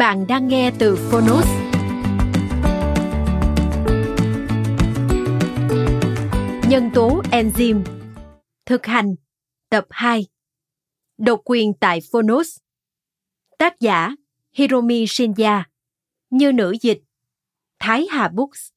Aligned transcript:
Bạn 0.00 0.26
đang 0.26 0.48
nghe 0.48 0.72
từ 0.78 0.96
Phonos. 0.96 1.46
Nhân 6.68 6.90
tố 6.94 7.22
enzyme 7.30 7.82
Thực 8.66 8.86
hành. 8.86 9.14
Tập 9.70 9.86
2 9.90 10.26
Độc 11.18 11.40
quyền 11.44 11.72
tại 11.80 12.00
Phonos. 12.12 12.56
Tác 13.58 13.80
giả, 13.80 14.10
Hiromi 14.52 15.04
Shinya. 15.08 15.68
Như 16.30 16.52
nữ 16.52 16.76
dịch. 16.80 17.00
Thái 17.78 18.06
Hà 18.10 18.28
Books. 18.28 18.68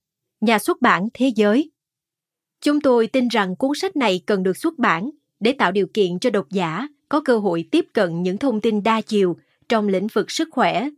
Nhà 0.42 0.60
xuất 0.60 0.82
bản 0.82 1.08
Thế 1.14 1.32
giới. 1.36 1.72
Chúng 2.62 2.82
tôi 2.82 3.08
tin 3.08 3.28
rằng 3.28 3.56
cuốn 3.56 3.72
sách 3.76 3.96
này 3.96 4.22
cần 4.26 4.44
được 4.44 4.58
xuất 4.58 4.78
bản 4.78 5.10
để 5.40 5.56
tạo 5.60 5.72
điều 5.72 5.88
kiện 5.94 6.20
cho 6.20 6.30
độc 6.30 6.50
giả 6.50 6.88
có 7.10 7.22
cơ 7.22 7.38
hội 7.38 7.68
tiếp 7.72 7.86
cận 7.94 8.24
những 8.24 8.38
thông 8.38 8.62
tin 8.62 8.84
đa 8.84 9.02
chiều 9.02 9.36
trong 9.70 9.88
lĩnh 9.88 10.08
vực 10.08 10.32
sức 10.32 10.50
khỏe 10.52 10.90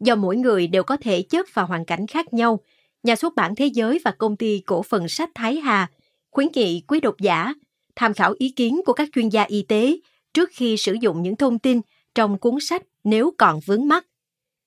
Do 0.00 0.14
mỗi 0.14 0.36
người 0.36 0.66
đều 0.66 0.82
có 0.82 0.96
thể 0.96 1.22
chất 1.22 1.46
và 1.54 1.62
hoàn 1.62 1.84
cảnh 1.84 2.06
khác 2.06 2.32
nhau, 2.32 2.60
nhà 3.02 3.16
xuất 3.16 3.34
bản 3.34 3.54
Thế 3.54 3.66
giới 3.66 4.00
và 4.04 4.10
công 4.10 4.36
ty 4.36 4.62
cổ 4.66 4.82
phần 4.82 5.08
sách 5.08 5.30
Thái 5.34 5.56
Hà 5.56 5.90
khuyến 6.30 6.48
nghị 6.54 6.82
quý 6.88 7.00
độc 7.00 7.14
giả 7.18 7.54
tham 7.96 8.14
khảo 8.14 8.34
ý 8.38 8.50
kiến 8.50 8.80
của 8.86 8.92
các 8.92 9.08
chuyên 9.14 9.28
gia 9.28 9.42
y 9.42 9.62
tế 9.62 9.98
trước 10.34 10.50
khi 10.52 10.76
sử 10.76 10.92
dụng 10.92 11.22
những 11.22 11.36
thông 11.36 11.58
tin 11.58 11.80
trong 12.14 12.38
cuốn 12.38 12.54
sách 12.60 12.82
nếu 13.04 13.32
còn 13.38 13.60
vướng 13.66 13.88
mắc. 13.88 14.06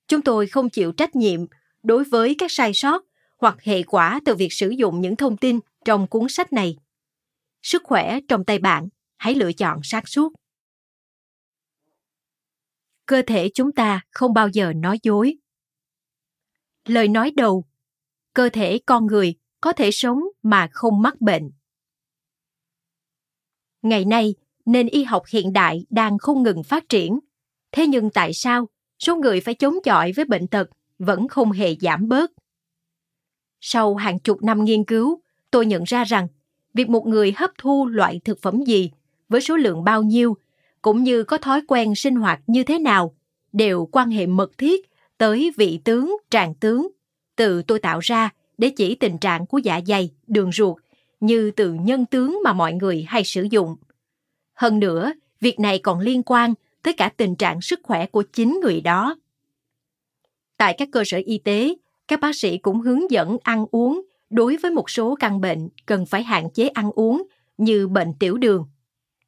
Chúng 0.08 0.22
tôi 0.22 0.48
không 0.48 0.70
chịu 0.70 0.92
trách 0.92 1.16
nhiệm 1.16 1.46
đối 1.84 2.04
với 2.04 2.36
các 2.38 2.52
sai 2.52 2.74
sót 2.74 3.06
hoặc 3.38 3.64
hệ 3.64 3.84
quả 3.84 4.20
từ 4.26 4.36
việc 4.36 4.54
sử 4.54 4.70
dụng 4.70 5.02
những 5.02 5.16
thông 5.16 5.38
tin 5.38 5.60
trong 5.86 6.08
cuốn 6.08 6.30
sách 6.30 6.54
này. 6.54 6.78
Sức 7.64 7.84
khỏe 7.86 8.20
trong 8.28 8.44
tay 8.44 8.60
bạn, 8.60 8.88
hãy 9.18 9.36
lựa 9.36 9.54
chọn 9.54 9.80
sáng 9.84 10.06
suốt 10.06 10.34
cơ 13.10 13.22
thể 13.28 13.50
chúng 13.54 13.72
ta 13.72 14.02
không 14.12 14.34
bao 14.34 14.48
giờ 14.48 14.74
nói 14.76 15.00
dối. 15.04 15.36
Lời 16.86 17.08
nói 17.08 17.32
đầu, 17.36 17.66
cơ 18.34 18.50
thể 18.50 18.80
con 18.86 19.06
người 19.06 19.36
có 19.62 19.74
thể 19.74 19.92
sống 19.92 20.20
mà 20.44 20.70
không 20.72 21.02
mắc 21.02 21.22
bệnh. 21.22 21.52
Ngày 23.82 24.06
nay, 24.06 24.36
nền 24.66 24.88
y 24.88 25.04
học 25.04 25.24
hiện 25.30 25.54
đại 25.54 25.86
đang 25.90 26.18
không 26.18 26.44
ngừng 26.44 26.64
phát 26.64 26.90
triển. 26.90 27.20
Thế 27.72 27.88
nhưng 27.88 28.10
tại 28.10 28.34
sao 28.34 28.70
số 29.00 29.16
người 29.16 29.42
phải 29.42 29.54
chống 29.54 29.76
chọi 29.84 30.12
với 30.12 30.26
bệnh 30.26 30.48
tật 30.48 30.70
vẫn 31.00 31.28
không 31.28 31.52
hề 31.52 31.76
giảm 31.82 32.08
bớt? 32.08 32.32
Sau 33.62 33.96
hàng 33.96 34.20
chục 34.20 34.44
năm 34.44 34.64
nghiên 34.64 34.84
cứu, 34.84 35.22
tôi 35.52 35.66
nhận 35.66 35.84
ra 35.84 36.04
rằng 36.04 36.28
việc 36.74 36.90
một 36.90 37.08
người 37.08 37.34
hấp 37.36 37.52
thu 37.58 37.88
loại 37.88 38.22
thực 38.26 38.42
phẩm 38.42 38.64
gì 38.64 38.92
với 39.30 39.42
số 39.42 39.58
lượng 39.58 39.84
bao 39.84 40.04
nhiêu 40.04 40.38
cũng 40.82 41.04
như 41.04 41.24
có 41.24 41.38
thói 41.38 41.62
quen 41.68 41.96
sinh 41.96 42.16
hoạt 42.16 42.42
như 42.48 42.64
thế 42.64 42.80
nào 42.80 43.16
đều 43.52 43.90
quan 43.92 44.10
hệ 44.10 44.26
mật 44.26 44.58
thiết 44.58 44.90
tới 45.18 45.52
vị 45.58 45.80
tướng, 45.84 46.18
tràng 46.30 46.54
tướng, 46.54 46.88
từ 47.36 47.64
tôi 47.64 47.80
tạo 47.80 48.00
ra 48.00 48.30
để 48.58 48.70
chỉ 48.70 48.96
tình 48.96 49.18
trạng 49.18 49.46
của 49.46 49.58
dạ 49.58 49.80
dày, 49.88 50.10
đường 50.28 50.52
ruột, 50.52 50.78
như 51.20 51.52
từ 51.52 51.74
nhân 51.74 52.06
tướng 52.06 52.40
mà 52.44 52.54
mọi 52.54 52.74
người 52.74 53.06
hay 53.08 53.24
sử 53.24 53.48
dụng. 53.52 53.76
Hơn 54.54 54.80
nữa, 54.80 55.14
việc 55.42 55.60
này 55.60 55.80
còn 55.80 56.00
liên 56.00 56.24
quan 56.24 56.54
tới 56.84 56.94
cả 56.94 57.10
tình 57.18 57.36
trạng 57.36 57.62
sức 57.62 57.80
khỏe 57.84 58.06
của 58.06 58.24
chính 58.34 58.60
người 58.62 58.82
đó. 58.82 59.16
Tại 60.58 60.76
các 60.78 60.90
cơ 60.92 61.04
sở 61.06 61.22
y 61.26 61.38
tế, 61.38 61.76
các 62.08 62.20
bác 62.20 62.36
sĩ 62.36 62.58
cũng 62.58 62.82
hướng 62.82 63.12
dẫn 63.12 63.38
ăn 63.44 63.66
uống 63.72 64.02
đối 64.30 64.58
với 64.58 64.72
một 64.72 64.90
số 64.90 65.16
căn 65.20 65.42
bệnh 65.42 65.70
cần 65.86 66.06
phải 66.06 66.24
hạn 66.24 66.50
chế 66.54 66.68
ăn 66.68 66.92
uống 66.92 67.24
như 67.58 67.88
bệnh 67.88 68.14
tiểu 68.20 68.38
đường. 68.38 68.66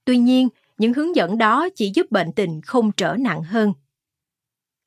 Tuy 0.05 0.17
nhiên, 0.17 0.49
những 0.81 0.93
hướng 0.93 1.15
dẫn 1.15 1.37
đó 1.37 1.69
chỉ 1.75 1.91
giúp 1.95 2.11
bệnh 2.11 2.31
tình 2.31 2.61
không 2.61 2.91
trở 2.91 3.15
nặng 3.19 3.43
hơn. 3.43 3.73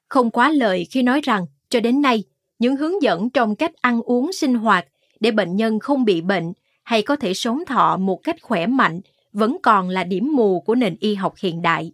Không 0.08 0.30
quá 0.30 0.50
lời 0.50 0.86
khi 0.90 1.02
nói 1.02 1.20
rằng, 1.20 1.46
cho 1.68 1.80
đến 1.80 2.00
nay, 2.02 2.24
những 2.58 2.76
hướng 2.76 3.02
dẫn 3.02 3.30
trong 3.30 3.56
cách 3.56 3.72
ăn 3.80 4.00
uống 4.02 4.32
sinh 4.32 4.54
hoạt 4.54 4.86
để 5.20 5.30
bệnh 5.30 5.56
nhân 5.56 5.78
không 5.78 6.04
bị 6.04 6.20
bệnh 6.20 6.52
hay 6.82 7.02
có 7.02 7.16
thể 7.16 7.34
sống 7.34 7.64
thọ 7.66 7.96
một 7.96 8.20
cách 8.22 8.36
khỏe 8.42 8.66
mạnh 8.66 9.00
vẫn 9.32 9.56
còn 9.62 9.88
là 9.88 10.04
điểm 10.04 10.32
mù 10.36 10.60
của 10.60 10.74
nền 10.74 10.96
y 11.00 11.14
học 11.14 11.34
hiện 11.38 11.62
đại. 11.62 11.92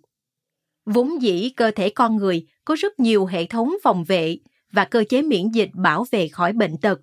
Vốn 0.87 1.23
dĩ 1.23 1.51
cơ 1.57 1.71
thể 1.71 1.91
con 1.91 2.17
người 2.17 2.47
có 2.65 2.77
rất 2.79 3.01
nhiều 3.01 3.27
hệ 3.27 3.47
thống 3.47 3.75
phòng 3.83 4.05
vệ 4.05 4.39
và 4.73 4.85
cơ 4.85 5.05
chế 5.09 5.23
miễn 5.23 5.49
dịch 5.49 5.71
bảo 5.75 6.05
vệ 6.11 6.29
khỏi 6.29 6.53
bệnh 6.53 6.77
tật. 6.77 7.01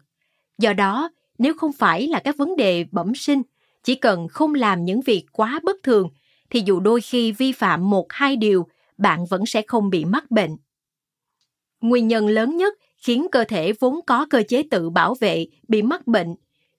Do 0.57 0.73
đó, 0.73 1.09
nếu 1.37 1.53
không 1.57 1.73
phải 1.73 2.07
là 2.07 2.19
các 2.19 2.37
vấn 2.37 2.55
đề 2.55 2.85
bẩm 2.91 3.15
sinh, 3.15 3.41
chỉ 3.83 3.95
cần 3.95 4.27
không 4.27 4.53
làm 4.53 4.85
những 4.85 5.01
việc 5.01 5.25
quá 5.31 5.59
bất 5.63 5.75
thường, 5.83 6.09
thì 6.49 6.63
dù 6.65 6.79
đôi 6.79 7.01
khi 7.01 7.31
vi 7.31 7.51
phạm 7.51 7.89
một 7.89 8.05
hai 8.09 8.35
điều, 8.35 8.67
bạn 8.97 9.25
vẫn 9.25 9.45
sẽ 9.45 9.61
không 9.67 9.89
bị 9.89 10.05
mắc 10.05 10.31
bệnh. 10.31 10.57
Nguyên 11.81 12.07
nhân 12.07 12.27
lớn 12.27 12.57
nhất 12.57 12.73
khiến 12.97 13.27
cơ 13.31 13.43
thể 13.43 13.73
vốn 13.79 13.99
có 14.07 14.27
cơ 14.29 14.43
chế 14.47 14.63
tự 14.71 14.89
bảo 14.89 15.15
vệ 15.19 15.47
bị 15.67 15.81
mắc 15.81 16.07
bệnh 16.07 16.35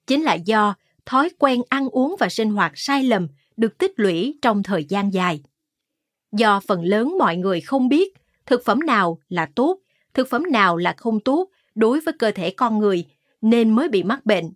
chính 0.07 0.23
là 0.23 0.33
do 0.33 0.75
thói 1.05 1.29
quen 1.39 1.61
ăn 1.69 1.89
uống 1.89 2.15
và 2.19 2.29
sinh 2.29 2.51
hoạt 2.51 2.71
sai 2.75 3.03
lầm 3.03 3.27
được 3.57 3.77
tích 3.77 3.91
lũy 3.95 4.37
trong 4.41 4.63
thời 4.63 4.83
gian 4.83 5.13
dài. 5.13 5.41
Do 6.31 6.59
phần 6.67 6.83
lớn 6.83 7.17
mọi 7.17 7.37
người 7.37 7.61
không 7.61 7.89
biết 7.89 8.13
thực 8.45 8.65
phẩm 8.65 8.79
nào 8.79 9.19
là 9.29 9.49
tốt, 9.55 9.79
thực 10.13 10.29
phẩm 10.29 10.43
nào 10.51 10.77
là 10.77 10.93
không 10.97 11.19
tốt 11.19 11.49
đối 11.75 11.99
với 11.99 12.13
cơ 12.19 12.31
thể 12.31 12.49
con 12.51 12.79
người 12.79 13.05
nên 13.41 13.75
mới 13.75 13.89
bị 13.89 14.03
mắc 14.03 14.25
bệnh. 14.25 14.53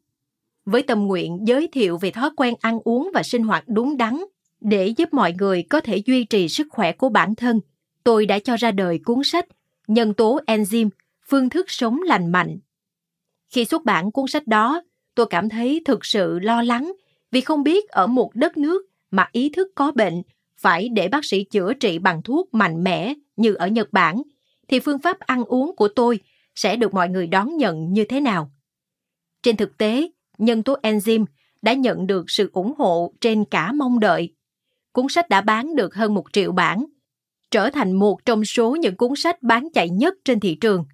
Với 0.65 0.83
tâm 0.83 1.03
nguyện 1.07 1.39
giới 1.47 1.67
thiệu 1.67 1.97
về 1.97 2.11
thói 2.11 2.29
quen 2.35 2.53
ăn 2.61 2.79
uống 2.83 3.11
và 3.13 3.23
sinh 3.23 3.43
hoạt 3.43 3.63
đúng 3.67 3.97
đắn 3.97 4.23
để 4.63 4.87
giúp 4.87 5.13
mọi 5.13 5.33
người 5.33 5.63
có 5.69 5.81
thể 5.81 5.97
duy 5.97 6.23
trì 6.23 6.49
sức 6.49 6.67
khỏe 6.69 6.91
của 6.91 7.09
bản 7.09 7.35
thân, 7.35 7.59
tôi 8.03 8.25
đã 8.25 8.39
cho 8.39 8.55
ra 8.55 8.71
đời 8.71 8.99
cuốn 9.05 9.23
sách 9.23 9.45
nhân 9.87 10.13
tố 10.13 10.39
enzyme, 10.47 10.89
phương 11.29 11.49
thức 11.49 11.71
sống 11.71 12.01
lành 12.01 12.31
mạnh. 12.31 12.57
Khi 13.49 13.65
xuất 13.65 13.85
bản 13.85 14.11
cuốn 14.11 14.27
sách 14.27 14.47
đó, 14.47 14.81
tôi 15.15 15.25
cảm 15.29 15.49
thấy 15.49 15.81
thực 15.85 16.05
sự 16.05 16.39
lo 16.39 16.61
lắng 16.61 16.93
vì 17.31 17.41
không 17.41 17.63
biết 17.63 17.89
ở 17.89 18.07
một 18.07 18.31
đất 18.35 18.57
nước 18.57 18.85
mà 19.11 19.29
ý 19.31 19.49
thức 19.49 19.67
có 19.75 19.91
bệnh 19.91 20.21
phải 20.57 20.89
để 20.89 21.07
bác 21.07 21.25
sĩ 21.25 21.43
chữa 21.43 21.73
trị 21.73 21.99
bằng 21.99 22.21
thuốc 22.21 22.53
mạnh 22.53 22.83
mẽ 22.83 23.13
như 23.35 23.53
ở 23.53 23.67
Nhật 23.67 23.93
Bản, 23.93 24.21
thì 24.67 24.79
phương 24.79 24.99
pháp 24.99 25.19
ăn 25.19 25.43
uống 25.43 25.75
của 25.75 25.87
tôi 25.87 26.19
sẽ 26.55 26.75
được 26.75 26.93
mọi 26.93 27.09
người 27.09 27.27
đón 27.27 27.57
nhận 27.57 27.93
như 27.93 28.03
thế 28.03 28.19
nào. 28.19 28.51
Trên 29.43 29.57
thực 29.57 29.77
tế, 29.77 30.09
nhân 30.37 30.63
tố 30.63 30.75
enzyme 30.83 31.25
đã 31.61 31.73
nhận 31.73 32.07
được 32.07 32.25
sự 32.27 32.49
ủng 32.53 32.73
hộ 32.77 33.13
trên 33.21 33.45
cả 33.45 33.71
mong 33.71 33.99
đợi. 33.99 34.33
Cuốn 34.93 35.05
sách 35.09 35.29
đã 35.29 35.41
bán 35.41 35.75
được 35.75 35.95
hơn 35.95 36.13
một 36.13 36.25
triệu 36.33 36.51
bản 36.51 36.85
trở 37.51 37.69
thành 37.69 37.91
một 37.91 38.25
trong 38.25 38.45
số 38.45 38.75
những 38.75 38.95
cuốn 38.95 39.11
sách 39.15 39.43
bán 39.43 39.67
chạy 39.73 39.89
nhất 39.89 40.13
trên 40.25 40.39
thị 40.39 40.55
trường. 40.55 40.85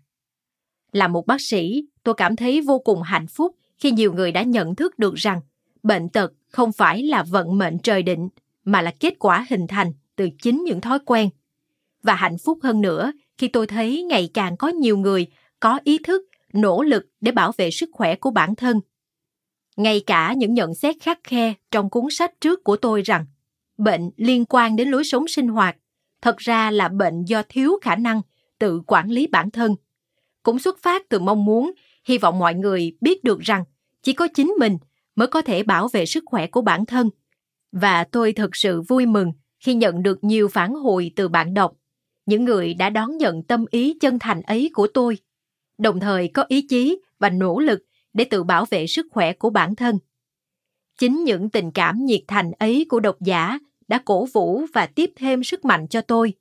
Là 0.91 1.07
một 1.07 1.27
bác 1.27 1.41
sĩ, 1.41 1.83
tôi 2.03 2.15
cảm 2.17 2.35
thấy 2.35 2.61
vô 2.61 2.79
cùng 2.79 3.01
hạnh 3.01 3.27
phúc 3.27 3.55
khi 3.77 3.91
nhiều 3.91 4.13
người 4.13 4.31
đã 4.31 4.43
nhận 4.43 4.75
thức 4.75 4.99
được 4.99 5.15
rằng 5.15 5.41
bệnh 5.83 6.09
tật 6.09 6.33
không 6.47 6.71
phải 6.71 7.03
là 7.03 7.23
vận 7.23 7.57
mệnh 7.57 7.79
trời 7.79 8.03
định, 8.03 8.29
mà 8.63 8.81
là 8.81 8.93
kết 8.99 9.13
quả 9.19 9.45
hình 9.49 9.67
thành 9.67 9.93
từ 10.15 10.29
chính 10.41 10.63
những 10.63 10.81
thói 10.81 10.99
quen. 11.05 11.29
Và 12.03 12.15
hạnh 12.15 12.37
phúc 12.37 12.59
hơn 12.63 12.81
nữa 12.81 13.11
khi 13.37 13.47
tôi 13.47 13.67
thấy 13.67 14.03
ngày 14.03 14.29
càng 14.33 14.57
có 14.57 14.67
nhiều 14.67 14.97
người 14.97 15.27
có 15.59 15.79
ý 15.83 15.97
thức 15.97 16.21
nỗ 16.53 16.83
lực 16.83 17.05
để 17.21 17.31
bảo 17.31 17.51
vệ 17.57 17.71
sức 17.71 17.89
khỏe 17.93 18.15
của 18.15 18.31
bản 18.31 18.55
thân. 18.55 18.79
Ngay 19.77 20.03
cả 20.05 20.33
những 20.33 20.53
nhận 20.53 20.75
xét 20.75 20.95
khắc 21.01 21.19
khe 21.23 21.53
trong 21.71 21.89
cuốn 21.89 22.05
sách 22.11 22.41
trước 22.41 22.63
của 22.63 22.77
tôi 22.77 23.01
rằng 23.01 23.25
bệnh 23.79 24.09
liên 24.17 24.45
quan 24.45 24.75
đến 24.75 24.89
lối 24.89 25.03
sống 25.03 25.27
sinh 25.27 25.47
hoạt, 25.47 25.77
thật 26.21 26.37
ra 26.37 26.71
là 26.71 26.87
bệnh 26.87 27.25
do 27.25 27.43
thiếu 27.49 27.71
khả 27.81 27.95
năng 27.95 28.21
tự 28.59 28.81
quản 28.87 29.11
lý 29.11 29.27
bản 29.27 29.51
thân. 29.51 29.75
Cũng 30.43 30.59
xuất 30.59 30.79
phát 30.79 31.09
từ 31.09 31.19
mong 31.19 31.45
muốn, 31.45 31.71
hy 32.05 32.17
vọng 32.17 32.39
mọi 32.39 32.53
người 32.53 32.97
biết 33.01 33.23
được 33.23 33.39
rằng 33.39 33.63
chỉ 34.03 34.13
có 34.13 34.27
chính 34.35 34.47
mình 34.59 34.77
mới 35.15 35.27
có 35.27 35.41
thể 35.41 35.63
bảo 35.63 35.87
vệ 35.87 36.05
sức 36.05 36.23
khỏe 36.27 36.47
của 36.47 36.61
bản 36.61 36.85
thân. 36.85 37.09
Và 37.71 38.03
tôi 38.03 38.33
thực 38.33 38.55
sự 38.55 38.81
vui 38.81 39.05
mừng 39.05 39.31
khi 39.59 39.73
nhận 39.73 40.03
được 40.03 40.23
nhiều 40.23 40.47
phản 40.47 40.73
hồi 40.73 41.11
từ 41.15 41.27
bạn 41.27 41.53
đọc, 41.53 41.73
những 42.25 42.45
người 42.45 42.73
đã 42.73 42.89
đón 42.89 43.17
nhận 43.17 43.43
tâm 43.43 43.65
ý 43.71 43.97
chân 44.01 44.19
thành 44.19 44.41
ấy 44.41 44.69
của 44.73 44.87
tôi, 44.93 45.17
đồng 45.77 45.99
thời 45.99 46.27
có 46.27 46.45
ý 46.47 46.61
chí 46.61 47.01
và 47.19 47.29
nỗ 47.29 47.59
lực 47.59 47.79
để 48.13 48.25
tự 48.25 48.43
bảo 48.43 48.65
vệ 48.65 48.87
sức 48.87 49.07
khỏe 49.11 49.33
của 49.33 49.49
bản 49.49 49.75
thân. 49.75 49.97
Chính 50.97 51.23
những 51.23 51.49
tình 51.49 51.71
cảm 51.71 52.05
nhiệt 52.05 52.21
thành 52.27 52.51
ấy 52.51 52.85
của 52.89 52.99
độc 52.99 53.15
giả 53.19 53.59
đã 53.89 54.01
cổ 54.05 54.25
vũ 54.25 54.65
và 54.73 54.85
tiếp 54.85 55.11
thêm 55.15 55.43
sức 55.43 55.65
mạnh 55.65 55.87
cho 55.87 56.01
tôi. 56.01 56.33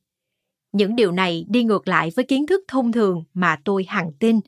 Những 0.72 0.96
điều 0.96 1.12
này 1.12 1.44
đi 1.48 1.64
ngược 1.64 1.88
lại 1.88 2.12
với 2.16 2.24
kiến 2.24 2.46
thức 2.46 2.64
thông 2.68 2.92
thường 2.92 3.24
mà 3.34 3.56
tôi 3.64 3.84
hằng 3.88 4.12
tin. 4.18 4.40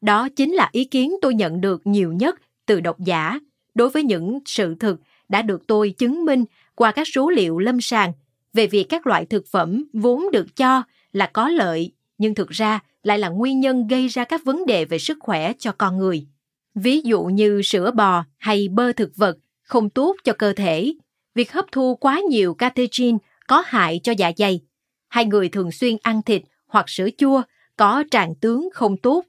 Đó 0.00 0.28
chính 0.28 0.52
là 0.52 0.68
ý 0.72 0.84
kiến 0.84 1.12
tôi 1.22 1.34
nhận 1.34 1.60
được 1.60 1.86
nhiều 1.86 2.12
nhất 2.12 2.40
từ 2.66 2.80
độc 2.80 3.00
giả 3.00 3.40
đối 3.74 3.90
với 3.90 4.02
những 4.02 4.38
sự 4.46 4.74
thực 4.74 5.00
đã 5.28 5.42
được 5.42 5.66
tôi 5.66 5.94
chứng 5.98 6.24
minh 6.24 6.44
qua 6.74 6.92
các 6.92 7.08
số 7.08 7.30
liệu 7.30 7.58
lâm 7.58 7.80
sàng 7.80 8.12
về 8.52 8.66
việc 8.66 8.86
các 8.88 9.06
loại 9.06 9.26
thực 9.26 9.46
phẩm 9.46 9.84
vốn 9.92 10.24
được 10.32 10.56
cho 10.56 10.82
là 11.12 11.26
có 11.26 11.48
lợi 11.48 11.92
nhưng 12.18 12.34
thực 12.34 12.50
ra 12.50 12.80
lại 13.02 13.18
là 13.18 13.28
nguyên 13.28 13.60
nhân 13.60 13.86
gây 13.86 14.08
ra 14.08 14.24
các 14.24 14.44
vấn 14.44 14.66
đề 14.66 14.84
về 14.84 14.98
sức 14.98 15.18
khỏe 15.20 15.52
cho 15.58 15.72
con 15.78 15.98
người. 15.98 16.26
Ví 16.74 17.00
dụ 17.00 17.22
như 17.22 17.62
sữa 17.62 17.90
bò 17.90 18.24
hay 18.38 18.68
bơ 18.68 18.92
thực 18.92 19.16
vật 19.16 19.36
không 19.62 19.90
tốt 19.90 20.16
cho 20.24 20.32
cơ 20.32 20.52
thể, 20.52 20.94
việc 21.34 21.52
hấp 21.52 21.64
thu 21.72 21.96
quá 21.96 22.20
nhiều 22.30 22.54
catechin 22.54 23.18
có 23.46 23.62
hại 23.66 24.00
cho 24.02 24.12
dạ 24.12 24.32
dày, 24.36 24.60
hay 25.08 25.24
người 25.24 25.48
thường 25.48 25.72
xuyên 25.72 25.96
ăn 26.02 26.22
thịt 26.22 26.42
hoặc 26.66 26.88
sữa 26.88 27.08
chua 27.18 27.42
có 27.76 28.04
tràn 28.10 28.34
tướng 28.34 28.68
không 28.72 28.96
tốt. 28.96 29.24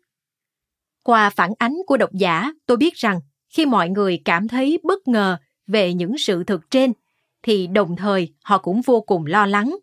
Qua 1.03 1.29
phản 1.29 1.51
ánh 1.57 1.77
của 1.87 1.97
độc 1.97 2.13
giả, 2.13 2.51
tôi 2.65 2.77
biết 2.77 2.95
rằng 2.95 3.19
khi 3.49 3.65
mọi 3.65 3.89
người 3.89 4.21
cảm 4.25 4.47
thấy 4.47 4.79
bất 4.83 5.07
ngờ 5.07 5.37
về 5.67 5.93
những 5.93 6.17
sự 6.17 6.43
thực 6.43 6.71
trên, 6.71 6.93
thì 7.43 7.67
đồng 7.67 7.95
thời 7.95 8.33
họ 8.43 8.57
cũng 8.57 8.81
vô 8.81 9.01
cùng 9.01 9.25
lo 9.25 9.45
lắng. 9.45 9.77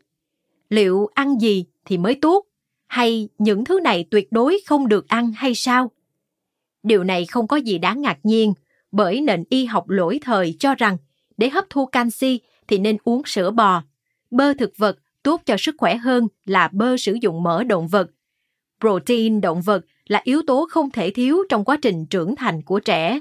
Liệu 0.69 1.09
ăn 1.15 1.39
gì 1.41 1.65
thì 1.85 1.99
mới 1.99 2.15
tốt? 2.15 2.45
Hay 2.87 3.29
những 3.39 3.65
thứ 3.65 3.81
này 3.81 4.05
tuyệt 4.11 4.33
đối 4.33 4.61
không 4.67 4.89
được 4.89 5.09
ăn 5.09 5.33
hay 5.37 5.55
sao? 5.55 5.91
Điều 6.83 7.05
này 7.05 7.27
không 7.27 7.47
có 7.47 7.57
gì 7.57 7.79
đáng 7.79 8.01
ngạc 8.01 8.19
nhiên, 8.23 8.55
bởi 8.93 9.21
nền 9.21 9.45
y 9.49 9.65
học 9.65 9.89
lỗi 9.89 10.19
thời 10.23 10.57
cho 10.59 10.75
rằng 10.75 10.97
để 11.37 11.49
hấp 11.49 11.65
thu 11.71 11.87
canxi 11.87 12.41
thì 12.69 12.79
nên 12.79 12.97
uống 13.05 13.23
sữa 13.25 13.51
bò. 13.51 13.83
Bơ 14.31 14.55
thực 14.55 14.73
vật 14.77 14.99
tốt 15.23 15.43
cho 15.47 15.57
sức 15.59 15.75
khỏe 15.79 15.97
hơn 15.97 16.29
là 16.45 16.69
bơ 16.73 16.97
sử 16.97 17.19
dụng 17.21 17.43
mỡ 17.43 17.65
động 17.65 17.89
vật. 17.89 18.11
Protein 18.81 19.41
động 19.41 19.63
vật 19.63 19.85
là 20.07 20.21
yếu 20.25 20.43
tố 20.47 20.67
không 20.71 20.91
thể 20.91 21.11
thiếu 21.11 21.39
trong 21.49 21.65
quá 21.65 21.77
trình 21.83 22.07
trưởng 22.07 22.37
thành 22.37 22.63
của 22.63 22.81
trẻ. 22.81 23.21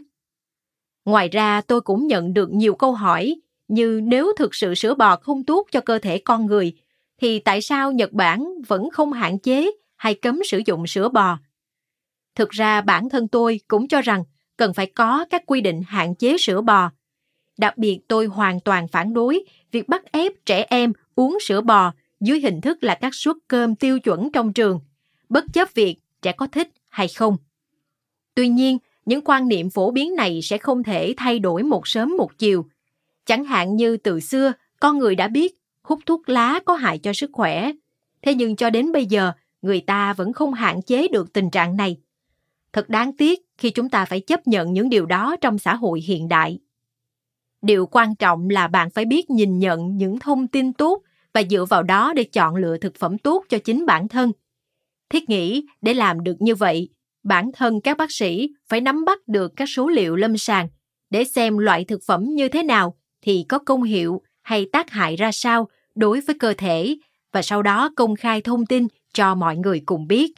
Ngoài 1.06 1.30
ra, 1.30 1.62
tôi 1.62 1.82
cũng 1.82 2.08
nhận 2.08 2.34
được 2.34 2.50
nhiều 2.52 2.76
câu 2.76 2.94
hỏi 2.94 3.36
như 3.68 4.02
nếu 4.04 4.34
thực 4.38 4.56
sự 4.56 4.76
sữa 4.76 4.96
bò 4.96 5.16
không 5.16 5.44
tốt 5.44 5.68
cho 5.72 5.82
cơ 5.82 6.00
thể 6.00 6.18
con 6.18 6.46
người, 6.46 6.74
thì 7.22 7.40
tại 7.40 7.62
sao 7.62 7.92
Nhật 7.92 8.12
Bản 8.12 8.48
vẫn 8.68 8.90
không 8.90 9.14
hạn 9.14 9.40
chế 9.40 9.72
hay 9.96 10.14
cấm 10.14 10.40
sử 10.46 10.62
dụng 10.66 10.88
sữa 10.88 11.10
bò? 11.10 11.38
Thực 12.36 12.50
ra 12.50 12.82
bản 12.82 13.10
thân 13.10 13.28
tôi 13.28 13.60
cũng 13.68 13.88
cho 13.88 14.02
rằng 14.02 14.24
cần 14.58 14.74
phải 14.74 14.86
có 14.86 15.26
các 15.30 15.44
quy 15.46 15.62
định 15.62 15.82
hạn 15.88 16.16
chế 16.16 16.38
sữa 16.38 16.62
bò. 16.62 16.92
Đặc 17.58 17.78
biệt 17.78 18.00
tôi 18.08 18.26
hoàn 18.26 18.60
toàn 18.60 18.88
phản 18.88 19.14
đối 19.14 19.44
việc 19.72 19.90
bắt 19.90 20.12
ép 20.12 20.32
trẻ 20.46 20.66
em 20.70 20.94
uống 21.16 21.38
sữa 21.42 21.62
bò 21.62 21.94
dưới 22.20 22.40
hình 22.40 22.62
thức 22.62 22.84
là 22.84 22.96
các 22.96 23.16
suất 23.16 23.36
cơm 23.48 23.76
tiêu 23.76 24.00
chuẩn 24.00 24.32
trong 24.32 24.54
trường, 24.54 24.80
bất 25.30 25.46
chấp 25.54 25.74
việc 25.74 25.98
trẻ 26.22 26.32
có 26.32 26.48
thích 26.48 26.70
hay 26.90 27.08
không. 27.08 27.38
Tuy 28.36 28.48
nhiên, 28.48 28.78
những 29.06 29.22
quan 29.26 29.48
niệm 29.48 29.70
phổ 29.70 29.92
biến 29.92 30.16
này 30.16 30.40
sẽ 30.44 30.58
không 30.58 30.84
thể 30.84 31.14
thay 31.18 31.40
đổi 31.40 31.64
một 31.64 31.88
sớm 31.88 32.18
một 32.18 32.38
chiều. 32.38 32.66
Chẳng 33.26 33.44
hạn 33.44 33.76
như 33.76 33.98
từ 33.98 34.20
xưa, 34.20 34.54
con 34.80 34.98
người 34.98 35.16
đã 35.16 35.28
biết 35.28 35.56
hút 35.82 36.00
thuốc 36.06 36.30
lá 36.30 36.60
có 36.66 36.74
hại 36.74 36.98
cho 36.98 37.14
sức 37.14 37.30
khỏe. 37.34 37.72
Thế 38.22 38.34
nhưng 38.34 38.56
cho 38.56 38.70
đến 38.70 38.92
bây 38.92 39.06
giờ, 39.06 39.32
người 39.62 39.82
ta 39.82 40.14
vẫn 40.14 40.34
không 40.34 40.54
hạn 40.54 40.82
chế 40.82 41.08
được 41.08 41.34
tình 41.34 41.50
trạng 41.50 41.78
này. 41.78 41.98
Thật 42.74 42.90
đáng 42.90 43.18
tiếc 43.18 43.40
khi 43.58 43.70
chúng 43.70 43.90
ta 43.90 44.06
phải 44.06 44.20
chấp 44.20 44.48
nhận 44.48 44.74
những 44.74 44.90
điều 44.90 45.06
đó 45.06 45.36
trong 45.42 45.60
xã 45.60 45.76
hội 45.76 46.02
hiện 46.02 46.28
đại. 46.28 46.60
Điều 47.62 47.86
quan 47.86 48.16
trọng 48.16 48.50
là 48.50 48.68
bạn 48.68 48.90
phải 48.90 49.06
biết 49.06 49.30
nhìn 49.30 49.60
nhận 49.60 49.98
những 49.98 50.20
thông 50.20 50.48
tin 50.48 50.74
tốt 50.74 51.02
và 51.34 51.44
dựa 51.50 51.66
vào 51.66 51.84
đó 51.84 52.14
để 52.16 52.24
chọn 52.24 52.56
lựa 52.56 52.78
thực 52.78 52.96
phẩm 52.96 53.18
tốt 53.18 53.44
cho 53.50 53.58
chính 53.58 53.86
bản 53.86 54.08
thân. 54.08 54.32
Thiết 55.10 55.30
nghĩ 55.30 55.66
để 55.82 55.94
làm 55.94 56.24
được 56.24 56.36
như 56.40 56.56
vậy, 56.56 56.90
bản 57.24 57.52
thân 57.54 57.82
các 57.82 57.98
bác 57.98 58.12
sĩ 58.12 58.50
phải 58.68 58.82
nắm 58.82 59.06
bắt 59.06 59.28
được 59.28 59.52
các 59.56 59.70
số 59.70 59.90
liệu 59.90 60.16
lâm 60.16 60.38
sàng 60.38 60.68
để 61.10 61.24
xem 61.24 61.58
loại 61.58 61.86
thực 61.86 62.02
phẩm 62.08 62.24
như 62.30 62.48
thế 62.48 62.64
nào 62.64 62.98
thì 63.22 63.46
có 63.50 63.60
công 63.60 63.84
hiệu 63.84 64.22
hay 64.42 64.66
tác 64.72 64.90
hại 64.90 65.16
ra 65.16 65.32
sao 65.34 65.68
đối 65.96 66.22
với 66.22 66.36
cơ 66.40 66.54
thể 66.58 66.98
và 67.32 67.42
sau 67.42 67.62
đó 67.62 67.90
công 67.96 68.16
khai 68.16 68.42
thông 68.42 68.66
tin 68.66 68.88
cho 69.14 69.36
mọi 69.36 69.58
người 69.58 69.82
cùng 69.86 70.08
biết. 70.08 70.32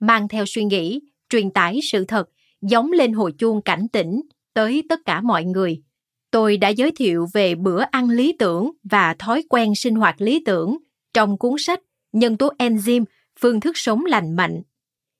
Mang 0.00 0.28
theo 0.28 0.44
suy 0.46 0.64
nghĩ, 0.64 1.00
truyền 1.30 1.50
tải 1.50 1.80
sự 1.92 2.04
thật, 2.04 2.28
giống 2.62 2.92
lên 2.92 3.12
hồi 3.12 3.32
chuông 3.38 3.62
cảnh 3.62 3.86
tỉnh 3.92 4.20
tới 4.54 4.82
tất 4.88 5.00
cả 5.04 5.20
mọi 5.20 5.44
người. 5.44 5.82
Tôi 6.30 6.56
đã 6.56 6.68
giới 6.68 6.90
thiệu 6.90 7.26
về 7.34 7.54
bữa 7.54 7.80
ăn 7.90 8.10
lý 8.10 8.32
tưởng 8.38 8.70
và 8.84 9.14
thói 9.18 9.42
quen 9.48 9.74
sinh 9.74 9.94
hoạt 9.94 10.20
lý 10.20 10.42
tưởng 10.44 10.78
trong 11.14 11.38
cuốn 11.38 11.52
sách 11.58 11.80
Nhân 12.12 12.36
tố 12.36 12.52
enzyme, 12.58 13.04
phương 13.40 13.60
thức 13.60 13.76
sống 13.76 14.04
lành 14.04 14.36
mạnh. 14.36 14.62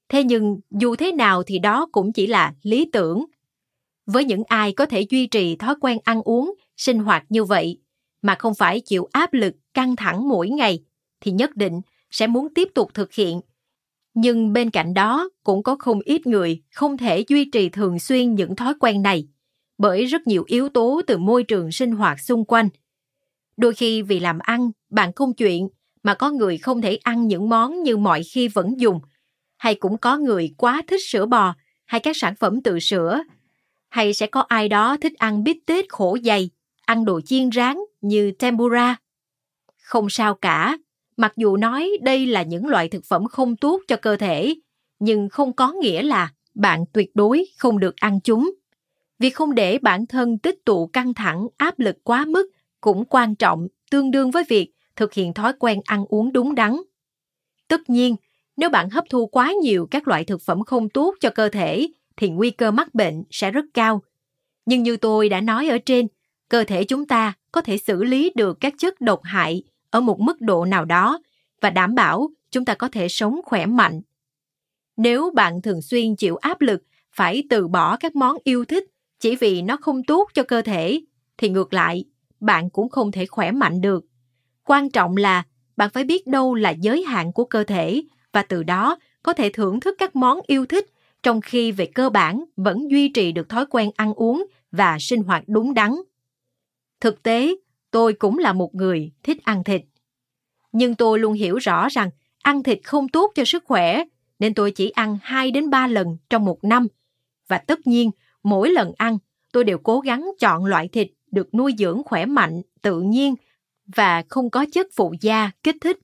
Thế 0.09 0.25
nhưng 0.25 0.61
dù 0.71 0.97
thế 0.97 1.13
nào 1.13 1.43
thì 1.43 1.59
đó 1.59 1.87
cũng 1.93 2.13
chỉ 2.13 2.27
là 2.27 2.55
lý 2.63 2.91
tưởng. 2.93 3.25
Với 4.07 4.25
những 4.25 4.43
ai 4.47 4.73
có 4.73 4.87
thể 4.87 5.07
duy 5.11 5.27
trì 5.27 5.57
thói 5.57 5.75
quen 5.81 5.99
ăn 6.05 6.23
uống, 6.23 6.55
sinh 6.77 6.99
hoạt 6.99 7.25
như 7.29 7.45
vậy 7.45 7.79
mà 8.23 8.35
không 8.39 8.55
phải 8.55 8.81
chịu 8.81 9.09
áp 9.13 9.33
lực 9.33 9.55
căng 9.75 9.97
thẳng 9.97 10.29
mỗi 10.29 10.49
ngày 10.49 10.83
thì 11.21 11.33
nhất 11.33 11.57
định 11.57 11.81
sẽ 12.11 12.27
muốn 12.27 12.55
tiếp 12.55 12.69
tục 12.75 12.95
thực 12.95 13.13
hiện 13.13 13.41
nhưng 14.15 14.53
bên 14.53 14.71
cạnh 14.71 14.95
đó 14.95 15.29
cũng 15.45 15.63
có 15.63 15.77
không 15.79 16.01
ít 16.05 16.27
người 16.27 16.63
không 16.75 16.97
thể 16.97 17.25
duy 17.29 17.51
trì 17.51 17.69
thường 17.69 17.99
xuyên 17.99 18.35
những 18.35 18.57
thói 18.57 18.75
quen 18.81 19.03
này 19.03 19.29
bởi 19.79 20.05
rất 20.05 20.27
nhiều 20.27 20.45
yếu 20.47 20.69
tố 20.69 21.01
từ 21.07 21.19
môi 21.19 21.43
trường 21.43 21.73
sinh 21.73 21.93
hoạt 21.93 22.21
xung 22.21 22.45
quanh. 22.45 22.69
Đôi 23.57 23.75
khi 23.75 24.03
vì 24.03 24.21
làm 24.21 24.39
ăn, 24.39 24.71
bạn 24.91 25.13
công 25.13 25.35
chuyện 25.35 25.69
mà 26.03 26.15
có 26.15 26.31
người 26.31 26.59
không 26.59 26.81
thể 26.81 26.97
ăn 26.97 27.27
những 27.27 27.49
món 27.49 27.83
như 27.83 27.97
mọi 27.97 28.23
khi 28.33 28.49
vẫn 28.49 28.81
dùng, 28.81 29.01
hay 29.57 29.75
cũng 29.75 29.99
có 29.99 30.19
người 30.19 30.55
quá 30.57 30.83
thích 30.87 31.01
sữa 31.09 31.27
bò 31.27 31.55
hay 31.87 32.01
các 32.01 32.17
sản 32.17 32.35
phẩm 32.41 32.63
từ 32.63 32.79
sữa, 32.79 33.23
hay 33.89 34.15
sẽ 34.15 34.27
có 34.27 34.41
ai 34.41 34.69
đó 34.69 34.97
thích 35.01 35.15
ăn 35.19 35.45
bít 35.45 35.57
tết 35.67 35.85
khổ 35.89 36.19
dày, 36.25 36.51
ăn 36.87 37.05
đồ 37.05 37.21
chiên 37.21 37.51
rán 37.53 37.77
như 38.01 38.31
tempura. 38.39 38.97
Không 39.83 40.11
sao 40.11 40.35
cả, 40.35 40.77
Mặc 41.19 41.33
dù 41.37 41.57
nói 41.57 41.91
đây 42.03 42.27
là 42.27 42.43
những 42.43 42.67
loại 42.67 42.89
thực 42.89 43.05
phẩm 43.05 43.25
không 43.27 43.57
tốt 43.57 43.81
cho 43.89 43.97
cơ 43.97 44.17
thể, 44.17 44.55
nhưng 44.99 45.29
không 45.29 45.53
có 45.53 45.73
nghĩa 45.73 46.03
là 46.03 46.33
bạn 46.55 46.85
tuyệt 46.93 47.11
đối 47.15 47.45
không 47.59 47.79
được 47.79 47.97
ăn 47.97 48.21
chúng. 48.21 48.51
Việc 49.19 49.31
không 49.31 49.55
để 49.55 49.79
bản 49.79 50.07
thân 50.07 50.39
tích 50.39 50.65
tụ 50.65 50.87
căng 50.87 51.15
thẳng, 51.15 51.47
áp 51.57 51.79
lực 51.79 51.97
quá 52.05 52.25
mức 52.25 52.51
cũng 52.81 53.05
quan 53.05 53.35
trọng, 53.35 53.69
tương 53.91 54.11
đương 54.11 54.31
với 54.31 54.45
việc 54.49 54.73
thực 54.97 55.15
hiện 55.15 55.35
thói 55.35 55.53
quen 55.59 55.81
ăn 55.85 56.05
uống 56.09 56.33
đúng 56.33 56.55
đắn. 56.55 56.77
Tất 57.69 57.91
nhiên, 57.91 58.17
nếu 58.57 58.69
bạn 58.71 58.91
hấp 58.91 59.05
thu 59.11 59.27
quá 59.27 59.53
nhiều 59.63 59.89
các 59.91 60.09
loại 60.09 60.25
thực 60.25 60.43
phẩm 60.43 60.65
không 60.65 60.89
tốt 60.89 61.15
cho 61.21 61.31
cơ 61.31 61.49
thể 61.49 61.89
thì 62.17 62.29
nguy 62.29 62.51
cơ 62.51 62.71
mắc 62.71 62.95
bệnh 62.95 63.25
sẽ 63.31 63.51
rất 63.51 63.65
cao. 63.75 64.03
Nhưng 64.67 64.83
như 64.83 64.97
tôi 64.97 65.29
đã 65.29 65.41
nói 65.41 65.69
ở 65.69 65.79
trên, 65.79 66.07
cơ 66.49 66.65
thể 66.65 66.85
chúng 66.85 67.07
ta 67.07 67.33
có 67.53 67.61
thể 67.61 67.79
xử 67.79 68.05
lý 68.05 68.33
được 68.35 68.61
các 68.61 68.75
chất 68.79 69.01
độc 69.01 69.21
hại 69.25 69.63
ở 69.91 70.01
một 70.01 70.21
mức 70.21 70.41
độ 70.41 70.65
nào 70.65 70.85
đó 70.85 71.21
và 71.61 71.71
đảm 71.71 71.95
bảo 71.95 72.31
chúng 72.51 72.65
ta 72.65 72.75
có 72.75 72.89
thể 72.89 73.09
sống 73.09 73.41
khỏe 73.45 73.67
mạnh. 73.67 74.01
Nếu 74.97 75.31
bạn 75.35 75.63
thường 75.63 75.83
xuyên 75.83 76.17
chịu 76.17 76.37
áp 76.37 76.61
lực 76.61 76.83
phải 77.13 77.43
từ 77.51 77.69
bỏ 77.69 77.97
các 77.97 78.17
món 78.17 78.37
yêu 78.45 78.65
thích 78.65 78.85
chỉ 79.21 79.37
vì 79.37 79.63
nó 79.63 79.77
không 79.77 80.05
tốt 80.05 80.29
cho 80.35 80.43
cơ 80.43 80.63
thể, 80.63 81.01
thì 81.39 81.49
ngược 81.49 81.73
lại, 81.73 82.05
bạn 82.41 82.71
cũng 82.71 82.89
không 82.89 83.13
thể 83.13 83.27
khỏe 83.27 83.53
mạnh 83.53 83.81
được. 83.81 84.05
Quan 84.65 84.91
trọng 84.91 85.17
là 85.17 85.43
bạn 85.77 85.91
phải 85.91 86.05
biết 86.05 86.27
đâu 86.27 86.55
là 86.55 86.71
giới 86.71 87.03
hạn 87.03 87.33
của 87.33 87.45
cơ 87.45 87.65
thể 87.65 88.03
và 88.33 88.43
từ 88.43 88.63
đó 88.63 88.99
có 89.23 89.33
thể 89.33 89.51
thưởng 89.51 89.81
thức 89.81 89.95
các 89.99 90.17
món 90.17 90.41
yêu 90.47 90.67
thích 90.67 90.87
trong 91.23 91.41
khi 91.41 91.73
về 91.73 91.87
cơ 91.87 92.11
bản 92.11 92.45
vẫn 92.57 92.91
duy 92.91 93.09
trì 93.09 93.33
được 93.33 93.49
thói 93.49 93.67
quen 93.67 93.91
ăn 93.97 94.15
uống 94.15 94.47
và 94.73 94.97
sinh 95.01 95.23
hoạt 95.23 95.45
đúng 95.47 95.75
đắn. 95.75 95.95
Thực 97.01 97.23
tế, 97.23 97.55
tôi 97.91 98.13
cũng 98.13 98.39
là 98.39 98.53
một 98.53 98.75
người 98.75 99.13
thích 99.23 99.45
ăn 99.45 99.65
thịt. 99.65 99.83
Nhưng 100.73 100.95
tôi 100.95 101.19
luôn 101.19 101.33
hiểu 101.33 101.57
rõ 101.57 101.89
rằng 101.89 102.11
ăn 102.43 102.63
thịt 102.63 102.79
không 102.85 103.09
tốt 103.09 103.33
cho 103.35 103.45
sức 103.45 103.65
khỏe, 103.67 104.05
nên 104.39 104.55
tôi 104.55 104.71
chỉ 104.71 104.91
ăn 104.91 105.19
2 105.23 105.51
đến 105.51 105.71
3 105.71 105.87
lần 105.87 106.17
trong 106.31 106.45
một 106.45 106.65
năm. 106.65 106.87
Và 107.49 107.59
tất 107.59 107.87
nhiên, 107.87 108.11
mỗi 108.49 108.71
lần 108.71 108.93
ăn, 108.97 109.19
tôi 109.53 109.65
đều 109.65 109.79
cố 109.79 110.01
gắng 110.01 110.31
chọn 110.39 110.65
loại 110.65 110.89
thịt 110.89 111.09
được 111.31 111.55
nuôi 111.55 111.75
dưỡng 111.79 112.03
khỏe 112.05 112.27
mạnh, 112.27 112.63
tự 112.83 113.01
nhiên 113.01 113.35
và 113.97 114.23
không 114.29 114.51
có 114.51 114.67
chất 114.73 114.87
phụ 114.97 115.15
gia, 115.21 115.51
kích 115.63 115.77
thích. 115.81 115.99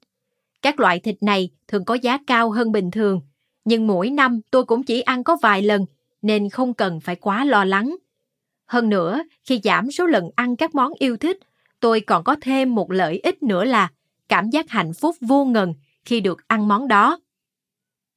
Các 0.63 0.81
loại 0.81 1.01
thịt 1.01 1.23
này 1.23 1.51
thường 1.69 1.85
có 1.85 1.95
giá 1.95 2.19
cao 2.27 2.51
hơn 2.51 2.73
bình 2.73 2.91
thường, 2.91 3.21
nhưng 3.65 3.87
mỗi 3.87 4.11
năm 4.11 4.41
tôi 4.51 4.65
cũng 4.65 4.83
chỉ 4.83 5.01
ăn 5.01 5.25
có 5.25 5.37
vài 5.43 5.63
lần 5.63 5.87
nên 6.23 6.51
không 6.51 6.75
cần 6.75 7.01
phải 7.01 7.17
quá 7.17 7.45
lo 7.45 7.65
lắng. 7.65 7.97
Hơn 8.67 8.89
nữa, 8.89 9.23
khi 9.45 9.61
giảm 9.65 9.91
số 9.91 10.07
lần 10.07 10.31
ăn 10.37 10.57
các 10.57 10.75
món 10.75 10.93
yêu 10.99 11.17
thích, 11.17 11.39
tôi 11.81 12.01
còn 12.01 12.25
có 12.25 12.37
thêm 12.41 12.75
một 12.75 12.93
lợi 12.93 13.21
ích 13.23 13.43
nữa 13.43 13.65
là 13.65 13.89
cảm 14.29 14.51
giác 14.51 14.71
hạnh 14.71 14.93
phúc 14.95 15.17
vô 15.21 15.45
ngần 15.45 15.75
khi 16.05 16.21
được 16.21 16.49
ăn 16.49 16.69
món 16.69 16.89
đó. 16.89 17.19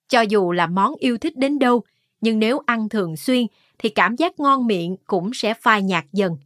Cho 0.10 0.22
dù 0.22 0.52
là 0.52 0.68
món 0.68 0.96
yêu 0.96 1.18
thích 1.18 1.38
đến 1.38 1.60
đâu, 1.60 1.84
nhưng 2.22 2.40
nếu 2.40 2.60
ăn 2.66 2.90
thường 2.90 3.18
xuyên 3.18 3.48
thì 3.80 3.90
cảm 3.90 4.16
giác 4.16 4.40
ngon 4.40 4.68
miệng 4.68 4.96
cũng 5.08 5.32
sẽ 5.34 5.54
phai 5.54 5.84
nhạt 5.84 6.06
dần. 6.14 6.38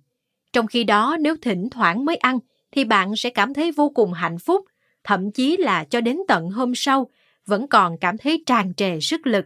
Trong 0.54 0.68
khi 0.68 0.84
đó 0.84 1.18
nếu 1.20 1.36
thỉnh 1.42 1.70
thoảng 1.70 2.06
mới 2.06 2.16
ăn 2.16 2.40
thì 2.72 2.84
bạn 2.84 3.16
sẽ 3.16 3.30
cảm 3.30 3.54
thấy 3.54 3.72
vô 3.72 3.90
cùng 3.90 4.14
hạnh 4.14 4.40
phúc, 4.40 4.66
thậm 5.04 5.32
chí 5.32 5.58
là 5.58 5.84
cho 5.84 6.02
đến 6.02 6.18
tận 6.28 6.50
hôm 6.50 6.76
sau 6.76 7.10
vẫn 7.46 7.68
còn 7.68 7.98
cảm 7.98 8.18
thấy 8.18 8.44
tràn 8.46 8.74
trề 8.74 9.00
sức 9.00 9.28
lực. 9.28 9.46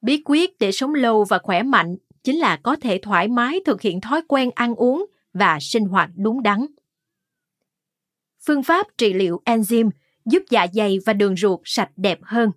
Bí 0.00 0.22
quyết 0.24 0.58
để 0.58 0.72
sống 0.72 0.94
lâu 0.94 1.24
và 1.24 1.38
khỏe 1.38 1.62
mạnh 1.62 1.96
chính 2.24 2.38
là 2.38 2.56
có 2.56 2.76
thể 2.76 2.98
thoải 3.02 3.28
mái 3.28 3.60
thực 3.66 3.80
hiện 3.80 4.00
thói 4.00 4.22
quen 4.28 4.50
ăn 4.54 4.74
uống 4.74 5.06
và 5.32 5.58
sinh 5.60 5.84
hoạt 5.84 6.10
đúng 6.16 6.42
đắn. 6.42 6.66
Phương 8.46 8.62
pháp 8.62 8.86
trị 8.98 9.12
liệu 9.12 9.42
enzyme 9.44 9.90
giúp 10.24 10.42
dạ 10.50 10.66
dày 10.72 10.98
và 11.06 11.12
đường 11.12 11.36
ruột 11.36 11.60
sạch 11.64 11.90
đẹp 11.96 12.18
hơn. 12.22 12.50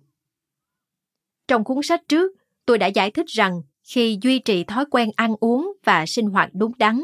Trong 1.48 1.64
cuốn 1.64 1.78
sách 1.82 2.02
trước, 2.08 2.32
tôi 2.66 2.78
đã 2.78 2.86
giải 2.86 3.10
thích 3.10 3.26
rằng 3.26 3.62
khi 3.88 4.18
duy 4.22 4.38
trì 4.38 4.64
thói 4.64 4.84
quen 4.90 5.10
ăn 5.16 5.34
uống 5.40 5.72
và 5.84 6.06
sinh 6.06 6.26
hoạt 6.26 6.50
đúng 6.52 6.72
đắn, 6.78 7.00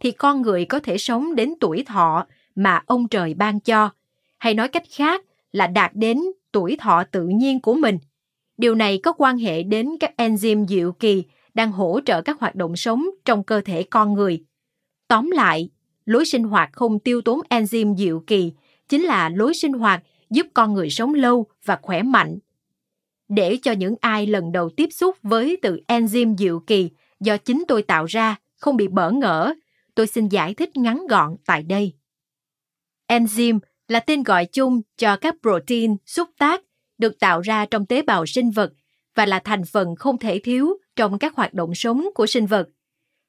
thì 0.00 0.10
con 0.10 0.42
người 0.42 0.64
có 0.64 0.80
thể 0.80 0.98
sống 0.98 1.34
đến 1.34 1.54
tuổi 1.60 1.84
thọ 1.86 2.26
mà 2.54 2.82
ông 2.86 3.08
trời 3.08 3.34
ban 3.34 3.60
cho, 3.60 3.90
hay 4.38 4.54
nói 4.54 4.68
cách 4.68 4.82
khác 4.90 5.24
là 5.52 5.66
đạt 5.66 5.90
đến 5.94 6.18
tuổi 6.52 6.76
thọ 6.80 7.04
tự 7.04 7.28
nhiên 7.28 7.60
của 7.60 7.74
mình. 7.74 7.98
Điều 8.58 8.74
này 8.74 8.98
có 9.02 9.12
quan 9.12 9.38
hệ 9.38 9.62
đến 9.62 9.90
các 10.00 10.14
enzyme 10.16 10.66
diệu 10.66 10.92
kỳ 10.92 11.24
đang 11.54 11.72
hỗ 11.72 12.00
trợ 12.04 12.22
các 12.22 12.40
hoạt 12.40 12.54
động 12.54 12.76
sống 12.76 13.06
trong 13.24 13.44
cơ 13.44 13.60
thể 13.60 13.82
con 13.82 14.14
người. 14.14 14.44
Tóm 15.08 15.30
lại, 15.30 15.70
lối 16.04 16.24
sinh 16.24 16.44
hoạt 16.44 16.72
không 16.72 16.98
tiêu 16.98 17.20
tốn 17.20 17.40
enzyme 17.50 17.96
diệu 17.96 18.20
kỳ 18.26 18.52
chính 18.88 19.02
là 19.02 19.28
lối 19.28 19.54
sinh 19.54 19.72
hoạt 19.72 20.02
giúp 20.30 20.46
con 20.54 20.74
người 20.74 20.90
sống 20.90 21.14
lâu 21.14 21.46
và 21.64 21.78
khỏe 21.82 22.02
mạnh. 22.02 22.38
Để 23.28 23.58
cho 23.62 23.72
những 23.72 23.94
ai 24.00 24.26
lần 24.26 24.52
đầu 24.52 24.70
tiếp 24.70 24.88
xúc 24.92 25.16
với 25.22 25.56
từ 25.62 25.80
enzyme 25.88 26.36
diệu 26.36 26.60
kỳ 26.60 26.90
do 27.20 27.36
chính 27.36 27.64
tôi 27.68 27.82
tạo 27.82 28.04
ra 28.04 28.36
không 28.56 28.76
bị 28.76 28.88
bỡ 28.88 29.10
ngỡ, 29.10 29.54
tôi 29.94 30.06
xin 30.06 30.28
giải 30.28 30.54
thích 30.54 30.76
ngắn 30.76 31.06
gọn 31.06 31.36
tại 31.46 31.62
đây. 31.62 31.92
Enzyme 33.08 33.58
là 33.88 34.00
tên 34.00 34.22
gọi 34.22 34.46
chung 34.46 34.80
cho 34.96 35.16
các 35.16 35.34
protein 35.42 35.96
xúc 36.06 36.28
tác 36.38 36.62
được 36.98 37.20
tạo 37.20 37.40
ra 37.40 37.66
trong 37.66 37.86
tế 37.86 38.02
bào 38.02 38.26
sinh 38.26 38.50
vật 38.50 38.72
và 39.14 39.26
là 39.26 39.38
thành 39.38 39.64
phần 39.64 39.96
không 39.96 40.18
thể 40.18 40.38
thiếu 40.38 40.78
trong 40.96 41.18
các 41.18 41.34
hoạt 41.34 41.54
động 41.54 41.74
sống 41.74 42.08
của 42.14 42.26
sinh 42.26 42.46
vật. 42.46 42.68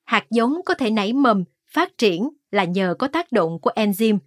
Hạt 0.06 0.26
giống 0.30 0.56
có 0.66 0.74
thể 0.74 0.90
nảy 0.90 1.14
mầm, 1.14 1.44
phát 1.68 1.98
triển 1.98 2.30
là 2.52 2.64
nhờ 2.64 2.96
có 3.00 3.08
tác 3.08 3.32
động 3.32 3.60
của 3.62 3.72
enzyme. 3.76 4.18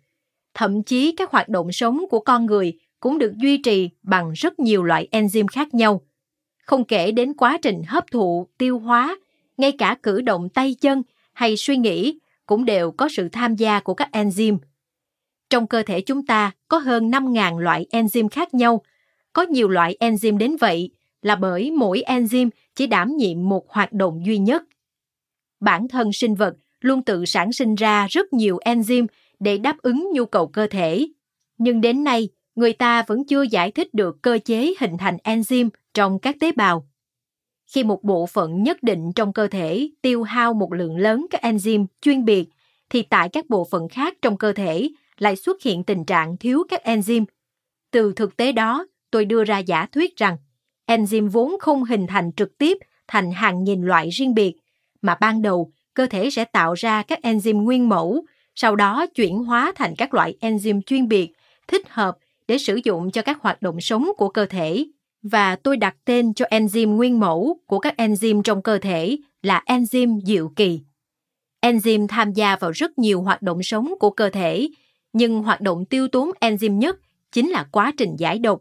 Thậm 0.55 0.83
chí 0.83 1.13
các 1.13 1.31
hoạt 1.31 1.49
động 1.49 1.73
sống 1.73 2.05
của 2.11 2.21
con 2.21 2.47
người 2.47 2.79
cũng 3.01 3.19
được 3.19 3.33
duy 3.37 3.59
trì 3.59 3.91
bằng 4.03 4.33
rất 4.33 4.59
nhiều 4.59 4.83
loại 4.83 5.09
enzyme 5.13 5.47
khác 5.47 5.75
nhau. 5.75 6.01
Không 6.67 6.85
kể 6.85 7.13
đến 7.13 7.35
quá 7.35 7.59
trình 7.63 7.83
hấp 7.87 8.05
thụ, 8.11 8.49
tiêu 8.59 8.79
hóa, 8.79 9.17
ngay 9.57 9.73
cả 9.73 9.97
cử 10.03 10.21
động 10.21 10.49
tay 10.49 10.75
chân 10.81 11.03
hay 11.33 11.57
suy 11.57 11.77
nghĩ 11.77 12.19
cũng 12.47 12.65
đều 12.65 12.91
có 12.91 13.09
sự 13.09 13.29
tham 13.29 13.57
gia 13.57 13.81
của 13.81 13.95
các 13.95 14.09
enzyme. 14.13 14.59
Trong 15.51 15.67
cơ 15.67 15.83
thể 15.83 16.01
chúng 16.01 16.27
ta 16.27 16.51
có 16.69 16.79
hơn 16.79 17.11
5.000 17.11 17.59
loại 17.59 17.87
enzyme 17.91 18.29
khác 18.29 18.55
nhau. 18.55 18.83
Có 19.33 19.43
nhiều 19.43 19.69
loại 19.69 19.97
enzyme 20.01 20.39
đến 20.39 20.57
vậy 20.57 20.91
là 21.23 21.37
bởi 21.37 21.71
mỗi 21.71 22.03
enzyme 22.07 22.51
chỉ 22.75 22.87
đảm 22.87 23.17
nhiệm 23.17 23.49
một 23.49 23.71
hoạt 23.71 23.93
động 23.93 24.27
duy 24.27 24.39
nhất. 24.39 24.63
Bản 25.61 25.89
thân 25.89 26.13
sinh 26.13 26.35
vật 26.35 26.55
luôn 26.81 27.03
tự 27.03 27.25
sản 27.25 27.53
sinh 27.53 27.75
ra 27.75 28.07
rất 28.11 28.33
nhiều 28.33 28.59
enzyme 28.65 29.07
để 29.41 29.59
đáp 29.59 29.79
ứng 29.83 30.09
nhu 30.13 30.27
cầu 30.27 30.47
cơ 30.47 30.67
thể. 30.67 31.09
Nhưng 31.59 31.81
đến 31.81 32.05
nay, 32.05 32.29
người 32.61 32.73
ta 32.73 33.03
vẫn 33.03 33.25
chưa 33.25 33.43
giải 33.43 33.71
thích 33.71 33.95
được 33.95 34.23
cơ 34.23 34.39
chế 34.45 34.75
hình 34.81 34.99
thành 34.99 35.17
enzyme 35.25 35.69
trong 35.95 36.19
các 36.19 36.37
tế 36.41 36.53
bào. 36.53 36.87
Khi 37.67 37.85
một 37.85 38.05
bộ 38.05 38.27
phận 38.27 38.63
nhất 38.63 38.83
định 38.83 39.13
trong 39.13 39.33
cơ 39.33 39.49
thể 39.49 39.91
tiêu 40.03 40.23
hao 40.23 40.55
một 40.55 40.73
lượng 40.73 40.97
lớn 40.97 41.27
các 41.31 41.43
enzyme 41.43 41.87
chuyên 42.01 42.25
biệt, 42.25 42.49
thì 42.91 43.03
tại 43.03 43.29
các 43.29 43.49
bộ 43.49 43.67
phận 43.71 43.89
khác 43.89 44.15
trong 44.23 44.37
cơ 44.37 44.53
thể 44.53 44.89
lại 45.19 45.37
xuất 45.37 45.63
hiện 45.63 45.85
tình 45.85 46.05
trạng 46.05 46.37
thiếu 46.37 46.63
các 46.69 46.81
enzyme. 46.85 47.25
Từ 47.91 48.13
thực 48.17 48.37
tế 48.37 48.53
đó, 48.53 48.87
tôi 49.11 49.25
đưa 49.25 49.45
ra 49.45 49.59
giả 49.59 49.87
thuyết 49.93 50.17
rằng 50.17 50.37
enzyme 50.87 51.29
vốn 51.29 51.57
không 51.61 51.85
hình 51.85 52.07
thành 52.07 52.33
trực 52.33 52.59
tiếp 52.59 52.79
thành 53.09 53.33
hàng 53.33 53.65
nghìn 53.65 53.83
loại 53.83 54.09
riêng 54.09 54.35
biệt, 54.35 54.55
mà 55.03 55.17
ban 55.21 55.43
đầu 55.43 55.73
cơ 55.95 56.07
thể 56.07 56.31
sẽ 56.31 56.45
tạo 56.45 56.75
ra 56.75 57.03
các 57.03 57.19
enzyme 57.23 57.63
nguyên 57.63 57.89
mẫu, 57.89 58.25
sau 58.55 58.77
đó 58.77 59.07
chuyển 59.15 59.39
hóa 59.39 59.73
thành 59.77 59.95
các 59.99 60.15
loại 60.15 60.37
enzyme 60.41 60.81
chuyên 60.87 61.09
biệt, 61.09 61.33
thích 61.69 61.89
hợp 61.89 62.17
để 62.51 62.59
sử 62.59 62.81
dụng 62.85 63.11
cho 63.11 63.23
các 63.23 63.43
hoạt 63.43 63.63
động 63.63 63.81
sống 63.81 64.11
của 64.17 64.29
cơ 64.29 64.47
thể. 64.47 64.87
Và 65.23 65.57
tôi 65.57 65.77
đặt 65.77 65.97
tên 66.05 66.35
cho 66.35 66.47
enzyme 66.51 66.97
nguyên 66.97 67.21
mẫu 67.21 67.61
của 67.67 67.79
các 67.79 67.95
enzyme 67.97 68.43
trong 68.43 68.63
cơ 68.63 68.79
thể 68.79 69.17
là 69.43 69.63
enzyme 69.67 70.21
diệu 70.21 70.53
kỳ. 70.57 70.81
Enzyme 71.63 72.07
tham 72.07 72.33
gia 72.33 72.57
vào 72.57 72.71
rất 72.71 72.99
nhiều 72.99 73.23
hoạt 73.23 73.43
động 73.43 73.63
sống 73.63 73.95
của 74.01 74.11
cơ 74.11 74.31
thể, 74.31 74.69
nhưng 75.13 75.43
hoạt 75.43 75.61
động 75.61 75.85
tiêu 75.85 76.09
tốn 76.09 76.31
enzyme 76.41 76.79
nhất 76.79 76.97
chính 77.33 77.51
là 77.51 77.67
quá 77.73 77.93
trình 77.97 78.17
giải 78.19 78.39
độc. 78.39 78.61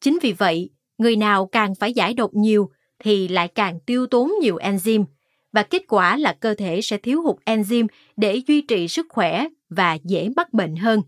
Chính 0.00 0.18
vì 0.22 0.32
vậy, 0.32 0.70
người 0.98 1.16
nào 1.16 1.46
càng 1.46 1.74
phải 1.74 1.92
giải 1.92 2.14
độc 2.14 2.30
nhiều 2.34 2.70
thì 2.98 3.28
lại 3.28 3.48
càng 3.48 3.80
tiêu 3.80 4.06
tốn 4.06 4.32
nhiều 4.40 4.56
enzyme 4.56 5.04
và 5.52 5.62
kết 5.62 5.82
quả 5.88 6.16
là 6.16 6.36
cơ 6.40 6.54
thể 6.54 6.80
sẽ 6.82 6.98
thiếu 6.98 7.22
hụt 7.22 7.36
enzyme 7.46 7.86
để 8.16 8.40
duy 8.46 8.60
trì 8.60 8.88
sức 8.88 9.06
khỏe 9.08 9.46
và 9.68 9.98
dễ 10.04 10.28
mắc 10.36 10.52
bệnh 10.52 10.76
hơn. 10.76 11.02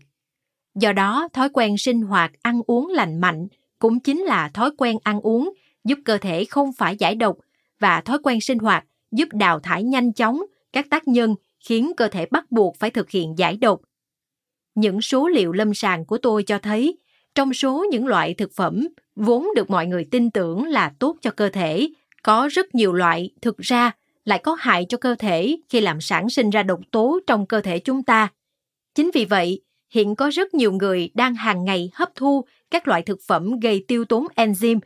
Do 0.75 0.93
đó, 0.93 1.27
thói 1.33 1.49
quen 1.49 1.77
sinh 1.77 2.01
hoạt 2.01 2.31
ăn 2.41 2.61
uống 2.67 2.87
lành 2.89 3.21
mạnh 3.21 3.47
cũng 3.79 3.99
chính 3.99 4.21
là 4.21 4.49
thói 4.53 4.71
quen 4.77 4.97
ăn 5.03 5.21
uống 5.21 5.53
giúp 5.83 5.99
cơ 6.05 6.17
thể 6.17 6.45
không 6.45 6.73
phải 6.73 6.95
giải 6.97 7.15
độc 7.15 7.37
và 7.79 8.01
thói 8.01 8.17
quen 8.23 8.41
sinh 8.41 8.59
hoạt 8.59 8.85
giúp 9.11 9.29
đào 9.33 9.59
thải 9.59 9.83
nhanh 9.83 10.13
chóng 10.13 10.41
các 10.73 10.89
tác 10.89 11.07
nhân 11.07 11.35
khiến 11.59 11.91
cơ 11.97 12.07
thể 12.07 12.25
bắt 12.31 12.51
buộc 12.51 12.75
phải 12.79 12.89
thực 12.89 13.09
hiện 13.09 13.37
giải 13.37 13.57
độc. 13.57 13.81
Những 14.75 15.01
số 15.01 15.27
liệu 15.27 15.51
lâm 15.51 15.73
sàng 15.73 16.05
của 16.05 16.17
tôi 16.17 16.43
cho 16.43 16.59
thấy, 16.59 16.97
trong 17.35 17.53
số 17.53 17.85
những 17.91 18.07
loại 18.07 18.33
thực 18.33 18.51
phẩm 18.55 18.87
vốn 19.15 19.47
được 19.55 19.69
mọi 19.69 19.87
người 19.87 20.07
tin 20.11 20.31
tưởng 20.31 20.63
là 20.63 20.93
tốt 20.99 21.15
cho 21.21 21.31
cơ 21.31 21.49
thể, 21.49 21.89
có 22.23 22.49
rất 22.51 22.75
nhiều 22.75 22.93
loại 22.93 23.29
thực 23.41 23.57
ra 23.57 23.91
lại 24.25 24.39
có 24.43 24.55
hại 24.59 24.85
cho 24.89 24.97
cơ 24.97 25.15
thể 25.15 25.57
khi 25.69 25.81
làm 25.81 26.01
sản 26.01 26.29
sinh 26.29 26.49
ra 26.49 26.63
độc 26.63 26.79
tố 26.91 27.19
trong 27.27 27.45
cơ 27.45 27.61
thể 27.61 27.79
chúng 27.79 28.03
ta. 28.03 28.27
Chính 28.95 29.11
vì 29.13 29.25
vậy, 29.25 29.61
hiện 29.89 30.15
có 30.15 30.29
rất 30.29 30.53
nhiều 30.53 30.71
người 30.71 31.09
đang 31.13 31.35
hàng 31.35 31.65
ngày 31.65 31.91
hấp 31.93 32.15
thu 32.15 32.45
các 32.71 32.87
loại 32.87 33.01
thực 33.01 33.19
phẩm 33.27 33.59
gây 33.59 33.85
tiêu 33.87 34.05
tốn 34.05 34.25
enzyme 34.35 34.79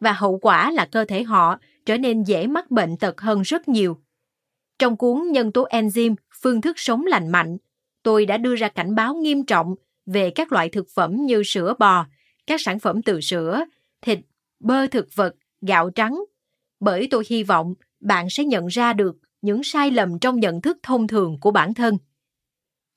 và 0.00 0.12
hậu 0.12 0.38
quả 0.38 0.70
là 0.70 0.86
cơ 0.86 1.04
thể 1.04 1.22
họ 1.22 1.58
trở 1.86 1.98
nên 1.98 2.22
dễ 2.22 2.46
mắc 2.46 2.70
bệnh 2.70 2.96
tật 2.96 3.20
hơn 3.20 3.42
rất 3.42 3.68
nhiều. 3.68 3.96
Trong 4.78 4.96
cuốn 4.96 5.32
Nhân 5.32 5.52
tố 5.52 5.66
enzyme, 5.70 6.14
phương 6.42 6.60
thức 6.60 6.78
sống 6.78 7.06
lành 7.06 7.32
mạnh, 7.32 7.56
tôi 8.02 8.26
đã 8.26 8.36
đưa 8.36 8.56
ra 8.56 8.68
cảnh 8.68 8.94
báo 8.94 9.14
nghiêm 9.14 9.46
trọng 9.46 9.74
về 10.06 10.30
các 10.30 10.52
loại 10.52 10.68
thực 10.68 10.88
phẩm 10.94 11.16
như 11.16 11.42
sữa 11.42 11.74
bò, 11.78 12.06
các 12.46 12.60
sản 12.60 12.78
phẩm 12.78 13.02
từ 13.02 13.20
sữa, 13.20 13.64
thịt, 14.02 14.18
bơ 14.60 14.86
thực 14.86 15.14
vật, 15.14 15.34
gạo 15.60 15.90
trắng. 15.90 16.24
Bởi 16.80 17.08
tôi 17.10 17.24
hy 17.28 17.42
vọng 17.42 17.74
bạn 18.00 18.30
sẽ 18.30 18.44
nhận 18.44 18.66
ra 18.66 18.92
được 18.92 19.16
những 19.42 19.62
sai 19.64 19.90
lầm 19.90 20.18
trong 20.18 20.40
nhận 20.40 20.60
thức 20.60 20.78
thông 20.82 21.06
thường 21.06 21.38
của 21.40 21.50
bản 21.50 21.74
thân. 21.74 21.98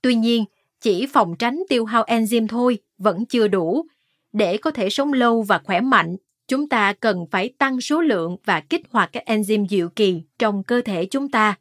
Tuy 0.02 0.16
nhiên, 0.16 0.46
chỉ 0.82 1.08
phòng 1.14 1.36
tránh 1.40 1.64
tiêu 1.70 1.86
hao 1.86 2.04
enzyme 2.04 2.48
thôi 2.48 2.80
vẫn 2.98 3.26
chưa 3.26 3.48
đủ. 3.48 3.86
Để 4.34 4.58
có 4.58 4.72
thể 4.72 4.90
sống 4.90 5.14
lâu 5.14 5.42
và 5.42 5.60
khỏe 5.64 5.82
mạnh, 5.82 6.16
chúng 6.48 6.70
ta 6.70 6.94
cần 6.94 7.26
phải 7.32 7.50
tăng 7.58 7.82
số 7.82 8.02
lượng 8.02 8.38
và 8.46 8.60
kích 8.60 8.82
hoạt 8.90 9.10
các 9.14 9.24
enzyme 9.26 9.68
diệu 9.68 9.90
kỳ 9.90 10.22
trong 10.40 10.64
cơ 10.64 10.82
thể 10.86 11.06
chúng 11.06 11.32
ta. 11.32 11.56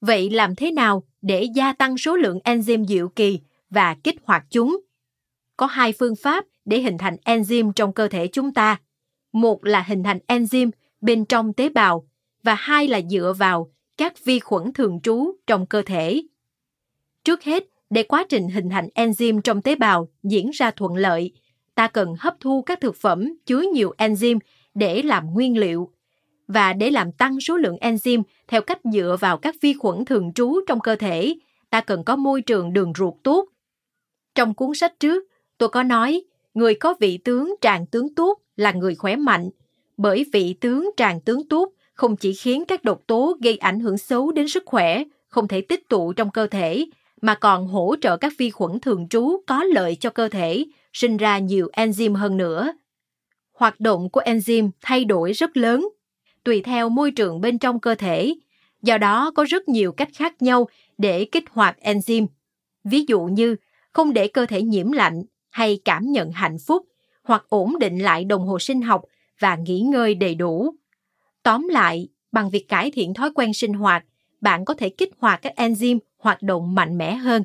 Vậy 0.00 0.30
làm 0.30 0.54
thế 0.54 0.70
nào 0.70 1.02
để 1.22 1.42
gia 1.54 1.72
tăng 1.72 1.98
số 1.98 2.16
lượng 2.16 2.38
enzyme 2.44 2.86
diệu 2.86 3.08
kỳ 3.08 3.40
và 3.70 3.96
kích 4.04 4.16
hoạt 4.24 4.44
chúng? 4.50 4.80
Có 5.56 5.66
hai 5.66 5.92
phương 5.92 6.16
pháp 6.16 6.44
để 6.64 6.80
hình 6.80 6.98
thành 6.98 7.16
enzyme 7.24 7.72
trong 7.72 7.92
cơ 7.92 8.08
thể 8.08 8.26
chúng 8.26 8.54
ta. 8.54 8.80
Một 9.32 9.64
là 9.64 9.82
hình 9.82 10.02
thành 10.02 10.18
enzyme 10.26 10.70
bên 11.00 11.24
trong 11.24 11.52
tế 11.52 11.68
bào 11.68 12.08
và 12.42 12.54
hai 12.54 12.88
là 12.88 13.00
dựa 13.10 13.34
vào 13.38 13.70
các 13.96 14.24
vi 14.24 14.38
khuẩn 14.38 14.72
thường 14.72 15.00
trú 15.02 15.32
trong 15.46 15.66
cơ 15.66 15.82
thể. 15.82 16.22
Trước 17.24 17.42
hết, 17.42 17.64
để 17.94 18.02
quá 18.02 18.24
trình 18.28 18.48
hình 18.48 18.70
thành 18.70 18.88
enzyme 18.94 19.40
trong 19.40 19.62
tế 19.62 19.74
bào 19.74 20.08
diễn 20.22 20.50
ra 20.50 20.70
thuận 20.70 20.96
lợi, 20.96 21.32
ta 21.74 21.88
cần 21.88 22.14
hấp 22.18 22.34
thu 22.40 22.62
các 22.62 22.80
thực 22.80 22.96
phẩm 22.96 23.34
chứa 23.46 23.62
nhiều 23.72 23.94
enzyme 23.98 24.38
để 24.74 25.02
làm 25.02 25.34
nguyên 25.34 25.58
liệu 25.58 25.90
và 26.48 26.72
để 26.72 26.90
làm 26.90 27.12
tăng 27.12 27.40
số 27.40 27.56
lượng 27.56 27.76
enzyme 27.76 28.22
theo 28.48 28.60
cách 28.60 28.78
dựa 28.92 29.16
vào 29.20 29.38
các 29.38 29.54
vi 29.60 29.74
khuẩn 29.74 30.04
thường 30.04 30.32
trú 30.32 30.60
trong 30.66 30.80
cơ 30.80 30.96
thể, 30.96 31.34
ta 31.70 31.80
cần 31.80 32.04
có 32.04 32.16
môi 32.16 32.42
trường 32.42 32.72
đường 32.72 32.92
ruột 32.98 33.14
tốt. 33.22 33.48
Trong 34.34 34.54
cuốn 34.54 34.74
sách 34.74 35.00
trước, 35.00 35.24
tôi 35.58 35.68
có 35.68 35.82
nói 35.82 36.22
người 36.54 36.74
có 36.74 36.94
vị 37.00 37.18
tướng 37.18 37.54
tràng 37.60 37.86
tướng 37.86 38.14
tốt 38.14 38.38
là 38.56 38.72
người 38.72 38.94
khỏe 38.94 39.16
mạnh, 39.16 39.50
bởi 39.96 40.26
vị 40.32 40.54
tướng 40.60 40.90
tràng 40.96 41.20
tướng 41.20 41.48
tốt 41.48 41.72
không 41.92 42.16
chỉ 42.16 42.32
khiến 42.32 42.64
các 42.64 42.84
độc 42.84 43.00
tố 43.06 43.36
gây 43.42 43.56
ảnh 43.56 43.80
hưởng 43.80 43.98
xấu 43.98 44.32
đến 44.32 44.48
sức 44.48 44.62
khỏe, 44.66 45.04
không 45.28 45.48
thể 45.48 45.60
tích 45.60 45.88
tụ 45.88 46.12
trong 46.12 46.30
cơ 46.30 46.46
thể, 46.46 46.86
mà 47.22 47.34
còn 47.34 47.66
hỗ 47.66 47.94
trợ 48.00 48.16
các 48.16 48.32
vi 48.38 48.50
khuẩn 48.50 48.80
thường 48.80 49.08
trú 49.08 49.36
có 49.46 49.64
lợi 49.64 49.96
cho 50.00 50.10
cơ 50.10 50.28
thể, 50.28 50.64
sinh 50.92 51.16
ra 51.16 51.38
nhiều 51.38 51.68
enzyme 51.72 52.14
hơn 52.14 52.36
nữa. 52.36 52.72
Hoạt 53.52 53.80
động 53.80 54.10
của 54.10 54.20
enzyme 54.20 54.70
thay 54.80 55.04
đổi 55.04 55.32
rất 55.32 55.56
lớn, 55.56 55.88
tùy 56.44 56.60
theo 56.60 56.88
môi 56.88 57.10
trường 57.10 57.40
bên 57.40 57.58
trong 57.58 57.80
cơ 57.80 57.94
thể. 57.94 58.34
Do 58.82 58.98
đó 58.98 59.30
có 59.34 59.44
rất 59.48 59.68
nhiều 59.68 59.92
cách 59.92 60.08
khác 60.14 60.42
nhau 60.42 60.68
để 60.98 61.24
kích 61.24 61.44
hoạt 61.50 61.76
enzyme. 61.80 62.26
Ví 62.84 63.04
dụ 63.08 63.20
như 63.20 63.56
không 63.92 64.12
để 64.12 64.28
cơ 64.28 64.46
thể 64.46 64.62
nhiễm 64.62 64.92
lạnh 64.92 65.22
hay 65.50 65.80
cảm 65.84 66.12
nhận 66.12 66.32
hạnh 66.32 66.56
phúc 66.66 66.86
hoặc 67.22 67.44
ổn 67.48 67.78
định 67.78 67.98
lại 67.98 68.24
đồng 68.24 68.46
hồ 68.46 68.58
sinh 68.58 68.82
học 68.82 69.02
và 69.40 69.56
nghỉ 69.56 69.80
ngơi 69.80 70.14
đầy 70.14 70.34
đủ. 70.34 70.74
Tóm 71.42 71.68
lại, 71.68 72.08
bằng 72.32 72.50
việc 72.50 72.68
cải 72.68 72.90
thiện 72.90 73.14
thói 73.14 73.30
quen 73.34 73.54
sinh 73.54 73.74
hoạt, 73.74 74.04
bạn 74.40 74.64
có 74.64 74.74
thể 74.74 74.88
kích 74.88 75.10
hoạt 75.18 75.42
các 75.42 75.52
enzyme 75.56 75.98
hoạt 76.24 76.42
động 76.42 76.74
mạnh 76.74 76.98
mẽ 76.98 77.14
hơn. 77.14 77.42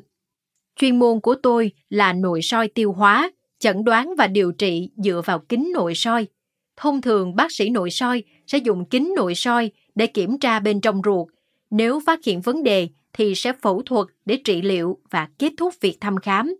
Chuyên 0.76 0.98
môn 0.98 1.20
của 1.20 1.34
tôi 1.42 1.72
là 1.90 2.12
nội 2.12 2.42
soi 2.42 2.68
tiêu 2.68 2.92
hóa, 2.92 3.30
chẩn 3.58 3.84
đoán 3.84 4.14
và 4.18 4.26
điều 4.26 4.52
trị 4.52 4.90
dựa 4.96 5.22
vào 5.24 5.38
kính 5.38 5.70
nội 5.74 5.94
soi. 5.94 6.26
Thông 6.76 7.00
thường 7.00 7.36
bác 7.36 7.52
sĩ 7.52 7.70
nội 7.70 7.90
soi 7.90 8.22
sẽ 8.46 8.58
dùng 8.58 8.84
kính 8.84 9.14
nội 9.16 9.34
soi 9.34 9.70
để 9.94 10.06
kiểm 10.06 10.38
tra 10.38 10.60
bên 10.60 10.80
trong 10.80 11.00
ruột. 11.04 11.28
Nếu 11.70 12.00
phát 12.06 12.24
hiện 12.24 12.40
vấn 12.40 12.62
đề 12.62 12.88
thì 13.12 13.34
sẽ 13.34 13.52
phẫu 13.52 13.82
thuật 13.82 14.06
để 14.24 14.38
trị 14.44 14.62
liệu 14.62 14.98
và 15.10 15.28
kết 15.38 15.52
thúc 15.56 15.74
việc 15.80 15.96
thăm 16.00 16.16
khám. 16.16 16.54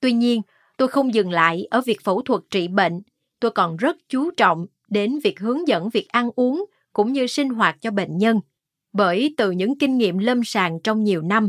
Tuy 0.00 0.12
nhiên, 0.12 0.42
tôi 0.78 0.88
không 0.88 1.14
dừng 1.14 1.30
lại 1.30 1.66
ở 1.70 1.80
việc 1.80 2.00
phẫu 2.04 2.22
thuật 2.22 2.42
trị 2.50 2.68
bệnh, 2.68 3.02
tôi 3.40 3.50
còn 3.50 3.76
rất 3.76 3.96
chú 4.08 4.30
trọng 4.30 4.66
đến 4.88 5.18
việc 5.24 5.40
hướng 5.40 5.68
dẫn 5.68 5.88
việc 5.88 6.08
ăn 6.08 6.30
uống 6.36 6.64
cũng 6.92 7.12
như 7.12 7.26
sinh 7.26 7.48
hoạt 7.48 7.76
cho 7.80 7.90
bệnh 7.90 8.18
nhân. 8.18 8.40
Bởi 8.96 9.34
từ 9.36 9.50
những 9.50 9.78
kinh 9.78 9.98
nghiệm 9.98 10.18
lâm 10.18 10.44
sàng 10.44 10.80
trong 10.80 11.04
nhiều 11.04 11.22
năm, 11.22 11.48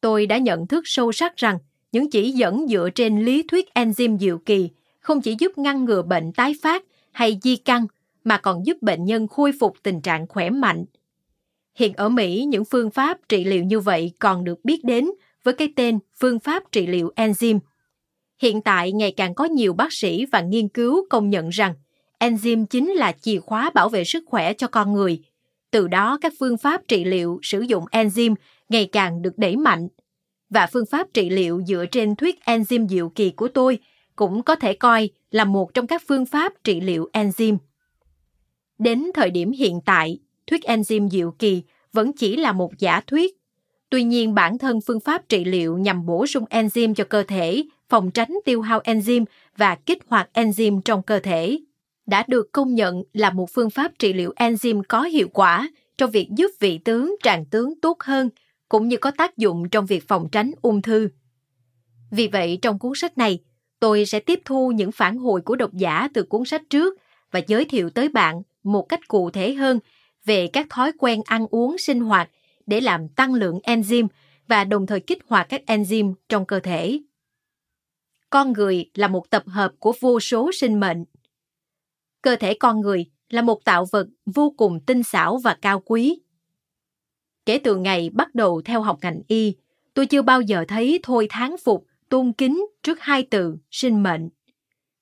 tôi 0.00 0.26
đã 0.26 0.38
nhận 0.38 0.66
thức 0.66 0.82
sâu 0.84 1.12
sắc 1.12 1.36
rằng 1.36 1.58
những 1.92 2.10
chỉ 2.10 2.30
dẫn 2.30 2.68
dựa 2.68 2.88
trên 2.94 3.24
lý 3.24 3.42
thuyết 3.42 3.68
enzyme 3.74 4.18
diệu 4.18 4.38
kỳ 4.38 4.68
không 5.00 5.20
chỉ 5.20 5.36
giúp 5.38 5.58
ngăn 5.58 5.84
ngừa 5.84 6.02
bệnh 6.02 6.32
tái 6.32 6.54
phát 6.62 6.84
hay 7.12 7.38
di 7.42 7.56
căn 7.56 7.86
mà 8.24 8.38
còn 8.38 8.66
giúp 8.66 8.76
bệnh 8.82 9.04
nhân 9.04 9.28
khôi 9.28 9.52
phục 9.60 9.76
tình 9.82 10.00
trạng 10.00 10.26
khỏe 10.26 10.50
mạnh. 10.50 10.84
Hiện 11.74 11.92
ở 11.92 12.08
Mỹ, 12.08 12.44
những 12.44 12.64
phương 12.64 12.90
pháp 12.90 13.18
trị 13.28 13.44
liệu 13.44 13.64
như 13.64 13.80
vậy 13.80 14.12
còn 14.18 14.44
được 14.44 14.64
biết 14.64 14.84
đến 14.84 15.10
với 15.44 15.54
cái 15.54 15.72
tên 15.76 15.98
phương 16.20 16.40
pháp 16.40 16.62
trị 16.72 16.86
liệu 16.86 17.12
enzyme. 17.16 17.58
Hiện 18.42 18.60
tại 18.60 18.92
ngày 18.92 19.12
càng 19.16 19.34
có 19.34 19.44
nhiều 19.44 19.72
bác 19.72 19.92
sĩ 19.92 20.26
và 20.26 20.40
nghiên 20.40 20.68
cứu 20.68 21.06
công 21.10 21.30
nhận 21.30 21.48
rằng 21.48 21.74
enzyme 22.18 22.66
chính 22.66 22.90
là 22.90 23.12
chìa 23.12 23.40
khóa 23.40 23.70
bảo 23.74 23.88
vệ 23.88 24.04
sức 24.04 24.24
khỏe 24.26 24.52
cho 24.54 24.66
con 24.66 24.92
người. 24.92 25.22
Từ 25.70 25.88
đó 25.88 26.18
các 26.20 26.32
phương 26.40 26.58
pháp 26.58 26.82
trị 26.88 27.04
liệu 27.04 27.38
sử 27.42 27.60
dụng 27.60 27.84
enzyme 27.92 28.34
ngày 28.68 28.88
càng 28.92 29.22
được 29.22 29.38
đẩy 29.38 29.56
mạnh. 29.56 29.88
Và 30.50 30.66
phương 30.72 30.86
pháp 30.90 31.06
trị 31.14 31.30
liệu 31.30 31.62
dựa 31.66 31.84
trên 31.90 32.16
thuyết 32.16 32.38
enzyme 32.44 32.88
diệu 32.88 33.08
kỳ 33.08 33.30
của 33.30 33.48
tôi 33.48 33.78
cũng 34.16 34.42
có 34.42 34.56
thể 34.56 34.74
coi 34.74 35.10
là 35.30 35.44
một 35.44 35.74
trong 35.74 35.86
các 35.86 36.02
phương 36.08 36.26
pháp 36.26 36.52
trị 36.64 36.80
liệu 36.80 37.08
enzyme. 37.12 37.56
Đến 38.78 39.06
thời 39.14 39.30
điểm 39.30 39.50
hiện 39.50 39.80
tại, 39.84 40.18
thuyết 40.46 40.62
enzyme 40.62 41.08
diệu 41.08 41.30
kỳ 41.30 41.62
vẫn 41.92 42.12
chỉ 42.12 42.36
là 42.36 42.52
một 42.52 42.78
giả 42.78 43.00
thuyết. 43.06 43.36
Tuy 43.90 44.04
nhiên 44.04 44.34
bản 44.34 44.58
thân 44.58 44.80
phương 44.86 45.00
pháp 45.00 45.28
trị 45.28 45.44
liệu 45.44 45.78
nhằm 45.78 46.06
bổ 46.06 46.26
sung 46.26 46.44
enzyme 46.50 46.94
cho 46.94 47.04
cơ 47.04 47.22
thể, 47.22 47.64
phòng 47.88 48.10
tránh 48.10 48.38
tiêu 48.44 48.60
hao 48.60 48.80
enzyme 48.80 49.24
và 49.56 49.74
kích 49.74 49.98
hoạt 50.06 50.30
enzyme 50.34 50.80
trong 50.80 51.02
cơ 51.02 51.20
thể 51.20 51.58
đã 52.08 52.24
được 52.28 52.52
công 52.52 52.74
nhận 52.74 53.02
là 53.12 53.30
một 53.30 53.50
phương 53.50 53.70
pháp 53.70 53.92
trị 53.98 54.12
liệu 54.12 54.32
enzyme 54.36 54.82
có 54.88 55.02
hiệu 55.02 55.28
quả 55.28 55.68
trong 55.98 56.10
việc 56.10 56.28
giúp 56.36 56.48
vị 56.60 56.78
tướng 56.78 57.16
tràng 57.22 57.44
tướng 57.44 57.80
tốt 57.80 58.02
hơn, 58.02 58.30
cũng 58.68 58.88
như 58.88 58.96
có 58.96 59.10
tác 59.10 59.36
dụng 59.36 59.68
trong 59.68 59.86
việc 59.86 60.08
phòng 60.08 60.28
tránh 60.32 60.50
ung 60.62 60.82
thư. 60.82 61.08
Vì 62.10 62.28
vậy, 62.28 62.58
trong 62.62 62.78
cuốn 62.78 62.92
sách 62.94 63.18
này, 63.18 63.38
tôi 63.80 64.06
sẽ 64.06 64.20
tiếp 64.20 64.40
thu 64.44 64.72
những 64.72 64.92
phản 64.92 65.18
hồi 65.18 65.40
của 65.40 65.56
độc 65.56 65.72
giả 65.72 66.08
từ 66.14 66.22
cuốn 66.22 66.44
sách 66.44 66.62
trước 66.70 66.98
và 67.30 67.40
giới 67.46 67.64
thiệu 67.64 67.90
tới 67.90 68.08
bạn 68.08 68.42
một 68.62 68.82
cách 68.82 69.08
cụ 69.08 69.30
thể 69.30 69.54
hơn 69.54 69.78
về 70.24 70.46
các 70.46 70.66
thói 70.70 70.92
quen 70.98 71.22
ăn 71.24 71.46
uống 71.50 71.78
sinh 71.78 72.00
hoạt 72.00 72.30
để 72.66 72.80
làm 72.80 73.08
tăng 73.08 73.34
lượng 73.34 73.58
enzyme 73.62 74.06
và 74.48 74.64
đồng 74.64 74.86
thời 74.86 75.00
kích 75.00 75.18
hoạt 75.26 75.48
các 75.48 75.62
enzyme 75.66 76.14
trong 76.28 76.46
cơ 76.46 76.60
thể. 76.60 77.00
Con 78.30 78.52
người 78.52 78.90
là 78.94 79.08
một 79.08 79.30
tập 79.30 79.42
hợp 79.46 79.72
của 79.78 79.92
vô 80.00 80.20
số 80.20 80.50
sinh 80.52 80.80
mệnh. 80.80 81.04
Cơ 82.22 82.36
thể 82.36 82.54
con 82.54 82.80
người 82.80 83.06
là 83.30 83.42
một 83.42 83.64
tạo 83.64 83.86
vật 83.92 84.06
vô 84.26 84.54
cùng 84.56 84.80
tinh 84.86 85.02
xảo 85.02 85.38
và 85.38 85.56
cao 85.62 85.82
quý. 85.84 86.20
Kể 87.46 87.58
từ 87.58 87.76
ngày 87.76 88.10
bắt 88.10 88.34
đầu 88.34 88.62
theo 88.64 88.82
học 88.82 88.98
ngành 89.02 89.20
y, 89.28 89.54
tôi 89.94 90.06
chưa 90.06 90.22
bao 90.22 90.40
giờ 90.40 90.64
thấy 90.68 91.00
thôi 91.02 91.26
tháng 91.30 91.56
phục, 91.64 91.86
tôn 92.08 92.32
kính 92.32 92.66
trước 92.82 93.00
hai 93.00 93.22
từ 93.22 93.56
sinh 93.70 94.02
mệnh. 94.02 94.28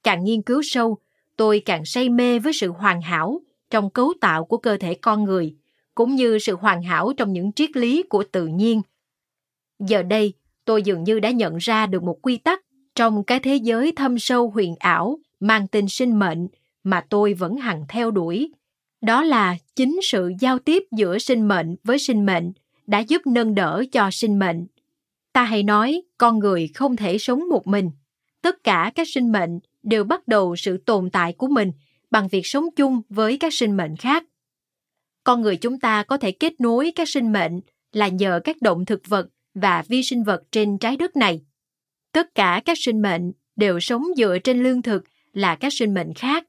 Càng 0.02 0.24
nghiên 0.24 0.42
cứu 0.42 0.62
sâu, 0.64 0.98
tôi 1.36 1.62
càng 1.64 1.84
say 1.84 2.08
mê 2.08 2.38
với 2.38 2.52
sự 2.52 2.70
hoàn 2.70 3.02
hảo 3.02 3.40
trong 3.70 3.90
cấu 3.90 4.12
tạo 4.20 4.44
của 4.44 4.56
cơ 4.56 4.76
thể 4.76 4.94
con 4.94 5.24
người, 5.24 5.54
cũng 5.94 6.14
như 6.14 6.38
sự 6.38 6.56
hoàn 6.56 6.82
hảo 6.82 7.12
trong 7.16 7.32
những 7.32 7.52
triết 7.52 7.76
lý 7.76 8.02
của 8.02 8.24
tự 8.32 8.46
nhiên. 8.46 8.82
Giờ 9.78 10.02
đây, 10.02 10.32
tôi 10.64 10.82
dường 10.82 11.04
như 11.04 11.20
đã 11.20 11.30
nhận 11.30 11.56
ra 11.56 11.86
được 11.86 12.02
một 12.02 12.18
quy 12.22 12.36
tắc 12.36 12.62
trong 12.94 13.24
cái 13.24 13.40
thế 13.40 13.56
giới 13.56 13.92
thâm 13.96 14.18
sâu 14.18 14.50
huyền 14.50 14.74
ảo 14.78 15.18
mang 15.40 15.66
tên 15.68 15.88
sinh 15.88 16.18
mệnh 16.18 16.48
mà 16.86 17.04
tôi 17.10 17.34
vẫn 17.34 17.56
hằng 17.56 17.84
theo 17.88 18.10
đuổi. 18.10 18.50
Đó 19.00 19.22
là 19.22 19.56
chính 19.76 19.98
sự 20.02 20.32
giao 20.40 20.58
tiếp 20.58 20.82
giữa 20.96 21.18
sinh 21.18 21.48
mệnh 21.48 21.76
với 21.84 21.98
sinh 21.98 22.26
mệnh 22.26 22.52
đã 22.86 22.98
giúp 22.98 23.22
nâng 23.26 23.54
đỡ 23.54 23.84
cho 23.92 24.10
sinh 24.10 24.38
mệnh. 24.38 24.66
Ta 25.32 25.44
hay 25.44 25.62
nói, 25.62 26.02
con 26.18 26.38
người 26.38 26.68
không 26.74 26.96
thể 26.96 27.18
sống 27.18 27.48
một 27.48 27.66
mình. 27.66 27.90
Tất 28.42 28.64
cả 28.64 28.92
các 28.94 29.08
sinh 29.14 29.32
mệnh 29.32 29.58
đều 29.82 30.04
bắt 30.04 30.28
đầu 30.28 30.56
sự 30.56 30.76
tồn 30.76 31.10
tại 31.10 31.32
của 31.32 31.48
mình 31.48 31.72
bằng 32.10 32.28
việc 32.28 32.46
sống 32.46 32.64
chung 32.76 33.02
với 33.08 33.36
các 33.36 33.54
sinh 33.54 33.76
mệnh 33.76 33.96
khác. 33.96 34.24
Con 35.24 35.40
người 35.40 35.56
chúng 35.56 35.80
ta 35.80 36.02
có 36.02 36.16
thể 36.16 36.32
kết 36.32 36.60
nối 36.60 36.92
các 36.94 37.08
sinh 37.08 37.32
mệnh 37.32 37.60
là 37.92 38.08
nhờ 38.08 38.40
các 38.44 38.62
động 38.62 38.84
thực 38.84 39.06
vật 39.08 39.28
và 39.54 39.84
vi 39.88 40.02
sinh 40.02 40.22
vật 40.22 40.42
trên 40.52 40.78
trái 40.78 40.96
đất 40.96 41.16
này. 41.16 41.40
Tất 42.12 42.34
cả 42.34 42.62
các 42.64 42.78
sinh 42.80 43.02
mệnh 43.02 43.32
đều 43.56 43.80
sống 43.80 44.04
dựa 44.16 44.38
trên 44.44 44.62
lương 44.62 44.82
thực 44.82 45.04
là 45.32 45.54
các 45.54 45.72
sinh 45.72 45.94
mệnh 45.94 46.14
khác. 46.14 46.44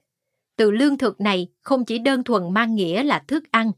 Từ 0.58 0.72
lương 0.72 0.98
thực 0.98 1.22
này 1.22 1.48
không 1.62 1.86
chỉ 1.86 2.00
đơn 2.00 2.24
thuần 2.24 2.54
mang 2.54 2.76
nghĩa 2.76 3.04
là 3.04 3.24
thức 3.28 3.44
ăn. 3.52 3.72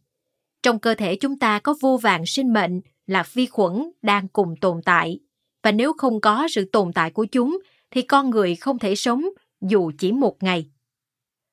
Trong 0.63 0.79
cơ 0.79 0.95
thể 0.95 1.15
chúng 1.15 1.39
ta 1.39 1.59
có 1.59 1.75
vô 1.81 1.97
vàng 1.97 2.25
sinh 2.25 2.53
mệnh 2.53 2.81
là 3.07 3.23
vi 3.33 3.45
khuẩn 3.45 3.91
đang 4.01 4.27
cùng 4.27 4.55
tồn 4.61 4.81
tại. 4.85 5.19
Và 5.63 5.71
nếu 5.71 5.93
không 5.93 6.21
có 6.21 6.47
sự 6.51 6.65
tồn 6.71 6.93
tại 6.93 7.11
của 7.11 7.25
chúng, 7.25 7.59
thì 7.91 8.01
con 8.01 8.29
người 8.29 8.55
không 8.55 8.79
thể 8.79 8.95
sống 8.95 9.25
dù 9.61 9.91
chỉ 9.97 10.11
một 10.11 10.43
ngày. 10.43 10.69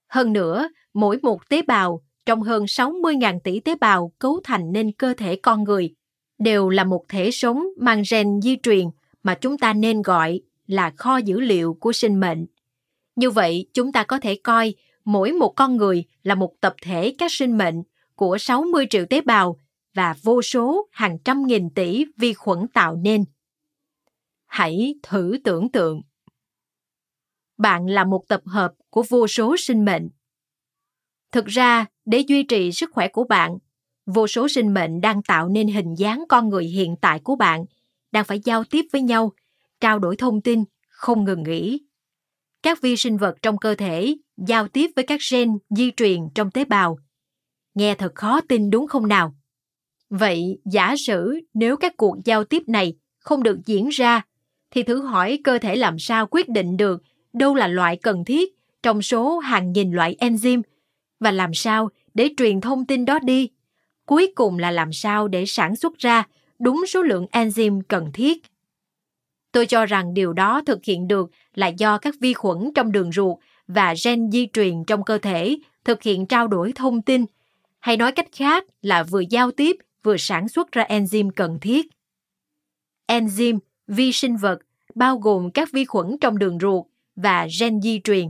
Hơn 0.09 0.33
nữa, 0.33 0.69
mỗi 0.95 1.19
một 1.23 1.49
tế 1.49 1.62
bào 1.62 2.03
trong 2.27 2.43
hơn 2.43 2.65
60.000 2.65 3.41
tỷ 3.41 3.61
tế 3.61 3.75
bào 3.81 4.12
cấu 4.19 4.41
thành 4.45 4.73
nên 4.73 4.93
cơ 4.93 5.15
thể 5.17 5.37
con 5.37 5.65
người 5.65 5.95
đều 6.39 6.69
là 6.69 6.85
một 6.85 7.05
thể 7.09 7.31
sống 7.31 7.65
mang 7.77 8.03
gen 8.11 8.41
di 8.43 8.57
truyền 8.62 8.87
mà 9.23 9.35
chúng 9.35 9.59
ta 9.59 9.73
nên 9.73 10.03
gọi 10.03 10.41
là 10.67 10.93
kho 10.97 11.17
dữ 11.17 11.41
liệu 11.41 11.75
của 11.81 11.93
sinh 11.93 12.21
mệnh. 12.21 12.47
Như 13.17 13.31
vậy, 13.31 13.67
chúng 13.75 13.93
ta 13.93 14.03
có 14.05 14.19
thể 14.19 14.35
coi 14.35 14.75
mỗi 15.07 15.33
một 15.33 15.53
con 15.57 15.77
người 15.77 16.05
là 16.23 16.35
một 16.35 16.53
tập 16.61 16.75
thể 16.83 17.14
các 17.19 17.33
sinh 17.33 17.59
mệnh 17.59 17.83
của 18.14 18.38
60 18.38 18.87
triệu 18.90 19.07
tế 19.11 19.21
bào 19.21 19.61
và 19.95 20.14
vô 20.23 20.42
số 20.42 20.88
hàng 20.92 21.19
trăm 21.25 21.47
nghìn 21.47 21.71
tỷ 21.71 22.05
vi 22.16 22.33
khuẩn 22.33 22.69
tạo 22.75 22.97
nên. 22.97 23.25
Hãy 24.47 24.95
thử 25.03 25.38
tưởng 25.45 25.73
tượng. 25.73 26.03
Bạn 27.59 27.87
là 27.87 28.05
một 28.05 28.25
tập 28.29 28.40
hợp 28.47 28.73
của 28.90 29.05
vô 29.09 29.27
số 29.27 29.57
sinh 29.59 29.85
mệnh. 29.85 30.09
Thực 31.33 31.47
ra, 31.47 31.87
để 32.05 32.19
duy 32.19 32.42
trì 32.42 32.73
sức 32.73 32.90
khỏe 32.92 33.09
của 33.09 33.25
bạn, 33.25 33.59
vô 34.07 34.27
số 34.27 34.49
sinh 34.49 34.75
mệnh 34.75 35.01
đang 35.01 35.23
tạo 35.23 35.49
nên 35.49 35.69
hình 35.69 35.95
dáng 35.95 36.25
con 36.29 36.49
người 36.49 36.64
hiện 36.64 36.97
tại 37.01 37.21
của 37.25 37.37
bạn, 37.37 37.64
đang 38.12 38.25
phải 38.25 38.40
giao 38.45 38.64
tiếp 38.64 38.85
với 38.92 39.03
nhau, 39.03 39.33
trao 39.81 39.99
đổi 39.99 40.16
thông 40.16 40.40
tin, 40.40 40.64
không 40.88 41.25
ngừng 41.25 41.42
nghỉ. 41.42 41.81
Các 42.62 42.81
vi 42.81 42.97
sinh 42.97 43.16
vật 43.16 43.37
trong 43.42 43.59
cơ 43.59 43.75
thể 43.75 44.16
giao 44.37 44.68
tiếp 44.68 44.90
với 44.96 45.05
các 45.07 45.20
gen 45.33 45.59
di 45.70 45.90
truyền 45.96 46.20
trong 46.35 46.51
tế 46.51 46.64
bào. 46.64 46.99
Nghe 47.75 47.94
thật 47.94 48.14
khó 48.14 48.40
tin 48.40 48.70
đúng 48.70 48.87
không 48.87 49.09
nào? 49.09 49.35
Vậy 50.11 50.59
giả 50.64 50.94
sử 51.07 51.40
nếu 51.55 51.77
các 51.77 51.96
cuộc 51.96 52.16
giao 52.25 52.44
tiếp 52.44 52.62
này 52.66 52.94
không 53.18 53.42
được 53.42 53.59
diễn 53.66 53.88
ra, 53.88 54.22
thì 54.70 54.83
thử 54.83 55.03
hỏi 55.03 55.38
cơ 55.44 55.59
thể 55.59 55.77
làm 55.77 55.99
sao 55.99 56.27
quyết 56.31 56.49
định 56.49 56.77
được 56.77 57.03
đâu 57.33 57.55
là 57.55 57.68
loại 57.68 57.96
cần 57.96 58.25
thiết 58.25 58.53
trong 58.83 59.03
số 59.03 59.38
hàng 59.38 59.72
nghìn 59.72 59.92
loại 59.92 60.16
enzyme 60.20 60.62
và 61.20 61.31
làm 61.31 61.55
sao 61.55 61.88
để 62.14 62.31
truyền 62.37 62.61
thông 62.61 62.87
tin 62.87 63.05
đó 63.05 63.18
đi. 63.18 63.51
Cuối 64.07 64.33
cùng 64.35 64.59
là 64.59 64.70
làm 64.70 64.92
sao 64.92 65.29
để 65.29 65.46
sản 65.46 65.77
xuất 65.77 65.99
ra 65.99 66.27
đúng 66.59 66.85
số 66.88 67.03
lượng 67.03 67.27
enzyme 67.33 67.81
cần 67.88 68.12
thiết. 68.12 68.42
Tôi 69.53 69.66
cho 69.66 69.87
rằng 69.87 70.14
điều 70.14 70.33
đó 70.33 70.62
thực 70.66 70.85
hiện 70.85 71.09
được 71.09 71.31
là 71.55 71.66
do 71.66 71.99
các 71.99 72.14
vi 72.20 72.33
khuẩn 72.33 72.70
trong 72.75 72.92
đường 72.92 73.12
ruột 73.12 73.38
và 73.69 73.95
gen 74.05 74.31
di 74.31 74.49
truyền 74.53 74.85
trong 74.85 75.05
cơ 75.05 75.19
thể 75.19 75.59
thực 75.85 76.03
hiện 76.03 76.27
trao 76.27 76.49
đổi 76.49 76.73
thông 76.75 77.03
tin, 77.03 77.25
hay 77.79 77.97
nói 77.97 78.13
cách 78.13 78.29
khác 78.33 78.65
là 78.83 79.03
vừa 79.03 79.23
giao 79.31 79.51
tiếp 79.51 79.77
vừa 80.03 80.17
sản 80.17 80.49
xuất 80.49 80.73
ra 80.73 80.85
enzyme 80.89 81.31
cần 81.37 81.59
thiết. 81.61 81.87
Enzyme, 83.07 83.59
vi 83.87 84.13
sinh 84.13 84.37
vật, 84.37 84.59
bao 84.95 85.19
gồm 85.19 85.51
các 85.51 85.73
vi 85.73 85.85
khuẩn 85.85 86.17
trong 86.21 86.39
đường 86.39 86.59
ruột 86.61 86.87
và 87.17 87.49
gen 87.61 87.81
di 87.81 88.01
truyền. 88.05 88.27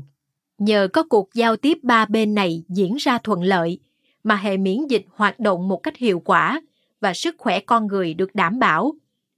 Nhờ 0.59 0.88
có 0.92 1.03
cuộc 1.03 1.35
giao 1.35 1.57
tiếp 1.57 1.79
ba 1.83 2.07
bên 2.07 2.35
này 2.35 2.64
diễn 2.68 2.96
ra 2.96 3.18
thuận 3.18 3.42
lợi, 3.42 3.79
mà 4.25 4.37
hệ 4.37 4.57
miễn 4.57 4.87
dịch 4.88 5.07
hoạt 5.14 5.40
động 5.40 5.68
một 5.68 5.77
cách 5.77 5.96
hiệu 5.96 6.20
quả 6.20 6.61
và 7.01 7.14
sức 7.14 7.35
khỏe 7.38 7.61
con 7.61 7.87
người 7.87 8.14
được 8.14 8.35
đảm 8.35 8.59
bảo. 8.59 8.94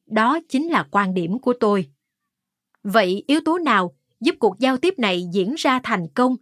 Đó 0.06 0.38
chính 0.48 0.68
là 0.68 0.86
quan 0.90 1.14
điểm 1.14 1.38
của 1.38 1.52
tôi. 1.60 1.86
Vậy 2.82 3.24
yếu 3.26 3.40
tố 3.44 3.58
nào 3.58 3.94
giúp 4.20 4.34
cuộc 4.38 4.58
giao 4.58 4.76
tiếp 4.76 4.94
này 4.98 5.28
diễn 5.32 5.54
ra 5.54 5.80
thành 5.82 6.08
công? 6.14 6.36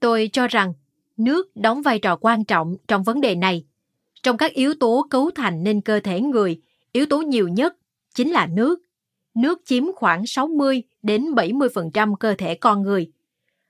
Tôi 0.00 0.30
cho 0.32 0.48
rằng 0.48 0.72
nước 1.16 1.56
đóng 1.56 1.82
vai 1.82 1.98
trò 1.98 2.16
quan 2.16 2.44
trọng 2.44 2.76
trong 2.88 3.02
vấn 3.02 3.20
đề 3.20 3.34
này. 3.34 3.64
Trong 4.22 4.36
các 4.36 4.52
yếu 4.52 4.74
tố 4.74 5.06
cấu 5.10 5.30
thành 5.30 5.64
nên 5.64 5.80
cơ 5.80 6.00
thể 6.00 6.20
người, 6.20 6.60
yếu 6.92 7.06
tố 7.06 7.18
nhiều 7.18 7.48
nhất 7.48 7.76
chính 8.14 8.30
là 8.30 8.46
nước. 8.46 8.80
Nước 9.34 9.62
chiếm 9.64 9.84
khoảng 9.92 10.26
60 10.26 10.82
đến 11.02 11.24
70% 11.24 12.14
cơ 12.14 12.34
thể 12.38 12.54
con 12.54 12.82
người. 12.82 13.12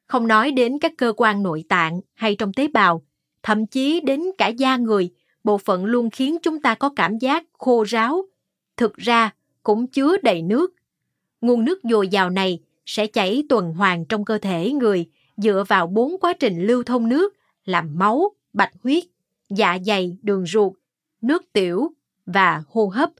Không 0.06 0.28
nói 0.28 0.50
đến 0.50 0.78
các 0.78 0.92
cơ 0.98 1.12
quan 1.16 1.42
nội 1.42 1.64
tạng 1.68 2.00
hay 2.14 2.36
trong 2.36 2.52
tế 2.52 2.68
bào, 2.68 3.02
thậm 3.42 3.66
chí 3.66 4.00
đến 4.00 4.22
cả 4.38 4.48
da 4.48 4.76
người, 4.76 5.10
bộ 5.44 5.58
phận 5.58 5.84
luôn 5.84 6.10
khiến 6.10 6.36
chúng 6.42 6.62
ta 6.62 6.74
có 6.74 6.90
cảm 6.96 7.18
giác 7.18 7.44
khô 7.58 7.84
ráo. 7.84 8.22
Thực 8.76 8.96
ra, 8.96 9.34
cũng 9.62 9.86
chứa 9.86 10.16
đầy 10.22 10.42
nước. 10.42 10.74
Nguồn 11.40 11.64
nước 11.64 11.78
dồi 11.82 12.08
dào 12.08 12.30
này 12.30 12.60
sẽ 12.86 13.06
chảy 13.06 13.44
tuần 13.48 13.72
hoàn 13.72 14.04
trong 14.04 14.24
cơ 14.24 14.38
thể 14.38 14.72
người 14.72 15.06
dựa 15.36 15.64
vào 15.68 15.86
bốn 15.86 16.18
quá 16.20 16.32
trình 16.32 16.66
lưu 16.66 16.82
thông 16.82 17.08
nước 17.08 17.34
làm 17.64 17.98
máu, 17.98 18.30
bạch 18.52 18.72
huyết, 18.82 19.04
dạ 19.50 19.78
dày, 19.86 20.16
đường 20.22 20.46
ruột, 20.46 20.72
nước 21.20 21.52
tiểu 21.52 21.92
và 22.26 22.62
hô 22.70 22.86
hấp. 22.86 23.10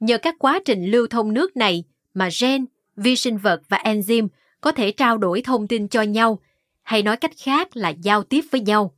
Nhờ 0.00 0.18
các 0.18 0.34
quá 0.38 0.60
trình 0.64 0.90
lưu 0.90 1.06
thông 1.06 1.34
nước 1.34 1.56
này 1.56 1.84
mà 2.14 2.28
gen, 2.40 2.66
vi 2.96 3.16
sinh 3.16 3.38
vật 3.38 3.62
và 3.68 3.78
enzyme 3.84 4.28
có 4.60 4.72
thể 4.72 4.92
trao 4.92 5.18
đổi 5.18 5.42
thông 5.42 5.68
tin 5.68 5.88
cho 5.88 6.02
nhau, 6.02 6.38
hay 6.82 7.02
nói 7.02 7.16
cách 7.16 7.32
khác 7.36 7.76
là 7.76 7.88
giao 7.88 8.22
tiếp 8.22 8.44
với 8.50 8.60
nhau. 8.60 8.94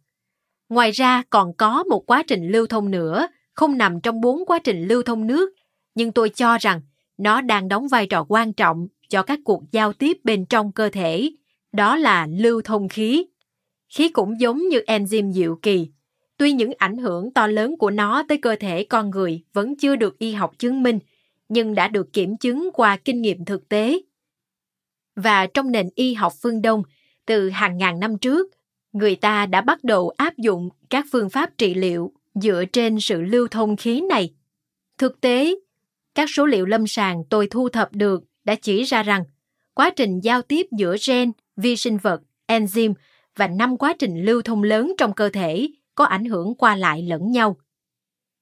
Ngoài 0.69 0.91
ra 0.91 1.23
còn 1.31 1.53
có 1.55 1.83
một 1.83 2.11
quá 2.11 2.23
trình 2.27 2.49
lưu 2.49 2.67
thông 2.67 2.91
nữa, 2.91 3.29
không 3.55 3.79
nằm 3.79 4.01
trong 4.01 4.21
bốn 4.21 4.47
quá 4.47 4.59
trình 4.59 4.89
lưu 4.89 5.03
thông 5.03 5.27
nước, 5.27 5.51
nhưng 5.95 6.13
tôi 6.13 6.29
cho 6.29 6.59
rằng 6.59 6.81
nó 7.19 7.41
đang 7.41 7.69
đóng 7.69 7.89
vai 7.89 8.07
trò 8.07 8.25
quan 8.29 8.53
trọng 8.53 8.89
cho 9.09 9.23
các 9.23 9.41
cuộc 9.45 9.63
giao 9.73 9.93
tiếp 9.93 10.19
bên 10.25 10.47
trong 10.47 10.73
cơ 10.73 10.89
thể, 10.89 11.31
đó 11.73 11.97
là 11.97 12.27
lưu 12.31 12.63
thông 12.63 12.89
khí. 12.89 13.27
Khí 13.89 14.09
cũng 14.09 14.41
giống 14.41 14.69
như 14.69 14.83
enzyme 14.87 15.33
diệu 15.33 15.57
kỳ. 15.63 15.89
Tuy 16.37 16.53
những 16.53 16.73
ảnh 16.79 16.99
hưởng 16.99 17.33
to 17.33 17.47
lớn 17.47 17.77
của 17.79 17.91
nó 17.91 18.23
tới 18.29 18.39
cơ 18.39 18.57
thể 18.61 18.85
con 18.85 19.11
người 19.11 19.43
vẫn 19.53 19.77
chưa 19.77 19.97
được 19.97 20.19
y 20.19 20.33
học 20.33 20.53
chứng 20.59 20.83
minh, 20.83 20.99
nhưng 21.49 21.75
đã 21.75 21.89
được 21.89 22.13
kiểm 22.13 22.37
chứng 22.37 22.71
qua 22.75 22.97
kinh 22.97 23.23
nghiệm 23.23 23.45
thực 23.45 23.69
tế. 23.69 24.01
Và 25.17 25.47
trong 25.47 25.73
nền 25.73 25.89
y 25.95 26.15
học 26.15 26.33
phương 26.43 26.63
Đông, 26.63 26.83
từ 27.27 27.51
hàng 27.51 27.79
ngàn 27.79 28.01
năm 28.01 28.19
trước, 28.19 28.51
người 28.93 29.17
ta 29.17 29.47
đã 29.47 29.61
bắt 29.61 29.85
đầu 29.85 30.13
áp 30.17 30.37
dụng 30.37 30.69
các 30.91 31.07
phương 31.13 31.31
pháp 31.31 31.59
trị 31.59 31.75
liệu 31.75 32.13
dựa 32.35 32.65
trên 32.73 33.01
sự 33.01 33.23
lưu 33.23 33.49
thông 33.49 33.77
khí 33.77 34.01
này. 34.01 34.35
Thực 34.99 35.21
tế, 35.21 35.55
các 36.15 36.29
số 36.35 36.47
liệu 36.47 36.67
lâm 36.67 36.87
sàng 36.87 37.23
tôi 37.31 37.47
thu 37.51 37.69
thập 37.69 37.93
được 37.93 38.25
đã 38.49 38.55
chỉ 38.55 38.83
ra 38.83 39.03
rằng 39.03 39.25
quá 39.75 39.91
trình 39.91 40.21
giao 40.21 40.43
tiếp 40.43 40.67
giữa 40.79 40.97
gen, 41.07 41.33
vi 41.57 41.77
sinh 41.77 41.97
vật, 41.97 42.21
enzyme 42.47 42.95
và 43.37 43.49
năm 43.49 43.77
quá 43.77 43.95
trình 43.99 44.25
lưu 44.25 44.43
thông 44.43 44.63
lớn 44.63 44.93
trong 44.99 45.13
cơ 45.13 45.29
thể 45.29 45.69
có 45.95 46.05
ảnh 46.05 46.25
hưởng 46.25 46.55
qua 46.55 46.77
lại 46.77 47.03
lẫn 47.03 47.31
nhau. 47.31 47.57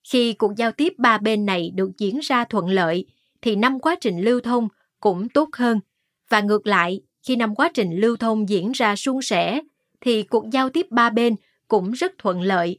Khi 0.08 0.32
cuộc 0.32 0.52
giao 0.56 0.72
tiếp 0.72 0.92
ba 0.98 1.18
bên 1.18 1.46
này 1.46 1.70
được 1.74 1.90
diễn 1.98 2.18
ra 2.18 2.44
thuận 2.44 2.68
lợi, 2.68 3.06
thì 3.42 3.56
năm 3.56 3.80
quá 3.80 3.96
trình 4.00 4.20
lưu 4.20 4.40
thông 4.40 4.68
cũng 5.00 5.28
tốt 5.28 5.48
hơn. 5.52 5.80
Và 6.28 6.40
ngược 6.40 6.66
lại, 6.66 7.00
khi 7.22 7.36
năm 7.36 7.54
quá 7.54 7.70
trình 7.74 7.96
lưu 7.96 8.16
thông 8.16 8.48
diễn 8.48 8.72
ra 8.72 8.96
suôn 8.96 9.22
sẻ, 9.22 9.60
thì 10.00 10.22
cuộc 10.22 10.50
giao 10.52 10.70
tiếp 10.70 10.86
ba 10.90 11.10
bên 11.10 11.36
cũng 11.68 11.92
rất 11.92 12.12
thuận 12.18 12.40
lợi. 12.40 12.78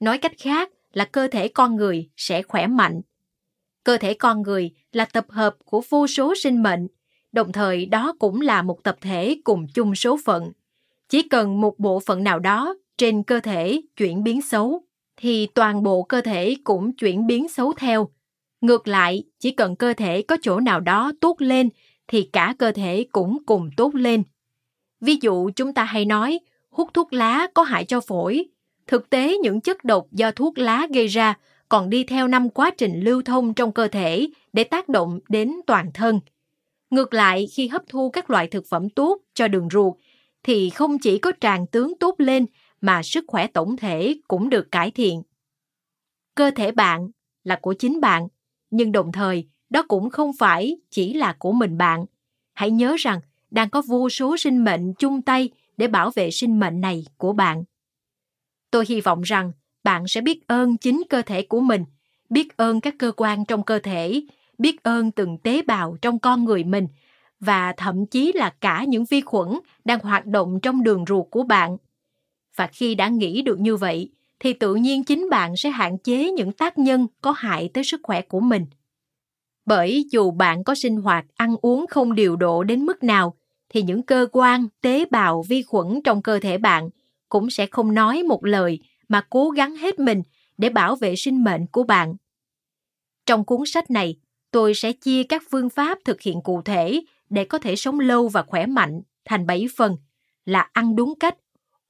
Nói 0.00 0.18
cách 0.18 0.32
khác 0.38 0.70
là 0.92 1.04
cơ 1.04 1.28
thể 1.28 1.48
con 1.48 1.76
người 1.76 2.10
sẽ 2.16 2.42
khỏe 2.42 2.66
mạnh. 2.66 3.00
Cơ 3.84 3.96
thể 3.96 4.14
con 4.14 4.42
người 4.42 4.70
là 4.92 5.04
tập 5.04 5.26
hợp 5.28 5.56
của 5.64 5.82
vô 5.88 6.06
số 6.06 6.34
sinh 6.34 6.62
mệnh, 6.62 6.88
đồng 7.32 7.52
thời 7.52 7.86
đó 7.86 8.14
cũng 8.18 8.40
là 8.40 8.62
một 8.62 8.82
tập 8.82 8.96
thể 9.00 9.36
cùng 9.44 9.66
chung 9.74 9.94
số 9.94 10.18
phận. 10.24 10.52
Chỉ 11.08 11.22
cần 11.22 11.60
một 11.60 11.78
bộ 11.78 12.00
phận 12.00 12.24
nào 12.24 12.38
đó 12.38 12.74
trên 12.98 13.22
cơ 13.22 13.40
thể 13.40 13.80
chuyển 13.96 14.22
biến 14.22 14.42
xấu, 14.42 14.82
thì 15.16 15.46
toàn 15.46 15.82
bộ 15.82 16.02
cơ 16.02 16.20
thể 16.20 16.56
cũng 16.64 16.92
chuyển 16.92 17.26
biến 17.26 17.48
xấu 17.48 17.72
theo. 17.72 18.08
Ngược 18.60 18.88
lại, 18.88 19.24
chỉ 19.38 19.50
cần 19.50 19.76
cơ 19.76 19.94
thể 19.94 20.22
có 20.22 20.36
chỗ 20.42 20.60
nào 20.60 20.80
đó 20.80 21.12
tốt 21.20 21.36
lên, 21.38 21.68
thì 22.08 22.22
cả 22.32 22.54
cơ 22.58 22.72
thể 22.72 23.06
cũng 23.12 23.38
cùng 23.46 23.70
tốt 23.76 23.94
lên. 23.94 24.22
Ví 25.00 25.18
dụ 25.22 25.50
chúng 25.56 25.74
ta 25.74 25.84
hay 25.84 26.04
nói, 26.04 26.38
hút 26.70 26.88
thuốc 26.94 27.12
lá 27.12 27.46
có 27.54 27.62
hại 27.62 27.84
cho 27.84 28.00
phổi. 28.00 28.44
Thực 28.86 29.10
tế 29.10 29.36
những 29.36 29.60
chất 29.60 29.84
độc 29.84 30.06
do 30.12 30.30
thuốc 30.30 30.58
lá 30.58 30.86
gây 30.94 31.06
ra 31.06 31.38
còn 31.70 31.90
đi 31.90 32.04
theo 32.04 32.28
năm 32.28 32.50
quá 32.50 32.70
trình 32.78 33.00
lưu 33.00 33.22
thông 33.22 33.54
trong 33.54 33.72
cơ 33.72 33.88
thể 33.88 34.28
để 34.52 34.64
tác 34.64 34.88
động 34.88 35.20
đến 35.28 35.52
toàn 35.66 35.90
thân. 35.94 36.20
Ngược 36.90 37.14
lại, 37.14 37.46
khi 37.52 37.68
hấp 37.68 37.82
thu 37.88 38.10
các 38.10 38.30
loại 38.30 38.46
thực 38.46 38.64
phẩm 38.68 38.90
tốt 38.90 39.18
cho 39.34 39.48
đường 39.48 39.68
ruột, 39.72 39.94
thì 40.42 40.70
không 40.70 40.98
chỉ 40.98 41.18
có 41.18 41.32
tràn 41.32 41.66
tướng 41.66 41.92
tốt 42.00 42.14
lên 42.18 42.46
mà 42.80 43.02
sức 43.02 43.24
khỏe 43.28 43.46
tổng 43.46 43.76
thể 43.76 44.16
cũng 44.28 44.50
được 44.50 44.70
cải 44.70 44.90
thiện. 44.90 45.22
Cơ 46.34 46.50
thể 46.56 46.72
bạn 46.72 47.10
là 47.44 47.58
của 47.62 47.74
chính 47.74 48.00
bạn, 48.00 48.28
nhưng 48.70 48.92
đồng 48.92 49.12
thời 49.12 49.48
đó 49.70 49.84
cũng 49.88 50.10
không 50.10 50.30
phải 50.38 50.76
chỉ 50.90 51.14
là 51.14 51.36
của 51.38 51.52
mình 51.52 51.78
bạn. 51.78 52.04
Hãy 52.52 52.70
nhớ 52.70 52.96
rằng 52.98 53.20
đang 53.50 53.70
có 53.70 53.82
vô 53.88 54.08
số 54.08 54.36
sinh 54.36 54.64
mệnh 54.64 54.94
chung 54.94 55.22
tay 55.22 55.50
để 55.76 55.88
bảo 55.88 56.10
vệ 56.10 56.30
sinh 56.30 56.60
mệnh 56.60 56.80
này 56.80 57.04
của 57.16 57.32
bạn. 57.32 57.64
Tôi 58.70 58.84
hy 58.88 59.00
vọng 59.00 59.22
rằng 59.22 59.52
bạn 59.90 60.08
sẽ 60.08 60.20
biết 60.20 60.46
ơn 60.46 60.76
chính 60.76 61.02
cơ 61.08 61.22
thể 61.22 61.42
của 61.42 61.60
mình, 61.60 61.84
biết 62.28 62.56
ơn 62.56 62.80
các 62.80 62.94
cơ 62.98 63.12
quan 63.16 63.44
trong 63.44 63.62
cơ 63.62 63.78
thể, 63.78 64.22
biết 64.58 64.82
ơn 64.82 65.10
từng 65.10 65.38
tế 65.38 65.62
bào 65.62 65.96
trong 66.02 66.18
con 66.18 66.44
người 66.44 66.64
mình 66.64 66.86
và 67.40 67.74
thậm 67.76 68.06
chí 68.06 68.32
là 68.34 68.50
cả 68.60 68.84
những 68.88 69.04
vi 69.04 69.20
khuẩn 69.20 69.48
đang 69.84 69.98
hoạt 70.00 70.26
động 70.26 70.60
trong 70.62 70.82
đường 70.82 71.04
ruột 71.08 71.26
của 71.30 71.42
bạn. 71.42 71.76
Và 72.56 72.66
khi 72.66 72.94
đã 72.94 73.08
nghĩ 73.08 73.42
được 73.42 73.60
như 73.60 73.76
vậy, 73.76 74.10
thì 74.40 74.52
tự 74.52 74.74
nhiên 74.74 75.04
chính 75.04 75.30
bạn 75.30 75.56
sẽ 75.56 75.70
hạn 75.70 75.98
chế 75.98 76.30
những 76.30 76.52
tác 76.52 76.78
nhân 76.78 77.06
có 77.20 77.30
hại 77.36 77.70
tới 77.74 77.84
sức 77.84 78.00
khỏe 78.02 78.20
của 78.20 78.40
mình. 78.40 78.66
Bởi 79.66 80.06
dù 80.10 80.30
bạn 80.30 80.64
có 80.64 80.74
sinh 80.74 80.96
hoạt 80.96 81.26
ăn 81.36 81.56
uống 81.62 81.86
không 81.90 82.14
điều 82.14 82.36
độ 82.36 82.64
đến 82.64 82.86
mức 82.86 83.02
nào, 83.02 83.34
thì 83.68 83.82
những 83.82 84.02
cơ 84.02 84.26
quan, 84.32 84.68
tế 84.80 85.04
bào, 85.10 85.44
vi 85.48 85.62
khuẩn 85.62 86.00
trong 86.04 86.22
cơ 86.22 86.38
thể 86.38 86.58
bạn 86.58 86.90
cũng 87.28 87.50
sẽ 87.50 87.66
không 87.66 87.94
nói 87.94 88.22
một 88.22 88.44
lời 88.44 88.78
mà 89.10 89.26
cố 89.30 89.50
gắng 89.50 89.76
hết 89.76 89.98
mình 89.98 90.22
để 90.58 90.68
bảo 90.68 90.96
vệ 90.96 91.16
sinh 91.16 91.44
mệnh 91.44 91.66
của 91.66 91.82
bạn. 91.82 92.14
Trong 93.26 93.44
cuốn 93.44 93.60
sách 93.66 93.90
này, 93.90 94.16
tôi 94.50 94.74
sẽ 94.74 94.92
chia 94.92 95.22
các 95.22 95.42
phương 95.50 95.70
pháp 95.70 95.98
thực 96.04 96.20
hiện 96.20 96.40
cụ 96.42 96.62
thể 96.62 97.00
để 97.30 97.44
có 97.44 97.58
thể 97.58 97.76
sống 97.76 98.00
lâu 98.00 98.28
và 98.28 98.42
khỏe 98.42 98.66
mạnh 98.66 99.00
thành 99.24 99.46
7 99.46 99.66
phần 99.76 99.96
là 100.44 100.68
ăn 100.72 100.96
đúng 100.96 101.18
cách, 101.18 101.34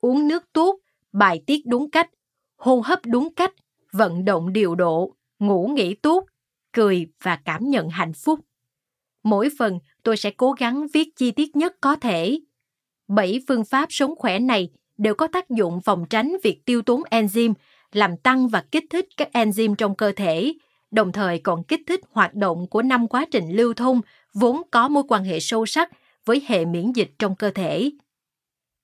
uống 0.00 0.28
nước 0.28 0.44
tốt, 0.52 0.78
bài 1.12 1.42
tiết 1.46 1.66
đúng 1.66 1.90
cách, 1.90 2.10
hô 2.56 2.80
hấp 2.80 3.00
đúng 3.06 3.34
cách, 3.34 3.54
vận 3.92 4.24
động 4.24 4.52
điều 4.52 4.74
độ, 4.74 5.16
ngủ 5.38 5.72
nghỉ 5.76 5.94
tốt, 5.94 6.24
cười 6.72 7.06
và 7.22 7.36
cảm 7.44 7.70
nhận 7.70 7.88
hạnh 7.88 8.12
phúc. 8.12 8.40
Mỗi 9.22 9.48
phần 9.58 9.78
tôi 10.02 10.16
sẽ 10.16 10.30
cố 10.30 10.52
gắng 10.52 10.86
viết 10.92 11.08
chi 11.16 11.30
tiết 11.30 11.56
nhất 11.56 11.76
có 11.80 11.96
thể. 11.96 12.40
Bảy 13.08 13.40
phương 13.48 13.64
pháp 13.64 13.86
sống 13.90 14.14
khỏe 14.16 14.38
này 14.38 14.70
đều 15.00 15.14
có 15.14 15.26
tác 15.26 15.50
dụng 15.50 15.80
phòng 15.80 16.04
tránh 16.10 16.36
việc 16.42 16.64
tiêu 16.64 16.82
tốn 16.82 17.02
enzyme, 17.10 17.54
làm 17.92 18.16
tăng 18.16 18.48
và 18.48 18.64
kích 18.72 18.84
thích 18.90 19.08
các 19.16 19.28
enzyme 19.32 19.74
trong 19.74 19.94
cơ 19.94 20.12
thể, 20.12 20.54
đồng 20.90 21.12
thời 21.12 21.38
còn 21.38 21.64
kích 21.64 21.80
thích 21.86 22.00
hoạt 22.10 22.34
động 22.34 22.66
của 22.66 22.82
năm 22.82 23.08
quá 23.08 23.26
trình 23.30 23.50
lưu 23.50 23.74
thông 23.74 24.00
vốn 24.34 24.62
có 24.70 24.88
mối 24.88 25.02
quan 25.08 25.24
hệ 25.24 25.40
sâu 25.40 25.66
sắc 25.66 25.90
với 26.24 26.42
hệ 26.46 26.64
miễn 26.64 26.92
dịch 26.92 27.10
trong 27.18 27.36
cơ 27.36 27.50
thể. 27.50 27.90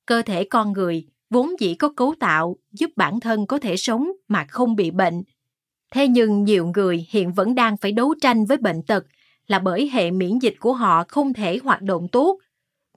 Cơ 0.07 0.23
thể 0.23 0.45
con 0.45 0.73
người 0.73 1.07
vốn 1.31 1.51
dĩ 1.61 1.75
có 1.75 1.89
cấu 1.97 2.15
tạo 2.21 2.57
giúp 2.73 2.91
bản 2.97 3.21
thân 3.21 3.47
có 3.47 3.59
thể 3.59 3.77
sống 3.77 4.13
mà 4.29 4.47
không 4.49 4.77
bị 4.77 4.91
bệnh. 4.91 5.23
Thế 5.91 6.09
nhưng 6.09 6.45
nhiều 6.45 6.73
người 6.75 7.07
hiện 7.11 7.33
vẫn 7.33 7.55
đang 7.55 7.77
phải 7.77 7.93
đấu 7.93 8.15
tranh 8.21 8.45
với 8.45 8.57
bệnh 8.57 8.83
tật 8.83 9.07
là 9.47 9.59
bởi 9.59 9.91
hệ 9.93 10.11
miễn 10.11 10.39
dịch 10.39 10.55
của 10.61 10.73
họ 10.73 11.05
không 11.09 11.33
thể 11.33 11.59
hoạt 11.65 11.83
động 11.83 12.09
tốt 12.13 12.39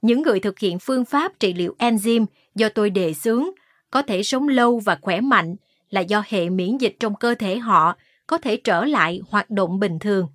những 0.02 0.22
người 0.22 0.40
thực 0.40 0.58
hiện 0.58 0.78
phương 0.78 1.04
pháp 1.04 1.32
trị 1.40 1.54
liệu 1.54 1.76
enzyme 1.78 2.26
do 2.54 2.68
tôi 2.68 2.90
đề 2.90 3.14
xướng 3.14 3.44
có 3.90 4.02
thể 4.02 4.22
sống 4.22 4.48
lâu 4.48 4.78
và 4.78 4.98
khỏe 5.00 5.20
mạnh 5.20 5.56
là 5.90 6.00
do 6.00 6.22
hệ 6.28 6.50
miễn 6.50 6.78
dịch 6.78 6.96
trong 7.00 7.14
cơ 7.14 7.34
thể 7.34 7.58
họ 7.58 7.96
có 8.26 8.38
thể 8.38 8.56
trở 8.56 8.84
lại 8.84 9.20
hoạt 9.28 9.50
động 9.50 9.80
bình 9.80 9.98
thường. 9.98 10.26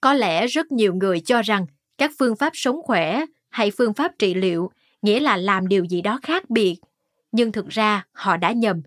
Có 0.00 0.12
lẽ 0.12 0.46
rất 0.46 0.72
nhiều 0.72 0.94
người 0.94 1.20
cho 1.20 1.42
rằng 1.42 1.66
các 1.98 2.10
phương 2.18 2.36
pháp 2.36 2.50
sống 2.54 2.82
khỏe 2.82 3.24
hay 3.50 3.70
phương 3.70 3.94
pháp 3.94 4.12
trị 4.18 4.34
liệu 4.34 4.70
nghĩa 5.02 5.20
là 5.20 5.36
làm 5.36 5.68
điều 5.68 5.84
gì 5.84 6.02
đó 6.02 6.18
khác 6.22 6.50
biệt, 6.50 6.76
nhưng 7.32 7.52
thực 7.52 7.68
ra 7.68 8.06
họ 8.12 8.36
đã 8.36 8.52
nhầm. 8.52 8.82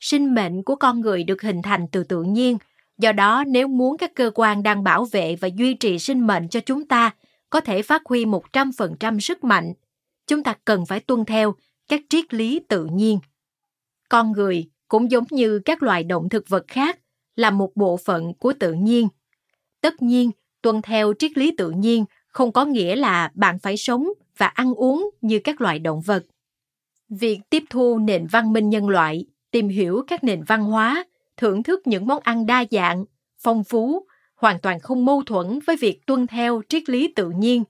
Sinh 0.00 0.34
mệnh 0.34 0.62
của 0.62 0.76
con 0.76 1.00
người 1.00 1.24
được 1.24 1.42
hình 1.42 1.62
thành 1.62 1.86
từ 1.92 2.04
tự 2.04 2.22
nhiên, 2.22 2.58
do 2.98 3.12
đó 3.12 3.44
nếu 3.46 3.68
muốn 3.68 3.98
các 3.98 4.14
cơ 4.14 4.30
quan 4.34 4.62
đang 4.62 4.84
bảo 4.84 5.04
vệ 5.04 5.36
và 5.36 5.48
duy 5.56 5.74
trì 5.74 5.98
sinh 5.98 6.26
mệnh 6.26 6.48
cho 6.48 6.60
chúng 6.60 6.88
ta 6.88 7.10
có 7.50 7.60
thể 7.60 7.82
phát 7.82 8.02
huy 8.04 8.24
100% 8.24 9.20
sức 9.20 9.44
mạnh, 9.44 9.72
chúng 10.26 10.42
ta 10.42 10.54
cần 10.64 10.86
phải 10.86 11.00
tuân 11.00 11.24
theo 11.24 11.54
các 11.88 12.00
triết 12.08 12.34
lý 12.34 12.60
tự 12.68 12.84
nhiên. 12.84 13.18
Con 14.08 14.32
người 14.32 14.70
cũng 14.88 15.10
giống 15.10 15.24
như 15.30 15.58
các 15.64 15.82
loài 15.82 16.04
động 16.04 16.28
thực 16.28 16.48
vật 16.48 16.64
khác 16.68 16.98
là 17.36 17.50
một 17.50 17.72
bộ 17.74 17.96
phận 17.96 18.34
của 18.34 18.52
tự 18.60 18.72
nhiên. 18.72 19.08
Tất 19.80 20.02
nhiên, 20.02 20.30
tuân 20.62 20.82
theo 20.82 21.12
triết 21.18 21.38
lý 21.38 21.54
tự 21.56 21.70
nhiên 21.70 22.04
không 22.28 22.52
có 22.52 22.64
nghĩa 22.64 22.96
là 22.96 23.30
bạn 23.34 23.58
phải 23.58 23.76
sống 23.76 24.08
và 24.36 24.46
ăn 24.46 24.74
uống 24.74 25.10
như 25.20 25.40
các 25.44 25.60
loài 25.60 25.78
động 25.78 26.00
vật. 26.00 26.24
Việc 27.08 27.40
tiếp 27.50 27.62
thu 27.70 27.98
nền 27.98 28.26
văn 28.26 28.52
minh 28.52 28.68
nhân 28.68 28.88
loại, 28.88 29.26
tìm 29.50 29.68
hiểu 29.68 30.02
các 30.06 30.24
nền 30.24 30.42
văn 30.42 30.64
hóa, 30.64 31.04
thưởng 31.36 31.62
thức 31.62 31.86
những 31.86 32.06
món 32.06 32.22
ăn 32.22 32.46
đa 32.46 32.64
dạng, 32.70 33.04
phong 33.38 33.64
phú, 33.64 34.06
hoàn 34.38 34.60
toàn 34.60 34.80
không 34.80 35.04
mâu 35.04 35.22
thuẫn 35.22 35.58
với 35.66 35.76
việc 35.76 36.06
tuân 36.06 36.26
theo 36.26 36.62
triết 36.68 36.88
lý 36.88 37.12
tự 37.16 37.30
nhiên. 37.30 37.64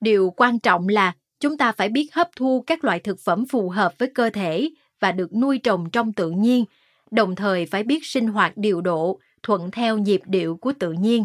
Điều 0.00 0.30
quan 0.36 0.58
trọng 0.58 0.88
là 0.88 1.12
chúng 1.40 1.56
ta 1.56 1.72
phải 1.72 1.88
biết 1.88 2.14
hấp 2.14 2.28
thu 2.36 2.64
các 2.66 2.84
loại 2.84 3.00
thực 3.00 3.20
phẩm 3.20 3.46
phù 3.46 3.68
hợp 3.68 3.94
với 3.98 4.10
cơ 4.14 4.30
thể 4.30 4.70
và 5.00 5.12
được 5.12 5.34
nuôi 5.34 5.58
trồng 5.58 5.90
trong 5.90 6.12
tự 6.12 6.30
nhiên, 6.30 6.64
đồng 7.10 7.34
thời 7.34 7.66
phải 7.66 7.82
biết 7.82 8.06
sinh 8.06 8.26
hoạt 8.26 8.56
điều 8.56 8.80
độ, 8.80 9.18
thuận 9.42 9.70
theo 9.70 9.98
nhịp 9.98 10.20
điệu 10.24 10.56
của 10.56 10.72
tự 10.78 10.92
nhiên. 10.92 11.24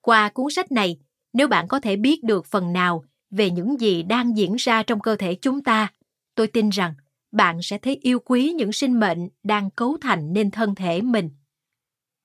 Qua 0.00 0.28
cuốn 0.28 0.46
sách 0.50 0.72
này, 0.72 0.98
nếu 1.32 1.48
bạn 1.48 1.68
có 1.68 1.80
thể 1.80 1.96
biết 1.96 2.24
được 2.24 2.46
phần 2.46 2.72
nào 2.72 3.04
về 3.30 3.50
những 3.50 3.80
gì 3.80 4.02
đang 4.02 4.36
diễn 4.36 4.54
ra 4.54 4.82
trong 4.82 5.00
cơ 5.00 5.16
thể 5.16 5.34
chúng 5.34 5.62
ta, 5.62 5.92
tôi 6.34 6.46
tin 6.46 6.68
rằng 6.68 6.94
bạn 7.32 7.62
sẽ 7.62 7.78
thấy 7.78 7.98
yêu 8.02 8.18
quý 8.18 8.52
những 8.52 8.72
sinh 8.72 9.00
mệnh 9.00 9.28
đang 9.42 9.70
cấu 9.70 9.96
thành 10.00 10.32
nên 10.32 10.50
thân 10.50 10.74
thể 10.74 11.00
mình. 11.00 11.30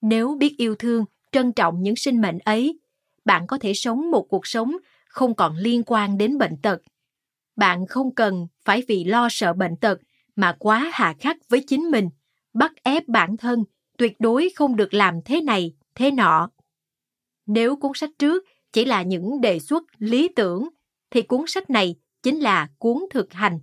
Nếu 0.00 0.36
biết 0.38 0.56
yêu 0.56 0.74
thương, 0.74 1.04
trân 1.32 1.52
trọng 1.52 1.82
những 1.82 1.96
sinh 1.96 2.20
mệnh 2.20 2.38
ấy, 2.38 2.78
bạn 3.24 3.46
có 3.46 3.58
thể 3.58 3.74
sống 3.74 4.10
một 4.10 4.26
cuộc 4.28 4.46
sống 4.46 4.76
không 5.06 5.34
còn 5.34 5.56
liên 5.56 5.82
quan 5.86 6.18
đến 6.18 6.38
bệnh 6.38 6.56
tật. 6.62 6.82
Bạn 7.56 7.86
không 7.86 8.14
cần 8.14 8.46
phải 8.64 8.82
vì 8.88 9.04
lo 9.04 9.28
sợ 9.30 9.52
bệnh 9.52 9.76
tật 9.76 9.98
mà 10.36 10.56
quá 10.58 10.90
hà 10.92 11.14
khắc 11.20 11.36
với 11.48 11.64
chính 11.66 11.90
mình, 11.90 12.08
bắt 12.54 12.72
ép 12.82 13.08
bản 13.08 13.36
thân 13.36 13.64
tuyệt 13.98 14.12
đối 14.18 14.48
không 14.56 14.76
được 14.76 14.94
làm 14.94 15.22
thế 15.24 15.40
này, 15.40 15.74
thế 15.94 16.10
nọ. 16.10 16.50
Nếu 17.46 17.76
cuốn 17.76 17.92
sách 17.94 18.10
trước 18.18 18.44
chỉ 18.72 18.84
là 18.84 19.02
những 19.02 19.40
đề 19.40 19.58
xuất 19.58 19.82
lý 19.98 20.28
tưởng, 20.36 20.68
thì 21.10 21.22
cuốn 21.22 21.44
sách 21.46 21.70
này 21.70 21.94
chính 22.22 22.40
là 22.40 22.68
cuốn 22.78 22.96
thực 23.10 23.32
hành, 23.32 23.60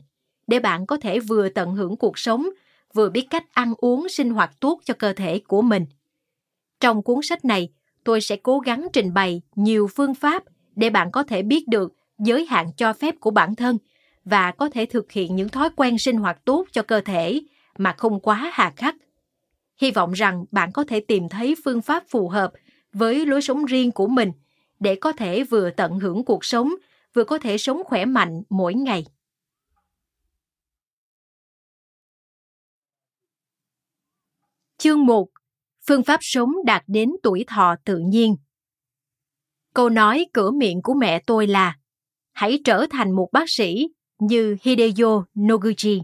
để 0.48 0.60
bạn 0.60 0.86
có 0.86 0.98
thể 0.98 1.20
vừa 1.20 1.50
tận 1.50 1.76
hưởng 1.76 1.98
cuộc 1.98 2.20
sống, 2.20 2.50
vừa 2.94 3.10
biết 3.10 3.28
cách 3.30 3.46
ăn 3.54 3.74
uống 3.78 4.10
sinh 4.10 4.30
hoạt 4.30 4.52
tốt 4.60 4.80
cho 4.86 4.94
cơ 4.94 5.14
thể 5.14 5.40
của 5.40 5.62
mình. 5.62 5.86
Trong 6.80 7.04
cuốn 7.04 7.20
sách 7.24 7.46
này, 7.46 7.70
tôi 8.04 8.22
sẽ 8.22 8.36
cố 8.36 8.60
gắng 8.60 8.88
trình 8.94 9.14
bày 9.14 9.42
nhiều 9.56 9.88
phương 9.96 10.16
pháp 10.16 10.44
để 10.76 10.90
bạn 10.90 11.12
có 11.12 11.24
thể 11.24 11.42
biết 11.42 11.68
được 11.68 11.94
giới 12.18 12.46
hạn 12.46 12.72
cho 12.78 12.94
phép 12.94 13.16
của 13.20 13.32
bản 13.32 13.56
thân 13.56 13.78
và 14.26 14.52
có 14.52 14.70
thể 14.70 14.86
thực 14.86 15.12
hiện 15.12 15.36
những 15.36 15.50
thói 15.50 15.70
quen 15.76 15.98
sinh 15.98 16.18
hoạt 16.18 16.46
tốt 16.46 16.66
cho 16.72 16.82
cơ 16.82 17.02
thể 17.02 17.42
mà 17.78 17.96
không 17.98 18.20
quá 18.20 18.52
hà 18.54 18.74
khắc. 18.76 18.96
Hy 19.82 19.92
vọng 19.92 20.12
rằng 20.12 20.46
bạn 20.52 20.72
có 20.72 20.84
thể 20.84 21.00
tìm 21.00 21.30
thấy 21.30 21.56
phương 21.66 21.82
pháp 21.82 22.04
phù 22.10 22.30
hợp 22.30 22.54
với 22.94 23.26
lối 23.26 23.42
sống 23.42 23.66
riêng 23.66 23.92
của 23.92 24.08
mình 24.08 24.32
để 24.80 24.96
có 24.96 25.12
thể 25.12 25.44
vừa 25.44 25.70
tận 25.70 26.00
hưởng 26.00 26.26
cuộc 26.26 26.46
sống, 26.46 26.74
vừa 27.14 27.24
có 27.24 27.38
thể 27.38 27.58
sống 27.58 27.84
khỏe 27.86 28.06
mạnh 28.06 28.44
mỗi 28.50 28.74
ngày. 28.74 29.06
Chương 34.78 35.06
1. 35.06 35.28
Phương 35.88 36.04
pháp 36.04 36.20
sống 36.22 36.50
đạt 36.66 36.84
đến 36.88 37.12
tuổi 37.24 37.46
thọ 37.48 37.76
tự 37.86 37.98
nhiên. 37.98 38.36
Câu 39.74 39.90
nói 39.90 40.26
cửa 40.34 40.52
miệng 40.52 40.82
của 40.82 40.94
mẹ 40.94 41.20
tôi 41.20 41.48
là 41.48 41.78
Hãy 42.34 42.60
trở 42.66 42.86
thành 42.90 43.16
một 43.16 43.30
bác 43.32 43.50
sĩ 43.50 43.88
như 44.20 44.58
Hideo 44.62 45.26
Noguchi. 45.40 46.02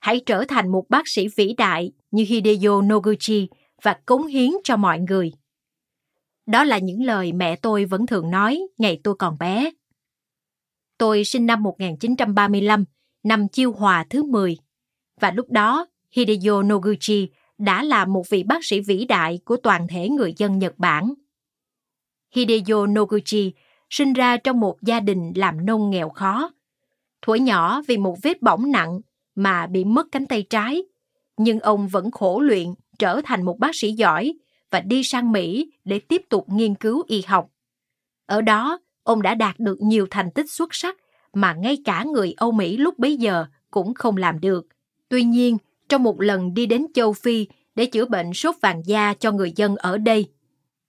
Hãy 0.00 0.20
trở 0.26 0.44
thành 0.48 0.72
một 0.72 0.86
bác 0.88 1.02
sĩ 1.08 1.28
vĩ 1.36 1.54
đại 1.58 1.92
như 2.10 2.24
Hideo 2.28 2.82
Noguchi 2.82 3.48
và 3.82 3.96
cống 4.06 4.26
hiến 4.26 4.50
cho 4.64 4.76
mọi 4.76 5.00
người. 5.00 5.32
Đó 6.46 6.64
là 6.64 6.78
những 6.78 7.02
lời 7.02 7.32
mẹ 7.32 7.56
tôi 7.56 7.84
vẫn 7.84 8.06
thường 8.06 8.30
nói 8.30 8.60
ngày 8.78 9.00
tôi 9.04 9.14
còn 9.18 9.38
bé. 9.38 9.70
Tôi 10.98 11.24
sinh 11.24 11.46
năm 11.46 11.62
1935, 11.62 12.84
năm 13.24 13.48
chiêu 13.48 13.72
hòa 13.72 14.06
thứ 14.10 14.22
10. 14.22 14.56
Và 15.20 15.30
lúc 15.30 15.50
đó, 15.50 15.86
Hideo 16.10 16.62
Noguchi 16.62 17.28
đã 17.62 17.82
là 17.82 18.04
một 18.04 18.30
vị 18.30 18.42
bác 18.42 18.64
sĩ 18.64 18.80
vĩ 18.80 19.04
đại 19.04 19.38
của 19.44 19.56
toàn 19.56 19.86
thể 19.88 20.08
người 20.08 20.34
dân 20.36 20.58
Nhật 20.58 20.78
Bản. 20.78 21.14
Hideo 22.34 22.86
Noguchi 22.86 23.52
sinh 23.90 24.12
ra 24.12 24.36
trong 24.36 24.60
một 24.60 24.82
gia 24.82 25.00
đình 25.00 25.32
làm 25.36 25.66
nông 25.66 25.90
nghèo 25.90 26.08
khó. 26.08 26.50
Thuở 27.22 27.34
nhỏ 27.34 27.82
vì 27.86 27.96
một 27.96 28.16
vết 28.22 28.42
bỏng 28.42 28.70
nặng 28.70 29.00
mà 29.34 29.66
bị 29.66 29.84
mất 29.84 30.06
cánh 30.12 30.26
tay 30.26 30.42
trái, 30.50 30.82
nhưng 31.36 31.60
ông 31.60 31.88
vẫn 31.88 32.10
khổ 32.10 32.40
luyện 32.40 32.68
trở 32.98 33.20
thành 33.24 33.42
một 33.42 33.58
bác 33.58 33.70
sĩ 33.74 33.92
giỏi 33.92 34.34
và 34.70 34.80
đi 34.80 35.02
sang 35.04 35.32
Mỹ 35.32 35.72
để 35.84 35.98
tiếp 35.98 36.22
tục 36.28 36.46
nghiên 36.48 36.74
cứu 36.74 37.02
y 37.06 37.22
học. 37.26 37.48
Ở 38.26 38.40
đó, 38.40 38.78
ông 39.02 39.22
đã 39.22 39.34
đạt 39.34 39.58
được 39.58 39.80
nhiều 39.80 40.06
thành 40.10 40.30
tích 40.30 40.50
xuất 40.50 40.74
sắc 40.74 40.96
mà 41.32 41.54
ngay 41.54 41.78
cả 41.84 42.04
người 42.04 42.34
Âu 42.36 42.52
Mỹ 42.52 42.76
lúc 42.76 42.98
bấy 42.98 43.16
giờ 43.16 43.46
cũng 43.70 43.94
không 43.94 44.16
làm 44.16 44.40
được. 44.40 44.66
Tuy 45.08 45.24
nhiên, 45.24 45.56
trong 45.92 46.02
một 46.02 46.20
lần 46.20 46.54
đi 46.54 46.66
đến 46.66 46.86
châu 46.94 47.12
Phi 47.12 47.46
để 47.74 47.86
chữa 47.86 48.04
bệnh 48.04 48.34
sốt 48.34 48.56
vàng 48.62 48.82
da 48.86 49.14
cho 49.14 49.32
người 49.32 49.52
dân 49.56 49.76
ở 49.76 49.98
đây, 49.98 50.26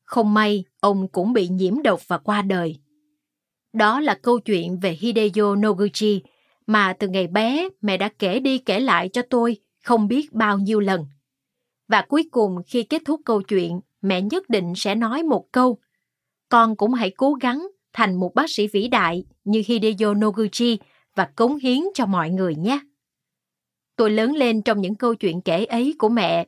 không 0.04 0.34
may 0.34 0.64
ông 0.80 1.08
cũng 1.08 1.34
bị 1.34 1.48
nhiễm 1.48 1.82
độc 1.84 2.08
và 2.08 2.18
qua 2.18 2.42
đời. 2.42 2.80
Đó 3.74 4.00
là 4.00 4.16
câu 4.16 4.40
chuyện 4.40 4.80
về 4.80 4.98
Hideo 5.00 5.56
Noguchi 5.56 6.22
mà 6.68 6.94
từ 6.94 7.08
ngày 7.08 7.28
bé 7.28 7.70
mẹ 7.82 7.98
đã 7.98 8.10
kể 8.20 8.40
đi 8.40 8.58
kể 8.58 8.80
lại 8.80 9.10
cho 9.10 9.22
tôi 9.30 9.58
không 9.84 10.08
biết 10.08 10.34
bao 10.34 10.58
nhiêu 10.58 10.80
lần. 10.80 11.06
Và 11.88 12.02
cuối 12.02 12.30
cùng 12.32 12.56
khi 12.68 12.84
kết 12.84 13.02
thúc 13.06 13.22
câu 13.26 13.42
chuyện, 13.42 13.80
mẹ 14.02 14.22
nhất 14.22 14.50
định 14.50 14.74
sẽ 14.76 14.96
nói 14.96 15.24
một 15.24 15.46
câu. 15.52 15.78
Con 16.50 16.76
cũng 16.76 16.94
hãy 16.94 17.10
cố 17.10 17.34
gắng 17.34 17.68
thành 17.94 18.20
một 18.20 18.36
bác 18.36 18.50
sĩ 18.50 18.68
vĩ 18.68 18.88
đại 18.88 19.26
như 19.44 19.64
Hideo 19.66 20.14
Noguchi 20.14 20.80
và 21.16 21.30
cống 21.36 21.56
hiến 21.56 21.80
cho 21.94 22.06
mọi 22.06 22.30
người 22.30 22.56
nhé. 22.56 22.80
Tôi 23.96 24.12
lớn 24.12 24.36
lên 24.36 24.62
trong 24.62 24.82
những 24.82 24.96
câu 24.96 25.16
chuyện 25.16 25.42
kể 25.42 25.66
ấy 25.66 25.96
của 26.00 26.10
mẹ 26.10 26.48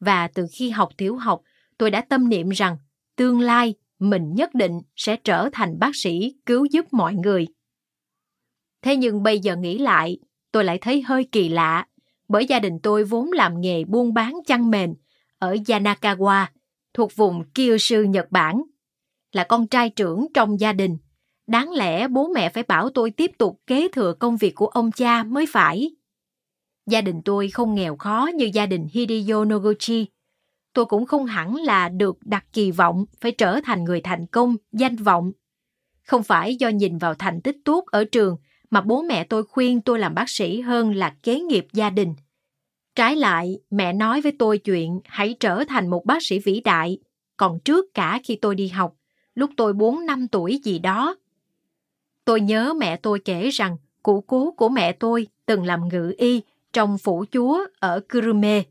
và 0.00 0.28
từ 0.28 0.46
khi 0.52 0.70
học 0.70 0.88
tiểu 0.96 1.16
học, 1.16 1.40
tôi 1.78 1.90
đã 1.90 2.00
tâm 2.00 2.28
niệm 2.28 2.48
rằng 2.48 2.76
tương 3.16 3.40
lai 3.40 3.74
mình 3.98 4.34
nhất 4.34 4.54
định 4.54 4.80
sẽ 4.96 5.16
trở 5.16 5.48
thành 5.52 5.78
bác 5.78 5.90
sĩ 5.94 6.34
cứu 6.46 6.66
giúp 6.70 6.84
mọi 6.92 7.14
người. 7.14 7.46
Thế 8.82 8.96
nhưng 8.96 9.22
bây 9.22 9.38
giờ 9.38 9.56
nghĩ 9.56 9.78
lại, 9.78 10.18
tôi 10.52 10.64
lại 10.64 10.78
thấy 10.78 11.02
hơi 11.02 11.28
kỳ 11.32 11.48
lạ 11.48 11.86
bởi 12.28 12.46
gia 12.46 12.58
đình 12.58 12.78
tôi 12.82 13.04
vốn 13.04 13.32
làm 13.32 13.60
nghề 13.60 13.84
buôn 13.84 14.14
bán 14.14 14.34
chăn 14.46 14.70
mền 14.70 14.94
ở 15.38 15.54
Yanakawa, 15.54 16.46
thuộc 16.94 17.16
vùng 17.16 17.44
Kyushu, 17.54 17.96
Nhật 17.96 18.26
Bản. 18.30 18.62
Là 19.32 19.44
con 19.44 19.66
trai 19.66 19.90
trưởng 19.90 20.26
trong 20.34 20.60
gia 20.60 20.72
đình, 20.72 20.96
đáng 21.46 21.72
lẽ 21.72 22.08
bố 22.08 22.28
mẹ 22.34 22.48
phải 22.48 22.62
bảo 22.62 22.90
tôi 22.90 23.10
tiếp 23.10 23.30
tục 23.38 23.60
kế 23.66 23.88
thừa 23.88 24.14
công 24.18 24.36
việc 24.36 24.54
của 24.54 24.66
ông 24.66 24.92
cha 24.92 25.22
mới 25.22 25.46
phải. 25.48 25.90
Gia 26.86 27.00
đình 27.00 27.22
tôi 27.24 27.50
không 27.50 27.74
nghèo 27.74 27.96
khó 27.96 28.30
như 28.34 28.50
gia 28.54 28.66
đình 28.66 28.86
Hideo 28.92 29.44
Noguchi. 29.44 30.06
Tôi 30.72 30.84
cũng 30.84 31.06
không 31.06 31.26
hẳn 31.26 31.56
là 31.56 31.88
được 31.88 32.18
đặt 32.24 32.44
kỳ 32.52 32.70
vọng 32.70 33.04
phải 33.20 33.32
trở 33.32 33.60
thành 33.64 33.84
người 33.84 34.00
thành 34.00 34.26
công, 34.26 34.56
danh 34.72 34.96
vọng. 34.96 35.32
Không 36.02 36.22
phải 36.22 36.56
do 36.56 36.68
nhìn 36.68 36.98
vào 36.98 37.14
thành 37.14 37.40
tích 37.40 37.56
tốt 37.64 37.84
ở 37.86 38.04
trường 38.04 38.36
mà 38.70 38.80
bố 38.80 39.02
mẹ 39.02 39.24
tôi 39.24 39.44
khuyên 39.44 39.80
tôi 39.80 39.98
làm 39.98 40.14
bác 40.14 40.28
sĩ 40.28 40.60
hơn 40.60 40.94
là 40.94 41.14
kế 41.22 41.40
nghiệp 41.40 41.66
gia 41.72 41.90
đình. 41.90 42.14
Trái 42.94 43.16
lại, 43.16 43.58
mẹ 43.70 43.92
nói 43.92 44.20
với 44.20 44.32
tôi 44.38 44.58
chuyện 44.58 45.00
hãy 45.04 45.34
trở 45.40 45.64
thành 45.64 45.90
một 45.90 46.04
bác 46.04 46.18
sĩ 46.22 46.38
vĩ 46.38 46.60
đại, 46.60 46.98
còn 47.36 47.60
trước 47.60 47.94
cả 47.94 48.20
khi 48.24 48.36
tôi 48.36 48.54
đi 48.54 48.68
học, 48.68 48.94
lúc 49.34 49.50
tôi 49.56 49.72
4 49.72 50.06
năm 50.06 50.28
tuổi 50.28 50.60
gì 50.64 50.78
đó. 50.78 51.16
Tôi 52.24 52.40
nhớ 52.40 52.74
mẹ 52.74 52.96
tôi 52.96 53.20
kể 53.24 53.48
rằng 53.48 53.76
cụ 54.02 54.24
cố 54.26 54.54
của 54.56 54.68
mẹ 54.68 54.92
tôi 54.92 55.26
từng 55.46 55.64
làm 55.64 55.88
ngự 55.88 56.14
y 56.18 56.42
trong 56.74 56.98
phủ 56.98 57.24
chúa 57.32 57.58
ở 57.78 58.00
Kurume. 58.12 58.62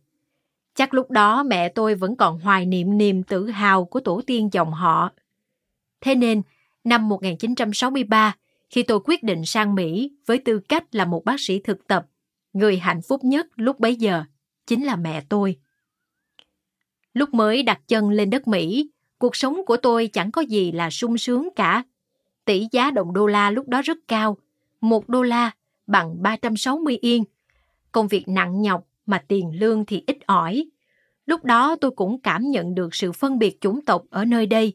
Chắc 0.75 0.93
lúc 0.93 1.11
đó 1.11 1.43
mẹ 1.43 1.69
tôi 1.69 1.95
vẫn 1.95 2.15
còn 2.15 2.39
hoài 2.39 2.65
niệm 2.65 2.97
niềm 2.97 3.23
tự 3.23 3.49
hào 3.49 3.85
của 3.85 3.99
tổ 3.99 4.21
tiên 4.27 4.49
dòng 4.51 4.71
họ. 4.71 5.11
Thế 6.01 6.15
nên, 6.15 6.41
năm 6.83 7.09
1963, 7.09 8.35
khi 8.69 8.83
tôi 8.83 8.99
quyết 9.05 9.23
định 9.23 9.45
sang 9.45 9.75
Mỹ 9.75 10.11
với 10.25 10.37
tư 10.37 10.59
cách 10.59 10.95
là 10.95 11.05
một 11.05 11.25
bác 11.25 11.39
sĩ 11.39 11.59
thực 11.59 11.87
tập, 11.87 12.05
người 12.53 12.77
hạnh 12.77 13.01
phúc 13.01 13.23
nhất 13.23 13.47
lúc 13.55 13.79
bấy 13.79 13.95
giờ 13.95 14.23
chính 14.67 14.83
là 14.83 14.95
mẹ 14.95 15.23
tôi. 15.29 15.57
Lúc 17.13 17.33
mới 17.33 17.63
đặt 17.63 17.79
chân 17.87 18.09
lên 18.09 18.29
đất 18.29 18.47
Mỹ, 18.47 18.89
cuộc 19.17 19.35
sống 19.35 19.65
của 19.65 19.77
tôi 19.77 20.07
chẳng 20.07 20.31
có 20.31 20.41
gì 20.41 20.71
là 20.71 20.89
sung 20.89 21.17
sướng 21.17 21.49
cả. 21.55 21.83
Tỷ 22.45 22.67
giá 22.71 22.91
đồng 22.91 23.13
đô 23.13 23.27
la 23.27 23.49
lúc 23.49 23.67
đó 23.67 23.81
rất 23.81 23.97
cao, 24.07 24.37
một 24.81 25.09
đô 25.09 25.23
la 25.23 25.51
bằng 25.87 26.21
360 26.21 26.97
yên. 27.01 27.23
Công 27.93 28.07
việc 28.07 28.27
nặng 28.27 28.61
nhọc 28.61 28.83
mà 29.05 29.23
tiền 29.27 29.59
lương 29.59 29.85
thì 29.85 30.03
ít 30.07 30.17
ỏi. 30.25 30.65
Lúc 31.25 31.43
đó 31.43 31.75
tôi 31.81 31.91
cũng 31.91 32.21
cảm 32.21 32.41
nhận 32.51 32.75
được 32.75 32.95
sự 32.95 33.11
phân 33.11 33.39
biệt 33.39 33.61
chủng 33.61 33.85
tộc 33.85 34.03
ở 34.09 34.25
nơi 34.25 34.45
đây. 34.45 34.73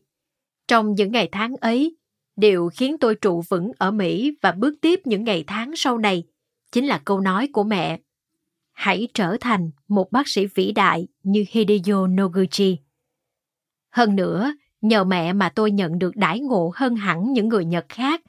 Trong 0.68 0.94
những 0.94 1.12
ngày 1.12 1.28
tháng 1.32 1.56
ấy, 1.56 1.96
điều 2.36 2.70
khiến 2.74 2.98
tôi 2.98 3.14
trụ 3.14 3.42
vững 3.48 3.70
ở 3.78 3.90
Mỹ 3.90 4.36
và 4.42 4.52
bước 4.52 4.74
tiếp 4.80 5.00
những 5.04 5.24
ngày 5.24 5.44
tháng 5.46 5.76
sau 5.76 5.98
này 5.98 6.24
chính 6.72 6.86
là 6.86 7.00
câu 7.04 7.20
nói 7.20 7.48
của 7.52 7.64
mẹ. 7.64 7.98
Hãy 8.72 9.08
trở 9.14 9.36
thành 9.40 9.70
một 9.88 10.12
bác 10.12 10.28
sĩ 10.28 10.46
vĩ 10.46 10.72
đại 10.72 11.08
như 11.22 11.44
Hideo 11.50 12.06
Noguchi. 12.06 12.78
Hơn 13.90 14.16
nữa, 14.16 14.52
nhờ 14.80 15.04
mẹ 15.04 15.32
mà 15.32 15.48
tôi 15.48 15.70
nhận 15.70 15.98
được 15.98 16.16
đãi 16.16 16.40
ngộ 16.40 16.72
hơn 16.74 16.96
hẳn 16.96 17.32
những 17.32 17.48
người 17.48 17.64
Nhật 17.64 17.86
khác. 17.88 18.20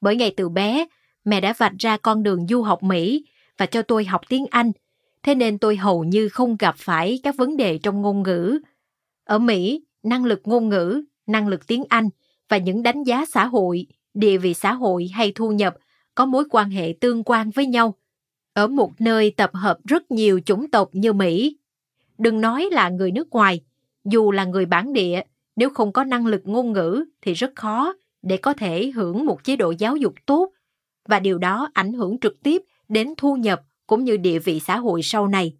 Bởi 0.00 0.16
ngày 0.16 0.34
từ 0.36 0.48
bé, 0.48 0.86
mẹ 1.24 1.40
đã 1.40 1.54
vạch 1.58 1.72
ra 1.78 1.96
con 1.96 2.22
đường 2.22 2.46
du 2.46 2.62
học 2.62 2.82
Mỹ 2.82 3.24
và 3.62 3.66
cho 3.66 3.82
tôi 3.82 4.04
học 4.04 4.20
tiếng 4.28 4.46
Anh, 4.50 4.72
thế 5.22 5.34
nên 5.34 5.58
tôi 5.58 5.76
hầu 5.76 6.04
như 6.04 6.28
không 6.28 6.56
gặp 6.58 6.74
phải 6.78 7.20
các 7.22 7.36
vấn 7.36 7.56
đề 7.56 7.78
trong 7.78 8.02
ngôn 8.02 8.22
ngữ. 8.22 8.58
Ở 9.24 9.38
Mỹ, 9.38 9.84
năng 10.02 10.24
lực 10.24 10.40
ngôn 10.44 10.68
ngữ, 10.68 11.04
năng 11.26 11.48
lực 11.48 11.66
tiếng 11.66 11.84
Anh 11.88 12.08
và 12.48 12.56
những 12.56 12.82
đánh 12.82 13.02
giá 13.02 13.24
xã 13.26 13.46
hội, 13.46 13.86
địa 14.14 14.38
vị 14.38 14.54
xã 14.54 14.72
hội 14.72 15.08
hay 15.12 15.32
thu 15.34 15.52
nhập 15.52 15.76
có 16.14 16.26
mối 16.26 16.44
quan 16.50 16.70
hệ 16.70 16.94
tương 17.00 17.24
quan 17.24 17.50
với 17.50 17.66
nhau. 17.66 17.94
Ở 18.52 18.66
một 18.66 18.92
nơi 18.98 19.30
tập 19.30 19.50
hợp 19.54 19.78
rất 19.84 20.10
nhiều 20.10 20.40
chủng 20.44 20.70
tộc 20.70 20.88
như 20.92 21.12
Mỹ, 21.12 21.56
đừng 22.18 22.40
nói 22.40 22.68
là 22.72 22.88
người 22.88 23.10
nước 23.10 23.30
ngoài, 23.30 23.60
dù 24.04 24.30
là 24.32 24.44
người 24.44 24.66
bản 24.66 24.92
địa, 24.92 25.22
nếu 25.56 25.70
không 25.70 25.92
có 25.92 26.04
năng 26.04 26.26
lực 26.26 26.42
ngôn 26.44 26.72
ngữ 26.72 27.04
thì 27.20 27.34
rất 27.34 27.52
khó 27.56 27.94
để 28.22 28.36
có 28.36 28.54
thể 28.54 28.90
hưởng 28.90 29.26
một 29.26 29.44
chế 29.44 29.56
độ 29.56 29.70
giáo 29.78 29.96
dục 29.96 30.14
tốt 30.26 30.52
và 31.08 31.20
điều 31.20 31.38
đó 31.38 31.70
ảnh 31.72 31.92
hưởng 31.92 32.18
trực 32.18 32.42
tiếp 32.42 32.62
đến 32.92 33.14
thu 33.16 33.36
nhập 33.36 33.62
cũng 33.86 34.04
như 34.04 34.16
địa 34.16 34.38
vị 34.38 34.60
xã 34.60 34.78
hội 34.78 35.02
sau 35.02 35.28
này. 35.28 35.56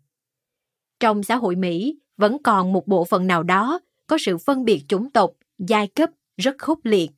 Trong 1.00 1.22
xã 1.22 1.36
hội 1.36 1.56
Mỹ, 1.56 1.98
vẫn 2.16 2.42
còn 2.42 2.72
một 2.72 2.86
bộ 2.86 3.04
phận 3.04 3.26
nào 3.26 3.42
đó 3.42 3.80
có 4.06 4.18
sự 4.20 4.38
phân 4.38 4.64
biệt 4.64 4.84
chủng 4.88 5.10
tộc, 5.10 5.30
giai 5.58 5.86
cấp 5.86 6.10
rất 6.36 6.54
khốc 6.58 6.78
liệt. 6.82 7.10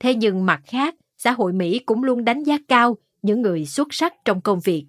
Thế 0.00 0.14
nhưng 0.14 0.46
mặt 0.46 0.60
khác, 0.66 0.94
xã 1.18 1.32
hội 1.32 1.52
Mỹ 1.52 1.78
cũng 1.78 2.04
luôn 2.04 2.24
đánh 2.24 2.42
giá 2.42 2.58
cao 2.68 2.96
những 3.22 3.42
người 3.42 3.66
xuất 3.66 3.88
sắc 3.90 4.14
trong 4.24 4.40
công 4.40 4.60
việc. 4.60 4.86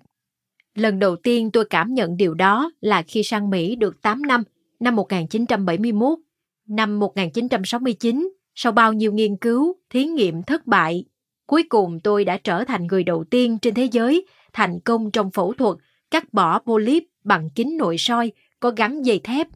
Lần 0.75 0.99
đầu 0.99 1.15
tiên 1.15 1.51
tôi 1.51 1.65
cảm 1.65 1.93
nhận 1.93 2.17
điều 2.17 2.33
đó 2.33 2.71
là 2.81 3.01
khi 3.01 3.23
sang 3.23 3.49
Mỹ 3.49 3.75
được 3.75 4.01
8 4.01 4.21
năm, 4.21 4.43
năm 4.79 4.95
1971. 4.95 6.19
Năm 6.67 6.99
1969, 6.99 8.29
sau 8.55 8.71
bao 8.71 8.93
nhiêu 8.93 9.13
nghiên 9.13 9.37
cứu, 9.37 9.75
thí 9.89 10.05
nghiệm 10.05 10.43
thất 10.43 10.67
bại, 10.67 11.05
cuối 11.47 11.63
cùng 11.63 11.99
tôi 11.99 12.25
đã 12.25 12.37
trở 12.37 12.63
thành 12.63 12.87
người 12.87 13.03
đầu 13.03 13.23
tiên 13.23 13.57
trên 13.61 13.73
thế 13.73 13.85
giới 13.91 14.25
thành 14.57 14.79
công 14.79 15.11
trong 15.11 15.31
phẫu 15.31 15.53
thuật 15.53 15.77
cắt 16.11 16.33
bỏ 16.33 16.59
polyp 16.59 17.03
bằng 17.23 17.49
kính 17.49 17.77
nội 17.77 17.95
soi 17.97 18.31
có 18.59 18.71
gắn 18.77 19.05
dây 19.05 19.19
thép. 19.23 19.47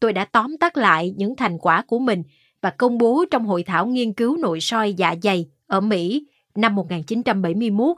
Tôi 0.00 0.12
đã 0.12 0.24
tóm 0.24 0.56
tắt 0.58 0.76
lại 0.76 1.14
những 1.16 1.36
thành 1.36 1.58
quả 1.58 1.82
của 1.86 1.98
mình 1.98 2.22
và 2.60 2.70
công 2.70 2.98
bố 2.98 3.24
trong 3.30 3.46
hội 3.46 3.62
thảo 3.62 3.86
nghiên 3.86 4.12
cứu 4.12 4.36
nội 4.36 4.60
soi 4.60 4.94
dạ 4.94 5.14
dày 5.22 5.46
ở 5.66 5.80
Mỹ 5.80 6.26
năm 6.54 6.74
1971. 6.74 7.96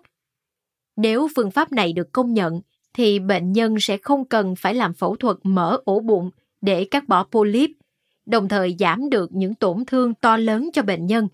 Nếu 0.96 1.28
phương 1.36 1.50
pháp 1.50 1.72
này 1.72 1.92
được 1.92 2.12
công 2.12 2.34
nhận, 2.34 2.60
thì 2.94 3.18
bệnh 3.18 3.52
nhân 3.52 3.76
sẽ 3.80 3.96
không 3.96 4.24
cần 4.24 4.54
phải 4.56 4.74
làm 4.74 4.94
phẫu 4.94 5.16
thuật 5.16 5.36
mở 5.42 5.78
ổ 5.84 6.00
bụng 6.00 6.30
để 6.60 6.84
cắt 6.84 7.08
bỏ 7.08 7.24
polyp, 7.24 7.70
đồng 8.26 8.48
thời 8.48 8.76
giảm 8.78 9.10
được 9.10 9.30
những 9.32 9.54
tổn 9.54 9.84
thương 9.86 10.14
to 10.14 10.36
lớn 10.36 10.70
cho 10.72 10.82
bệnh 10.82 11.06
nhân. 11.06 11.28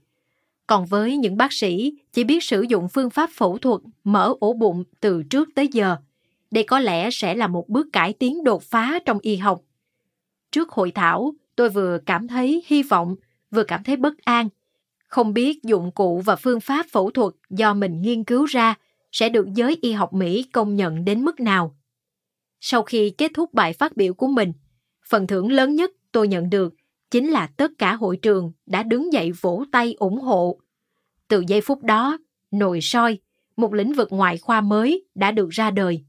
Còn 0.71 0.87
với 0.87 1.17
những 1.17 1.37
bác 1.37 1.53
sĩ 1.53 1.93
chỉ 2.13 2.25
biết 2.25 2.45
sử 2.45 2.63
dụng 2.63 2.89
phương 2.89 3.11
pháp 3.11 3.31
phẫu 3.31 3.59
thuật 3.59 3.81
mở 4.05 4.35
ổ 4.41 4.53
bụng 4.53 4.85
từ 5.01 5.23
trước 5.23 5.49
tới 5.55 5.69
giờ, 5.69 5.97
đây 6.51 6.65
có 6.65 6.79
lẽ 6.79 7.11
sẽ 7.11 7.35
là 7.35 7.47
một 7.47 7.69
bước 7.69 7.87
cải 7.93 8.13
tiến 8.13 8.45
đột 8.45 8.63
phá 8.63 8.99
trong 9.05 9.19
y 9.23 9.37
học. 9.37 9.61
Trước 10.51 10.71
hội 10.71 10.91
thảo, 10.91 11.35
tôi 11.57 11.69
vừa 11.69 11.99
cảm 12.07 12.29
thấy 12.29 12.63
hy 12.67 12.83
vọng, 12.83 13.17
vừa 13.51 13.65
cảm 13.65 13.85
thấy 13.85 13.97
bất 13.97 14.15
an. 14.25 14.49
Không 15.07 15.35
biết 15.35 15.63
dụng 15.63 15.93
cụ 15.93 16.23
và 16.25 16.37
phương 16.37 16.61
pháp 16.61 16.87
phẫu 16.93 17.11
thuật 17.11 17.35
do 17.51 17.75
mình 17.75 18.03
nghiên 18.03 18.25
cứu 18.25 18.45
ra 18.45 18.75
sẽ 19.13 19.29
được 19.29 19.47
giới 19.55 19.79
y 19.83 19.93
học 19.93 20.13
Mỹ 20.13 20.43
công 20.53 20.77
nhận 20.77 21.05
đến 21.05 21.25
mức 21.25 21.41
nào. 21.41 21.77
Sau 22.61 22.83
khi 22.83 23.11
kết 23.11 23.31
thúc 23.35 23.55
bài 23.55 23.73
phát 23.73 23.97
biểu 23.97 24.15
của 24.15 24.27
mình, 24.29 24.53
phần 25.09 25.27
thưởng 25.27 25.53
lớn 25.53 25.75
nhất 25.75 25.91
tôi 26.13 26.29
nhận 26.29 26.51
được 26.51 26.75
chính 27.11 27.29
là 27.29 27.47
tất 27.47 27.71
cả 27.79 27.95
hội 27.95 28.17
trường 28.17 28.53
đã 28.67 28.83
đứng 28.83 29.13
dậy 29.13 29.33
vỗ 29.41 29.65
tay 29.73 29.95
ủng 29.99 30.21
hộ. 30.21 30.61
Từ 31.29 31.45
giây 31.49 31.61
phút 31.61 31.83
đó, 31.83 32.19
nội 32.51 32.79
soi, 32.83 33.19
một 33.57 33.75
lĩnh 33.75 33.93
vực 33.93 34.09
ngoại 34.11 34.39
khoa 34.39 34.61
mới 34.61 35.05
đã 35.15 35.31
được 35.31 35.49
ra 35.51 35.71
đời. 35.71 36.05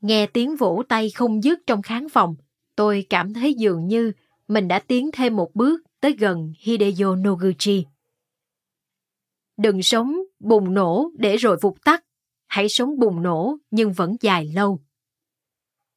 Nghe 0.00 0.26
tiếng 0.26 0.56
vỗ 0.56 0.82
tay 0.88 1.10
không 1.10 1.44
dứt 1.44 1.58
trong 1.66 1.82
khán 1.82 2.08
phòng, 2.08 2.36
tôi 2.76 3.06
cảm 3.10 3.34
thấy 3.34 3.54
dường 3.54 3.86
như 3.86 4.12
mình 4.48 4.68
đã 4.68 4.78
tiến 4.78 5.10
thêm 5.12 5.36
một 5.36 5.54
bước 5.54 5.80
tới 6.00 6.12
gần 6.12 6.52
Hideo 6.58 7.16
Noguchi. 7.16 7.84
Đừng 9.56 9.82
sống 9.82 10.16
bùng 10.40 10.74
nổ 10.74 11.10
để 11.18 11.36
rồi 11.36 11.56
vụt 11.60 11.74
tắt, 11.84 12.04
hãy 12.46 12.68
sống 12.68 12.98
bùng 12.98 13.22
nổ 13.22 13.56
nhưng 13.70 13.92
vẫn 13.92 14.16
dài 14.20 14.52
lâu. 14.54 14.80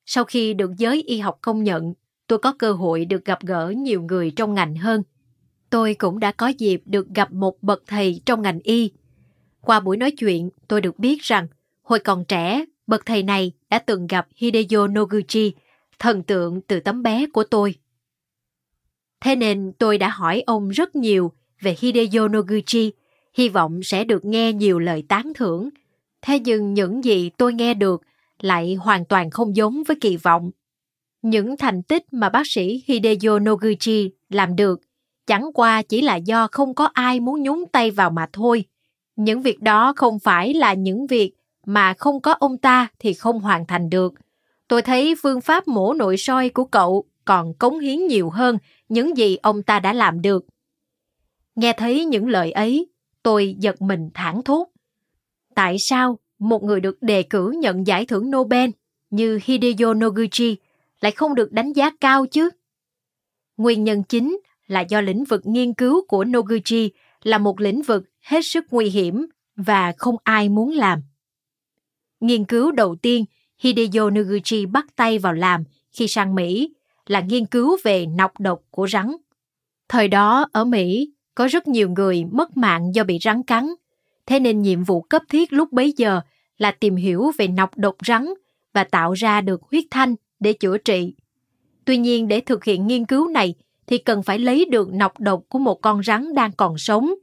Sau 0.05 0.23
khi 0.23 0.53
được 0.53 0.71
giới 0.77 1.01
y 1.01 1.19
học 1.19 1.37
công 1.41 1.63
nhận, 1.63 1.93
tôi 2.27 2.39
có 2.39 2.53
cơ 2.59 2.71
hội 2.71 3.05
được 3.05 3.25
gặp 3.25 3.39
gỡ 3.45 3.73
nhiều 3.77 4.01
người 4.01 4.31
trong 4.31 4.53
ngành 4.53 4.75
hơn. 4.75 5.03
Tôi 5.69 5.93
cũng 5.93 6.19
đã 6.19 6.31
có 6.31 6.47
dịp 6.47 6.81
được 6.85 7.07
gặp 7.15 7.33
một 7.33 7.63
bậc 7.63 7.83
thầy 7.87 8.21
trong 8.25 8.41
ngành 8.41 8.59
y. 8.59 8.91
Qua 9.61 9.79
buổi 9.79 9.97
nói 9.97 10.11
chuyện, 10.11 10.49
tôi 10.67 10.81
được 10.81 10.99
biết 10.99 11.21
rằng 11.21 11.47
hồi 11.81 11.99
còn 11.99 12.25
trẻ, 12.25 12.65
bậc 12.87 13.05
thầy 13.05 13.23
này 13.23 13.51
đã 13.69 13.79
từng 13.79 14.07
gặp 14.07 14.27
Hideo 14.35 14.87
Noguchi, 14.87 15.53
thần 15.99 16.23
tượng 16.23 16.61
từ 16.61 16.79
tấm 16.79 17.03
bé 17.03 17.25
của 17.33 17.43
tôi. 17.43 17.75
Thế 19.21 19.35
nên 19.35 19.71
tôi 19.77 19.97
đã 19.97 20.09
hỏi 20.09 20.43
ông 20.45 20.69
rất 20.69 20.95
nhiều 20.95 21.31
về 21.61 21.75
Hideo 21.79 22.27
Noguchi, 22.27 22.91
hy 23.33 23.49
vọng 23.49 23.83
sẽ 23.83 24.03
được 24.03 24.25
nghe 24.25 24.53
nhiều 24.53 24.79
lời 24.79 25.03
tán 25.07 25.31
thưởng. 25.35 25.69
Thế 26.21 26.39
nhưng 26.39 26.73
những 26.73 27.03
gì 27.03 27.29
tôi 27.37 27.53
nghe 27.53 27.73
được 27.73 28.01
lại 28.39 28.75
hoàn 28.75 29.05
toàn 29.05 29.29
không 29.29 29.55
giống 29.55 29.83
với 29.87 29.97
kỳ 30.01 30.17
vọng. 30.17 30.51
Những 31.25 31.57
thành 31.57 31.83
tích 31.83 32.13
mà 32.13 32.29
bác 32.29 32.47
sĩ 32.47 32.83
Hideo 32.87 33.39
Noguchi 33.39 34.11
làm 34.29 34.55
được 34.55 34.81
chẳng 35.27 35.53
qua 35.53 35.81
chỉ 35.81 36.01
là 36.01 36.15
do 36.15 36.47
không 36.51 36.73
có 36.75 36.85
ai 36.93 37.19
muốn 37.19 37.43
nhúng 37.43 37.65
tay 37.71 37.91
vào 37.91 38.09
mà 38.09 38.27
thôi. 38.33 38.65
Những 39.15 39.41
việc 39.41 39.61
đó 39.61 39.93
không 39.95 40.19
phải 40.19 40.53
là 40.53 40.73
những 40.73 41.07
việc 41.07 41.33
mà 41.65 41.93
không 41.93 42.21
có 42.21 42.31
ông 42.31 42.57
ta 42.57 42.87
thì 42.99 43.13
không 43.13 43.39
hoàn 43.39 43.65
thành 43.65 43.89
được. 43.89 44.13
Tôi 44.67 44.81
thấy 44.81 45.15
phương 45.21 45.41
pháp 45.41 45.67
mổ 45.67 45.93
nội 45.93 46.17
soi 46.17 46.49
của 46.49 46.65
cậu 46.65 47.05
còn 47.25 47.53
cống 47.53 47.79
hiến 47.79 48.07
nhiều 48.07 48.29
hơn 48.29 48.57
những 48.89 49.17
gì 49.17 49.37
ông 49.41 49.63
ta 49.63 49.79
đã 49.79 49.93
làm 49.93 50.21
được. 50.21 50.45
Nghe 51.55 51.73
thấy 51.73 52.05
những 52.05 52.27
lời 52.27 52.51
ấy, 52.51 52.87
tôi 53.23 53.55
giật 53.59 53.81
mình 53.81 54.09
thẳng 54.13 54.41
thốt. 54.43 54.67
Tại 55.55 55.79
sao 55.79 56.19
một 56.39 56.63
người 56.63 56.79
được 56.79 56.97
đề 57.01 57.23
cử 57.23 57.51
nhận 57.51 57.87
giải 57.87 58.05
thưởng 58.05 58.31
Nobel 58.31 58.69
như 59.09 59.39
Hideo 59.43 59.93
Noguchi 59.93 60.57
lại 61.05 61.11
không 61.11 61.35
được 61.35 61.51
đánh 61.51 61.73
giá 61.73 61.89
cao 62.01 62.25
chứ? 62.25 62.49
Nguyên 63.57 63.83
nhân 63.83 64.03
chính 64.03 64.39
là 64.67 64.81
do 64.81 65.01
lĩnh 65.01 65.23
vực 65.23 65.41
nghiên 65.45 65.73
cứu 65.73 66.05
của 66.07 66.25
Noguchi 66.25 66.91
là 67.23 67.37
một 67.37 67.59
lĩnh 67.59 67.81
vực 67.81 68.03
hết 68.21 68.41
sức 68.43 68.65
nguy 68.71 68.89
hiểm 68.89 69.25
và 69.55 69.93
không 69.97 70.15
ai 70.23 70.49
muốn 70.49 70.71
làm. 70.71 70.99
Nghiên 72.19 72.45
cứu 72.45 72.71
đầu 72.71 72.95
tiên 72.95 73.25
Hideo 73.59 74.09
Noguchi 74.09 74.65
bắt 74.65 74.85
tay 74.95 75.19
vào 75.19 75.33
làm 75.33 75.63
khi 75.91 76.07
sang 76.07 76.35
Mỹ 76.35 76.73
là 77.05 77.19
nghiên 77.19 77.45
cứu 77.45 77.77
về 77.83 78.05
nọc 78.05 78.39
độc 78.39 78.61
của 78.71 78.87
rắn. 78.87 79.15
Thời 79.89 80.07
đó 80.07 80.47
ở 80.51 80.65
Mỹ 80.65 81.11
có 81.35 81.47
rất 81.47 81.67
nhiều 81.67 81.89
người 81.89 82.25
mất 82.31 82.57
mạng 82.57 82.91
do 82.95 83.03
bị 83.03 83.17
rắn 83.21 83.43
cắn, 83.43 83.67
thế 84.25 84.39
nên 84.39 84.61
nhiệm 84.61 84.83
vụ 84.83 85.01
cấp 85.01 85.21
thiết 85.29 85.53
lúc 85.53 85.71
bấy 85.71 85.93
giờ 85.97 86.21
là 86.57 86.71
tìm 86.71 86.95
hiểu 86.95 87.31
về 87.37 87.47
nọc 87.47 87.77
độc 87.77 87.95
rắn 88.07 88.25
và 88.73 88.83
tạo 88.83 89.13
ra 89.13 89.41
được 89.41 89.61
huyết 89.71 89.83
thanh 89.91 90.15
để 90.39 90.53
chữa 90.53 90.77
trị. 90.77 91.13
Tuy 91.85 91.97
nhiên 91.97 92.27
để 92.27 92.41
thực 92.41 92.63
hiện 92.63 92.87
nghiên 92.87 93.05
cứu 93.05 93.27
này 93.27 93.53
thì 93.87 93.97
cần 93.97 94.23
phải 94.23 94.39
lấy 94.39 94.65
được 94.65 94.93
nọc 94.93 95.19
độc 95.19 95.43
của 95.49 95.59
một 95.59 95.81
con 95.81 96.03
rắn 96.03 96.33
đang 96.33 96.51
còn 96.51 96.77
sống. 96.77 97.13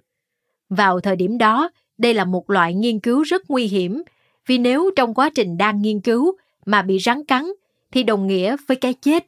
Vào 0.68 1.00
thời 1.00 1.16
điểm 1.16 1.38
đó, 1.38 1.70
đây 1.98 2.14
là 2.14 2.24
một 2.24 2.50
loại 2.50 2.74
nghiên 2.74 3.00
cứu 3.00 3.22
rất 3.22 3.50
nguy 3.50 3.66
hiểm 3.66 4.02
vì 4.46 4.58
nếu 4.58 4.90
trong 4.96 5.14
quá 5.14 5.30
trình 5.34 5.56
đang 5.56 5.82
nghiên 5.82 6.00
cứu 6.00 6.36
mà 6.66 6.82
bị 6.82 6.98
rắn 6.98 7.24
cắn 7.24 7.44
thì 7.92 8.02
đồng 8.02 8.26
nghĩa 8.26 8.56
với 8.66 8.76
cái 8.76 8.94
chết. 8.94 9.26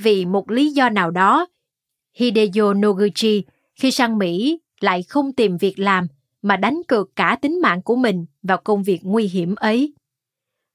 Vì 0.00 0.24
một 0.26 0.50
lý 0.50 0.70
do 0.70 0.88
nào 0.88 1.10
đó, 1.10 1.46
Hideo 2.14 2.74
Noguchi 2.74 3.44
khi 3.74 3.90
sang 3.90 4.18
Mỹ 4.18 4.58
lại 4.80 5.02
không 5.02 5.32
tìm 5.32 5.56
việc 5.56 5.78
làm 5.78 6.06
mà 6.42 6.56
đánh 6.56 6.82
cược 6.88 7.16
cả 7.16 7.38
tính 7.42 7.60
mạng 7.62 7.82
của 7.82 7.96
mình 7.96 8.26
vào 8.42 8.58
công 8.58 8.82
việc 8.82 9.00
nguy 9.02 9.28
hiểm 9.28 9.54
ấy. 9.54 9.92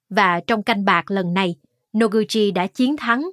Và 0.10 0.42
trong 0.48 0.64
canh 0.64 0.86
bạc 0.86 1.12
lần 1.12 1.34
này, 1.34 1.56
Noguchi 1.98 2.52
đã 2.52 2.68
chiến 2.68 2.98
thắng. 2.98 3.30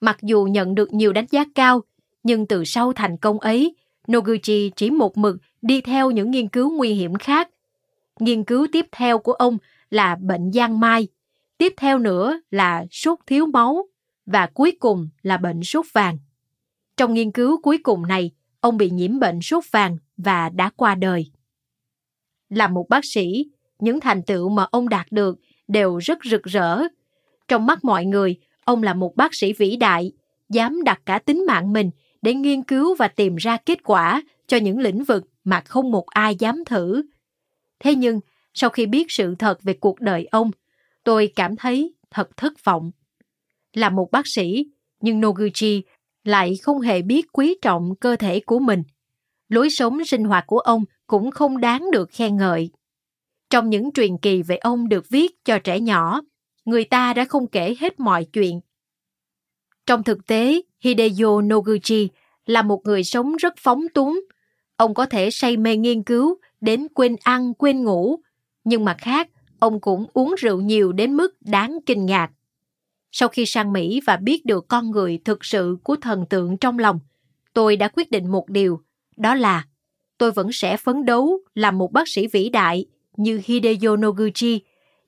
Mặc 0.00 0.18
dù 0.22 0.44
nhận 0.44 0.74
được 0.74 0.92
nhiều 0.92 1.12
đánh 1.12 1.26
giá 1.30 1.44
cao, 1.54 1.82
nhưng 2.22 2.46
từ 2.46 2.64
sau 2.64 2.92
thành 2.92 3.16
công 3.16 3.40
ấy, 3.40 3.76
Noguchi 4.12 4.70
chỉ 4.76 4.90
một 4.90 5.16
mực 5.16 5.36
đi 5.62 5.80
theo 5.80 6.10
những 6.10 6.30
nghiên 6.30 6.48
cứu 6.48 6.70
nguy 6.70 6.94
hiểm 6.94 7.14
khác. 7.14 7.48
Nghiên 8.20 8.44
cứu 8.44 8.66
tiếp 8.72 8.86
theo 8.92 9.18
của 9.18 9.32
ông 9.32 9.58
là 9.90 10.16
bệnh 10.20 10.52
giang 10.52 10.80
mai, 10.80 11.08
tiếp 11.58 11.74
theo 11.76 11.98
nữa 11.98 12.40
là 12.50 12.86
sốt 12.90 13.18
thiếu 13.26 13.46
máu 13.46 13.86
và 14.26 14.46
cuối 14.46 14.72
cùng 14.80 15.08
là 15.22 15.36
bệnh 15.36 15.62
sốt 15.62 15.86
vàng. 15.92 16.18
Trong 16.96 17.14
nghiên 17.14 17.32
cứu 17.32 17.62
cuối 17.62 17.78
cùng 17.78 18.06
này, 18.06 18.30
ông 18.60 18.76
bị 18.76 18.90
nhiễm 18.90 19.18
bệnh 19.18 19.42
sốt 19.42 19.64
vàng 19.70 19.98
và 20.16 20.48
đã 20.48 20.70
qua 20.76 20.94
đời. 20.94 21.30
Là 22.48 22.68
một 22.68 22.86
bác 22.88 23.04
sĩ, 23.04 23.50
những 23.78 24.00
thành 24.00 24.22
tựu 24.22 24.48
mà 24.48 24.66
ông 24.70 24.88
đạt 24.88 25.06
được 25.10 25.38
đều 25.68 25.98
rất 25.98 26.18
rực 26.24 26.42
rỡ. 26.42 26.78
Trong 27.50 27.66
mắt 27.66 27.84
mọi 27.84 28.04
người, 28.04 28.36
ông 28.64 28.82
là 28.82 28.94
một 28.94 29.16
bác 29.16 29.34
sĩ 29.34 29.52
vĩ 29.52 29.76
đại, 29.76 30.12
dám 30.48 30.84
đặt 30.84 31.00
cả 31.06 31.18
tính 31.18 31.44
mạng 31.46 31.72
mình 31.72 31.90
để 32.22 32.34
nghiên 32.34 32.62
cứu 32.62 32.94
và 32.94 33.08
tìm 33.08 33.36
ra 33.36 33.56
kết 33.56 33.78
quả 33.84 34.22
cho 34.46 34.56
những 34.56 34.78
lĩnh 34.78 35.04
vực 35.04 35.24
mà 35.44 35.60
không 35.60 35.90
một 35.90 36.06
ai 36.06 36.36
dám 36.36 36.64
thử. 36.64 37.02
Thế 37.80 37.94
nhưng, 37.94 38.20
sau 38.54 38.70
khi 38.70 38.86
biết 38.86 39.06
sự 39.08 39.34
thật 39.34 39.62
về 39.62 39.72
cuộc 39.72 40.00
đời 40.00 40.28
ông, 40.30 40.50
tôi 41.04 41.32
cảm 41.36 41.56
thấy 41.56 41.94
thật 42.10 42.36
thất 42.36 42.64
vọng. 42.64 42.90
Là 43.72 43.90
một 43.90 44.10
bác 44.12 44.26
sĩ, 44.26 44.66
nhưng 45.00 45.20
Noguchi 45.20 45.82
lại 46.24 46.56
không 46.62 46.80
hề 46.80 47.02
biết 47.02 47.26
quý 47.32 47.56
trọng 47.62 47.94
cơ 48.00 48.16
thể 48.16 48.40
của 48.40 48.58
mình. 48.58 48.82
Lối 49.48 49.70
sống 49.70 50.04
sinh 50.04 50.24
hoạt 50.24 50.46
của 50.46 50.58
ông 50.58 50.84
cũng 51.06 51.30
không 51.30 51.60
đáng 51.60 51.90
được 51.92 52.10
khen 52.12 52.36
ngợi. 52.36 52.70
Trong 53.50 53.70
những 53.70 53.92
truyền 53.92 54.18
kỳ 54.18 54.42
về 54.42 54.56
ông 54.56 54.88
được 54.88 55.08
viết 55.08 55.44
cho 55.44 55.58
trẻ 55.58 55.80
nhỏ, 55.80 56.20
người 56.70 56.84
ta 56.84 57.14
đã 57.14 57.24
không 57.24 57.46
kể 57.46 57.74
hết 57.80 58.00
mọi 58.00 58.24
chuyện. 58.24 58.60
Trong 59.86 60.02
thực 60.02 60.26
tế, 60.26 60.62
Hideyo 60.80 61.40
Noguchi 61.40 62.08
là 62.46 62.62
một 62.62 62.80
người 62.84 63.04
sống 63.04 63.36
rất 63.36 63.54
phóng 63.58 63.88
túng. 63.94 64.20
Ông 64.76 64.94
có 64.94 65.06
thể 65.06 65.30
say 65.30 65.56
mê 65.56 65.76
nghiên 65.76 66.02
cứu, 66.02 66.38
đến 66.60 66.86
quên 66.94 67.16
ăn, 67.22 67.54
quên 67.54 67.84
ngủ. 67.84 68.20
Nhưng 68.64 68.84
mặt 68.84 68.96
khác, 68.98 69.28
ông 69.58 69.80
cũng 69.80 70.06
uống 70.12 70.34
rượu 70.38 70.60
nhiều 70.60 70.92
đến 70.92 71.14
mức 71.14 71.42
đáng 71.42 71.78
kinh 71.86 72.06
ngạc. 72.06 72.30
Sau 73.12 73.28
khi 73.28 73.46
sang 73.46 73.72
Mỹ 73.72 74.00
và 74.06 74.16
biết 74.16 74.46
được 74.46 74.68
con 74.68 74.90
người 74.90 75.18
thực 75.24 75.44
sự 75.44 75.76
của 75.82 75.96
thần 75.96 76.26
tượng 76.30 76.56
trong 76.56 76.78
lòng, 76.78 77.00
tôi 77.54 77.76
đã 77.76 77.88
quyết 77.88 78.10
định 78.10 78.30
một 78.30 78.48
điều, 78.48 78.80
đó 79.16 79.34
là 79.34 79.64
tôi 80.18 80.32
vẫn 80.32 80.52
sẽ 80.52 80.76
phấn 80.76 81.04
đấu 81.04 81.38
làm 81.54 81.78
một 81.78 81.92
bác 81.92 82.08
sĩ 82.08 82.26
vĩ 82.26 82.48
đại 82.48 82.84
như 83.16 83.40
Hideyo 83.44 83.96
Noguchi, 83.96 84.60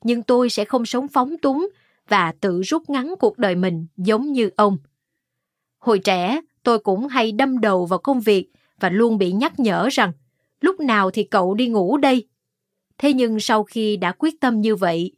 nhưng 0.03 0.23
tôi 0.23 0.49
sẽ 0.49 0.65
không 0.65 0.85
sống 0.85 1.07
phóng 1.07 1.37
túng 1.37 1.69
và 2.07 2.33
tự 2.41 2.61
rút 2.61 2.89
ngắn 2.89 3.13
cuộc 3.19 3.37
đời 3.37 3.55
mình 3.55 3.85
giống 3.97 4.31
như 4.31 4.49
ông. 4.55 4.77
Hồi 5.79 5.99
trẻ, 5.99 6.41
tôi 6.63 6.79
cũng 6.79 7.07
hay 7.07 7.31
đâm 7.31 7.59
đầu 7.59 7.85
vào 7.85 7.99
công 7.99 8.19
việc 8.19 8.49
và 8.79 8.89
luôn 8.89 9.17
bị 9.17 9.31
nhắc 9.31 9.59
nhở 9.59 9.87
rằng 9.91 10.11
lúc 10.61 10.79
nào 10.79 11.11
thì 11.11 11.23
cậu 11.23 11.53
đi 11.53 11.67
ngủ 11.67 11.97
đây. 11.97 12.27
Thế 12.97 13.13
nhưng 13.13 13.39
sau 13.39 13.63
khi 13.63 13.97
đã 13.97 14.11
quyết 14.17 14.39
tâm 14.39 14.61
như 14.61 14.75
vậy, 14.75 15.11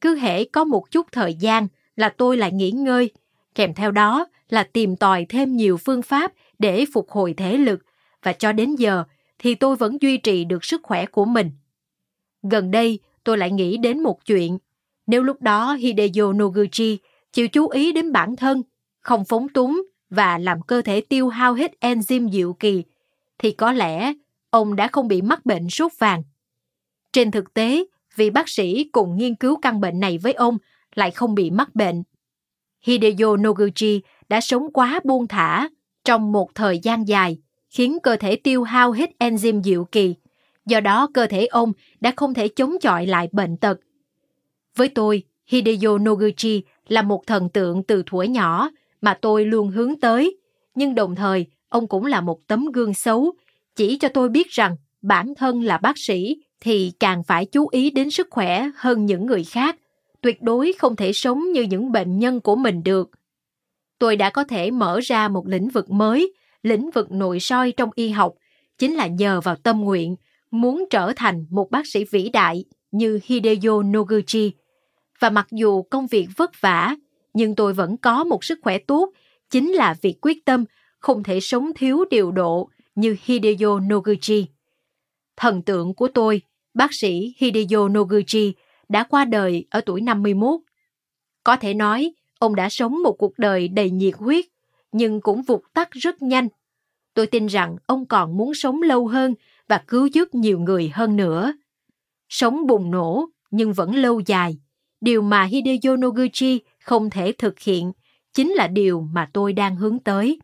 cứ 0.00 0.16
hễ 0.16 0.44
có 0.44 0.64
một 0.64 0.90
chút 0.90 1.06
thời 1.12 1.34
gian 1.34 1.68
là 1.96 2.08
tôi 2.08 2.36
lại 2.36 2.52
nghỉ 2.52 2.70
ngơi, 2.70 3.10
kèm 3.54 3.74
theo 3.74 3.90
đó 3.90 4.26
là 4.48 4.62
tìm 4.62 4.96
tòi 4.96 5.26
thêm 5.28 5.56
nhiều 5.56 5.76
phương 5.76 6.02
pháp 6.02 6.32
để 6.58 6.84
phục 6.92 7.10
hồi 7.10 7.34
thể 7.36 7.56
lực 7.56 7.80
và 8.22 8.32
cho 8.32 8.52
đến 8.52 8.74
giờ 8.74 9.04
thì 9.38 9.54
tôi 9.54 9.76
vẫn 9.76 9.96
duy 10.00 10.16
trì 10.16 10.44
được 10.44 10.64
sức 10.64 10.80
khỏe 10.82 11.06
của 11.06 11.24
mình. 11.24 11.50
Gần 12.42 12.70
đây, 12.70 12.98
tôi 13.24 13.38
lại 13.38 13.50
nghĩ 13.50 13.76
đến 13.76 14.02
một 14.02 14.26
chuyện. 14.26 14.58
Nếu 15.06 15.22
lúc 15.22 15.42
đó 15.42 15.74
Hideo 15.74 16.32
Noguchi 16.32 16.98
chịu 17.32 17.48
chú 17.48 17.68
ý 17.68 17.92
đến 17.92 18.12
bản 18.12 18.36
thân, 18.36 18.62
không 19.00 19.24
phóng 19.24 19.48
túng 19.48 19.82
và 20.10 20.38
làm 20.38 20.62
cơ 20.62 20.82
thể 20.82 21.00
tiêu 21.00 21.28
hao 21.28 21.54
hết 21.54 21.72
enzyme 21.80 22.30
diệu 22.30 22.52
kỳ, 22.52 22.84
thì 23.38 23.50
có 23.50 23.72
lẽ 23.72 24.12
ông 24.50 24.76
đã 24.76 24.88
không 24.88 25.08
bị 25.08 25.22
mắc 25.22 25.46
bệnh 25.46 25.70
sốt 25.70 25.92
vàng. 25.98 26.22
Trên 27.12 27.30
thực 27.30 27.54
tế, 27.54 27.84
vị 28.16 28.30
bác 28.30 28.48
sĩ 28.48 28.84
cùng 28.92 29.16
nghiên 29.16 29.34
cứu 29.34 29.56
căn 29.62 29.80
bệnh 29.80 30.00
này 30.00 30.18
với 30.18 30.32
ông 30.32 30.58
lại 30.94 31.10
không 31.10 31.34
bị 31.34 31.50
mắc 31.50 31.74
bệnh. 31.74 32.02
Hideo 32.82 33.36
Noguchi 33.36 34.00
đã 34.28 34.40
sống 34.40 34.72
quá 34.72 35.00
buông 35.04 35.28
thả 35.28 35.68
trong 36.04 36.32
một 36.32 36.54
thời 36.54 36.78
gian 36.78 37.08
dài, 37.08 37.38
khiến 37.70 37.98
cơ 38.02 38.16
thể 38.16 38.36
tiêu 38.36 38.62
hao 38.62 38.92
hết 38.92 39.10
enzyme 39.18 39.62
diệu 39.62 39.84
kỳ. 39.84 40.14
Do 40.70 40.80
đó 40.80 41.08
cơ 41.14 41.26
thể 41.26 41.46
ông 41.46 41.72
đã 42.00 42.12
không 42.16 42.34
thể 42.34 42.48
chống 42.48 42.74
chọi 42.80 43.06
lại 43.06 43.28
bệnh 43.32 43.56
tật. 43.56 43.80
Với 44.76 44.88
tôi, 44.88 45.22
Hideyo 45.46 45.98
Noguchi 45.98 46.62
là 46.88 47.02
một 47.02 47.26
thần 47.26 47.48
tượng 47.48 47.82
từ 47.82 48.02
thuở 48.06 48.22
nhỏ 48.22 48.70
mà 49.00 49.14
tôi 49.14 49.44
luôn 49.44 49.70
hướng 49.70 50.00
tới, 50.00 50.36
nhưng 50.74 50.94
đồng 50.94 51.14
thời 51.14 51.46
ông 51.68 51.86
cũng 51.86 52.06
là 52.06 52.20
một 52.20 52.46
tấm 52.46 52.66
gương 52.72 52.94
xấu, 52.94 53.32
chỉ 53.76 53.98
cho 53.98 54.08
tôi 54.08 54.28
biết 54.28 54.50
rằng 54.50 54.76
bản 55.02 55.34
thân 55.34 55.62
là 55.62 55.78
bác 55.78 55.98
sĩ 55.98 56.36
thì 56.60 56.92
càng 57.00 57.22
phải 57.22 57.44
chú 57.46 57.68
ý 57.68 57.90
đến 57.90 58.10
sức 58.10 58.28
khỏe 58.30 58.70
hơn 58.76 59.06
những 59.06 59.26
người 59.26 59.44
khác 59.44 59.76
tuyệt 60.20 60.42
đối 60.42 60.72
không 60.78 60.96
thể 60.96 61.12
sống 61.12 61.52
như 61.52 61.62
những 61.62 61.92
bệnh 61.92 62.18
nhân 62.18 62.40
của 62.40 62.56
mình 62.56 62.82
được. 62.82 63.10
Tôi 63.98 64.16
đã 64.16 64.30
có 64.30 64.44
thể 64.44 64.70
mở 64.70 65.00
ra 65.02 65.28
một 65.28 65.46
lĩnh 65.46 65.68
vực 65.68 65.90
mới, 65.90 66.32
lĩnh 66.62 66.90
vực 66.90 67.12
nội 67.12 67.40
soi 67.40 67.72
trong 67.72 67.90
y 67.94 68.08
học, 68.08 68.34
chính 68.78 68.94
là 68.94 69.06
nhờ 69.06 69.40
vào 69.40 69.56
tâm 69.56 69.80
nguyện, 69.80 70.16
muốn 70.50 70.84
trở 70.90 71.12
thành 71.16 71.46
một 71.50 71.70
bác 71.70 71.86
sĩ 71.86 72.04
vĩ 72.04 72.28
đại 72.28 72.64
như 72.90 73.20
Hideyo 73.24 73.82
Noguchi. 73.82 74.52
Và 75.20 75.30
mặc 75.30 75.46
dù 75.50 75.82
công 75.82 76.06
việc 76.06 76.28
vất 76.36 76.60
vả, 76.60 76.96
nhưng 77.34 77.54
tôi 77.54 77.72
vẫn 77.72 77.96
có 77.96 78.24
một 78.24 78.44
sức 78.44 78.58
khỏe 78.62 78.78
tốt, 78.78 79.12
chính 79.50 79.72
là 79.72 79.94
việc 80.02 80.16
quyết 80.22 80.44
tâm 80.44 80.64
không 80.98 81.22
thể 81.22 81.40
sống 81.40 81.70
thiếu 81.76 82.04
điều 82.10 82.30
độ 82.32 82.68
như 82.94 83.16
Hideyo 83.24 83.80
Noguchi. 83.80 84.46
Thần 85.36 85.62
tượng 85.62 85.94
của 85.94 86.08
tôi, 86.08 86.42
bác 86.74 86.94
sĩ 86.94 87.34
Hideyo 87.38 87.88
Noguchi, 87.88 88.54
đã 88.88 89.02
qua 89.02 89.24
đời 89.24 89.66
ở 89.70 89.80
tuổi 89.80 90.00
51. 90.00 90.60
Có 91.44 91.56
thể 91.56 91.74
nói, 91.74 92.12
ông 92.38 92.54
đã 92.54 92.68
sống 92.68 93.02
một 93.02 93.12
cuộc 93.12 93.38
đời 93.38 93.68
đầy 93.68 93.90
nhiệt 93.90 94.14
huyết, 94.16 94.44
nhưng 94.92 95.20
cũng 95.20 95.42
vụt 95.42 95.60
tắt 95.74 95.90
rất 95.90 96.22
nhanh. 96.22 96.48
Tôi 97.14 97.26
tin 97.26 97.46
rằng 97.46 97.76
ông 97.86 98.06
còn 98.06 98.36
muốn 98.36 98.54
sống 98.54 98.82
lâu 98.82 99.06
hơn 99.06 99.34
và 99.70 99.82
cứu 99.88 100.06
giúp 100.06 100.34
nhiều 100.34 100.58
người 100.58 100.88
hơn 100.94 101.16
nữa. 101.16 101.52
Sống 102.28 102.66
bùng 102.66 102.90
nổ 102.90 103.26
nhưng 103.50 103.72
vẫn 103.72 103.94
lâu 103.94 104.20
dài. 104.26 104.58
Điều 105.00 105.22
mà 105.22 105.44
Hideo 105.44 105.96
Noguchi 105.96 106.60
không 106.80 107.10
thể 107.10 107.32
thực 107.32 107.60
hiện 107.60 107.92
chính 108.34 108.50
là 108.50 108.66
điều 108.66 109.00
mà 109.00 109.30
tôi 109.32 109.52
đang 109.52 109.76
hướng 109.76 109.98
tới. 109.98 110.40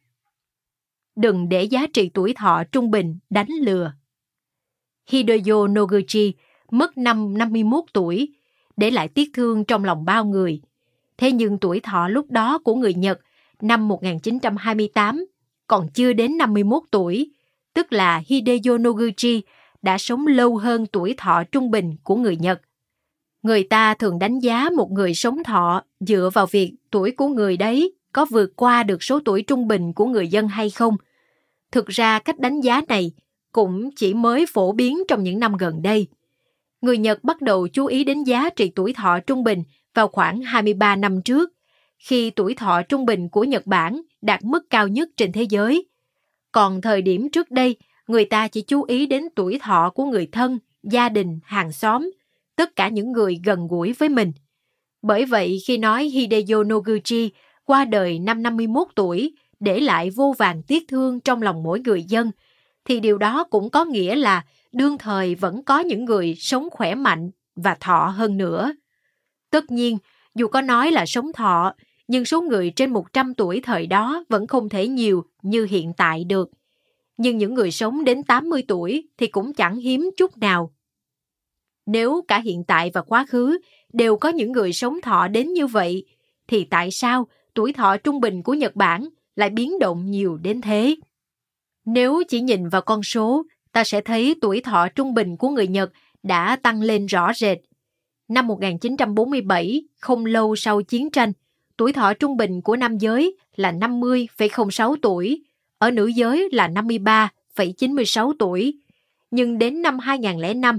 Đừng 1.17 1.49
để 1.49 1.65
giá 1.65 1.87
trị 1.95 2.11
tuổi 2.15 2.35
thọ 2.37 2.63
trung 2.73 2.91
bình 2.91 3.19
đánh 3.31 3.49
lừa. 3.63 3.93
Hideo 5.11 5.69
Noguchi 5.69 6.35
mất 6.71 6.99
năm 6.99 7.39
51 7.39 7.85
tuổi 7.93 8.35
để 8.77 8.91
lại 8.91 9.09
tiếc 9.09 9.31
thương 9.35 9.65
trong 9.65 9.85
lòng 9.85 10.05
bao 10.05 10.25
người. 10.25 10.61
Thế 11.19 11.33
nhưng 11.33 11.59
tuổi 11.59 11.81
thọ 11.81 12.09
lúc 12.09 12.31
đó 12.31 12.59
của 12.59 12.75
người 12.75 12.95
Nhật 12.95 13.21
năm 13.61 13.89
1928 13.89 15.27
còn 15.67 15.89
chưa 15.95 16.13
đến 16.13 16.39
51 16.39 16.83
tuổi, 16.91 17.31
tức 17.77 17.93
là 17.93 18.23
Hideyo 18.27 18.79
Noguchi 18.79 19.43
đã 19.83 19.99
sống 19.99 20.27
lâu 20.27 20.57
hơn 20.57 20.87
tuổi 20.87 21.15
thọ 21.17 21.43
trung 21.53 21.71
bình 21.71 21.97
của 22.03 22.17
người 22.17 22.37
Nhật. 22.37 22.61
Người 23.43 23.63
ta 23.63 23.95
thường 23.95 24.19
đánh 24.19 24.39
giá 24.39 24.71
một 24.77 24.91
người 24.91 25.15
sống 25.15 25.45
thọ 25.45 25.83
dựa 26.01 26.31
vào 26.33 26.47
việc 26.47 26.73
tuổi 26.91 27.11
của 27.11 27.29
người 27.29 27.57
đấy 27.57 27.93
có 28.13 28.25
vượt 28.25 28.53
qua 28.57 28.83
được 28.83 29.03
số 29.03 29.21
tuổi 29.25 29.43
trung 29.43 29.69
bình 29.69 29.93
của 29.93 30.07
người 30.07 30.29
dân 30.29 30.49
hay 30.49 30.71
không. 30.71 30.97
Thực 31.73 31.87
ra 31.87 32.19
cách 32.19 32.39
đánh 32.39 32.61
giá 32.61 32.81
này 32.89 33.13
cũng 33.53 33.91
chỉ 33.97 34.15
mới 34.15 34.47
phổ 34.47 34.73
biến 34.73 34.99
trong 35.09 35.23
những 35.23 35.39
năm 35.39 35.57
gần 35.57 35.83
đây 35.83 36.09
người 36.87 36.99
Nhật 36.99 37.25
bắt 37.25 37.43
đầu 37.43 37.69
chú 37.69 37.87
ý 37.87 38.05
đến 38.05 38.25
giá 38.25 38.51
trị 38.51 38.73
tuổi 38.75 38.93
thọ 38.93 39.21
trung 39.21 39.45
bình 39.45 39.63
vào 39.95 40.09
khoảng 40.09 40.43
23 40.43 40.97
năm 40.97 41.23
trước, 41.23 41.53
khi 41.99 42.31
tuổi 42.31 42.55
thọ 42.55 42.83
trung 42.83 43.07
bình 43.07 43.29
của 43.29 43.45
Nhật 43.45 43.67
Bản 43.67 44.01
đạt 44.23 44.45
mức 44.45 44.71
cao 44.71 44.89
nhất 44.89 45.09
trên 45.17 45.33
thế 45.33 45.43
giới. 45.43 45.89
Còn 46.57 46.81
thời 46.81 47.03
điểm 47.03 47.29
trước 47.31 47.51
đây, 47.51 47.77
người 48.09 48.25
ta 48.25 48.49
chỉ 48.49 48.63
chú 48.63 48.83
ý 48.83 49.07
đến 49.07 49.23
tuổi 49.37 49.59
thọ 49.63 49.91
của 49.95 50.05
người 50.05 50.29
thân, 50.33 50.59
gia 50.83 51.09
đình, 51.09 51.39
hàng 51.45 51.73
xóm, 51.73 52.11
tất 52.57 52.77
cả 52.77 52.89
những 52.89 53.13
người 53.13 53.41
gần 53.45 53.67
gũi 53.67 53.93
với 53.93 54.09
mình. 54.09 54.33
Bởi 55.03 55.25
vậy 55.25 55.59
khi 55.67 55.79
nói 55.79 56.05
Hideyo 56.05 56.63
Noguchi 56.65 57.31
qua 57.65 57.85
đời 57.85 58.19
năm 58.19 58.43
51 58.43 58.89
tuổi, 58.95 59.35
để 59.61 59.81
lại 59.81 60.11
vô 60.11 60.35
vàng 60.39 60.63
tiếc 60.63 60.89
thương 60.89 61.21
trong 61.21 61.43
lòng 61.43 61.63
mỗi 61.63 61.81
người 61.81 62.03
dân, 62.03 62.31
thì 62.85 63.01
điều 63.01 63.19
đó 63.19 63.45
cũng 63.45 63.71
có 63.71 63.85
nghĩa 63.85 64.15
là 64.15 64.45
đương 64.73 64.99
thời 64.99 65.35
vẫn 65.35 65.65
có 65.65 65.79
những 65.79 66.05
người 66.05 66.35
sống 66.39 66.69
khỏe 66.71 66.95
mạnh 66.95 67.31
và 67.57 67.77
thọ 67.81 68.07
hơn 68.17 68.37
nữa. 68.37 68.73
Tất 69.51 69.71
nhiên, 69.71 69.99
dù 70.35 70.49
có 70.49 70.61
nói 70.61 70.91
là 70.91 71.07
sống 71.07 71.33
thọ, 71.33 71.75
nhưng 72.09 72.25
số 72.25 72.43
người 72.43 72.71
trên 72.77 72.93
100 72.93 73.35
tuổi 73.35 73.61
thời 73.61 73.87
đó 73.87 74.25
vẫn 74.29 74.47
không 74.47 74.69
thể 74.69 74.89
nhiều 74.89 75.25
như 75.43 75.65
hiện 75.65 75.93
tại 75.97 76.25
được. 76.25 76.51
Nhưng 77.17 77.39
những 77.39 77.55
người 77.55 77.71
sống 77.71 78.05
đến 78.05 78.23
80 78.23 78.63
tuổi 78.69 79.09
thì 79.19 79.27
cũng 79.27 79.53
chẳng 79.53 79.77
hiếm 79.77 80.11
chút 80.17 80.39
nào. 80.39 80.73
Nếu 81.87 82.25
cả 82.29 82.39
hiện 82.39 82.65
tại 82.65 82.91
và 82.95 83.03
quá 83.03 83.27
khứ 83.29 83.59
đều 83.93 84.17
có 84.17 84.29
những 84.29 84.53
người 84.53 84.73
sống 84.73 85.01
thọ 85.01 85.29
đến 85.29 85.53
như 85.53 85.67
vậy, 85.67 86.05
thì 86.49 86.65
tại 86.65 86.91
sao 86.91 87.27
tuổi 87.55 87.73
thọ 87.73 87.97
trung 87.97 88.21
bình 88.21 88.43
của 88.43 88.55
Nhật 88.55 88.77
Bản 88.77 89.09
lại 89.37 89.51
biến 89.51 89.79
động 89.79 90.11
nhiều 90.11 90.37
đến 90.37 90.61
thế? 90.61 90.97
Nếu 91.85 92.23
chỉ 92.29 92.41
nhìn 92.41 92.69
vào 92.69 92.83
con 92.83 93.03
số, 93.03 93.43
ta 93.73 93.85
sẽ 93.85 94.01
thấy 94.01 94.35
tuổi 94.41 94.61
thọ 94.61 94.89
trung 94.89 95.15
bình 95.15 95.37
của 95.37 95.49
người 95.49 95.67
Nhật 95.67 95.93
đã 96.23 96.57
tăng 96.57 96.83
lên 96.83 97.07
rõ 97.07 97.33
rệt. 97.35 97.59
Năm 98.29 98.47
1947, 98.47 99.83
không 100.01 100.27
lâu 100.27 100.57
sau 100.57 100.83
chiến 100.83 101.11
tranh, 101.11 101.33
tuổi 101.77 101.93
thọ 101.93 102.15
trung 102.15 102.37
bình 102.37 102.63
của 102.63 102.77
nam 102.77 102.99
giới 102.99 103.37
là 103.57 103.73
50,06 103.73 104.97
tuổi, 105.03 105.45
ở 105.79 105.91
nữ 105.91 106.07
giới 106.07 106.49
là 106.53 106.69
53,96 106.69 108.33
tuổi. 108.39 108.81
Nhưng 109.31 109.59
đến 109.59 109.83
năm 109.83 109.99
2005, 109.99 110.79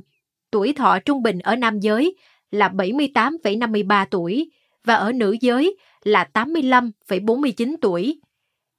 tuổi 0.52 0.74
thọ 0.74 1.00
trung 1.00 1.24
bình 1.24 1.40
ở 1.40 1.56
nam 1.56 1.80
giới 1.80 2.16
là 2.52 2.70
78,53 2.70 4.06
tuổi 4.12 4.52
và 4.84 4.96
ở 4.96 5.12
nữ 5.12 5.36
giới 5.42 5.78
là 6.04 6.30
85,49 6.34 7.76
tuổi. 7.82 8.22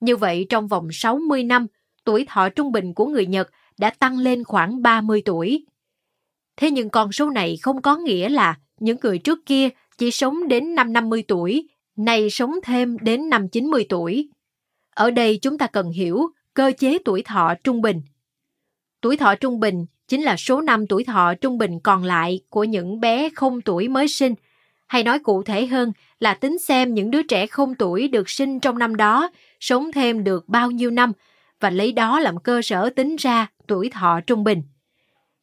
Như 0.00 0.16
vậy, 0.16 0.46
trong 0.48 0.68
vòng 0.68 0.88
60 0.92 1.44
năm, 1.44 1.66
tuổi 2.04 2.26
thọ 2.28 2.48
trung 2.48 2.72
bình 2.72 2.94
của 2.94 3.06
người 3.06 3.26
Nhật 3.26 3.50
đã 3.78 3.90
tăng 3.90 4.18
lên 4.18 4.44
khoảng 4.44 4.82
30 4.82 5.22
tuổi. 5.24 5.66
Thế 6.56 6.70
nhưng 6.70 6.90
con 6.90 7.12
số 7.12 7.30
này 7.30 7.56
không 7.62 7.82
có 7.82 7.96
nghĩa 7.96 8.28
là 8.28 8.58
những 8.80 8.96
người 9.02 9.18
trước 9.18 9.46
kia 9.46 9.68
chỉ 9.98 10.10
sống 10.10 10.48
đến 10.48 10.74
năm 10.74 10.92
50 10.92 11.24
tuổi, 11.28 11.68
nay 11.98 12.30
sống 12.30 12.54
thêm 12.62 12.96
đến 13.00 13.28
năm 13.28 13.48
90 13.48 13.86
tuổi. 13.88 14.28
Ở 14.94 15.10
đây 15.10 15.38
chúng 15.42 15.58
ta 15.58 15.66
cần 15.66 15.90
hiểu 15.90 16.22
cơ 16.54 16.72
chế 16.78 16.98
tuổi 17.04 17.22
thọ 17.22 17.54
trung 17.64 17.82
bình. 17.82 18.02
Tuổi 19.00 19.16
thọ 19.16 19.34
trung 19.34 19.60
bình 19.60 19.86
chính 20.08 20.22
là 20.22 20.36
số 20.36 20.60
năm 20.60 20.86
tuổi 20.86 21.04
thọ 21.04 21.34
trung 21.34 21.58
bình 21.58 21.80
còn 21.80 22.04
lại 22.04 22.40
của 22.48 22.64
những 22.64 23.00
bé 23.00 23.28
không 23.34 23.60
tuổi 23.60 23.88
mới 23.88 24.08
sinh, 24.08 24.34
hay 24.86 25.02
nói 25.02 25.18
cụ 25.18 25.42
thể 25.42 25.66
hơn 25.66 25.92
là 26.20 26.34
tính 26.34 26.58
xem 26.58 26.94
những 26.94 27.10
đứa 27.10 27.22
trẻ 27.22 27.46
không 27.46 27.74
tuổi 27.74 28.08
được 28.08 28.30
sinh 28.30 28.60
trong 28.60 28.78
năm 28.78 28.96
đó 28.96 29.30
sống 29.60 29.92
thêm 29.92 30.24
được 30.24 30.48
bao 30.48 30.70
nhiêu 30.70 30.90
năm 30.90 31.12
và 31.60 31.70
lấy 31.70 31.92
đó 31.92 32.20
làm 32.20 32.38
cơ 32.38 32.62
sở 32.62 32.90
tính 32.90 33.16
ra 33.16 33.46
tuổi 33.66 33.90
thọ 33.90 34.20
trung 34.26 34.44
bình. 34.44 34.62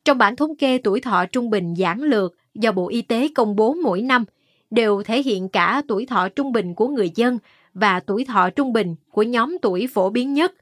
Trong 0.06 0.18
bản 0.18 0.36
thống 0.36 0.56
kê 0.56 0.78
tuổi 0.78 1.02
thọ 1.02 1.26
trung 1.26 1.50
bình 1.50 1.74
giản 1.74 2.02
lược 2.02 2.34
do 2.56 2.72
Bộ 2.72 2.90
Y 2.90 3.02
tế 3.02 3.28
công 3.36 3.56
bố 3.56 3.74
mỗi 3.74 4.02
năm 4.02 4.26
đều 4.72 5.04
thể 5.04 5.22
hiện 5.22 5.50
cả 5.50 5.82
tuổi 5.88 6.06
thọ 6.06 6.30
trung 6.30 6.52
bình 6.52 6.76
của 6.76 6.88
người 6.88 7.12
dân 7.16 7.40
và 7.74 8.00
tuổi 8.00 8.26
thọ 8.26 8.50
trung 8.50 8.74
bình 8.74 8.96
của 9.12 9.24
nhóm 9.24 9.58
tuổi 9.62 9.88
phổ 9.94 10.10
biến 10.10 10.34
nhất. 10.34 10.54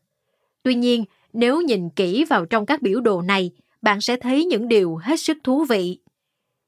Tuy 0.64 0.76
nhiên, 0.76 1.06
nếu 1.34 1.62
nhìn 1.62 1.90
kỹ 1.90 2.26
vào 2.26 2.46
trong 2.46 2.66
các 2.66 2.82
biểu 2.82 3.02
đồ 3.02 3.22
này, 3.22 3.52
bạn 3.82 4.02
sẽ 4.02 4.18
thấy 4.18 4.46
những 4.46 4.68
điều 4.68 4.96
hết 4.96 5.20
sức 5.20 5.38
thú 5.44 5.64
vị. 5.64 6.00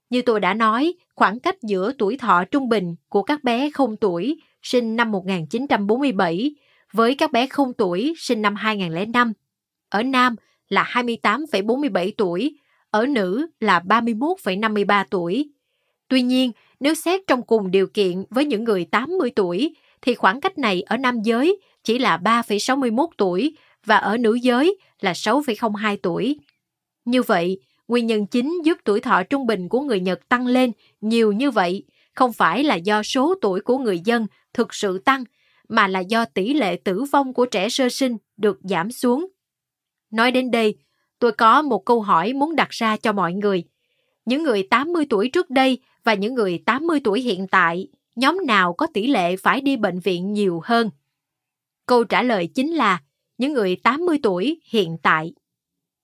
Như 0.09 0.21
tôi 0.21 0.39
đã 0.39 0.53
nói, 0.53 0.93
khoảng 1.15 1.39
cách 1.39 1.55
giữa 1.63 1.91
tuổi 1.97 2.17
thọ 2.17 2.43
trung 2.51 2.69
bình 2.69 2.95
của 3.09 3.23
các 3.23 3.43
bé 3.43 3.69
không 3.69 3.97
tuổi 3.97 4.41
sinh 4.61 4.95
năm 4.95 5.11
1947 5.11 6.55
với 6.91 7.15
các 7.15 7.31
bé 7.31 7.47
không 7.47 7.73
tuổi 7.73 8.13
sinh 8.17 8.41
năm 8.41 8.55
2005. 8.55 9.33
Ở 9.89 10.03
nam 10.03 10.35
là 10.69 10.83
28,47 10.83 12.11
tuổi, 12.17 12.57
ở 12.91 13.05
nữ 13.05 13.47
là 13.59 13.79
31,53 13.79 15.05
tuổi. 15.09 15.49
Tuy 16.07 16.21
nhiên, 16.21 16.51
nếu 16.79 16.93
xét 16.93 17.21
trong 17.27 17.41
cùng 17.41 17.71
điều 17.71 17.87
kiện 17.87 18.23
với 18.29 18.45
những 18.45 18.63
người 18.63 18.85
80 18.91 19.31
tuổi, 19.35 19.75
thì 20.01 20.15
khoảng 20.15 20.41
cách 20.41 20.57
này 20.57 20.81
ở 20.81 20.97
nam 20.97 21.21
giới 21.21 21.59
chỉ 21.83 21.99
là 21.99 22.17
3,61 22.17 23.07
tuổi 23.17 23.57
và 23.85 23.97
ở 23.97 24.17
nữ 24.17 24.33
giới 24.33 24.77
là 24.99 25.11
6,02 25.11 25.97
tuổi. 26.03 26.39
Như 27.05 27.21
vậy, 27.21 27.59
nguyên 27.87 28.07
nhân 28.07 28.27
chính 28.27 28.61
giúp 28.65 28.77
tuổi 28.83 28.99
thọ 28.99 29.23
trung 29.23 29.47
bình 29.47 29.69
của 29.69 29.81
người 29.81 29.99
Nhật 29.99 30.29
tăng 30.29 30.47
lên 30.47 30.71
nhiều 31.01 31.31
như 31.31 31.51
vậy 31.51 31.83
không 32.15 32.33
phải 32.33 32.63
là 32.63 32.75
do 32.75 33.03
số 33.03 33.35
tuổi 33.41 33.61
của 33.61 33.77
người 33.77 33.99
dân 33.99 34.27
thực 34.53 34.73
sự 34.73 34.99
tăng, 34.99 35.23
mà 35.69 35.87
là 35.87 35.99
do 35.99 36.25
tỷ 36.25 36.53
lệ 36.53 36.75
tử 36.83 37.03
vong 37.11 37.33
của 37.33 37.45
trẻ 37.45 37.69
sơ 37.69 37.89
sinh 37.89 38.17
được 38.37 38.59
giảm 38.61 38.91
xuống. 38.91 39.27
Nói 40.11 40.31
đến 40.31 40.51
đây, 40.51 40.75
tôi 41.19 41.31
có 41.31 41.61
một 41.61 41.85
câu 41.85 42.01
hỏi 42.01 42.33
muốn 42.33 42.55
đặt 42.55 42.69
ra 42.69 42.97
cho 42.97 43.13
mọi 43.13 43.33
người. 43.33 43.63
Những 44.25 44.43
người 44.43 44.67
80 44.69 45.05
tuổi 45.09 45.29
trước 45.29 45.49
đây 45.49 45.79
và 46.05 46.13
những 46.13 46.33
người 46.33 46.63
80 46.65 46.99
tuổi 47.03 47.21
hiện 47.21 47.47
tại, 47.47 47.87
nhóm 48.15 48.37
nào 48.47 48.73
có 48.73 48.87
tỷ 48.93 49.07
lệ 49.07 49.35
phải 49.35 49.61
đi 49.61 49.77
bệnh 49.77 49.99
viện 49.99 50.33
nhiều 50.33 50.61
hơn? 50.63 50.89
Câu 51.85 52.03
trả 52.03 52.23
lời 52.23 52.47
chính 52.47 52.71
là 52.71 53.01
những 53.37 53.53
người 53.53 53.75
80 53.75 54.19
tuổi 54.23 54.61
hiện 54.65 54.97
tại. 55.03 55.33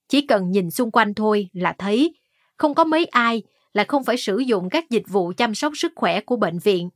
Chỉ 0.10 0.22
cần 0.22 0.52
nhìn 0.52 0.72
xung 0.72 0.92
quanh 0.92 1.14
thôi 1.14 1.50
là 1.54 1.76
thấy 1.78 2.16
không 2.58 2.74
có 2.74 2.84
mấy 2.84 3.06
ai 3.06 3.44
là 3.74 3.84
không 3.88 4.04
phải 4.04 4.18
sử 4.18 4.38
dụng 4.38 4.70
các 4.70 4.90
dịch 4.90 5.08
vụ 5.08 5.34
chăm 5.38 5.56
sóc 5.56 5.74
sức 5.76 5.92
khỏe 5.96 6.22
của 6.22 6.36
bệnh 6.36 6.60
viện. 6.60 6.90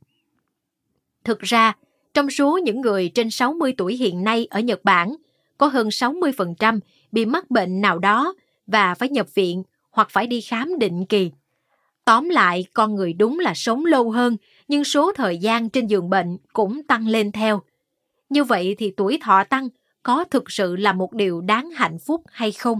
Thực 1.24 1.40
ra, 1.40 1.76
trong 2.14 2.30
số 2.30 2.58
những 2.58 2.80
người 2.80 3.08
trên 3.08 3.30
60 3.30 3.74
tuổi 3.78 3.96
hiện 3.96 4.24
nay 4.24 4.46
ở 4.50 4.60
Nhật 4.60 4.84
Bản, 4.84 5.16
có 5.58 5.66
hơn 5.66 5.88
60% 5.88 6.80
bị 7.12 7.24
mắc 7.24 7.50
bệnh 7.50 7.80
nào 7.80 7.98
đó 7.98 8.34
và 8.66 8.94
phải 8.94 9.08
nhập 9.08 9.34
viện 9.34 9.62
hoặc 9.90 10.10
phải 10.10 10.26
đi 10.26 10.40
khám 10.40 10.78
định 10.78 11.06
kỳ. 11.06 11.30
Tóm 12.06 12.28
lại, 12.28 12.66
con 12.74 12.94
người 12.94 13.12
đúng 13.12 13.38
là 13.38 13.52
sống 13.54 13.84
lâu 13.84 14.10
hơn, 14.10 14.36
nhưng 14.68 14.84
số 14.84 15.12
thời 15.12 15.38
gian 15.38 15.70
trên 15.70 15.86
giường 15.86 16.10
bệnh 16.10 16.36
cũng 16.52 16.82
tăng 16.82 17.08
lên 17.08 17.32
theo. 17.32 17.62
Như 18.28 18.44
vậy 18.44 18.74
thì 18.78 18.92
tuổi 18.96 19.18
thọ 19.22 19.44
tăng 19.44 19.68
có 20.02 20.24
thực 20.24 20.50
sự 20.50 20.76
là 20.76 20.92
một 20.92 21.12
điều 21.12 21.40
đáng 21.40 21.70
hạnh 21.70 21.98
phúc 22.06 22.22
hay 22.26 22.52
không? 22.52 22.78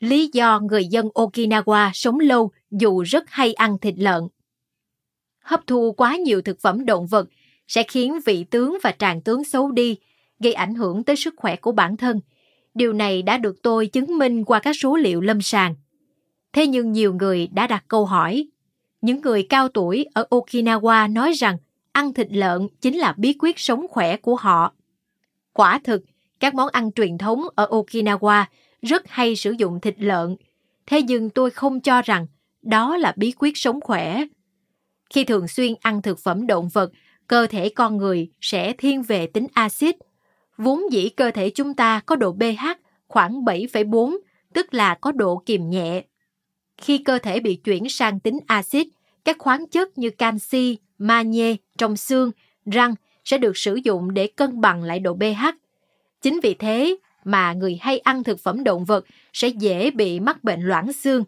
Lý 0.00 0.30
do 0.32 0.60
người 0.60 0.86
dân 0.86 1.08
Okinawa 1.08 1.90
sống 1.94 2.20
lâu 2.20 2.50
dù 2.70 3.02
rất 3.02 3.24
hay 3.30 3.52
ăn 3.52 3.78
thịt 3.78 3.94
lợn. 3.98 4.22
Hấp 5.40 5.66
thu 5.66 5.92
quá 5.92 6.16
nhiều 6.16 6.42
thực 6.42 6.60
phẩm 6.60 6.84
động 6.84 7.06
vật 7.06 7.28
sẽ 7.68 7.82
khiến 7.82 8.18
vị 8.26 8.44
tướng 8.44 8.78
và 8.82 8.92
tràng 8.98 9.22
tướng 9.22 9.44
xấu 9.44 9.70
đi, 9.70 9.96
gây 10.38 10.52
ảnh 10.52 10.74
hưởng 10.74 11.04
tới 11.04 11.16
sức 11.16 11.34
khỏe 11.36 11.56
của 11.56 11.72
bản 11.72 11.96
thân. 11.96 12.20
Điều 12.74 12.92
này 12.92 13.22
đã 13.22 13.38
được 13.38 13.62
tôi 13.62 13.86
chứng 13.86 14.18
minh 14.18 14.44
qua 14.44 14.58
các 14.58 14.76
số 14.76 14.96
liệu 14.96 15.20
lâm 15.20 15.42
sàng. 15.42 15.74
Thế 16.52 16.66
nhưng 16.66 16.92
nhiều 16.92 17.14
người 17.14 17.48
đã 17.52 17.66
đặt 17.66 17.84
câu 17.88 18.06
hỏi. 18.06 18.46
Những 19.00 19.20
người 19.20 19.46
cao 19.48 19.68
tuổi 19.68 20.06
ở 20.14 20.26
Okinawa 20.30 21.12
nói 21.12 21.32
rằng 21.32 21.56
ăn 21.92 22.14
thịt 22.14 22.26
lợn 22.30 22.68
chính 22.80 22.98
là 22.98 23.14
bí 23.16 23.34
quyết 23.38 23.58
sống 23.58 23.86
khỏe 23.90 24.16
của 24.16 24.36
họ. 24.36 24.72
Quả 25.52 25.80
thực, 25.84 26.02
các 26.40 26.54
món 26.54 26.68
ăn 26.68 26.92
truyền 26.92 27.18
thống 27.18 27.42
ở 27.54 27.66
Okinawa 27.66 28.44
rất 28.82 29.08
hay 29.08 29.36
sử 29.36 29.50
dụng 29.58 29.80
thịt 29.80 29.94
lợn. 29.98 30.36
Thế 30.86 31.02
nhưng 31.02 31.30
tôi 31.30 31.50
không 31.50 31.80
cho 31.80 32.02
rằng 32.02 32.26
đó 32.62 32.96
là 32.96 33.14
bí 33.16 33.32
quyết 33.38 33.56
sống 33.56 33.80
khỏe. 33.80 34.24
Khi 35.10 35.24
thường 35.24 35.48
xuyên 35.48 35.74
ăn 35.80 36.02
thực 36.02 36.18
phẩm 36.18 36.46
động 36.46 36.68
vật, 36.68 36.92
cơ 37.26 37.46
thể 37.46 37.68
con 37.68 37.96
người 37.96 38.28
sẽ 38.40 38.72
thiên 38.72 39.02
về 39.02 39.26
tính 39.26 39.46
axit. 39.54 39.96
Vốn 40.56 40.82
dĩ 40.92 41.08
cơ 41.08 41.30
thể 41.30 41.50
chúng 41.50 41.74
ta 41.74 42.00
có 42.06 42.16
độ 42.16 42.32
pH 42.32 42.64
khoảng 43.08 43.44
7,4, 43.44 44.16
tức 44.54 44.74
là 44.74 44.94
có 44.94 45.12
độ 45.12 45.42
kiềm 45.46 45.70
nhẹ. 45.70 46.02
Khi 46.80 46.98
cơ 46.98 47.18
thể 47.18 47.40
bị 47.40 47.54
chuyển 47.56 47.88
sang 47.88 48.20
tính 48.20 48.38
axit, 48.46 48.86
các 49.24 49.36
khoáng 49.38 49.66
chất 49.66 49.98
như 49.98 50.10
canxi, 50.10 50.78
magie 50.98 51.56
trong 51.78 51.96
xương, 51.96 52.30
răng 52.66 52.94
sẽ 53.24 53.38
được 53.38 53.56
sử 53.56 53.74
dụng 53.74 54.14
để 54.14 54.26
cân 54.26 54.60
bằng 54.60 54.82
lại 54.82 54.98
độ 54.98 55.14
pH. 55.14 55.44
Chính 56.22 56.40
vì 56.42 56.54
thế 56.54 56.96
mà 57.24 57.52
người 57.52 57.78
hay 57.80 57.98
ăn 57.98 58.24
thực 58.24 58.40
phẩm 58.40 58.64
động 58.64 58.84
vật 58.84 59.04
sẽ 59.32 59.48
dễ 59.48 59.90
bị 59.90 60.20
mắc 60.20 60.44
bệnh 60.44 60.60
loãng 60.60 60.92
xương. 60.92 61.24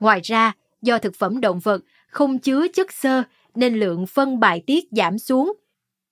Ngoài 0.00 0.20
ra, 0.22 0.52
do 0.82 0.98
thực 0.98 1.16
phẩm 1.16 1.40
động 1.40 1.60
vật 1.60 1.82
không 2.06 2.38
chứa 2.38 2.66
chất 2.68 2.92
xơ 2.92 3.22
nên 3.54 3.74
lượng 3.74 4.06
phân 4.06 4.40
bài 4.40 4.62
tiết 4.66 4.84
giảm 4.90 5.18
xuống. 5.18 5.52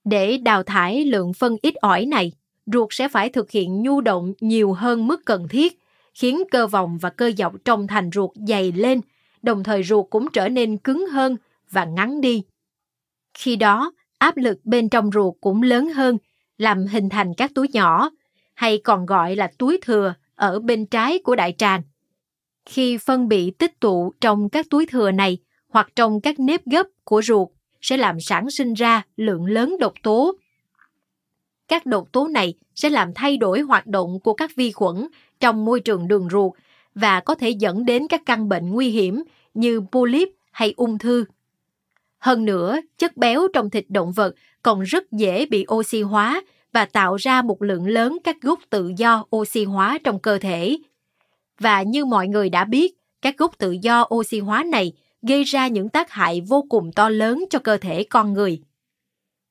Để 0.04 0.38
đào 0.38 0.62
thải 0.62 1.04
lượng 1.04 1.32
phân 1.32 1.56
ít 1.62 1.74
ỏi 1.74 2.06
này, 2.06 2.32
ruột 2.66 2.88
sẽ 2.90 3.09
phải 3.09 3.28
thực 3.28 3.50
hiện 3.50 3.82
nhu 3.82 4.00
động 4.00 4.32
nhiều 4.40 4.72
hơn 4.72 5.06
mức 5.06 5.20
cần 5.24 5.48
thiết, 5.48 5.78
khiến 6.18 6.42
cơ 6.50 6.66
vòng 6.66 6.98
và 6.98 7.10
cơ 7.10 7.32
dọc 7.38 7.54
trong 7.64 7.86
thành 7.86 8.10
ruột 8.14 8.30
dày 8.48 8.72
lên, 8.72 9.00
đồng 9.42 9.64
thời 9.64 9.82
ruột 9.82 10.06
cũng 10.10 10.28
trở 10.32 10.48
nên 10.48 10.78
cứng 10.78 11.06
hơn 11.06 11.36
và 11.70 11.84
ngắn 11.84 12.20
đi. 12.20 12.42
Khi 13.34 13.56
đó, 13.56 13.92
áp 14.18 14.36
lực 14.36 14.58
bên 14.64 14.88
trong 14.88 15.10
ruột 15.12 15.34
cũng 15.40 15.62
lớn 15.62 15.90
hơn, 15.92 16.18
làm 16.58 16.86
hình 16.86 17.08
thành 17.08 17.34
các 17.36 17.50
túi 17.54 17.68
nhỏ, 17.72 18.10
hay 18.54 18.78
còn 18.84 19.06
gọi 19.06 19.36
là 19.36 19.50
túi 19.58 19.78
thừa 19.82 20.14
ở 20.34 20.60
bên 20.60 20.86
trái 20.86 21.18
của 21.18 21.36
đại 21.36 21.54
tràng. 21.58 21.82
Khi 22.64 22.98
phân 22.98 23.28
bị 23.28 23.50
tích 23.50 23.80
tụ 23.80 24.12
trong 24.20 24.48
các 24.48 24.66
túi 24.70 24.86
thừa 24.86 25.10
này 25.10 25.38
hoặc 25.68 25.88
trong 25.96 26.20
các 26.20 26.40
nếp 26.40 26.66
gấp 26.66 26.86
của 27.04 27.22
ruột 27.22 27.48
sẽ 27.80 27.96
làm 27.96 28.20
sản 28.20 28.50
sinh 28.50 28.74
ra 28.74 29.02
lượng 29.16 29.46
lớn 29.46 29.76
độc 29.80 29.92
tố. 30.02 30.34
Các 31.68 31.86
độc 31.86 32.08
tố 32.12 32.28
này 32.28 32.54
sẽ 32.74 32.90
làm 32.90 33.14
thay 33.14 33.36
đổi 33.36 33.60
hoạt 33.60 33.86
động 33.86 34.20
của 34.20 34.34
các 34.34 34.50
vi 34.56 34.72
khuẩn 34.72 35.08
trong 35.41 35.64
môi 35.64 35.80
trường 35.80 36.09
đường 36.09 36.28
ruột 36.30 36.53
và 36.95 37.20
có 37.20 37.34
thể 37.34 37.51
dẫn 37.51 37.84
đến 37.84 38.07
các 38.09 38.22
căn 38.26 38.49
bệnh 38.49 38.70
nguy 38.70 38.91
hiểm 38.91 39.22
như 39.55 39.80
polyp 39.93 40.28
hay 40.51 40.74
ung 40.76 40.99
thư. 40.99 41.24
Hơn 42.18 42.45
nữa, 42.45 42.80
chất 42.99 43.16
béo 43.16 43.49
trong 43.55 43.70
thịt 43.70 43.84
động 43.89 44.12
vật 44.12 44.34
còn 44.62 44.80
rất 44.80 45.12
dễ 45.12 45.47
bị 45.47 45.66
oxy 45.74 46.03
hóa 46.03 46.43
và 46.72 46.84
tạo 46.84 47.16
ra 47.16 47.43
một 47.43 47.62
lượng 47.62 47.86
lớn 47.86 48.18
các 48.24 48.36
gốc 48.43 48.59
tự 48.70 48.93
do 48.97 49.24
oxy 49.36 49.64
hóa 49.64 49.99
trong 50.05 50.18
cơ 50.18 50.39
thể. 50.39 50.78
Và 51.61 51.82
như 51.82 52.05
mọi 52.05 52.28
người 52.28 52.51
đã 52.51 52.64
biết, 52.64 52.95
các 53.22 53.39
gốc 53.39 53.59
tự 53.59 53.76
do 53.82 54.09
oxy 54.14 54.41
hóa 54.41 54.64
này 54.64 54.93
gây 55.22 55.45
ra 55.45 55.66
những 55.66 55.89
tác 55.89 56.11
hại 56.11 56.41
vô 56.41 56.64
cùng 56.68 56.93
to 56.93 57.09
lớn 57.09 57.45
cho 57.51 57.59
cơ 57.59 57.76
thể 57.76 58.05
con 58.05 58.32
người. 58.32 58.61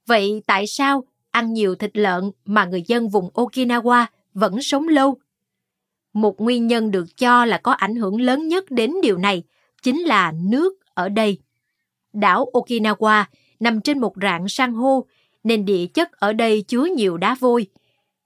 Vậy 0.07 0.41
tại 0.47 0.67
sao 0.67 1.03
ăn 1.31 1.53
nhiều 1.53 1.75
thịt 1.75 1.97
lợn 1.97 2.31
mà 2.45 2.65
người 2.65 2.83
dân 2.87 3.09
vùng 3.09 3.29
Okinawa 3.33 4.05
vẫn 4.33 4.61
sống 4.61 4.87
lâu? 4.87 5.17
Một 6.17 6.41
nguyên 6.41 6.67
nhân 6.67 6.91
được 6.91 7.17
cho 7.17 7.45
là 7.45 7.57
có 7.57 7.71
ảnh 7.71 7.95
hưởng 7.95 8.21
lớn 8.21 8.47
nhất 8.47 8.71
đến 8.71 8.93
điều 9.03 9.17
này 9.17 9.43
chính 9.83 10.01
là 10.01 10.33
nước 10.49 10.73
ở 10.93 11.09
đây. 11.09 11.37
Đảo 12.13 12.45
Okinawa 12.53 13.23
nằm 13.59 13.81
trên 13.81 13.99
một 13.99 14.13
rạn 14.21 14.47
san 14.47 14.73
hô 14.73 15.05
nên 15.43 15.65
địa 15.65 15.85
chất 15.85 16.11
ở 16.11 16.33
đây 16.33 16.61
chứa 16.61 16.85
nhiều 16.95 17.17
đá 17.17 17.35
vôi. 17.39 17.67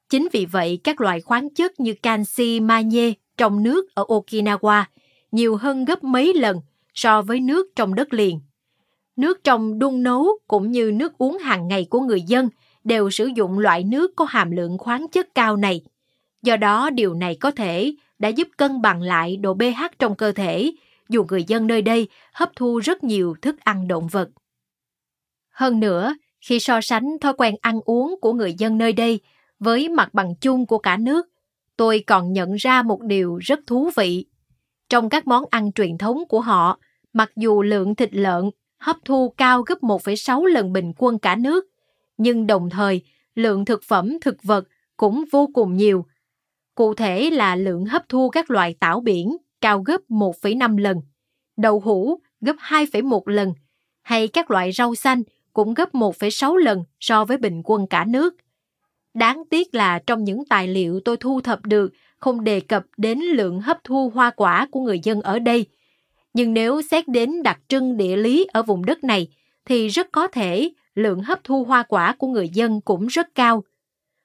Chính 0.09 0.27
vì 0.31 0.45
vậy, 0.45 0.79
các 0.83 1.01
loại 1.01 1.21
khoáng 1.21 1.53
chất 1.53 1.79
như 1.79 1.93
canxi, 1.93 2.59
magie 2.59 3.13
trong 3.37 3.63
nước 3.63 3.95
ở 3.95 4.03
Okinawa 4.07 4.83
nhiều 5.31 5.55
hơn 5.55 5.85
gấp 5.85 6.03
mấy 6.03 6.33
lần 6.33 6.61
so 6.93 7.21
với 7.21 7.39
nước 7.39 7.67
trong 7.75 7.95
đất 7.95 8.13
liền. 8.13 8.39
Nước 9.15 9.43
trong 9.43 9.79
đun 9.79 10.03
nấu 10.03 10.27
cũng 10.47 10.71
như 10.71 10.91
nước 10.91 11.17
uống 11.17 11.37
hàng 11.37 11.67
ngày 11.67 11.87
của 11.89 11.99
người 11.99 12.21
dân 12.21 12.49
đều 12.83 13.09
sử 13.09 13.25
dụng 13.25 13.59
loại 13.59 13.83
nước 13.83 14.11
có 14.15 14.25
hàm 14.25 14.51
lượng 14.51 14.77
khoáng 14.77 15.07
chất 15.07 15.35
cao 15.35 15.57
này. 15.57 15.81
Do 16.41 16.57
đó, 16.57 16.89
điều 16.89 17.13
này 17.13 17.35
có 17.35 17.51
thể 17.51 17.93
đã 18.19 18.29
giúp 18.29 18.47
cân 18.57 18.81
bằng 18.81 19.01
lại 19.01 19.37
độ 19.37 19.53
pH 19.53 19.99
trong 19.99 20.15
cơ 20.15 20.31
thể, 20.31 20.71
dù 21.09 21.25
người 21.29 21.43
dân 21.43 21.67
nơi 21.67 21.81
đây 21.81 22.07
hấp 22.33 22.51
thu 22.55 22.79
rất 22.79 23.03
nhiều 23.03 23.35
thức 23.41 23.55
ăn 23.59 23.87
động 23.87 24.07
vật. 24.07 24.29
Hơn 25.49 25.79
nữa, 25.79 26.15
khi 26.41 26.59
so 26.59 26.81
sánh 26.81 27.19
thói 27.21 27.33
quen 27.37 27.55
ăn 27.61 27.79
uống 27.85 28.15
của 28.21 28.33
người 28.33 28.53
dân 28.53 28.77
nơi 28.77 28.93
đây 28.93 29.19
với 29.59 29.89
mặt 29.89 30.13
bằng 30.13 30.35
chung 30.41 30.65
của 30.65 30.77
cả 30.77 30.97
nước, 30.97 31.27
tôi 31.77 32.03
còn 32.07 32.33
nhận 32.33 32.55
ra 32.55 32.81
một 32.83 33.01
điều 33.01 33.37
rất 33.37 33.59
thú 33.67 33.89
vị. 33.95 34.25
Trong 34.89 35.09
các 35.09 35.27
món 35.27 35.43
ăn 35.49 35.71
truyền 35.71 35.97
thống 35.97 36.23
của 36.29 36.41
họ, 36.41 36.79
mặc 37.13 37.31
dù 37.35 37.61
lượng 37.61 37.95
thịt 37.95 38.09
lợn 38.13 38.49
hấp 38.79 38.95
thu 39.05 39.33
cao 39.37 39.61
gấp 39.61 39.79
1,6 39.81 40.45
lần 40.45 40.73
bình 40.73 40.93
quân 40.97 41.19
cả 41.19 41.35
nước, 41.35 41.65
nhưng 42.17 42.47
đồng 42.47 42.69
thời 42.69 43.01
lượng 43.35 43.65
thực 43.65 43.83
phẩm 43.83 44.17
thực 44.21 44.43
vật 44.43 44.67
cũng 44.97 45.23
vô 45.31 45.49
cùng 45.53 45.75
nhiều. 45.77 46.05
Cụ 46.81 46.93
thể 46.93 47.29
là 47.29 47.55
lượng 47.55 47.85
hấp 47.85 48.09
thu 48.09 48.29
các 48.29 48.51
loại 48.51 48.75
tảo 48.79 48.99
biển 48.99 49.37
cao 49.61 49.81
gấp 49.81 50.01
1,5 50.09 50.77
lần, 50.77 50.97
đậu 51.57 51.79
hũ 51.79 52.19
gấp 52.41 52.55
2,1 52.59 53.21
lần, 53.25 53.53
hay 54.01 54.27
các 54.27 54.51
loại 54.51 54.71
rau 54.71 54.95
xanh 54.95 55.23
cũng 55.53 55.73
gấp 55.73 55.93
1,6 55.93 56.55
lần 56.55 56.83
so 56.99 57.25
với 57.25 57.37
bình 57.37 57.61
quân 57.65 57.87
cả 57.87 58.05
nước. 58.05 58.35
Đáng 59.13 59.43
tiếc 59.49 59.75
là 59.75 59.99
trong 59.99 60.23
những 60.23 60.45
tài 60.45 60.67
liệu 60.67 60.99
tôi 61.05 61.17
thu 61.17 61.41
thập 61.41 61.65
được 61.65 61.93
không 62.17 62.43
đề 62.43 62.59
cập 62.59 62.83
đến 62.97 63.19
lượng 63.19 63.61
hấp 63.61 63.83
thu 63.83 64.09
hoa 64.09 64.29
quả 64.29 64.67
của 64.71 64.79
người 64.79 64.99
dân 65.03 65.21
ở 65.21 65.39
đây. 65.39 65.65
Nhưng 66.33 66.53
nếu 66.53 66.81
xét 66.81 67.07
đến 67.07 67.43
đặc 67.43 67.59
trưng 67.67 67.97
địa 67.97 68.15
lý 68.15 68.47
ở 68.53 68.63
vùng 68.63 68.85
đất 68.85 69.03
này, 69.03 69.27
thì 69.65 69.87
rất 69.87 70.11
có 70.11 70.27
thể 70.27 70.69
lượng 70.95 71.21
hấp 71.21 71.43
thu 71.43 71.63
hoa 71.63 71.83
quả 71.83 72.15
của 72.17 72.27
người 72.27 72.49
dân 72.49 72.81
cũng 72.81 73.07
rất 73.07 73.35
cao. 73.35 73.63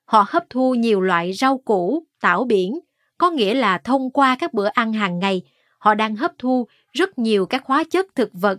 Họ 0.04 0.24
hấp 0.28 0.44
thu 0.50 0.74
nhiều 0.74 1.00
loại 1.00 1.32
rau 1.32 1.59
củ, 1.59 2.07
tảo 2.20 2.44
biển, 2.44 2.78
có 3.18 3.30
nghĩa 3.30 3.54
là 3.54 3.78
thông 3.78 4.10
qua 4.10 4.36
các 4.40 4.54
bữa 4.54 4.66
ăn 4.66 4.92
hàng 4.92 5.18
ngày, 5.18 5.42
họ 5.78 5.94
đang 5.94 6.16
hấp 6.16 6.32
thu 6.38 6.66
rất 6.92 7.18
nhiều 7.18 7.46
các 7.46 7.62
hóa 7.64 7.84
chất 7.90 8.06
thực 8.14 8.30
vật, 8.32 8.58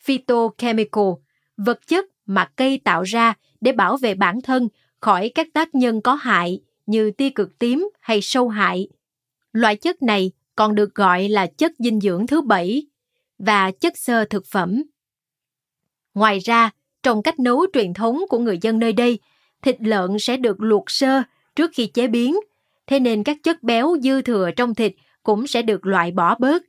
phytochemical, 0.00 1.10
vật 1.56 1.86
chất 1.86 2.04
mà 2.26 2.50
cây 2.56 2.80
tạo 2.84 3.02
ra 3.02 3.34
để 3.60 3.72
bảo 3.72 3.96
vệ 3.96 4.14
bản 4.14 4.42
thân 4.42 4.68
khỏi 5.00 5.30
các 5.34 5.46
tác 5.52 5.74
nhân 5.74 6.00
có 6.00 6.14
hại 6.14 6.60
như 6.86 7.10
tia 7.10 7.30
cực 7.30 7.58
tím 7.58 7.88
hay 8.00 8.20
sâu 8.22 8.48
hại. 8.48 8.88
Loại 9.52 9.76
chất 9.76 10.02
này 10.02 10.32
còn 10.56 10.74
được 10.74 10.94
gọi 10.94 11.28
là 11.28 11.46
chất 11.46 11.72
dinh 11.78 12.00
dưỡng 12.00 12.26
thứ 12.26 12.40
bảy 12.40 12.86
và 13.38 13.70
chất 13.70 13.98
xơ 13.98 14.24
thực 14.24 14.46
phẩm. 14.46 14.82
Ngoài 16.14 16.38
ra, 16.38 16.70
trong 17.02 17.22
cách 17.22 17.38
nấu 17.38 17.66
truyền 17.72 17.94
thống 17.94 18.20
của 18.28 18.38
người 18.38 18.58
dân 18.62 18.78
nơi 18.78 18.92
đây, 18.92 19.18
thịt 19.62 19.76
lợn 19.80 20.10
sẽ 20.20 20.36
được 20.36 20.60
luộc 20.60 20.84
sơ 20.90 21.22
trước 21.56 21.70
khi 21.74 21.86
chế 21.86 22.06
biến, 22.06 22.36
thế 22.86 23.00
nên 23.00 23.24
các 23.24 23.36
chất 23.42 23.62
béo 23.62 23.96
dư 24.02 24.22
thừa 24.22 24.50
trong 24.56 24.74
thịt 24.74 24.92
cũng 25.22 25.46
sẽ 25.46 25.62
được 25.62 25.86
loại 25.86 26.10
bỏ 26.10 26.34
bớt. 26.38 26.62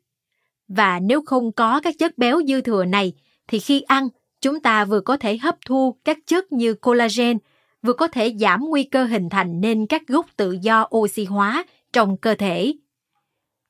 Và 0.68 0.99
nếu 0.99 1.22
không 1.26 1.51
có 1.51 1.80
các 1.84 1.95
chất 1.99 2.18
béo 2.18 2.41
dư 2.47 2.61
thừa 2.61 2.86
này, 2.86 3.13
thì 3.47 3.59
khi 3.59 3.82
ăn, 3.82 4.07
chúng 4.41 4.59
ta 4.59 4.86
vừa 4.86 5.01
có 5.01 5.18
thể 5.18 5.38
hấp 5.38 5.55
thu 5.65 5.97
các 6.05 6.18
chất 6.26 6.51
như 6.51 6.74
collagen, 6.74 7.38
vừa 7.82 7.93
có 7.93 8.07
thể 8.07 8.36
giảm 8.39 8.61
nguy 8.61 8.84
cơ 8.84 9.03
hình 9.03 9.30
thành 9.30 9.61
nên 9.61 9.88
các 9.88 10.07
gốc 10.07 10.26
tự 10.38 10.57
do 10.61 10.88
oxy 10.95 11.26
hóa 11.26 11.65
trong 11.93 12.18
cơ 12.18 12.36
thể. 12.36 12.74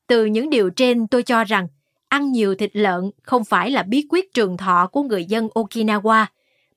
Từ 0.06 0.24
những 0.24 0.50
điều 0.50 0.70
trên 0.70 1.08
tôi 1.08 1.22
cho 1.22 1.44
rằng 1.44 1.68
ăn 2.08 2.32
nhiều 2.32 2.54
thịt 2.54 2.70
lợn 2.76 3.10
không 3.22 3.44
phải 3.44 3.70
là 3.70 3.82
bí 3.82 4.06
quyết 4.08 4.34
trường 4.34 4.56
thọ 4.56 4.86
của 4.92 5.02
người 5.02 5.24
dân 5.24 5.48
Okinawa, 5.54 6.26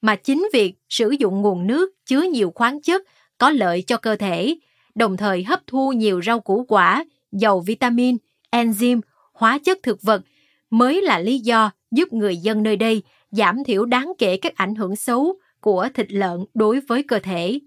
mà 0.02 0.16
chính 0.16 0.50
việc 0.54 0.74
sử 0.90 1.10
dụng 1.20 1.42
nguồn 1.42 1.68
nước 1.68 1.90
chứa 2.06 2.22
nhiều 2.22 2.52
khoáng 2.56 2.82
chất 2.82 3.02
có 3.38 3.50
lợi 3.50 3.84
cho 3.88 3.98
cơ 3.98 4.16
thể, 4.16 4.56
đồng 4.96 5.18
thời 5.18 5.44
hấp 5.44 5.68
thu 5.68 5.92
nhiều 5.92 6.22
rau 6.22 6.40
củ 6.40 6.66
quả, 6.68 7.06
giàu 7.32 7.60
vitamin, 7.60 8.18
enzyme, 8.52 9.02
hóa 9.34 9.58
chất 9.58 9.80
thực 9.84 10.02
vật 10.02 10.22
mới 10.70 11.02
là 11.02 11.20
lý 11.20 11.40
do 11.40 11.72
giúp 11.92 12.14
người 12.14 12.38
dân 12.38 12.64
nơi 12.64 12.76
đây 12.76 13.04
giảm 13.32 13.64
thiểu 13.64 13.86
đáng 13.86 14.14
kể 14.18 14.38
các 14.38 14.56
ảnh 14.56 14.76
hưởng 14.76 14.96
xấu 14.96 15.36
của 15.62 15.90
thịt 15.94 16.12
lợn 16.12 16.40
đối 16.54 16.80
với 16.80 17.04
cơ 17.04 17.20
thể. 17.20 17.60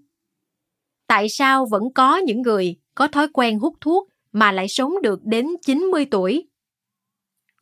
Tại 1.07 1.29
sao 1.29 1.65
vẫn 1.65 1.93
có 1.93 2.17
những 2.17 2.41
người 2.41 2.75
có 2.95 3.07
thói 3.07 3.27
quen 3.33 3.59
hút 3.59 3.75
thuốc 3.81 4.09
mà 4.31 4.51
lại 4.51 4.67
sống 4.67 4.93
được 5.03 5.19
đến 5.23 5.47
90 5.61 6.05
tuổi? 6.11 6.47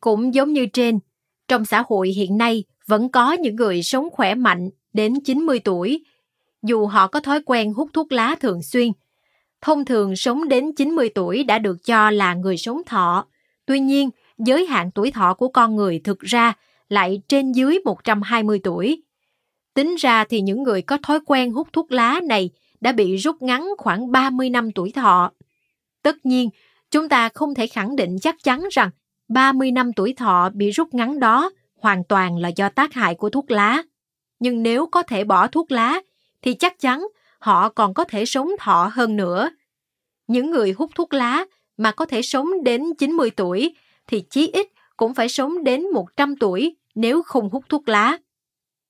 Cũng 0.00 0.34
giống 0.34 0.52
như 0.52 0.66
trên, 0.66 0.98
trong 1.48 1.64
xã 1.64 1.84
hội 1.88 2.08
hiện 2.08 2.38
nay 2.38 2.64
vẫn 2.86 3.08
có 3.08 3.32
những 3.32 3.56
người 3.56 3.82
sống 3.82 4.08
khỏe 4.12 4.34
mạnh 4.34 4.70
đến 4.92 5.14
90 5.24 5.58
tuổi, 5.58 6.04
dù 6.62 6.86
họ 6.86 7.08
có 7.08 7.20
thói 7.20 7.40
quen 7.46 7.72
hút 7.72 7.90
thuốc 7.92 8.12
lá 8.12 8.36
thường 8.40 8.62
xuyên. 8.62 8.92
Thông 9.64 9.84
thường 9.84 10.16
sống 10.16 10.48
đến 10.48 10.72
90 10.72 11.08
tuổi 11.14 11.44
đã 11.44 11.58
được 11.58 11.84
cho 11.84 12.10
là 12.10 12.34
người 12.34 12.56
sống 12.56 12.82
thọ. 12.86 13.26
Tuy 13.66 13.80
nhiên, 13.80 14.10
giới 14.38 14.66
hạn 14.66 14.90
tuổi 14.90 15.10
thọ 15.10 15.34
của 15.34 15.48
con 15.48 15.76
người 15.76 16.00
thực 16.04 16.20
ra 16.20 16.52
lại 16.88 17.22
trên 17.28 17.52
dưới 17.52 17.78
120 17.84 18.60
tuổi. 18.64 19.02
Tính 19.74 19.94
ra 19.94 20.24
thì 20.24 20.40
những 20.40 20.62
người 20.62 20.82
có 20.82 20.98
thói 21.02 21.18
quen 21.26 21.52
hút 21.52 21.68
thuốc 21.72 21.92
lá 21.92 22.20
này 22.28 22.50
đã 22.80 22.92
bị 22.92 23.16
rút 23.16 23.42
ngắn 23.42 23.68
khoảng 23.78 24.12
30 24.12 24.50
năm 24.50 24.72
tuổi 24.72 24.92
thọ. 24.92 25.32
Tất 26.02 26.26
nhiên, 26.26 26.50
chúng 26.90 27.08
ta 27.08 27.28
không 27.28 27.54
thể 27.54 27.66
khẳng 27.66 27.96
định 27.96 28.16
chắc 28.22 28.36
chắn 28.42 28.62
rằng 28.70 28.90
30 29.28 29.72
năm 29.72 29.92
tuổi 29.92 30.14
thọ 30.16 30.50
bị 30.54 30.70
rút 30.70 30.94
ngắn 30.94 31.20
đó 31.20 31.50
hoàn 31.80 32.04
toàn 32.04 32.36
là 32.36 32.48
do 32.48 32.68
tác 32.68 32.92
hại 32.92 33.14
của 33.14 33.30
thuốc 33.30 33.50
lá. 33.50 33.82
Nhưng 34.38 34.62
nếu 34.62 34.86
có 34.86 35.02
thể 35.02 35.24
bỏ 35.24 35.46
thuốc 35.46 35.72
lá, 35.72 36.00
thì 36.42 36.54
chắc 36.54 36.80
chắn 36.80 37.06
họ 37.44 37.68
còn 37.68 37.94
có 37.94 38.04
thể 38.04 38.24
sống 38.24 38.48
thọ 38.58 38.90
hơn 38.92 39.16
nữa. 39.16 39.50
Những 40.26 40.50
người 40.50 40.72
hút 40.72 40.90
thuốc 40.94 41.14
lá 41.14 41.44
mà 41.76 41.92
có 41.92 42.06
thể 42.06 42.22
sống 42.22 42.64
đến 42.64 42.82
90 42.98 43.30
tuổi 43.30 43.74
thì 44.06 44.20
chí 44.30 44.50
ít 44.52 44.68
cũng 44.96 45.14
phải 45.14 45.28
sống 45.28 45.64
đến 45.64 45.90
100 45.90 46.36
tuổi 46.36 46.76
nếu 46.94 47.22
không 47.22 47.50
hút 47.50 47.64
thuốc 47.68 47.88
lá. 47.88 48.18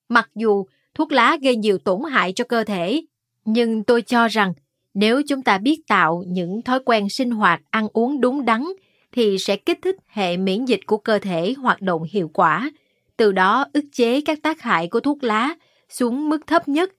Mặc 0.09 0.31
dù 0.35 0.65
thuốc 0.95 1.13
lá 1.13 1.37
gây 1.43 1.57
nhiều 1.57 1.79
tổn 1.79 2.01
hại 2.11 2.33
cho 2.33 2.45
cơ 2.45 2.65
thể, 2.65 3.03
nhưng 3.45 3.85
tôi 3.85 4.03
cho 4.03 4.29
rằng 4.29 4.53
nếu 4.95 5.23
chúng 5.29 5.43
ta 5.43 5.59
biết 5.59 5.81
tạo 5.89 6.25
những 6.27 6.63
thói 6.63 6.81
quen 6.85 7.09
sinh 7.09 7.31
hoạt 7.31 7.63
ăn 7.71 7.89
uống 7.93 8.21
đúng 8.21 8.45
đắn 8.45 8.65
thì 9.13 9.39
sẽ 9.39 9.57
kích 9.57 9.79
thích 9.83 9.97
hệ 10.07 10.37
miễn 10.37 10.65
dịch 10.65 10.81
của 10.87 10.97
cơ 10.97 11.19
thể 11.19 11.55
hoạt 11.59 11.83
động 11.83 12.03
hiệu 12.11 12.31
quả, 12.35 12.71
từ 13.17 13.33
đó 13.33 13.67
ức 13.73 13.85
chế 13.93 14.21
các 14.21 14.39
tác 14.43 14.61
hại 14.61 14.89
của 14.89 15.01
thuốc 15.01 15.25
lá 15.25 15.55
xuống 15.89 16.29
mức 16.29 16.47
thấp 16.47 16.69
nhất. 16.69 16.93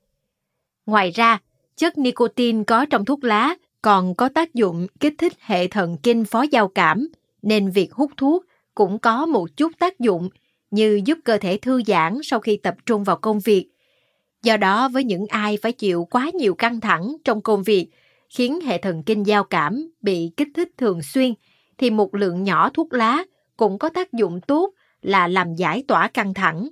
Ngoài 0.86 1.11
ra, 1.11 1.39
chất 1.75 1.97
nicotine 1.97 2.63
có 2.63 2.86
trong 2.86 3.05
thuốc 3.05 3.23
lá 3.23 3.55
còn 3.81 4.15
có 4.15 4.29
tác 4.29 4.53
dụng 4.53 4.88
kích 4.99 5.13
thích 5.17 5.33
hệ 5.39 5.67
thần 5.67 5.97
kinh 6.03 6.25
phó 6.25 6.41
giao 6.51 6.67
cảm, 6.67 7.07
nên 7.41 7.71
việc 7.71 7.93
hút 7.93 8.11
thuốc 8.17 8.45
cũng 8.75 8.99
có 8.99 9.25
một 9.25 9.57
chút 9.57 9.71
tác 9.79 9.99
dụng 9.99 10.29
như 10.71 11.01
giúp 11.05 11.17
cơ 11.23 11.38
thể 11.38 11.57
thư 11.57 11.81
giãn 11.88 12.19
sau 12.23 12.39
khi 12.39 12.57
tập 12.57 12.75
trung 12.86 13.03
vào 13.03 13.17
công 13.17 13.39
việc. 13.39 13.69
Do 14.43 14.57
đó 14.57 14.89
với 14.89 15.03
những 15.03 15.25
ai 15.29 15.57
phải 15.61 15.71
chịu 15.71 16.07
quá 16.11 16.31
nhiều 16.33 16.55
căng 16.55 16.81
thẳng 16.81 17.15
trong 17.23 17.41
công 17.41 17.63
việc, 17.63 17.88
khiến 18.29 18.61
hệ 18.61 18.77
thần 18.77 19.03
kinh 19.03 19.23
giao 19.23 19.43
cảm 19.43 19.89
bị 20.01 20.31
kích 20.38 20.47
thích 20.55 20.69
thường 20.77 21.01
xuyên, 21.01 21.33
thì 21.77 21.89
một 21.89 22.15
lượng 22.15 22.43
nhỏ 22.43 22.69
thuốc 22.69 22.93
lá 22.93 23.23
cũng 23.57 23.79
có 23.79 23.89
tác 23.89 24.13
dụng 24.13 24.41
tốt 24.47 24.73
là 25.01 25.27
làm 25.27 25.55
giải 25.55 25.83
tỏa 25.88 26.07
căng 26.07 26.33
thẳng. 26.33 26.67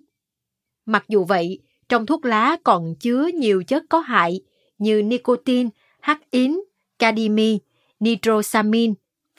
Mặc 0.85 1.05
dù 1.07 1.23
vậy, 1.23 1.59
trong 1.93 2.05
thuốc 2.05 2.25
lá 2.25 2.57
còn 2.63 2.95
chứa 2.95 3.29
nhiều 3.33 3.63
chất 3.67 3.83
có 3.89 3.99
hại 3.99 4.41
như 4.77 5.03
nicotine, 5.03 5.69
hắc 6.01 6.31
ín, 6.31 6.59
cadimi, 6.99 7.59
nitrosamin, 7.99 8.93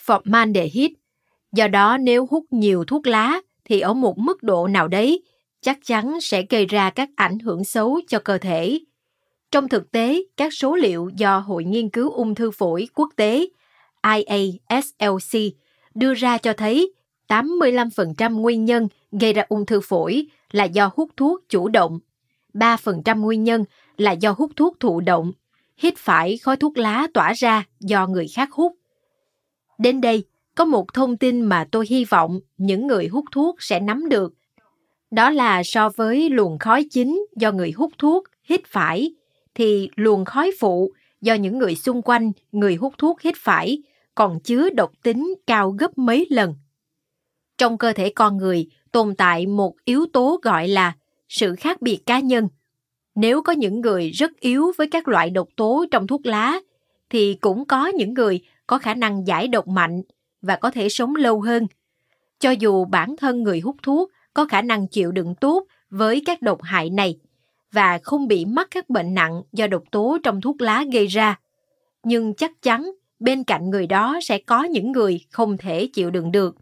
formaldehyde. 0.07 0.89
Do 1.53 1.69
đó 1.69 1.99
nếu 1.99 2.27
hút 2.31 2.45
nhiều 2.51 2.85
thuốc 2.85 3.07
lá 3.07 3.41
thì 3.65 3.81
ở 3.81 3.95
một 3.95 4.19
mức 4.19 4.43
độ 4.43 4.67
nào 4.67 4.89
đấy 4.89 5.23
chắc 5.61 5.79
chắn 5.85 6.21
sẽ 6.21 6.43
gây 6.51 6.67
ra 6.67 6.91
các 6.91 7.09
ảnh 7.17 7.39
hưởng 7.39 7.65
xấu 7.65 8.01
cho 8.09 8.19
cơ 8.19 8.39
thể. 8.39 8.81
Trong 9.51 9.69
thực 9.69 9.91
tế, 9.91 10.23
các 10.37 10.53
số 10.55 10.77
liệu 10.77 11.11
do 11.17 11.39
Hội 11.39 11.65
Nghiên 11.65 11.89
cứu 11.89 12.11
Ung 12.11 12.35
thư 12.35 12.51
phổi 12.51 12.89
quốc 12.95 13.09
tế 13.17 13.47
IASLC 14.03 15.41
đưa 15.95 16.15
ra 16.15 16.39
cho 16.39 16.53
thấy 16.53 16.93
85% 17.29 18.41
nguyên 18.41 18.65
nhân 18.65 18.89
gây 19.13 19.33
ra 19.33 19.45
ung 19.49 19.67
thư 19.67 19.81
phổi 19.81 20.27
là 20.53 20.65
do 20.65 20.91
hút 20.97 21.11
thuốc 21.17 21.41
chủ 21.49 21.69
động, 21.69 21.99
3% 22.55 23.21
nguyên 23.21 23.45
nhân 23.45 23.65
là 23.97 24.13
do 24.13 24.35
hút 24.39 24.53
thuốc 24.57 24.81
thụ 24.81 25.01
động, 25.01 25.33
hít 25.77 25.95
phải 25.97 26.39
khói 26.39 26.57
thuốc 26.57 26.79
lá 26.79 27.07
tỏa 27.15 27.33
ra 27.33 27.65
do 27.81 28.07
người 28.07 28.29
khác 28.29 28.53
hút. 28.53 28.73
Đến 29.79 30.01
đây, 30.01 30.25
có 30.55 30.65
một 30.65 30.95
thông 30.95 31.17
tin 31.17 31.43
mà 31.43 31.67
tôi 31.73 31.87
hy 31.89 32.05
vọng 32.05 32.41
những 32.57 32.87
người 32.87 33.07
hút 33.07 33.25
thuốc 33.33 33.63
sẽ 33.63 33.81
nắm 33.81 34.09
được. 34.09 34.33
Đó 35.11 35.31
là 35.31 35.63
so 35.65 35.89
với 35.89 36.31
luồng 36.31 36.59
khói 36.59 36.87
chính 36.91 37.27
do 37.37 37.53
người 37.53 37.71
hút 37.71 37.93
thuốc 37.99 38.25
hít 38.43 38.61
phải, 38.67 39.15
thì 39.55 39.89
luồng 39.97 40.25
khói 40.25 40.51
phụ 40.61 40.93
do 41.21 41.35
những 41.35 41.59
người 41.59 41.75
xung 41.75 42.03
quanh 42.03 42.33
người 42.53 42.75
hút 42.75 42.95
thuốc 42.99 43.21
hít 43.21 43.35
phải 43.39 43.83
còn 44.15 44.41
chứa 44.41 44.71
độc 44.71 44.93
tính 45.03 45.35
cao 45.47 45.71
gấp 45.71 45.99
mấy 45.99 46.27
lần. 46.31 46.55
Trong 47.59 47.79
cơ 47.79 47.93
thể 47.93 48.11
con 48.11 48.37
người 48.37 48.67
tồn 48.93 49.15
tại 49.15 49.47
một 49.47 49.75
yếu 49.85 50.07
tố 50.13 50.41
gọi 50.43 50.69
là 50.69 50.93
sự 51.35 51.57
khác 51.57 51.83
biệt 51.83 51.99
cá 52.07 52.21
nhân. 52.21 52.49
Nếu 53.15 53.43
có 53.43 53.53
những 53.53 53.81
người 53.81 54.11
rất 54.11 54.41
yếu 54.41 54.73
với 54.77 54.89
các 54.91 55.09
loại 55.09 55.31
độc 55.31 55.49
tố 55.57 55.85
trong 55.91 56.07
thuốc 56.07 56.27
lá, 56.27 56.61
thì 57.11 57.35
cũng 57.41 57.65
có 57.65 57.87
những 57.87 58.15
người 58.15 58.41
có 58.67 58.79
khả 58.79 58.95
năng 58.95 59.27
giải 59.27 59.49
độc 59.49 59.69
mạnh 59.69 60.03
và 60.43 60.57
có 60.57 60.71
thể 60.71 60.89
sống 60.89 61.17
lâu 61.17 61.41
hơn. 61.41 61.67
Cho 62.41 62.51
dù 62.51 62.85
bản 62.85 63.17
thân 63.17 63.43
người 63.43 63.61
hút 63.61 63.77
thuốc 63.83 64.11
có 64.35 64.45
khả 64.45 64.63
năng 64.63 64.89
chịu 64.89 65.13
đựng 65.13 65.35
tốt 65.41 65.67
với 65.91 66.23
các 66.27 66.43
độc 66.43 66.63
hại 66.63 66.91
này 66.91 67.19
và 67.73 67.99
không 68.03 68.29
bị 68.29 68.45
mắc 68.45 68.69
các 68.71 68.91
bệnh 68.91 69.15
nặng 69.15 69.43
do 69.53 69.67
độc 69.67 69.83
tố 69.91 70.19
trong 70.23 70.41
thuốc 70.41 70.61
lá 70.61 70.85
gây 70.93 71.07
ra. 71.07 71.39
Nhưng 72.03 72.35
chắc 72.35 72.63
chắn 72.63 72.91
bên 73.19 73.45
cạnh 73.45 73.71
người 73.71 73.87
đó 73.87 74.19
sẽ 74.23 74.39
có 74.39 74.65
những 74.65 74.93
người 74.93 75.21
không 75.31 75.57
thể 75.57 75.89
chịu 75.93 76.11
đựng 76.11 76.33
được. 76.33 76.57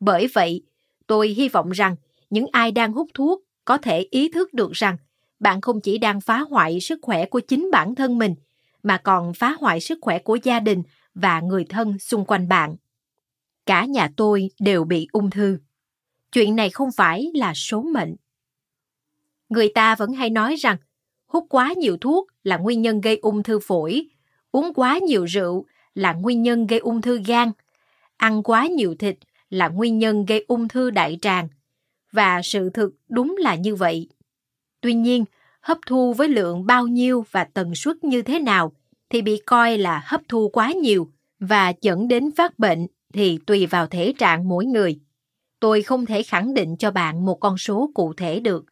Bởi 0.00 0.26
vậy, 0.34 0.62
tôi 1.06 1.28
hy 1.28 1.48
vọng 1.48 1.70
rằng 1.70 1.96
những 2.30 2.46
ai 2.52 2.72
đang 2.72 2.92
hút 2.92 3.08
thuốc 3.14 3.45
có 3.66 3.78
thể 3.78 4.06
ý 4.10 4.28
thức 4.28 4.54
được 4.54 4.72
rằng 4.72 4.96
bạn 5.40 5.60
không 5.60 5.80
chỉ 5.80 5.98
đang 5.98 6.20
phá 6.20 6.38
hoại 6.38 6.80
sức 6.80 6.98
khỏe 7.02 7.26
của 7.26 7.40
chính 7.40 7.70
bản 7.72 7.94
thân 7.94 8.18
mình, 8.18 8.34
mà 8.82 8.98
còn 8.98 9.34
phá 9.34 9.56
hoại 9.60 9.80
sức 9.80 9.98
khỏe 10.02 10.18
của 10.18 10.38
gia 10.42 10.60
đình 10.60 10.82
và 11.14 11.40
người 11.40 11.64
thân 11.68 11.98
xung 11.98 12.24
quanh 12.24 12.48
bạn. 12.48 12.76
Cả 13.66 13.84
nhà 13.84 14.08
tôi 14.16 14.50
đều 14.60 14.84
bị 14.84 15.08
ung 15.12 15.30
thư. 15.30 15.58
Chuyện 16.32 16.56
này 16.56 16.70
không 16.70 16.88
phải 16.96 17.30
là 17.34 17.54
số 17.54 17.82
mệnh. 17.82 18.16
Người 19.48 19.68
ta 19.74 19.94
vẫn 19.94 20.12
hay 20.12 20.30
nói 20.30 20.54
rằng 20.54 20.76
hút 21.26 21.46
quá 21.48 21.72
nhiều 21.76 21.96
thuốc 22.00 22.26
là 22.42 22.56
nguyên 22.56 22.82
nhân 22.82 23.00
gây 23.00 23.16
ung 23.22 23.42
thư 23.42 23.58
phổi, 23.58 24.08
uống 24.52 24.74
quá 24.74 24.98
nhiều 24.98 25.24
rượu 25.24 25.66
là 25.94 26.12
nguyên 26.12 26.42
nhân 26.42 26.66
gây 26.66 26.78
ung 26.78 27.02
thư 27.02 27.20
gan, 27.26 27.52
ăn 28.16 28.42
quá 28.42 28.66
nhiều 28.66 28.94
thịt 28.98 29.16
là 29.50 29.68
nguyên 29.68 29.98
nhân 29.98 30.24
gây 30.24 30.44
ung 30.48 30.68
thư 30.68 30.90
đại 30.90 31.18
tràng. 31.22 31.48
Và 32.16 32.42
sự 32.42 32.70
thực 32.70 32.94
đúng 33.08 33.36
là 33.38 33.54
như 33.54 33.74
vậy. 33.74 34.08
Tuy 34.80 34.94
nhiên, 34.94 35.24
hấp 35.60 35.78
thu 35.86 36.12
với 36.12 36.28
lượng 36.28 36.66
bao 36.66 36.86
nhiêu 36.86 37.24
và 37.30 37.44
tần 37.44 37.74
suất 37.74 38.04
như 38.04 38.22
thế 38.22 38.38
nào 38.38 38.72
thì 39.10 39.22
bị 39.22 39.40
coi 39.46 39.78
là 39.78 40.02
hấp 40.06 40.20
thu 40.28 40.48
quá 40.48 40.72
nhiều 40.72 41.10
và 41.40 41.72
dẫn 41.80 42.08
đến 42.08 42.30
phát 42.36 42.58
bệnh 42.58 42.86
thì 43.12 43.38
tùy 43.46 43.66
vào 43.66 43.86
thể 43.86 44.12
trạng 44.18 44.48
mỗi 44.48 44.66
người. 44.66 45.00
Tôi 45.60 45.82
không 45.82 46.06
thể 46.06 46.22
khẳng 46.22 46.54
định 46.54 46.76
cho 46.76 46.90
bạn 46.90 47.24
một 47.26 47.34
con 47.34 47.58
số 47.58 47.90
cụ 47.94 48.12
thể 48.12 48.40
được. 48.40 48.64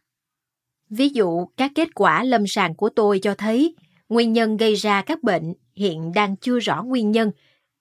Ví 0.90 1.08
dụ, 1.08 1.46
các 1.56 1.72
kết 1.74 1.88
quả 1.94 2.24
lâm 2.24 2.46
sàng 2.46 2.74
của 2.74 2.88
tôi 2.88 3.18
cho 3.18 3.34
thấy 3.34 3.74
nguyên 4.08 4.32
nhân 4.32 4.56
gây 4.56 4.74
ra 4.74 5.02
các 5.02 5.22
bệnh 5.22 5.54
hiện 5.76 6.12
đang 6.14 6.36
chưa 6.36 6.58
rõ 6.58 6.82
nguyên 6.82 7.10
nhân 7.10 7.30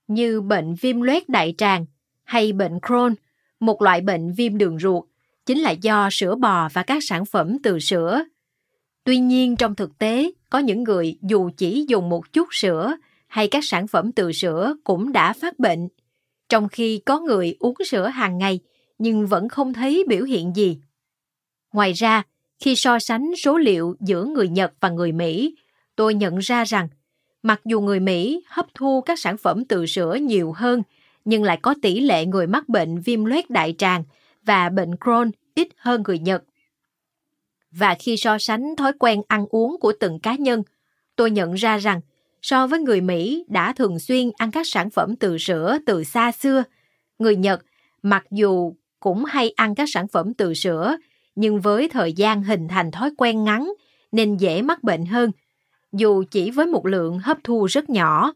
như 0.08 0.42
bệnh 0.42 0.76
viêm 0.76 1.02
loét 1.02 1.30
đại 1.30 1.56
tràng 1.58 1.86
hay 2.24 2.54
bệnh 2.54 2.80
Crohn, 2.88 3.16
một 3.60 3.82
loại 3.82 4.02
bệnh 4.02 4.34
viêm 4.34 4.58
đường 4.58 4.80
ruột, 4.80 5.04
chính 5.46 5.60
là 5.60 5.72
do 5.72 6.10
sữa 6.12 6.36
bò 6.36 6.70
và 6.74 6.84
các 6.84 7.04
sản 7.04 7.26
phẩm 7.26 7.58
từ 7.64 7.80
sữa. 7.80 8.24
Tuy 9.04 9.18
nhiên 9.18 9.56
trong 9.56 9.76
thực 9.76 9.98
tế, 9.98 10.32
có 10.50 10.60
những 10.60 10.84
người 10.84 11.18
dù 11.22 11.50
chỉ 11.58 11.86
dùng 11.88 12.10
một 12.10 12.34
chút 12.34 12.48
sữa 12.52 12.96
hay 13.28 13.48
các 13.48 13.64
sản 13.66 13.88
phẩm 13.88 14.12
từ 14.12 14.32
sữa 14.32 14.76
cũng 14.84 15.12
đã 15.12 15.34
phát 15.34 15.60
bệnh, 15.60 15.88
trong 16.50 16.70
khi 16.70 17.02
có 17.06 17.20
người 17.20 17.56
uống 17.60 17.76
sữa 17.86 18.08
hàng 18.08 18.38
ngày 18.38 18.60
nhưng 18.98 19.28
vẫn 19.28 19.50
không 19.50 19.74
thấy 19.74 20.04
biểu 20.08 20.24
hiện 20.24 20.56
gì. 20.56 20.78
Ngoài 21.74 21.94
ra, 21.94 22.24
khi 22.60 22.76
so 22.76 23.00
sánh 23.00 23.32
số 23.36 23.58
liệu 23.58 23.96
giữa 24.00 24.26
người 24.26 24.50
Nhật 24.50 24.74
và 24.80 24.90
người 24.90 25.12
Mỹ, 25.12 25.56
tôi 25.96 26.14
nhận 26.14 26.38
ra 26.38 26.64
rằng 26.64 26.88
mặc 27.44 27.62
dù 27.66 27.82
người 27.82 28.00
Mỹ 28.00 28.44
hấp 28.48 28.68
thu 28.74 29.02
các 29.02 29.20
sản 29.20 29.38
phẩm 29.38 29.66
từ 29.66 29.86
sữa 29.86 30.18
nhiều 30.22 30.52
hơn, 30.52 30.84
nhưng 31.26 31.44
lại 31.44 31.60
có 31.62 31.76
tỷ 31.82 32.00
lệ 32.00 32.26
người 32.26 32.48
mắc 32.48 32.70
bệnh 32.70 33.02
viêm 33.02 33.26
loét 33.26 33.50
đại 33.50 33.76
tràng 33.78 34.04
và 34.46 34.70
bệnh 34.70 34.92
Crohn 35.04 35.32
ít 35.56 35.68
hơn 35.78 36.04
người 36.08 36.20
Nhật. 36.20 36.44
Và 37.72 37.96
khi 38.00 38.18
so 38.18 38.38
sánh 38.40 38.76
thói 38.76 38.92
quen 39.00 39.22
ăn 39.28 39.46
uống 39.50 39.80
của 39.80 39.94
từng 40.00 40.20
cá 40.20 40.36
nhân, 40.36 40.64
tôi 41.16 41.32
nhận 41.32 41.54
ra 41.54 41.78
rằng 41.78 42.02
so 42.42 42.68
với 42.68 42.80
người 42.80 43.02
Mỹ 43.02 43.46
đã 43.48 43.74
thường 43.74 44.00
xuyên 44.00 44.32
ăn 44.38 44.52
các 44.52 44.68
sản 44.68 44.90
phẩm 44.90 45.16
từ 45.16 45.38
sữa 45.38 45.78
từ 45.86 46.04
xa 46.04 46.32
xưa, 46.32 46.64
người 47.20 47.36
Nhật 47.36 47.62
mặc 48.02 48.26
dù 48.32 48.74
cũng 49.00 49.26
hay 49.26 49.54
ăn 49.56 49.76
các 49.76 49.90
sản 49.90 50.08
phẩm 50.08 50.34
từ 50.34 50.54
sữa, 50.54 50.98
nhưng 51.36 51.62
với 51.62 51.90
thời 51.90 52.14
gian 52.14 52.44
hình 52.44 52.68
thành 52.68 52.92
thói 52.92 53.12
quen 53.18 53.44
ngắn 53.44 53.74
nên 54.12 54.38
dễ 54.38 54.62
mắc 54.62 54.84
bệnh 54.84 55.06
hơn, 55.06 55.32
dù 55.92 56.24
chỉ 56.32 56.52
với 56.52 56.66
một 56.66 56.86
lượng 56.86 57.20
hấp 57.20 57.38
thu 57.44 57.66
rất 57.66 57.90
nhỏ. 57.90 58.34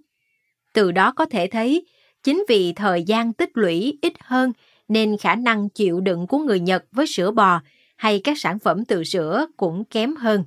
Từ 0.74 0.92
đó 0.92 1.12
có 1.12 1.26
thể 1.26 1.48
thấy, 1.48 1.86
chính 2.24 2.46
vì 2.50 2.74
thời 2.74 3.04
gian 3.04 3.34
tích 3.34 3.50
lũy 3.54 4.00
ít 4.02 4.14
hơn 4.20 4.52
nên 4.88 5.18
khả 5.18 5.36
năng 5.36 5.70
chịu 5.70 6.02
đựng 6.02 6.28
của 6.28 6.38
người 6.38 6.60
Nhật 6.60 6.86
với 6.92 7.08
sữa 7.08 7.32
bò 7.32 7.62
hay 7.96 8.22
các 8.24 8.38
sản 8.38 8.60
phẩm 8.60 8.86
từ 8.86 9.04
sữa 9.04 9.46
cũng 9.58 9.84
kém 9.86 10.16
hơn. 10.16 10.44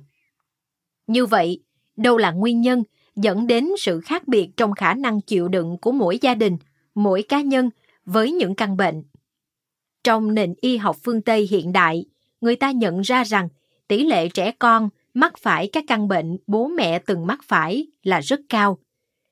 Như 1.07 1.25
vậy, 1.25 1.59
đâu 1.97 2.17
là 2.17 2.31
nguyên 2.31 2.61
nhân 2.61 2.83
dẫn 3.15 3.47
đến 3.47 3.69
sự 3.77 4.01
khác 4.01 4.27
biệt 4.27 4.49
trong 4.57 4.73
khả 4.73 4.93
năng 4.93 5.21
chịu 5.21 5.47
đựng 5.47 5.77
của 5.77 5.91
mỗi 5.91 6.19
gia 6.21 6.35
đình, 6.35 6.57
mỗi 6.95 7.23
cá 7.23 7.41
nhân 7.41 7.69
với 8.05 8.31
những 8.31 8.55
căn 8.55 8.77
bệnh? 8.77 9.03
Trong 10.03 10.33
nền 10.33 10.53
y 10.61 10.77
học 10.77 10.97
phương 11.03 11.21
Tây 11.21 11.47
hiện 11.51 11.73
đại, 11.73 12.05
người 12.41 12.55
ta 12.55 12.71
nhận 12.71 13.01
ra 13.01 13.23
rằng 13.23 13.49
tỷ 13.87 14.03
lệ 14.03 14.29
trẻ 14.29 14.51
con 14.59 14.89
mắc 15.13 15.37
phải 15.37 15.67
các 15.67 15.83
căn 15.87 16.07
bệnh 16.07 16.37
bố 16.47 16.67
mẹ 16.67 16.99
từng 16.99 17.27
mắc 17.27 17.39
phải 17.43 17.87
là 18.03 18.19
rất 18.19 18.39
cao. 18.49 18.77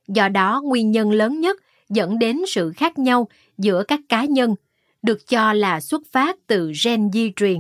Do 0.08 0.30
đó, 0.30 0.62
nguyên 0.66 0.92
nhân 0.92 1.12
lớn 1.12 1.40
nhất 1.40 1.58
dẫn 1.90 2.20
đến 2.20 2.42
sự 2.48 2.72
khác 2.76 3.00
nhau 3.00 3.28
giữa 3.58 3.84
các 3.84 4.00
cá 4.10 4.26
nhân 4.26 4.56
được 5.02 5.28
cho 5.28 5.54
là 5.54 5.82
xuất 5.82 6.02
phát 6.12 6.36
từ 6.48 6.72
gen 6.86 7.12
di 7.14 7.32
truyền. 7.36 7.60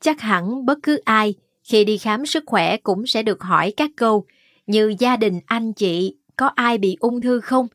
Chắc 0.00 0.20
hẳn 0.20 0.66
bất 0.66 0.78
cứ 0.82 0.96
ai 1.04 1.34
khi 1.64 1.84
đi 1.84 1.98
khám 1.98 2.26
sức 2.26 2.44
khỏe 2.46 2.76
cũng 2.76 3.06
sẽ 3.06 3.22
được 3.22 3.42
hỏi 3.42 3.72
các 3.76 3.90
câu 3.96 4.26
như 4.66 4.94
gia 4.98 5.16
đình 5.16 5.40
anh 5.46 5.72
chị 5.72 6.16
có 6.36 6.46
ai 6.46 6.78
bị 6.78 6.96
ung 7.00 7.20
thư 7.20 7.40
không? 7.40 7.68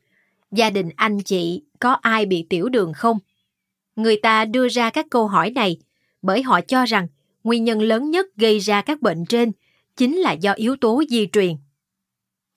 Gia 0.52 0.70
đình 0.70 0.90
anh 0.96 1.20
chị 1.22 1.62
có 1.78 1.92
ai 1.92 2.26
bị 2.26 2.46
tiểu 2.50 2.68
đường 2.68 2.92
không? 2.92 3.18
Người 3.96 4.16
ta 4.16 4.44
đưa 4.44 4.68
ra 4.68 4.90
các 4.90 5.06
câu 5.10 5.26
hỏi 5.26 5.50
này 5.50 5.76
bởi 6.22 6.42
họ 6.42 6.60
cho 6.60 6.84
rằng 6.84 7.06
nguyên 7.44 7.64
nhân 7.64 7.82
lớn 7.82 8.10
nhất 8.10 8.26
gây 8.36 8.58
ra 8.58 8.82
các 8.82 9.02
bệnh 9.02 9.24
trên 9.26 9.52
chính 9.96 10.16
là 10.16 10.32
do 10.32 10.52
yếu 10.52 10.76
tố 10.76 11.02
di 11.08 11.26
truyền. 11.32 11.56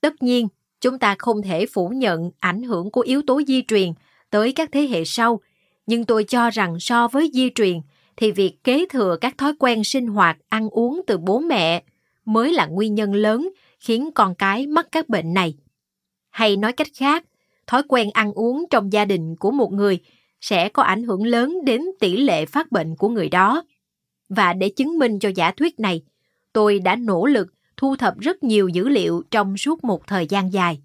Tất 0.00 0.22
nhiên, 0.22 0.48
chúng 0.80 0.98
ta 0.98 1.16
không 1.18 1.42
thể 1.42 1.66
phủ 1.66 1.88
nhận 1.88 2.30
ảnh 2.38 2.62
hưởng 2.62 2.90
của 2.90 3.00
yếu 3.00 3.22
tố 3.26 3.40
di 3.46 3.62
truyền 3.62 3.92
tới 4.30 4.52
các 4.52 4.68
thế 4.72 4.80
hệ 4.80 5.04
sau, 5.04 5.40
nhưng 5.88 6.04
tôi 6.04 6.24
cho 6.24 6.50
rằng 6.50 6.80
so 6.80 7.08
với 7.08 7.30
di 7.34 7.50
truyền 7.54 7.80
thì 8.16 8.32
việc 8.32 8.64
kế 8.64 8.86
thừa 8.90 9.16
các 9.20 9.38
thói 9.38 9.52
quen 9.58 9.84
sinh 9.84 10.06
hoạt 10.06 10.38
ăn 10.48 10.70
uống 10.70 11.00
từ 11.06 11.18
bố 11.18 11.38
mẹ 11.38 11.82
mới 12.24 12.52
là 12.52 12.66
nguyên 12.66 12.94
nhân 12.94 13.14
lớn 13.14 13.50
khiến 13.80 14.10
con 14.14 14.34
cái 14.34 14.66
mắc 14.66 14.88
các 14.92 15.08
bệnh 15.08 15.34
này. 15.34 15.54
Hay 16.30 16.56
nói 16.56 16.72
cách 16.72 16.86
khác, 16.96 17.24
thói 17.66 17.82
quen 17.88 18.10
ăn 18.10 18.32
uống 18.32 18.64
trong 18.70 18.92
gia 18.92 19.04
đình 19.04 19.36
của 19.36 19.50
một 19.50 19.72
người 19.72 19.98
sẽ 20.40 20.68
có 20.68 20.82
ảnh 20.82 21.02
hưởng 21.02 21.26
lớn 21.26 21.58
đến 21.64 21.82
tỷ 22.00 22.16
lệ 22.16 22.46
phát 22.46 22.72
bệnh 22.72 22.96
của 22.96 23.08
người 23.08 23.28
đó. 23.28 23.62
Và 24.28 24.52
để 24.52 24.68
chứng 24.68 24.98
minh 24.98 25.18
cho 25.18 25.30
giả 25.34 25.50
thuyết 25.50 25.80
này, 25.80 26.02
tôi 26.52 26.78
đã 26.78 26.96
nỗ 26.96 27.26
lực 27.26 27.48
thu 27.76 27.96
thập 27.96 28.18
rất 28.18 28.42
nhiều 28.42 28.68
dữ 28.68 28.88
liệu 28.88 29.22
trong 29.30 29.56
suốt 29.56 29.84
một 29.84 30.06
thời 30.06 30.26
gian 30.26 30.52
dài. 30.52 30.80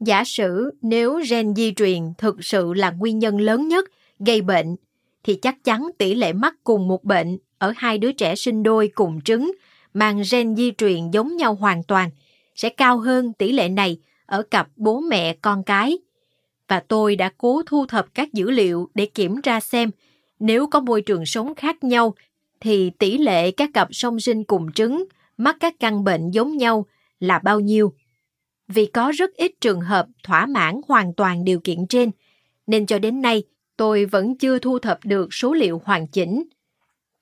Giả 0.00 0.24
sử 0.24 0.70
nếu 0.82 1.20
gen 1.30 1.54
di 1.54 1.72
truyền 1.76 2.02
thực 2.18 2.44
sự 2.44 2.72
là 2.74 2.90
nguyên 2.90 3.18
nhân 3.18 3.40
lớn 3.40 3.68
nhất 3.68 3.88
gây 4.26 4.42
bệnh, 4.42 4.76
thì 5.24 5.34
chắc 5.34 5.64
chắn 5.64 5.88
tỷ 5.98 6.14
lệ 6.14 6.32
mắc 6.32 6.54
cùng 6.64 6.88
một 6.88 7.04
bệnh 7.04 7.38
ở 7.58 7.72
hai 7.76 7.98
đứa 7.98 8.12
trẻ 8.12 8.34
sinh 8.34 8.62
đôi 8.62 8.90
cùng 8.94 9.20
trứng 9.20 9.52
mang 9.94 10.22
gen 10.30 10.56
di 10.56 10.72
truyền 10.78 11.10
giống 11.10 11.36
nhau 11.36 11.54
hoàn 11.54 11.82
toàn 11.82 12.10
sẽ 12.54 12.68
cao 12.68 12.98
hơn 12.98 13.32
tỷ 13.32 13.52
lệ 13.52 13.68
này 13.68 13.98
ở 14.26 14.42
cặp 14.42 14.68
bố 14.76 15.00
mẹ 15.00 15.36
con 15.42 15.64
cái. 15.64 15.98
Và 16.68 16.80
tôi 16.80 17.16
đã 17.16 17.32
cố 17.38 17.62
thu 17.66 17.86
thập 17.86 18.14
các 18.14 18.32
dữ 18.32 18.50
liệu 18.50 18.88
để 18.94 19.06
kiểm 19.06 19.42
tra 19.42 19.60
xem 19.60 19.90
nếu 20.38 20.66
có 20.66 20.80
môi 20.80 21.02
trường 21.02 21.26
sống 21.26 21.54
khác 21.54 21.84
nhau 21.84 22.14
thì 22.60 22.90
tỷ 22.90 23.18
lệ 23.18 23.50
các 23.50 23.70
cặp 23.74 23.88
song 23.90 24.20
sinh 24.20 24.44
cùng 24.44 24.72
trứng 24.72 25.04
mắc 25.36 25.56
các 25.60 25.74
căn 25.80 26.04
bệnh 26.04 26.30
giống 26.30 26.56
nhau 26.56 26.86
là 27.20 27.38
bao 27.38 27.60
nhiêu. 27.60 27.92
Vì 28.68 28.86
có 28.86 29.12
rất 29.14 29.34
ít 29.34 29.52
trường 29.60 29.80
hợp 29.80 30.06
thỏa 30.22 30.46
mãn 30.46 30.80
hoàn 30.88 31.14
toàn 31.14 31.44
điều 31.44 31.60
kiện 31.60 31.86
trên, 31.86 32.10
nên 32.66 32.86
cho 32.86 32.98
đến 32.98 33.22
nay 33.22 33.42
tôi 33.82 34.04
vẫn 34.04 34.38
chưa 34.38 34.58
thu 34.58 34.78
thập 34.78 34.98
được 35.04 35.34
số 35.34 35.52
liệu 35.52 35.82
hoàn 35.84 36.06
chỉnh. 36.06 36.42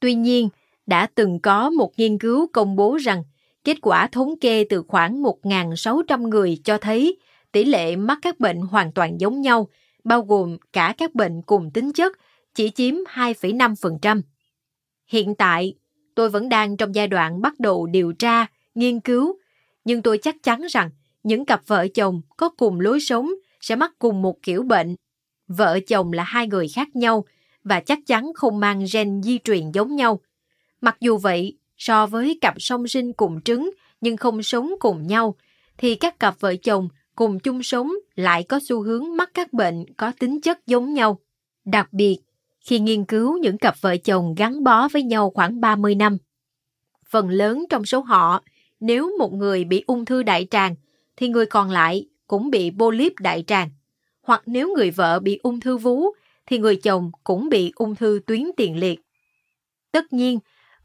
Tuy 0.00 0.14
nhiên, 0.14 0.48
đã 0.86 1.06
từng 1.14 1.40
có 1.40 1.70
một 1.70 1.92
nghiên 1.96 2.18
cứu 2.18 2.46
công 2.52 2.76
bố 2.76 2.96
rằng 2.96 3.22
kết 3.64 3.76
quả 3.82 4.06
thống 4.06 4.38
kê 4.40 4.64
từ 4.70 4.82
khoảng 4.88 5.22
1.600 5.22 6.28
người 6.28 6.58
cho 6.64 6.78
thấy 6.78 7.18
tỷ 7.52 7.64
lệ 7.64 7.96
mắc 7.96 8.18
các 8.22 8.40
bệnh 8.40 8.60
hoàn 8.60 8.92
toàn 8.92 9.20
giống 9.20 9.40
nhau, 9.40 9.68
bao 10.04 10.22
gồm 10.22 10.56
cả 10.72 10.94
các 10.98 11.14
bệnh 11.14 11.42
cùng 11.42 11.70
tính 11.70 11.92
chất, 11.92 12.12
chỉ 12.54 12.70
chiếm 12.70 12.94
2,5%. 12.94 14.22
Hiện 15.06 15.34
tại, 15.34 15.74
tôi 16.14 16.30
vẫn 16.30 16.48
đang 16.48 16.76
trong 16.76 16.94
giai 16.94 17.08
đoạn 17.08 17.40
bắt 17.40 17.54
đầu 17.60 17.86
điều 17.86 18.12
tra, 18.12 18.46
nghiên 18.74 19.00
cứu, 19.00 19.38
nhưng 19.84 20.02
tôi 20.02 20.18
chắc 20.18 20.36
chắn 20.42 20.62
rằng 20.70 20.90
những 21.22 21.44
cặp 21.44 21.66
vợ 21.66 21.88
chồng 21.94 22.20
có 22.36 22.48
cùng 22.48 22.80
lối 22.80 23.00
sống 23.00 23.30
sẽ 23.60 23.76
mắc 23.76 23.92
cùng 23.98 24.22
một 24.22 24.42
kiểu 24.42 24.62
bệnh. 24.62 24.96
Vợ 25.56 25.80
chồng 25.86 26.12
là 26.12 26.22
hai 26.22 26.46
người 26.46 26.68
khác 26.68 26.96
nhau 26.96 27.24
và 27.64 27.80
chắc 27.80 27.98
chắn 28.06 28.32
không 28.34 28.60
mang 28.60 28.84
gen 28.92 29.22
di 29.22 29.38
truyền 29.38 29.70
giống 29.70 29.96
nhau. 29.96 30.20
Mặc 30.80 30.96
dù 31.00 31.18
vậy, 31.18 31.56
so 31.78 32.06
với 32.06 32.38
cặp 32.40 32.54
song 32.58 32.88
sinh 32.88 33.12
cùng 33.12 33.40
trứng 33.40 33.70
nhưng 34.00 34.16
không 34.16 34.42
sống 34.42 34.74
cùng 34.80 35.06
nhau, 35.06 35.34
thì 35.78 35.94
các 35.94 36.18
cặp 36.18 36.40
vợ 36.40 36.56
chồng 36.56 36.88
cùng 37.14 37.40
chung 37.40 37.62
sống 37.62 37.92
lại 38.14 38.42
có 38.42 38.60
xu 38.62 38.82
hướng 38.82 39.16
mắc 39.16 39.30
các 39.34 39.52
bệnh 39.52 39.84
có 39.96 40.12
tính 40.18 40.40
chất 40.40 40.66
giống 40.66 40.94
nhau. 40.94 41.18
Đặc 41.64 41.92
biệt, 41.92 42.18
khi 42.60 42.78
nghiên 42.78 43.04
cứu 43.04 43.38
những 43.38 43.58
cặp 43.58 43.74
vợ 43.80 43.96
chồng 43.96 44.34
gắn 44.34 44.64
bó 44.64 44.88
với 44.88 45.02
nhau 45.02 45.30
khoảng 45.34 45.60
30 45.60 45.94
năm. 45.94 46.18
Phần 47.10 47.28
lớn 47.28 47.64
trong 47.70 47.84
số 47.84 48.00
họ, 48.00 48.42
nếu 48.80 49.18
một 49.18 49.32
người 49.32 49.64
bị 49.64 49.84
ung 49.86 50.04
thư 50.04 50.22
đại 50.22 50.46
tràng, 50.50 50.74
thì 51.16 51.28
người 51.28 51.46
còn 51.46 51.70
lại 51.70 52.08
cũng 52.26 52.50
bị 52.50 52.70
polyp 52.78 53.12
đại 53.20 53.44
tràng. 53.46 53.70
Hoặc 54.22 54.42
nếu 54.46 54.74
người 54.76 54.90
vợ 54.90 55.20
bị 55.20 55.38
ung 55.42 55.60
thư 55.60 55.76
vú, 55.76 56.06
thì 56.46 56.58
người 56.58 56.76
chồng 56.76 57.10
cũng 57.24 57.48
bị 57.48 57.72
ung 57.74 57.94
thư 57.94 58.20
tuyến 58.26 58.42
tiền 58.56 58.76
liệt. 58.76 59.00
Tất 59.92 60.12
nhiên, 60.12 60.38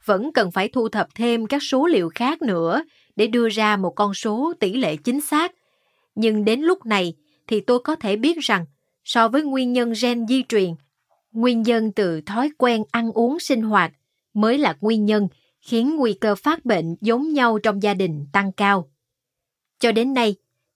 vẫn 0.06 0.34
cần 0.34 0.52
phải 0.52 0.70
thu 0.70 0.90
thập 0.90 1.08
thêm 1.16 1.46
các 1.46 1.64
số 1.64 1.88
liệu 1.88 2.10
khác 2.16 2.42
nữa 2.42 2.84
để 3.16 3.28
đưa 3.28 3.50
ra 3.50 3.78
một 3.78 3.90
con 3.96 4.14
số 4.14 4.54
tỷ 4.60 4.74
lệ 4.74 4.96
chính 4.96 5.22
xác. 5.22 5.52
Nhưng 6.16 6.46
đến 6.46 6.62
lúc 6.62 6.86
này 6.86 7.14
thì 7.48 7.60
tôi 7.60 7.80
có 7.80 7.96
thể 7.96 8.16
biết 8.16 8.38
rằng 8.40 8.66
so 9.04 9.28
với 9.28 9.42
nguyên 9.44 9.74
nhân 9.74 9.94
gen 10.02 10.28
di 10.28 10.44
truyền, 10.44 10.76
nguyên 11.32 11.62
nhân 11.62 11.92
từ 11.92 12.22
thói 12.22 12.50
quen 12.58 12.84
ăn 12.92 13.12
uống 13.12 13.40
sinh 13.40 13.62
hoạt 13.62 13.92
mới 14.34 14.58
là 14.58 14.78
nguyên 14.82 15.06
nhân 15.06 15.28
khiến 15.62 15.96
nguy 15.96 16.14
cơ 16.14 16.36
phát 16.36 16.66
bệnh 16.66 16.96
giống 17.02 17.34
nhau 17.34 17.60
trong 17.60 17.84
gia 17.84 17.94
đình 17.94 18.26
tăng 18.34 18.52
cao. 18.52 18.90
Cho 19.80 19.92
đến 19.92 20.14
nay, 20.14 20.36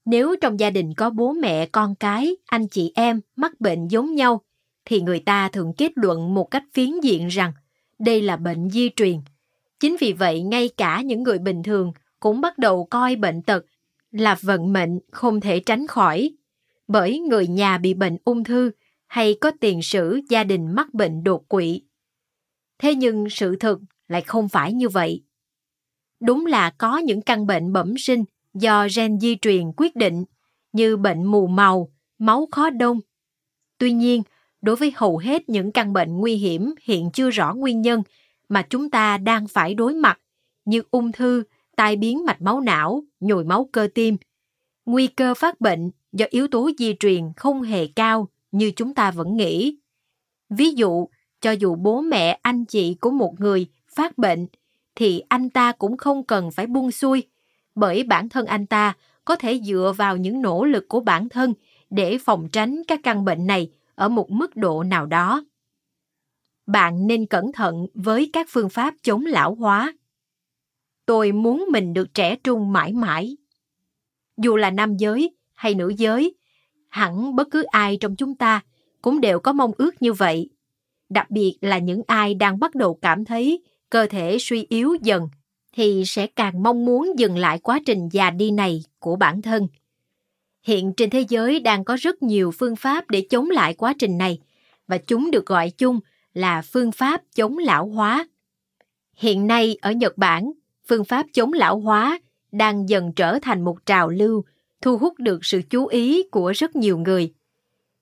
nếu 0.10 0.36
trong 0.42 0.60
gia 0.60 0.70
đình 0.70 0.94
có 0.94 1.10
bố 1.10 1.34
mẹ, 1.34 1.66
con 1.66 1.96
cái, 1.96 2.36
anh 2.46 2.68
chị 2.68 2.92
em 2.96 3.22
mắc 3.36 3.62
bệnh 3.62 3.88
giống 3.88 4.16
nhau, 4.16 4.42
thì 4.86 5.02
người 5.02 5.20
ta 5.20 5.50
thường 5.50 5.74
kết 5.78 5.92
luận 5.96 6.34
một 6.34 6.52
cách 6.52 6.64
phiến 6.74 7.00
diện 7.04 7.28
rằng 7.28 7.52
đây 8.00 8.22
là 8.22 8.38
bệnh 8.38 8.70
di 8.70 8.90
truyền. 8.96 9.18
Chính 9.80 9.96
vì 10.00 10.14
vậy, 10.14 10.42
ngay 10.42 10.70
cả 10.78 11.02
những 11.02 11.24
người 11.24 11.40
bình 11.40 11.64
thường 11.64 11.92
cũng 12.20 12.42
bắt 12.42 12.58
đầu 12.58 12.86
coi 12.86 13.16
bệnh 13.16 13.42
tật 13.42 13.66
là 14.12 14.38
vận 14.42 14.74
mệnh 14.74 15.00
không 15.12 15.42
thể 15.42 15.60
tránh 15.60 15.88
khỏi. 15.88 16.32
Bởi 16.88 17.20
người 17.20 17.48
nhà 17.48 17.78
bị 17.78 17.94
bệnh 17.94 18.18
ung 18.24 18.44
thư 18.44 18.72
hay 19.08 19.36
có 19.42 19.52
tiền 19.60 19.82
sử 19.82 20.22
gia 20.30 20.44
đình 20.44 20.76
mắc 20.76 20.94
bệnh 20.94 21.24
đột 21.24 21.48
quỵ. 21.48 21.82
Thế 22.80 22.96
nhưng 22.96 23.30
sự 23.30 23.56
thực 23.56 23.80
lại 24.08 24.22
không 24.22 24.50
phải 24.50 24.74
như 24.74 24.90
vậy. 24.90 25.24
Đúng 26.20 26.46
là 26.46 26.70
có 26.70 26.98
những 26.98 27.22
căn 27.22 27.48
bệnh 27.48 27.74
bẩm 27.74 27.94
sinh 27.98 28.24
do 28.60 28.88
gen 28.96 29.20
di 29.20 29.36
truyền 29.36 29.72
quyết 29.78 29.96
định 29.96 30.26
như 30.72 30.98
bệnh 30.98 31.24
mù 31.24 31.48
màu, 31.48 31.92
máu 32.18 32.48
khó 32.52 32.70
đông. 32.70 33.00
Tuy 33.78 33.92
nhiên, 33.92 34.24
đối 34.62 34.76
với 34.76 34.94
hầu 34.96 35.18
hết 35.18 35.50
những 35.50 35.72
căn 35.72 35.94
bệnh 35.94 36.18
nguy 36.18 36.36
hiểm 36.36 36.74
hiện 36.84 37.10
chưa 37.14 37.30
rõ 37.30 37.54
nguyên 37.54 37.82
nhân 37.82 38.04
mà 38.50 38.62
chúng 38.70 38.90
ta 38.90 39.18
đang 39.18 39.48
phải 39.48 39.74
đối 39.74 39.94
mặt 39.94 40.20
như 40.66 40.82
ung 40.92 41.12
thư, 41.12 41.44
tai 41.76 41.96
biến 41.96 42.26
mạch 42.26 42.42
máu 42.42 42.60
não, 42.62 43.04
nhồi 43.20 43.44
máu 43.44 43.70
cơ 43.72 43.88
tim, 43.96 44.18
nguy 44.86 45.08
cơ 45.08 45.34
phát 45.34 45.62
bệnh 45.62 45.92
do 46.12 46.26
yếu 46.30 46.48
tố 46.48 46.70
di 46.78 46.96
truyền 47.00 47.24
không 47.36 47.62
hề 47.62 47.88
cao 47.88 48.28
như 48.52 48.72
chúng 48.76 48.94
ta 48.94 49.12
vẫn 49.12 49.38
nghĩ. 49.38 49.78
Ví 50.50 50.72
dụ, 50.72 51.08
cho 51.42 51.52
dù 51.52 51.76
bố 51.76 52.02
mẹ 52.02 52.40
anh 52.42 52.66
chị 52.66 52.94
của 52.94 53.12
một 53.12 53.34
người 53.40 53.68
phát 53.96 54.18
bệnh 54.18 54.48
thì 54.96 55.24
anh 55.30 55.50
ta 55.50 55.72
cũng 55.72 55.98
không 55.98 56.24
cần 56.24 56.52
phải 56.52 56.68
buông 56.68 56.92
xuôi 56.92 57.24
bởi 57.80 58.04
bản 58.04 58.30
thân 58.30 58.46
anh 58.46 58.66
ta 58.66 58.94
có 59.26 59.36
thể 59.36 59.60
dựa 59.64 59.94
vào 59.98 60.18
những 60.18 60.42
nỗ 60.42 60.66
lực 60.66 60.86
của 60.88 61.00
bản 61.00 61.30
thân 61.30 61.54
để 61.90 62.18
phòng 62.18 62.50
tránh 62.52 62.82
các 62.88 63.00
căn 63.04 63.26
bệnh 63.26 63.48
này 63.48 63.72
ở 63.96 64.10
một 64.10 64.32
mức 64.32 64.56
độ 64.56 64.84
nào 64.84 65.06
đó. 65.06 65.44
Bạn 66.68 67.08
nên 67.08 67.26
cẩn 67.26 67.52
thận 67.52 67.88
với 67.94 68.30
các 68.34 68.48
phương 68.50 68.70
pháp 68.70 68.94
chống 69.04 69.26
lão 69.26 69.56
hóa. 69.56 69.94
Tôi 71.06 71.32
muốn 71.32 71.66
mình 71.72 71.94
được 71.94 72.14
trẻ 72.14 72.36
trung 72.36 72.74
mãi 72.74 72.94
mãi. 72.94 73.38
Dù 74.38 74.56
là 74.56 74.72
nam 74.72 74.98
giới 74.98 75.36
hay 75.54 75.76
nữ 75.76 75.90
giới, 75.90 76.36
hẳn 76.90 77.36
bất 77.36 77.48
cứ 77.52 77.64
ai 77.64 77.98
trong 77.98 78.16
chúng 78.16 78.36
ta 78.36 78.62
cũng 79.02 79.22
đều 79.22 79.40
có 79.40 79.54
mong 79.54 79.72
ước 79.78 80.02
như 80.02 80.14
vậy. 80.14 80.50
Đặc 81.10 81.32
biệt 81.32 81.58
là 81.62 81.78
những 81.78 82.02
ai 82.08 82.34
đang 82.34 82.60
bắt 82.60 82.76
đầu 82.76 83.00
cảm 83.02 83.26
thấy 83.26 83.64
cơ 83.90 84.08
thể 84.10 84.38
suy 84.40 84.66
yếu 84.70 84.96
dần 85.02 85.30
thì 85.74 86.04
sẽ 86.06 86.28
càng 86.28 86.64
mong 86.64 86.86
muốn 86.86 87.20
dừng 87.20 87.38
lại 87.38 87.60
quá 87.60 87.80
trình 87.86 88.10
già 88.12 88.30
đi 88.30 88.52
này 88.52 88.84
của 89.00 89.16
bản 89.16 89.42
thân. 89.42 89.68
Hiện 90.64 90.94
trên 90.94 91.10
thế 91.10 91.26
giới 91.30 91.60
đang 91.60 91.84
có 91.84 91.98
rất 92.00 92.24
nhiều 92.24 92.52
phương 92.52 92.76
pháp 92.76 93.10
để 93.10 93.22
chống 93.30 93.50
lại 93.50 93.74
quá 93.74 93.94
trình 94.00 94.18
này 94.18 94.40
và 94.88 94.98
chúng 94.98 95.32
được 95.32 95.46
gọi 95.46 95.70
chung 95.70 96.00
là 96.34 96.62
phương 96.62 96.92
pháp 96.92 97.22
chống 97.36 97.58
lão 97.58 97.88
hóa. 97.88 98.28
Hiện 99.16 99.48
nay 99.48 99.78
ở 99.82 99.92
Nhật 99.92 100.18
Bản, 100.18 100.52
phương 100.88 101.06
pháp 101.06 101.26
chống 101.34 101.54
lão 101.54 101.80
hóa 101.80 102.20
đang 102.52 102.90
dần 102.90 103.14
trở 103.14 103.40
thành 103.40 103.62
một 103.62 103.86
trào 103.86 104.10
lưu, 104.10 104.44
thu 104.82 104.98
hút 104.98 105.14
được 105.20 105.46
sự 105.46 105.62
chú 105.70 105.88
ý 105.88 106.24
của 106.24 106.52
rất 106.56 106.76
nhiều 106.76 106.98
người. 106.98 107.34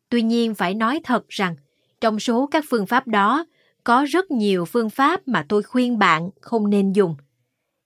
Tuy 0.09 0.21
nhiên 0.21 0.55
phải 0.55 0.73
nói 0.73 0.99
thật 1.03 1.29
rằng, 1.29 1.55
trong 2.01 2.19
số 2.19 2.47
các 2.47 2.65
phương 2.69 2.85
pháp 2.85 3.07
đó, 3.07 3.45
có 3.83 4.05
rất 4.09 4.31
nhiều 4.31 4.65
phương 4.65 4.89
pháp 4.89 5.27
mà 5.27 5.45
tôi 5.49 5.63
khuyên 5.63 5.99
bạn 5.99 6.29
không 6.41 6.69
nên 6.69 6.93
dùng. 6.93 7.15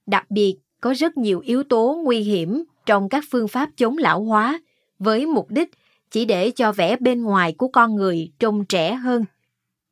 Đặc 0.06 0.32
biệt, 0.32 0.58
có 0.82 0.94
rất 0.94 1.18
nhiều 1.18 1.40
yếu 1.40 1.64
tố 1.64 2.02
nguy 2.04 2.20
hiểm 2.20 2.64
trong 2.86 3.10
các 3.10 3.24
phương 3.32 3.48
pháp 3.48 3.70
chống 3.78 3.98
lão 3.98 4.24
hóa 4.24 4.62
với 5.00 5.26
mục 5.26 5.52
đích 5.52 5.70
chỉ 6.12 6.26
để 6.26 6.52
cho 6.52 6.72
vẻ 6.72 6.96
bên 7.00 7.24
ngoài 7.24 7.54
của 7.58 7.68
con 7.68 7.96
người 7.96 8.32
trông 8.40 8.66
trẻ 8.66 8.94
hơn. 8.94 9.26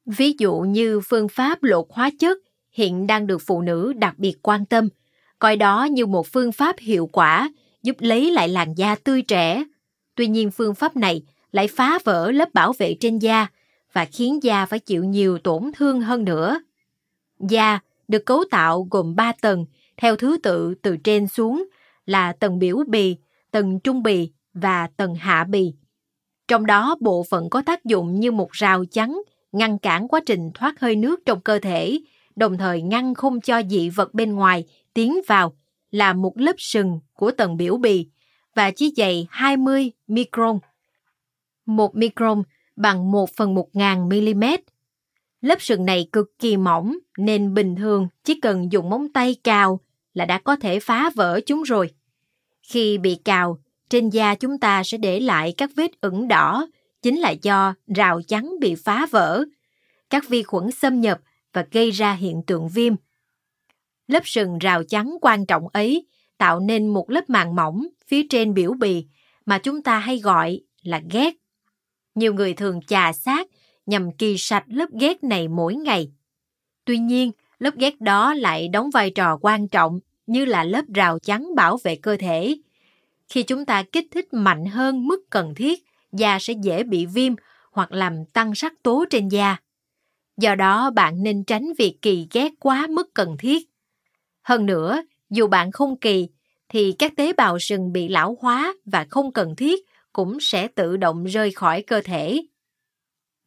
Ví 0.06 0.36
dụ 0.40 0.60
như 0.60 1.00
phương 1.00 1.30
pháp 1.30 1.64
lột 1.64 1.86
hóa 1.90 2.10
chất 2.20 2.38
hiện 2.72 3.08
đang 3.08 3.28
được 3.28 3.42
phụ 3.46 3.62
nữ 3.62 3.94
đặc 3.94 4.16
biệt 4.18 4.36
quan 4.44 4.66
tâm, 4.66 4.90
coi 5.40 5.56
đó 5.56 5.84
như 5.84 6.06
một 6.06 6.28
phương 6.28 6.52
pháp 6.52 6.76
hiệu 6.80 7.10
quả 7.12 7.50
giúp 7.84 7.96
lấy 8.00 8.32
lại 8.32 8.50
làn 8.50 8.74
da 8.74 8.96
tươi 8.96 9.22
trẻ. 9.22 9.64
Tuy 10.16 10.28
nhiên 10.28 10.52
phương 10.52 10.76
pháp 10.76 10.96
này 10.96 11.24
lại 11.52 11.68
phá 11.68 12.00
vỡ 12.04 12.32
lớp 12.32 12.54
bảo 12.54 12.74
vệ 12.74 12.96
trên 13.00 13.20
da 13.20 13.48
và 13.94 14.06
khiến 14.06 14.44
da 14.44 14.66
phải 14.66 14.80
chịu 14.80 15.04
nhiều 15.04 15.38
tổn 15.38 15.72
thương 15.76 16.02
hơn 16.02 16.26
nữa. 16.26 16.62
Da 17.40 17.80
được 18.08 18.26
cấu 18.26 18.44
tạo 18.52 18.88
gồm 18.92 19.16
3 19.16 19.32
tầng 19.42 19.66
theo 20.02 20.16
thứ 20.16 20.38
tự 20.44 20.76
từ 20.76 20.98
trên 20.98 21.28
xuống 21.28 21.68
là 22.06 22.34
tầng 22.34 22.60
biểu 22.60 22.78
bì, 22.88 23.18
tầng 23.52 23.80
trung 23.80 24.04
bì 24.04 24.32
và 24.54 24.88
tầng 24.98 25.16
hạ 25.16 25.44
bì. 25.50 25.74
Trong 26.48 26.66
đó 26.66 26.96
bộ 27.00 27.26
phận 27.30 27.50
có 27.50 27.62
tác 27.66 27.86
dụng 27.86 28.20
như 28.20 28.32
một 28.32 28.52
rào 28.52 28.86
chắn 28.92 29.22
ngăn 29.52 29.80
cản 29.80 30.08
quá 30.08 30.20
trình 30.26 30.52
thoát 30.54 30.80
hơi 30.80 30.96
nước 30.96 31.20
trong 31.26 31.42
cơ 31.42 31.60
thể, 31.60 32.00
đồng 32.36 32.58
thời 32.58 32.82
ngăn 32.82 33.14
không 33.14 33.42
cho 33.42 33.62
dị 33.70 33.90
vật 33.90 34.14
bên 34.14 34.36
ngoài 34.36 34.66
tiến 34.94 35.20
vào 35.28 35.56
là 35.92 36.14
một 36.14 36.38
lớp 36.38 36.56
sừng 36.58 37.00
của 37.14 37.32
tầng 37.32 37.58
biểu 37.58 37.78
bì 37.78 38.08
và 38.56 38.72
chỉ 38.72 38.94
dày 38.98 39.28
20 39.30 39.92
micron. 40.08 40.60
Một 41.66 41.96
micron 41.96 42.44
bằng 42.76 43.12
1 43.12 43.30
phần 43.38 43.56
1 43.56 43.70
ngàn 43.74 44.10
mm. 44.10 44.44
Lớp 45.42 45.62
sừng 45.62 45.86
này 45.86 46.10
cực 46.12 46.40
kỳ 46.40 46.58
mỏng 46.58 46.98
nên 47.18 47.54
bình 47.54 47.76
thường 47.76 48.08
chỉ 48.24 48.40
cần 48.40 48.72
dùng 48.72 48.90
móng 48.90 49.08
tay 49.14 49.36
cào 49.44 49.80
là 50.14 50.26
đã 50.26 50.38
có 50.38 50.56
thể 50.56 50.80
phá 50.80 51.10
vỡ 51.16 51.40
chúng 51.46 51.64
rồi. 51.64 51.90
Khi 52.62 52.98
bị 52.98 53.16
cào, 53.26 53.60
trên 53.90 54.10
da 54.10 54.36
chúng 54.36 54.58
ta 54.58 54.84
sẽ 54.84 54.98
để 54.98 55.20
lại 55.20 55.54
các 55.58 55.70
vết 55.76 56.02
ửng 56.02 56.28
đỏ, 56.28 56.68
chính 57.02 57.20
là 57.20 57.30
do 57.30 57.74
rào 57.88 58.22
chắn 58.28 58.54
bị 58.60 58.76
phá 58.76 59.06
vỡ. 59.12 59.46
Các 60.10 60.30
vi 60.30 60.44
khuẩn 60.44 60.72
xâm 60.72 61.02
nhập 61.02 61.20
và 61.54 61.66
gây 61.72 61.92
ra 61.92 62.14
hiện 62.14 62.42
tượng 62.48 62.70
viêm. 62.70 62.94
Lớp 64.08 64.28
sừng 64.28 64.58
rào 64.58 64.84
chắn 64.84 65.18
quan 65.22 65.46
trọng 65.46 65.68
ấy 65.68 66.06
tạo 66.38 66.60
nên 66.60 66.88
một 66.88 67.10
lớp 67.10 67.30
màng 67.30 67.56
mỏng 67.56 67.88
phía 68.08 68.24
trên 68.30 68.54
biểu 68.54 68.74
bì 68.74 69.06
mà 69.46 69.60
chúng 69.60 69.84
ta 69.84 70.00
hay 70.00 70.18
gọi 70.20 70.62
là 70.82 71.02
ghét. 71.12 71.36
Nhiều 72.16 72.34
người 72.34 72.54
thường 72.54 72.80
chà 72.88 73.14
sát 73.14 73.48
nhằm 73.86 74.12
kỳ 74.12 74.38
sạch 74.38 74.64
lớp 74.68 74.90
ghét 75.00 75.24
này 75.24 75.48
mỗi 75.48 75.76
ngày. 75.76 76.12
Tuy 76.86 76.98
nhiên, 76.98 77.32
lớp 77.60 77.76
ghét 77.76 78.02
đó 78.02 78.34
lại 78.34 78.68
đóng 78.68 78.90
vai 78.90 79.12
trò 79.12 79.38
quan 79.42 79.68
trọng 79.68 80.00
như 80.28 80.46
là 80.46 80.64
lớp 80.64 80.86
rào 80.94 81.20
chắn 81.20 81.56
bảo 81.56 81.78
vệ 81.84 81.96
cơ 81.96 82.18
thể. 82.20 82.58
Khi 83.30 83.44
chúng 83.44 83.66
ta 83.66 83.84
kích 83.84 84.08
thích 84.12 84.34
mạnh 84.34 84.66
hơn 84.66 85.08
mức 85.08 85.30
cần 85.30 85.56
thiết, 85.56 85.84
da 86.12 86.38
sẽ 86.40 86.54
dễ 86.64 86.84
bị 86.84 87.06
viêm 87.06 87.34
hoặc 87.72 87.92
làm 87.92 88.26
tăng 88.26 88.56
sắc 88.56 88.74
tố 88.84 89.06
trên 89.10 89.28
da. 89.28 89.58
Do 90.38 90.56
đó, 90.56 90.90
bạn 90.90 91.24
nên 91.24 91.44
tránh 91.44 91.74
việc 91.78 91.98
kỳ 92.02 92.28
ghét 92.32 92.50
quá 92.60 92.88
mức 92.90 93.14
cần 93.14 93.38
thiết. 93.40 93.70
Hơn 94.42 94.66
nữa, 94.66 95.02
dù 95.30 95.48
bạn 95.48 95.72
không 95.72 95.98
kỳ, 95.98 96.28
thì 96.70 96.96
các 97.00 97.14
tế 97.18 97.34
bào 97.34 97.60
sừng 97.60 97.94
bị 97.94 98.08
lão 98.08 98.38
hóa 98.42 98.74
và 98.86 99.06
không 99.10 99.32
cần 99.32 99.56
thiết 99.56 99.86
cũng 100.14 100.38
sẽ 100.42 100.68
tự 100.68 100.98
động 100.98 101.24
rơi 101.24 101.52
khỏi 101.52 101.82
cơ 101.82 102.02
thể. 102.02 102.42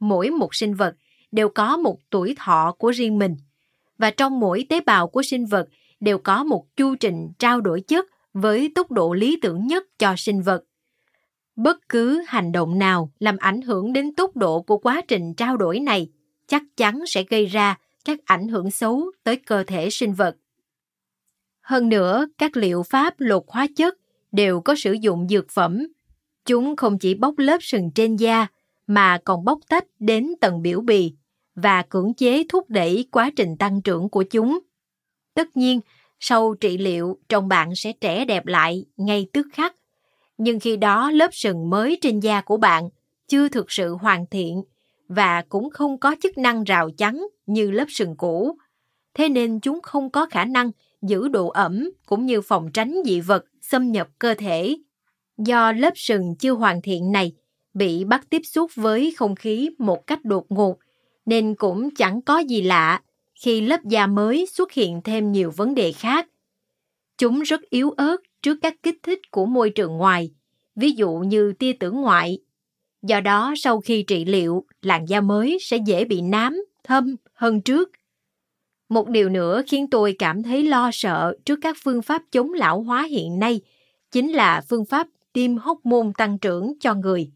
Mỗi 0.00 0.30
một 0.30 0.54
sinh 0.54 0.74
vật 0.74 0.94
đều 1.32 1.48
có 1.48 1.76
một 1.76 1.98
tuổi 2.10 2.34
thọ 2.38 2.74
của 2.78 2.90
riêng 2.90 3.18
mình 3.18 3.36
và 4.02 4.10
trong 4.10 4.40
mỗi 4.40 4.66
tế 4.68 4.80
bào 4.80 5.08
của 5.08 5.22
sinh 5.22 5.46
vật 5.46 5.68
đều 6.00 6.18
có 6.18 6.44
một 6.44 6.76
chu 6.76 6.94
trình 6.94 7.28
trao 7.38 7.60
đổi 7.60 7.80
chất 7.80 8.06
với 8.32 8.72
tốc 8.74 8.90
độ 8.90 9.14
lý 9.14 9.38
tưởng 9.42 9.66
nhất 9.66 9.86
cho 9.98 10.14
sinh 10.16 10.42
vật. 10.42 10.64
Bất 11.56 11.88
cứ 11.88 12.24
hành 12.26 12.52
động 12.52 12.78
nào 12.78 13.12
làm 13.18 13.36
ảnh 13.36 13.62
hưởng 13.62 13.92
đến 13.92 14.14
tốc 14.14 14.36
độ 14.36 14.62
của 14.62 14.78
quá 14.78 15.02
trình 15.08 15.34
trao 15.34 15.56
đổi 15.56 15.80
này 15.80 16.08
chắc 16.46 16.62
chắn 16.76 17.00
sẽ 17.06 17.24
gây 17.28 17.46
ra 17.46 17.78
các 18.04 18.18
ảnh 18.24 18.48
hưởng 18.48 18.70
xấu 18.70 19.10
tới 19.24 19.36
cơ 19.36 19.64
thể 19.64 19.90
sinh 19.90 20.14
vật. 20.14 20.36
Hơn 21.60 21.88
nữa, 21.88 22.26
các 22.38 22.56
liệu 22.56 22.82
pháp 22.82 23.14
lột 23.18 23.44
hóa 23.48 23.66
chất 23.76 23.98
đều 24.32 24.60
có 24.60 24.74
sử 24.74 24.92
dụng 24.92 25.28
dược 25.28 25.50
phẩm. 25.50 25.86
Chúng 26.44 26.76
không 26.76 26.98
chỉ 26.98 27.14
bóc 27.14 27.34
lớp 27.36 27.58
sừng 27.60 27.90
trên 27.94 28.16
da, 28.16 28.46
mà 28.86 29.18
còn 29.24 29.44
bóc 29.44 29.58
tách 29.68 29.84
đến 29.98 30.32
tầng 30.40 30.62
biểu 30.62 30.80
bì 30.80 31.14
và 31.54 31.82
cưỡng 31.82 32.14
chế 32.14 32.44
thúc 32.48 32.70
đẩy 32.70 33.08
quá 33.10 33.30
trình 33.36 33.56
tăng 33.56 33.82
trưởng 33.82 34.08
của 34.08 34.22
chúng. 34.22 34.58
Tất 35.34 35.56
nhiên, 35.56 35.80
sau 36.20 36.54
trị 36.54 36.78
liệu, 36.78 37.18
trông 37.28 37.48
bạn 37.48 37.74
sẽ 37.74 37.92
trẻ 37.92 38.24
đẹp 38.24 38.46
lại 38.46 38.84
ngay 38.96 39.26
tức 39.32 39.46
khắc. 39.52 39.74
Nhưng 40.38 40.60
khi 40.60 40.76
đó 40.76 41.10
lớp 41.10 41.28
sừng 41.32 41.70
mới 41.70 41.98
trên 42.00 42.20
da 42.20 42.40
của 42.40 42.56
bạn 42.56 42.88
chưa 43.28 43.48
thực 43.48 43.72
sự 43.72 43.94
hoàn 43.94 44.26
thiện 44.30 44.62
và 45.08 45.44
cũng 45.48 45.70
không 45.70 45.98
có 45.98 46.16
chức 46.22 46.38
năng 46.38 46.64
rào 46.64 46.90
chắn 46.98 47.26
như 47.46 47.70
lớp 47.70 47.84
sừng 47.88 48.16
cũ. 48.16 48.56
Thế 49.14 49.28
nên 49.28 49.60
chúng 49.60 49.80
không 49.82 50.10
có 50.10 50.26
khả 50.26 50.44
năng 50.44 50.70
giữ 51.02 51.28
độ 51.28 51.48
ẩm 51.48 51.90
cũng 52.06 52.26
như 52.26 52.40
phòng 52.40 52.72
tránh 52.72 52.94
dị 53.04 53.20
vật 53.20 53.44
xâm 53.60 53.92
nhập 53.92 54.08
cơ 54.18 54.34
thể. 54.34 54.76
Do 55.38 55.72
lớp 55.72 55.92
sừng 55.96 56.36
chưa 56.38 56.52
hoàn 56.52 56.82
thiện 56.82 57.12
này 57.12 57.32
bị 57.74 58.04
bắt 58.04 58.26
tiếp 58.30 58.42
xúc 58.44 58.70
với 58.74 59.14
không 59.16 59.34
khí 59.34 59.70
một 59.78 60.06
cách 60.06 60.24
đột 60.24 60.46
ngột, 60.48 60.76
nên 61.26 61.54
cũng 61.54 61.94
chẳng 61.94 62.22
có 62.22 62.38
gì 62.38 62.62
lạ 62.62 63.00
khi 63.34 63.60
lớp 63.60 63.84
da 63.84 64.06
mới 64.06 64.46
xuất 64.46 64.72
hiện 64.72 65.00
thêm 65.04 65.32
nhiều 65.32 65.50
vấn 65.56 65.74
đề 65.74 65.92
khác. 65.92 66.28
Chúng 67.18 67.40
rất 67.40 67.60
yếu 67.70 67.90
ớt 67.90 68.16
trước 68.42 68.58
các 68.62 68.74
kích 68.82 68.98
thích 69.02 69.30
của 69.30 69.46
môi 69.46 69.70
trường 69.70 69.96
ngoài, 69.96 70.30
ví 70.76 70.90
dụ 70.90 71.10
như 71.10 71.52
tia 71.52 71.72
tử 71.72 71.90
ngoại. 71.90 72.38
Do 73.02 73.20
đó, 73.20 73.54
sau 73.56 73.80
khi 73.80 74.02
trị 74.02 74.24
liệu, 74.24 74.64
làn 74.82 75.04
da 75.08 75.20
mới 75.20 75.58
sẽ 75.60 75.76
dễ 75.86 76.04
bị 76.04 76.20
nám, 76.20 76.64
thâm 76.84 77.16
hơn 77.34 77.60
trước. 77.60 77.90
Một 78.88 79.08
điều 79.08 79.28
nữa 79.28 79.62
khiến 79.68 79.90
tôi 79.90 80.16
cảm 80.18 80.42
thấy 80.42 80.62
lo 80.62 80.90
sợ 80.92 81.36
trước 81.44 81.58
các 81.62 81.76
phương 81.84 82.02
pháp 82.02 82.22
chống 82.30 82.52
lão 82.52 82.82
hóa 82.82 83.02
hiện 83.02 83.38
nay 83.38 83.60
chính 84.10 84.32
là 84.32 84.62
phương 84.68 84.84
pháp 84.84 85.06
tiêm 85.32 85.56
hóc 85.56 85.86
môn 85.86 86.12
tăng 86.18 86.38
trưởng 86.38 86.72
cho 86.80 86.94
người. 86.94 87.30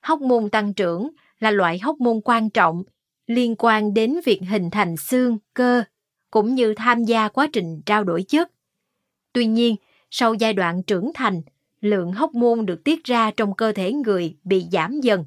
Hóc 0.00 0.20
môn 0.20 0.50
tăng 0.50 0.74
trưởng 0.74 1.10
là 1.38 1.50
loại 1.50 1.78
hóc 1.78 2.00
môn 2.00 2.20
quan 2.24 2.50
trọng 2.50 2.82
liên 3.28 3.54
quan 3.58 3.94
đến 3.94 4.16
việc 4.24 4.40
hình 4.48 4.70
thành 4.70 4.96
xương, 4.96 5.38
cơ, 5.54 5.82
cũng 6.30 6.54
như 6.54 6.74
tham 6.74 7.04
gia 7.04 7.28
quá 7.28 7.48
trình 7.52 7.80
trao 7.86 8.04
đổi 8.04 8.22
chất. 8.22 8.50
Tuy 9.32 9.46
nhiên, 9.46 9.76
sau 10.10 10.34
giai 10.34 10.52
đoạn 10.52 10.82
trưởng 10.82 11.10
thành, 11.14 11.42
lượng 11.80 12.12
hóc 12.12 12.34
môn 12.34 12.66
được 12.66 12.84
tiết 12.84 13.04
ra 13.04 13.30
trong 13.30 13.54
cơ 13.54 13.72
thể 13.72 13.92
người 13.92 14.36
bị 14.44 14.64
giảm 14.72 15.00
dần. 15.00 15.24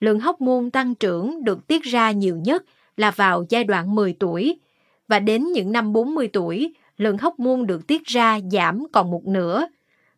Lượng 0.00 0.20
hóc 0.20 0.40
môn 0.40 0.70
tăng 0.70 0.94
trưởng 0.94 1.44
được 1.44 1.66
tiết 1.66 1.82
ra 1.82 2.10
nhiều 2.10 2.36
nhất 2.36 2.64
là 2.96 3.10
vào 3.10 3.44
giai 3.48 3.64
đoạn 3.64 3.94
10 3.94 4.12
tuổi 4.12 4.60
và 5.08 5.18
đến 5.18 5.44
những 5.52 5.72
năm 5.72 5.92
40 5.92 6.28
tuổi, 6.32 6.74
lượng 6.96 7.18
hóc 7.18 7.38
môn 7.38 7.66
được 7.66 7.86
tiết 7.86 8.04
ra 8.04 8.40
giảm 8.52 8.86
còn 8.92 9.10
một 9.10 9.26
nửa 9.26 9.66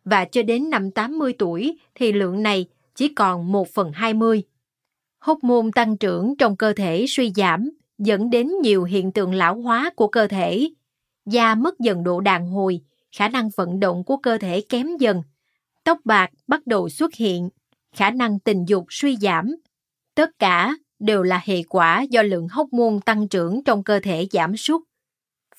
và 0.05 0.25
cho 0.25 0.43
đến 0.43 0.69
năm 0.69 0.91
80 0.91 1.33
tuổi 1.37 1.77
thì 1.95 2.11
lượng 2.11 2.43
này 2.43 2.65
chỉ 2.95 3.07
còn 3.07 3.51
1 3.51 3.67
phần 3.69 3.91
20. 3.91 4.43
Hóc 5.19 5.43
môn 5.43 5.71
tăng 5.71 5.97
trưởng 5.97 6.37
trong 6.37 6.57
cơ 6.57 6.73
thể 6.73 7.05
suy 7.07 7.31
giảm 7.35 7.69
dẫn 7.97 8.29
đến 8.29 8.51
nhiều 8.61 8.83
hiện 8.83 9.11
tượng 9.11 9.33
lão 9.33 9.61
hóa 9.61 9.89
của 9.95 10.07
cơ 10.07 10.27
thể. 10.27 10.69
Da 11.25 11.55
mất 11.55 11.79
dần 11.79 12.03
độ 12.03 12.21
đàn 12.21 12.47
hồi, 12.47 12.81
khả 13.17 13.27
năng 13.27 13.49
vận 13.57 13.79
động 13.79 14.03
của 14.03 14.17
cơ 14.17 14.37
thể 14.37 14.61
kém 14.69 14.87
dần. 14.99 15.21
Tóc 15.83 15.99
bạc 16.05 16.29
bắt 16.47 16.67
đầu 16.67 16.89
xuất 16.89 17.13
hiện, 17.13 17.49
khả 17.95 18.11
năng 18.11 18.39
tình 18.39 18.65
dục 18.67 18.85
suy 18.89 19.17
giảm. 19.17 19.55
Tất 20.15 20.29
cả 20.39 20.75
đều 20.99 21.23
là 21.23 21.41
hệ 21.45 21.63
quả 21.63 22.01
do 22.01 22.21
lượng 22.21 22.47
hóc 22.47 22.67
môn 22.71 22.99
tăng 22.99 23.27
trưởng 23.27 23.63
trong 23.63 23.83
cơ 23.83 23.99
thể 23.99 24.27
giảm 24.31 24.57
sút. 24.57 24.81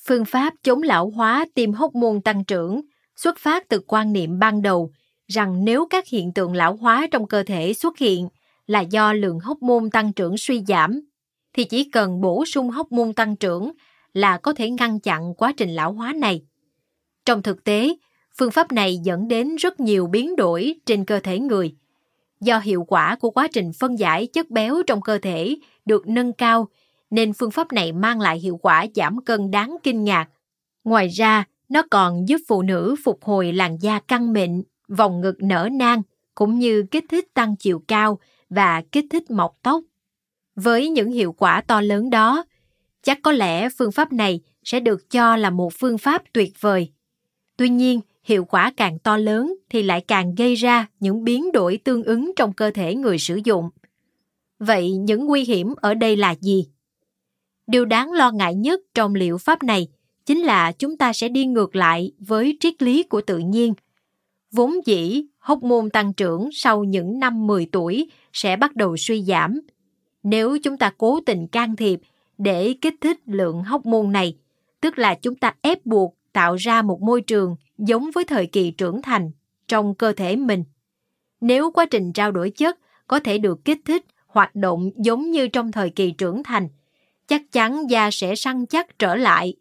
Phương 0.07 0.25
pháp 0.25 0.53
chống 0.63 0.81
lão 0.83 1.09
hóa 1.09 1.45
tiêm 1.53 1.73
hóc 1.73 1.95
môn 1.95 2.21
tăng 2.21 2.45
trưởng 2.45 2.81
xuất 3.15 3.37
phát 3.37 3.69
từ 3.69 3.79
quan 3.87 4.13
niệm 4.13 4.39
ban 4.39 4.61
đầu 4.61 4.91
rằng 5.27 5.65
nếu 5.65 5.87
các 5.89 6.07
hiện 6.07 6.33
tượng 6.33 6.53
lão 6.53 6.75
hóa 6.75 7.07
trong 7.11 7.27
cơ 7.27 7.43
thể 7.43 7.73
xuất 7.73 7.97
hiện 7.97 8.27
là 8.69 8.79
do 8.79 9.13
lượng 9.13 9.39
hóc 9.39 9.61
môn 9.61 9.89
tăng 9.89 10.13
trưởng 10.13 10.37
suy 10.37 10.63
giảm, 10.67 11.01
thì 11.53 11.63
chỉ 11.63 11.83
cần 11.83 12.21
bổ 12.21 12.45
sung 12.45 12.69
hóc 12.69 12.91
môn 12.91 13.13
tăng 13.13 13.35
trưởng 13.35 13.71
là 14.13 14.37
có 14.37 14.53
thể 14.53 14.69
ngăn 14.69 14.99
chặn 14.99 15.33
quá 15.33 15.53
trình 15.57 15.69
lão 15.69 15.93
hóa 15.93 16.13
này. 16.13 16.41
Trong 17.25 17.41
thực 17.41 17.63
tế, 17.63 17.95
phương 18.37 18.51
pháp 18.51 18.71
này 18.71 18.97
dẫn 19.03 19.27
đến 19.27 19.55
rất 19.55 19.79
nhiều 19.79 20.07
biến 20.07 20.35
đổi 20.35 20.75
trên 20.85 21.05
cơ 21.05 21.19
thể 21.19 21.39
người. 21.39 21.75
Do 22.41 22.59
hiệu 22.59 22.83
quả 22.83 23.15
của 23.15 23.29
quá 23.29 23.47
trình 23.53 23.71
phân 23.79 23.99
giải 23.99 24.27
chất 24.27 24.49
béo 24.49 24.83
trong 24.87 25.01
cơ 25.01 25.17
thể 25.17 25.57
được 25.85 26.07
nâng 26.07 26.33
cao, 26.33 26.67
nên 27.09 27.33
phương 27.33 27.51
pháp 27.51 27.73
này 27.73 27.91
mang 27.91 28.21
lại 28.21 28.39
hiệu 28.39 28.57
quả 28.57 28.85
giảm 28.95 29.25
cân 29.25 29.51
đáng 29.51 29.75
kinh 29.83 30.03
ngạc. 30.03 30.29
Ngoài 30.83 31.07
ra, 31.07 31.43
nó 31.69 31.83
còn 31.91 32.27
giúp 32.27 32.37
phụ 32.47 32.61
nữ 32.61 32.95
phục 33.03 33.23
hồi 33.23 33.53
làn 33.53 33.77
da 33.81 33.99
căng 33.99 34.33
mịn, 34.33 34.63
vòng 34.97 35.21
ngực 35.21 35.35
nở 35.39 35.69
nang, 35.71 36.01
cũng 36.35 36.59
như 36.59 36.85
kích 36.91 37.05
thích 37.09 37.33
tăng 37.33 37.55
chiều 37.55 37.81
cao 37.87 38.19
và 38.49 38.83
kích 38.91 39.05
thích 39.09 39.31
mọc 39.31 39.57
tóc. 39.63 39.81
Với 40.55 40.89
những 40.89 41.11
hiệu 41.11 41.31
quả 41.31 41.61
to 41.61 41.81
lớn 41.81 42.09
đó, 42.09 42.45
chắc 43.03 43.19
có 43.21 43.31
lẽ 43.31 43.69
phương 43.69 43.91
pháp 43.91 44.13
này 44.13 44.41
sẽ 44.63 44.79
được 44.79 45.09
cho 45.09 45.35
là 45.35 45.49
một 45.49 45.73
phương 45.79 45.97
pháp 45.97 46.23
tuyệt 46.33 46.53
vời. 46.59 46.91
Tuy 47.57 47.69
nhiên, 47.69 48.01
hiệu 48.23 48.45
quả 48.45 48.73
càng 48.77 48.99
to 48.99 49.17
lớn 49.17 49.53
thì 49.69 49.83
lại 49.83 50.01
càng 50.07 50.35
gây 50.35 50.55
ra 50.55 50.87
những 50.99 51.23
biến 51.23 51.51
đổi 51.51 51.77
tương 51.77 52.03
ứng 52.03 52.31
trong 52.35 52.53
cơ 52.53 52.71
thể 52.71 52.95
người 52.95 53.17
sử 53.17 53.39
dụng. 53.43 53.69
Vậy 54.59 54.91
những 54.91 55.25
nguy 55.25 55.43
hiểm 55.43 55.73
ở 55.77 55.93
đây 55.93 56.15
là 56.15 56.35
gì? 56.41 56.67
Điều 57.67 57.85
đáng 57.85 58.11
lo 58.11 58.31
ngại 58.31 58.55
nhất 58.55 58.81
trong 58.93 59.15
liệu 59.15 59.37
pháp 59.37 59.63
này 59.63 59.87
chính 60.25 60.39
là 60.39 60.71
chúng 60.71 60.97
ta 60.97 61.13
sẽ 61.13 61.29
đi 61.29 61.45
ngược 61.45 61.75
lại 61.75 62.11
với 62.19 62.57
triết 62.59 62.81
lý 62.81 63.03
của 63.03 63.21
tự 63.21 63.37
nhiên. 63.37 63.73
Vốn 64.51 64.73
dĩ, 64.85 65.25
hóc 65.39 65.63
môn 65.63 65.89
tăng 65.89 66.13
trưởng 66.13 66.49
sau 66.53 66.83
những 66.83 67.19
năm 67.19 67.47
10 67.47 67.65
tuổi 67.71 68.09
sẽ 68.33 68.55
bắt 68.55 68.75
đầu 68.75 68.97
suy 68.97 69.23
giảm. 69.23 69.59
Nếu 70.23 70.57
chúng 70.63 70.77
ta 70.77 70.93
cố 70.97 71.19
tình 71.25 71.47
can 71.47 71.75
thiệp 71.75 71.99
để 72.37 72.75
kích 72.81 72.95
thích 73.01 73.19
lượng 73.25 73.63
hóc 73.63 73.85
môn 73.85 74.11
này, 74.11 74.37
tức 74.81 74.99
là 74.99 75.15
chúng 75.15 75.35
ta 75.35 75.53
ép 75.61 75.85
buộc 75.85 76.15
tạo 76.33 76.55
ra 76.55 76.81
một 76.81 77.01
môi 77.01 77.21
trường 77.21 77.55
giống 77.77 78.09
với 78.15 78.23
thời 78.23 78.45
kỳ 78.45 78.71
trưởng 78.71 79.01
thành 79.01 79.31
trong 79.67 79.95
cơ 79.95 80.13
thể 80.13 80.35
mình. 80.35 80.63
Nếu 81.41 81.71
quá 81.71 81.85
trình 81.85 82.13
trao 82.13 82.31
đổi 82.31 82.49
chất 82.49 82.79
có 83.07 83.19
thể 83.19 83.37
được 83.37 83.65
kích 83.65 83.79
thích 83.85 84.05
hoạt 84.27 84.55
động 84.55 84.89
giống 84.95 85.31
như 85.31 85.47
trong 85.47 85.71
thời 85.71 85.89
kỳ 85.89 86.11
trưởng 86.11 86.43
thành, 86.43 86.67
chắc 87.27 87.51
chắn 87.51 87.89
da 87.89 88.09
sẽ 88.11 88.35
săn 88.35 88.65
chắc 88.65 88.99
trở 88.99 89.15
lại. 89.15 89.53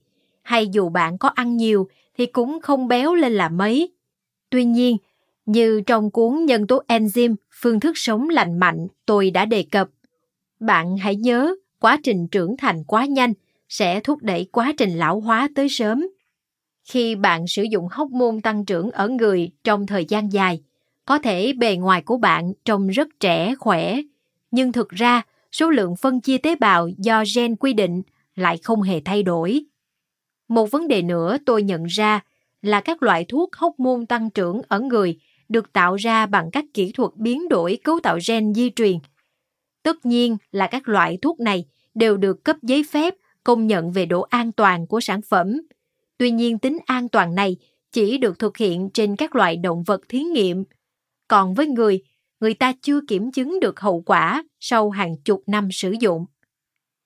Hay 0.42 0.68
dù 0.68 0.88
bạn 0.88 1.18
có 1.18 1.28
ăn 1.28 1.56
nhiều 1.56 1.88
thì 2.18 2.26
cũng 2.26 2.60
không 2.60 2.88
béo 2.88 3.14
lên 3.14 3.32
là 3.32 3.48
mấy. 3.48 3.92
Tuy 4.50 4.64
nhiên, 4.64 4.96
như 5.48 5.80
trong 5.86 6.10
cuốn 6.10 6.44
Nhân 6.44 6.66
tố 6.66 6.82
enzyme, 6.88 7.34
phương 7.60 7.80
thức 7.80 7.92
sống 7.94 8.28
lành 8.28 8.58
mạnh 8.58 8.86
tôi 9.06 9.30
đã 9.30 9.44
đề 9.44 9.64
cập. 9.70 9.88
Bạn 10.60 10.96
hãy 10.96 11.16
nhớ, 11.16 11.54
quá 11.80 11.98
trình 12.02 12.28
trưởng 12.28 12.56
thành 12.56 12.84
quá 12.84 13.04
nhanh 13.04 13.32
sẽ 13.68 14.00
thúc 14.00 14.22
đẩy 14.22 14.46
quá 14.52 14.72
trình 14.76 14.98
lão 14.98 15.20
hóa 15.20 15.48
tới 15.54 15.68
sớm. 15.68 16.06
Khi 16.84 17.14
bạn 17.14 17.46
sử 17.46 17.62
dụng 17.62 17.88
hóc 17.90 18.10
môn 18.10 18.40
tăng 18.40 18.64
trưởng 18.64 18.90
ở 18.90 19.08
người 19.08 19.50
trong 19.64 19.86
thời 19.86 20.04
gian 20.04 20.32
dài, 20.32 20.60
có 21.04 21.18
thể 21.18 21.52
bề 21.52 21.76
ngoài 21.76 22.02
của 22.02 22.16
bạn 22.16 22.52
trông 22.64 22.88
rất 22.88 23.08
trẻ, 23.20 23.54
khỏe, 23.58 24.00
nhưng 24.50 24.72
thực 24.72 24.88
ra 24.88 25.22
số 25.52 25.70
lượng 25.70 25.96
phân 25.96 26.20
chia 26.20 26.38
tế 26.38 26.54
bào 26.56 26.88
do 26.88 27.24
gen 27.36 27.56
quy 27.56 27.72
định 27.72 28.02
lại 28.34 28.58
không 28.62 28.82
hề 28.82 29.00
thay 29.04 29.22
đổi. 29.22 29.64
Một 30.48 30.70
vấn 30.70 30.88
đề 30.88 31.02
nữa 31.02 31.36
tôi 31.46 31.62
nhận 31.62 31.84
ra 31.84 32.20
là 32.62 32.80
các 32.80 33.02
loại 33.02 33.24
thuốc 33.28 33.56
hóc 33.56 33.80
môn 33.80 34.06
tăng 34.06 34.30
trưởng 34.30 34.60
ở 34.68 34.80
người 34.80 35.18
được 35.48 35.72
tạo 35.72 35.96
ra 35.96 36.26
bằng 36.26 36.50
các 36.52 36.64
kỹ 36.74 36.92
thuật 36.92 37.10
biến 37.16 37.48
đổi 37.48 37.78
cấu 37.84 38.00
tạo 38.02 38.18
gen 38.28 38.54
di 38.54 38.70
truyền. 38.70 38.98
Tất 39.82 40.06
nhiên 40.06 40.36
là 40.52 40.66
các 40.66 40.88
loại 40.88 41.18
thuốc 41.22 41.40
này 41.40 41.64
đều 41.94 42.16
được 42.16 42.44
cấp 42.44 42.56
giấy 42.62 42.84
phép 42.90 43.14
công 43.44 43.66
nhận 43.66 43.92
về 43.92 44.06
độ 44.06 44.20
an 44.20 44.52
toàn 44.52 44.86
của 44.86 45.00
sản 45.00 45.20
phẩm. 45.22 45.60
Tuy 46.18 46.30
nhiên 46.30 46.58
tính 46.58 46.78
an 46.86 47.08
toàn 47.08 47.34
này 47.34 47.56
chỉ 47.92 48.18
được 48.18 48.38
thực 48.38 48.56
hiện 48.56 48.90
trên 48.94 49.16
các 49.16 49.36
loại 49.36 49.56
động 49.56 49.82
vật 49.82 50.00
thí 50.08 50.18
nghiệm. 50.20 50.64
Còn 51.28 51.54
với 51.54 51.66
người, 51.66 52.02
người 52.40 52.54
ta 52.54 52.72
chưa 52.82 53.00
kiểm 53.08 53.32
chứng 53.32 53.60
được 53.60 53.80
hậu 53.80 54.02
quả 54.06 54.44
sau 54.60 54.90
hàng 54.90 55.16
chục 55.24 55.42
năm 55.46 55.68
sử 55.72 55.94
dụng. 56.00 56.26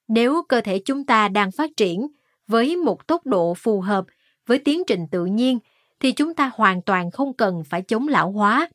Nếu 0.08 0.42
cơ 0.48 0.60
thể 0.60 0.78
chúng 0.84 1.06
ta 1.06 1.28
đang 1.28 1.52
phát 1.52 1.70
triển 1.76 2.06
với 2.46 2.76
một 2.76 3.06
tốc 3.06 3.26
độ 3.26 3.54
phù 3.54 3.80
hợp 3.80 4.04
với 4.46 4.58
tiến 4.58 4.82
trình 4.86 5.06
tự 5.10 5.24
nhiên 5.24 5.58
thì 6.02 6.12
chúng 6.12 6.34
ta 6.34 6.50
hoàn 6.54 6.82
toàn 6.82 7.10
không 7.10 7.32
cần 7.34 7.62
phải 7.64 7.82
chống 7.82 8.08
lão 8.08 8.30
hóa. 8.30 8.68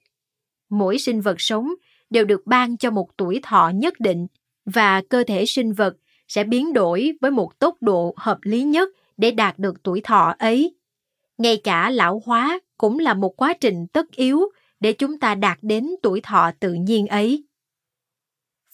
Mỗi 0.69 0.97
sinh 0.97 1.21
vật 1.21 1.35
sống 1.37 1.69
đều 2.09 2.25
được 2.25 2.41
ban 2.45 2.77
cho 2.77 2.91
một 2.91 3.17
tuổi 3.17 3.39
thọ 3.43 3.71
nhất 3.75 3.99
định 3.99 4.27
và 4.65 5.01
cơ 5.09 5.23
thể 5.27 5.45
sinh 5.45 5.73
vật 5.73 5.93
sẽ 6.27 6.43
biến 6.43 6.73
đổi 6.73 7.11
với 7.21 7.31
một 7.31 7.59
tốc 7.59 7.75
độ 7.81 8.13
hợp 8.17 8.37
lý 8.41 8.63
nhất 8.63 8.89
để 9.17 9.31
đạt 9.31 9.59
được 9.59 9.83
tuổi 9.83 10.01
thọ 10.01 10.35
ấy. 10.39 10.75
Ngay 11.37 11.61
cả 11.63 11.89
lão 11.89 12.21
hóa 12.25 12.59
cũng 12.77 12.99
là 12.99 13.13
một 13.13 13.41
quá 13.41 13.53
trình 13.53 13.87
tất 13.87 14.11
yếu 14.11 14.41
để 14.79 14.93
chúng 14.93 15.19
ta 15.19 15.35
đạt 15.35 15.57
đến 15.61 15.89
tuổi 16.03 16.21
thọ 16.21 16.51
tự 16.59 16.73
nhiên 16.73 17.07
ấy. 17.07 17.43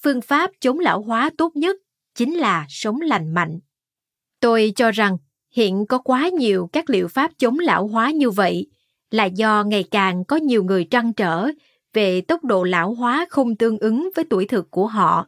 Phương 0.02 0.22
pháp 0.22 0.52
chống 0.60 0.80
lão 0.80 1.02
hóa 1.02 1.30
tốt 1.38 1.56
nhất 1.56 1.78
chính 2.16 2.34
là 2.34 2.66
sống 2.70 3.02
lành 3.02 3.34
mạnh. 3.34 3.60
Tôi 4.40 4.74
cho 4.76 4.92
rằng 4.92 5.18
hiện 5.54 5.86
có 5.86 5.98
quá 5.98 6.30
nhiều 6.30 6.70
các 6.74 6.90
liệu 6.90 7.08
pháp 7.08 7.32
chống 7.38 7.60
lão 7.60 7.88
hóa 7.88 8.12
như 8.12 8.30
vậy 8.30 8.68
là 9.12 9.26
do 9.26 9.64
ngày 9.64 9.84
càng 9.92 10.24
có 10.26 10.36
nhiều 10.36 10.64
người 10.64 10.84
trăn 10.84 11.14
trở 11.14 11.48
về 11.94 12.22
tốc 12.22 12.44
độ 12.44 12.64
lão 12.64 12.94
hóa 12.94 13.26
không 13.30 13.56
tương 13.56 13.78
ứng 13.78 14.10
với 14.16 14.26
tuổi 14.30 14.46
thực 14.46 14.72
của 14.72 14.88
họ. 14.88 15.28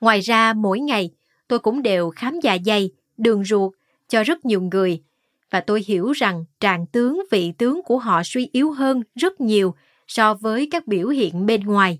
Ngoài 0.00 0.20
ra 0.20 0.52
mỗi 0.52 0.80
ngày 0.80 1.10
tôi 1.48 1.58
cũng 1.58 1.82
đều 1.82 2.10
khám 2.10 2.40
dạ 2.40 2.58
dày, 2.66 2.90
đường 3.16 3.44
ruột 3.44 3.72
cho 4.08 4.22
rất 4.22 4.44
nhiều 4.44 4.62
người 4.62 5.02
và 5.50 5.60
tôi 5.60 5.84
hiểu 5.86 6.12
rằng 6.12 6.44
tràng 6.60 6.86
tướng 6.86 7.22
vị 7.30 7.52
tướng 7.58 7.82
của 7.82 7.98
họ 7.98 8.22
suy 8.24 8.48
yếu 8.52 8.72
hơn 8.72 9.02
rất 9.14 9.40
nhiều 9.40 9.74
so 10.08 10.34
với 10.34 10.68
các 10.70 10.86
biểu 10.86 11.08
hiện 11.08 11.46
bên 11.46 11.60
ngoài. 11.60 11.98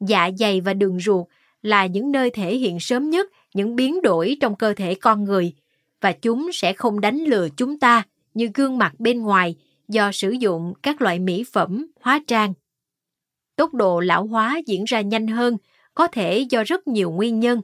Dạ 0.00 0.30
dày 0.38 0.60
và 0.60 0.74
đường 0.74 1.00
ruột 1.00 1.26
là 1.62 1.86
những 1.86 2.12
nơi 2.12 2.30
thể 2.30 2.56
hiện 2.56 2.80
sớm 2.80 3.10
nhất 3.10 3.30
những 3.54 3.76
biến 3.76 4.02
đổi 4.02 4.36
trong 4.40 4.56
cơ 4.56 4.74
thể 4.74 4.94
con 4.94 5.24
người 5.24 5.52
và 6.00 6.12
chúng 6.12 6.50
sẽ 6.52 6.72
không 6.72 7.00
đánh 7.00 7.18
lừa 7.18 7.48
chúng 7.56 7.78
ta 7.78 8.02
như 8.34 8.50
gương 8.54 8.78
mặt 8.78 8.92
bên 8.98 9.22
ngoài 9.22 9.56
do 9.88 10.12
sử 10.12 10.30
dụng 10.30 10.72
các 10.82 11.02
loại 11.02 11.18
mỹ 11.18 11.44
phẩm, 11.52 11.86
hóa 12.00 12.20
trang. 12.26 12.54
Tốc 13.56 13.74
độ 13.74 14.00
lão 14.00 14.26
hóa 14.26 14.60
diễn 14.66 14.84
ra 14.84 15.00
nhanh 15.00 15.26
hơn 15.26 15.56
có 15.94 16.06
thể 16.06 16.38
do 16.50 16.64
rất 16.64 16.88
nhiều 16.88 17.10
nguyên 17.10 17.40
nhân, 17.40 17.60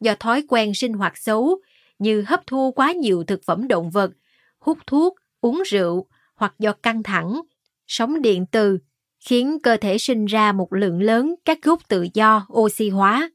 do 0.00 0.14
thói 0.14 0.44
quen 0.48 0.74
sinh 0.74 0.92
hoạt 0.92 1.18
xấu 1.18 1.58
như 1.98 2.24
hấp 2.26 2.46
thu 2.46 2.72
quá 2.72 2.92
nhiều 2.92 3.24
thực 3.24 3.40
phẩm 3.46 3.68
động 3.68 3.90
vật, 3.90 4.10
hút 4.58 4.78
thuốc, 4.86 5.14
uống 5.40 5.62
rượu 5.66 6.06
hoặc 6.34 6.54
do 6.58 6.72
căng 6.72 7.02
thẳng, 7.02 7.40
sóng 7.86 8.22
điện 8.22 8.46
từ, 8.50 8.78
khiến 9.20 9.58
cơ 9.62 9.76
thể 9.76 9.98
sinh 9.98 10.26
ra 10.26 10.52
một 10.52 10.72
lượng 10.72 11.02
lớn 11.02 11.34
các 11.44 11.58
gốc 11.62 11.88
tự 11.88 12.06
do 12.14 12.46
oxy 12.52 12.88
hóa. 12.88 13.30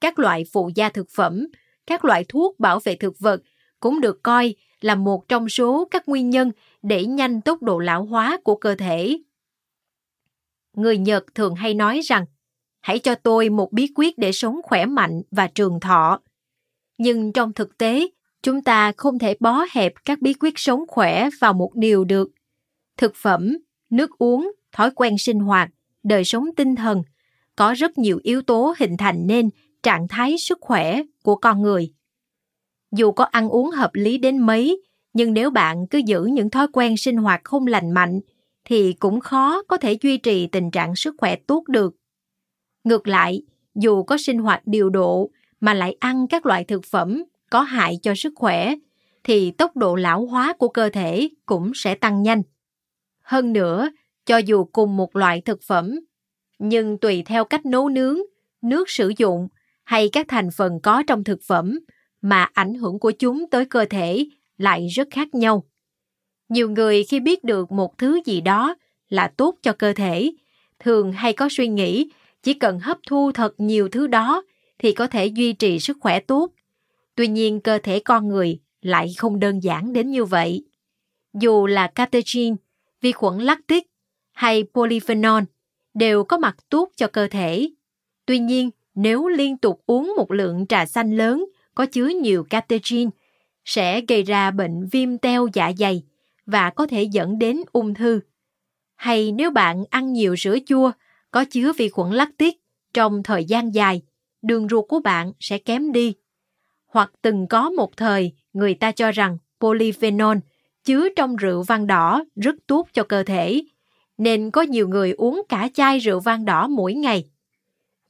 Các 0.00 0.18
loại 0.18 0.44
phụ 0.52 0.70
gia 0.74 0.88
thực 0.88 1.06
phẩm, 1.10 1.46
các 1.86 2.04
loại 2.04 2.24
thuốc 2.28 2.60
bảo 2.60 2.80
vệ 2.80 2.96
thực 2.96 3.18
vật 3.18 3.42
cũng 3.80 4.00
được 4.00 4.22
coi 4.22 4.54
là 4.80 4.94
một 4.94 5.28
trong 5.28 5.48
số 5.48 5.88
các 5.90 6.08
nguyên 6.08 6.30
nhân 6.30 6.50
để 6.82 7.04
nhanh 7.04 7.40
tốc 7.40 7.62
độ 7.62 7.78
lão 7.78 8.04
hóa 8.04 8.38
của 8.44 8.56
cơ 8.56 8.74
thể. 8.74 9.18
Người 10.76 10.98
Nhật 10.98 11.24
thường 11.34 11.54
hay 11.54 11.74
nói 11.74 12.00
rằng, 12.04 12.24
hãy 12.80 12.98
cho 12.98 13.14
tôi 13.14 13.48
một 13.48 13.72
bí 13.72 13.88
quyết 13.94 14.18
để 14.18 14.32
sống 14.32 14.60
khỏe 14.62 14.86
mạnh 14.86 15.22
và 15.30 15.46
trường 15.46 15.80
thọ. 15.80 16.20
Nhưng 16.98 17.32
trong 17.32 17.52
thực 17.52 17.78
tế, 17.78 18.08
chúng 18.42 18.62
ta 18.62 18.92
không 18.96 19.18
thể 19.18 19.36
bó 19.40 19.64
hẹp 19.72 19.92
các 20.04 20.20
bí 20.20 20.34
quyết 20.34 20.54
sống 20.56 20.84
khỏe 20.88 21.28
vào 21.40 21.52
một 21.52 21.70
điều 21.74 22.04
được. 22.04 22.30
Thực 22.96 23.12
phẩm, 23.16 23.58
nước 23.90 24.10
uống, 24.18 24.52
thói 24.72 24.90
quen 24.90 25.18
sinh 25.18 25.40
hoạt, 25.40 25.70
đời 26.02 26.24
sống 26.24 26.46
tinh 26.56 26.76
thần, 26.76 27.02
có 27.56 27.74
rất 27.74 27.98
nhiều 27.98 28.20
yếu 28.22 28.42
tố 28.42 28.74
hình 28.78 28.96
thành 28.96 29.26
nên 29.26 29.50
trạng 29.82 30.08
thái 30.08 30.38
sức 30.38 30.58
khỏe 30.60 31.02
của 31.22 31.36
con 31.36 31.62
người. 31.62 31.92
Dù 32.92 33.12
có 33.12 33.24
ăn 33.24 33.48
uống 33.48 33.70
hợp 33.70 33.90
lý 33.94 34.18
đến 34.18 34.38
mấy, 34.38 34.82
nhưng 35.12 35.34
nếu 35.34 35.50
bạn 35.50 35.86
cứ 35.86 35.98
giữ 35.98 36.24
những 36.24 36.50
thói 36.50 36.66
quen 36.72 36.96
sinh 36.96 37.16
hoạt 37.16 37.40
không 37.44 37.66
lành 37.66 37.90
mạnh, 37.90 38.20
thì 38.64 38.92
cũng 38.92 39.20
khó 39.20 39.62
có 39.62 39.76
thể 39.76 39.98
duy 40.02 40.16
trì 40.16 40.46
tình 40.46 40.70
trạng 40.70 40.96
sức 40.96 41.14
khỏe 41.18 41.36
tốt 41.36 41.64
được. 41.68 41.94
Ngược 42.84 43.08
lại, 43.08 43.42
dù 43.74 44.02
có 44.02 44.16
sinh 44.18 44.38
hoạt 44.38 44.62
điều 44.66 44.90
độ 44.90 45.30
mà 45.60 45.74
lại 45.74 45.96
ăn 46.00 46.26
các 46.26 46.46
loại 46.46 46.64
thực 46.64 46.84
phẩm 46.84 47.24
có 47.50 47.60
hại 47.60 47.98
cho 48.02 48.14
sức 48.14 48.32
khỏe, 48.36 48.74
thì 49.24 49.50
tốc 49.50 49.76
độ 49.76 49.96
lão 49.96 50.26
hóa 50.26 50.52
của 50.58 50.68
cơ 50.68 50.88
thể 50.88 51.28
cũng 51.46 51.72
sẽ 51.74 51.94
tăng 51.94 52.22
nhanh. 52.22 52.42
Hơn 53.22 53.52
nữa, 53.52 53.90
cho 54.26 54.36
dù 54.36 54.64
cùng 54.64 54.96
một 54.96 55.16
loại 55.16 55.40
thực 55.40 55.62
phẩm, 55.62 56.00
nhưng 56.58 56.98
tùy 56.98 57.22
theo 57.26 57.44
cách 57.44 57.66
nấu 57.66 57.88
nướng, 57.88 58.18
nước 58.62 58.90
sử 58.90 59.12
dụng 59.16 59.48
hay 59.84 60.08
các 60.08 60.26
thành 60.28 60.50
phần 60.56 60.80
có 60.82 61.02
trong 61.06 61.24
thực 61.24 61.42
phẩm 61.42 61.78
mà 62.22 62.48
ảnh 62.52 62.74
hưởng 62.74 62.98
của 62.98 63.10
chúng 63.10 63.50
tới 63.50 63.64
cơ 63.64 63.84
thể 63.90 64.26
lại 64.58 64.86
rất 64.88 65.08
khác 65.10 65.34
nhau. 65.34 65.64
Nhiều 66.48 66.70
người 66.70 67.04
khi 67.04 67.20
biết 67.20 67.44
được 67.44 67.72
một 67.72 67.98
thứ 67.98 68.20
gì 68.24 68.40
đó 68.40 68.74
là 69.08 69.32
tốt 69.36 69.56
cho 69.62 69.72
cơ 69.72 69.92
thể, 69.92 70.32
thường 70.78 71.12
hay 71.12 71.32
có 71.32 71.48
suy 71.50 71.68
nghĩ 71.68 72.10
chỉ 72.42 72.54
cần 72.54 72.78
hấp 72.78 72.98
thu 73.06 73.32
thật 73.32 73.54
nhiều 73.58 73.88
thứ 73.88 74.06
đó 74.06 74.42
thì 74.78 74.92
có 74.92 75.06
thể 75.06 75.26
duy 75.26 75.52
trì 75.52 75.78
sức 75.78 75.96
khỏe 76.00 76.20
tốt. 76.20 76.52
Tuy 77.14 77.28
nhiên 77.28 77.60
cơ 77.60 77.78
thể 77.82 78.00
con 78.00 78.28
người 78.28 78.60
lại 78.80 79.14
không 79.18 79.40
đơn 79.40 79.60
giản 79.60 79.92
đến 79.92 80.10
như 80.10 80.24
vậy. 80.24 80.64
Dù 81.34 81.66
là 81.66 81.86
catechin, 81.86 82.56
vi 83.00 83.12
khuẩn 83.12 83.38
lactic 83.38 83.86
hay 84.32 84.64
polyphenol 84.74 85.42
đều 85.94 86.24
có 86.24 86.38
mặt 86.38 86.56
tốt 86.68 86.90
cho 86.96 87.06
cơ 87.06 87.28
thể. 87.28 87.70
Tuy 88.26 88.38
nhiên, 88.38 88.70
nếu 88.94 89.28
liên 89.28 89.56
tục 89.56 89.80
uống 89.86 90.12
một 90.16 90.32
lượng 90.32 90.66
trà 90.66 90.86
xanh 90.86 91.16
lớn 91.16 91.44
có 91.74 91.86
chứa 91.86 92.08
nhiều 92.08 92.44
catechin 92.44 93.10
sẽ 93.64 94.00
gây 94.08 94.22
ra 94.22 94.50
bệnh 94.50 94.86
viêm 94.92 95.18
teo 95.18 95.48
dạ 95.54 95.72
dày 95.78 96.02
và 96.46 96.70
có 96.70 96.86
thể 96.86 97.02
dẫn 97.02 97.38
đến 97.38 97.60
ung 97.72 97.94
thư. 97.94 98.20
Hay 98.94 99.32
nếu 99.32 99.50
bạn 99.50 99.84
ăn 99.90 100.12
nhiều 100.12 100.36
sữa 100.36 100.56
chua 100.66 100.92
có 101.30 101.44
chứa 101.44 101.72
vi 101.72 101.88
khuẩn 101.88 102.12
lactic 102.12 102.60
trong 102.94 103.22
thời 103.22 103.44
gian 103.44 103.74
dài, 103.74 104.02
đường 104.42 104.68
ruột 104.68 104.84
của 104.88 105.00
bạn 105.00 105.32
sẽ 105.40 105.58
kém 105.58 105.92
đi. 105.92 106.14
Hoặc 106.86 107.12
từng 107.22 107.46
có 107.46 107.70
một 107.70 107.96
thời 107.96 108.32
người 108.52 108.74
ta 108.74 108.92
cho 108.92 109.12
rằng 109.12 109.38
polyphenol 109.60 110.36
chứa 110.84 111.08
trong 111.16 111.36
rượu 111.36 111.62
vang 111.62 111.86
đỏ 111.86 112.24
rất 112.36 112.54
tốt 112.66 112.88
cho 112.92 113.02
cơ 113.02 113.22
thể, 113.22 113.64
nên 114.18 114.50
có 114.50 114.62
nhiều 114.62 114.88
người 114.88 115.12
uống 115.12 115.42
cả 115.48 115.68
chai 115.74 115.98
rượu 115.98 116.20
vang 116.20 116.44
đỏ 116.44 116.68
mỗi 116.68 116.94
ngày. 116.94 117.24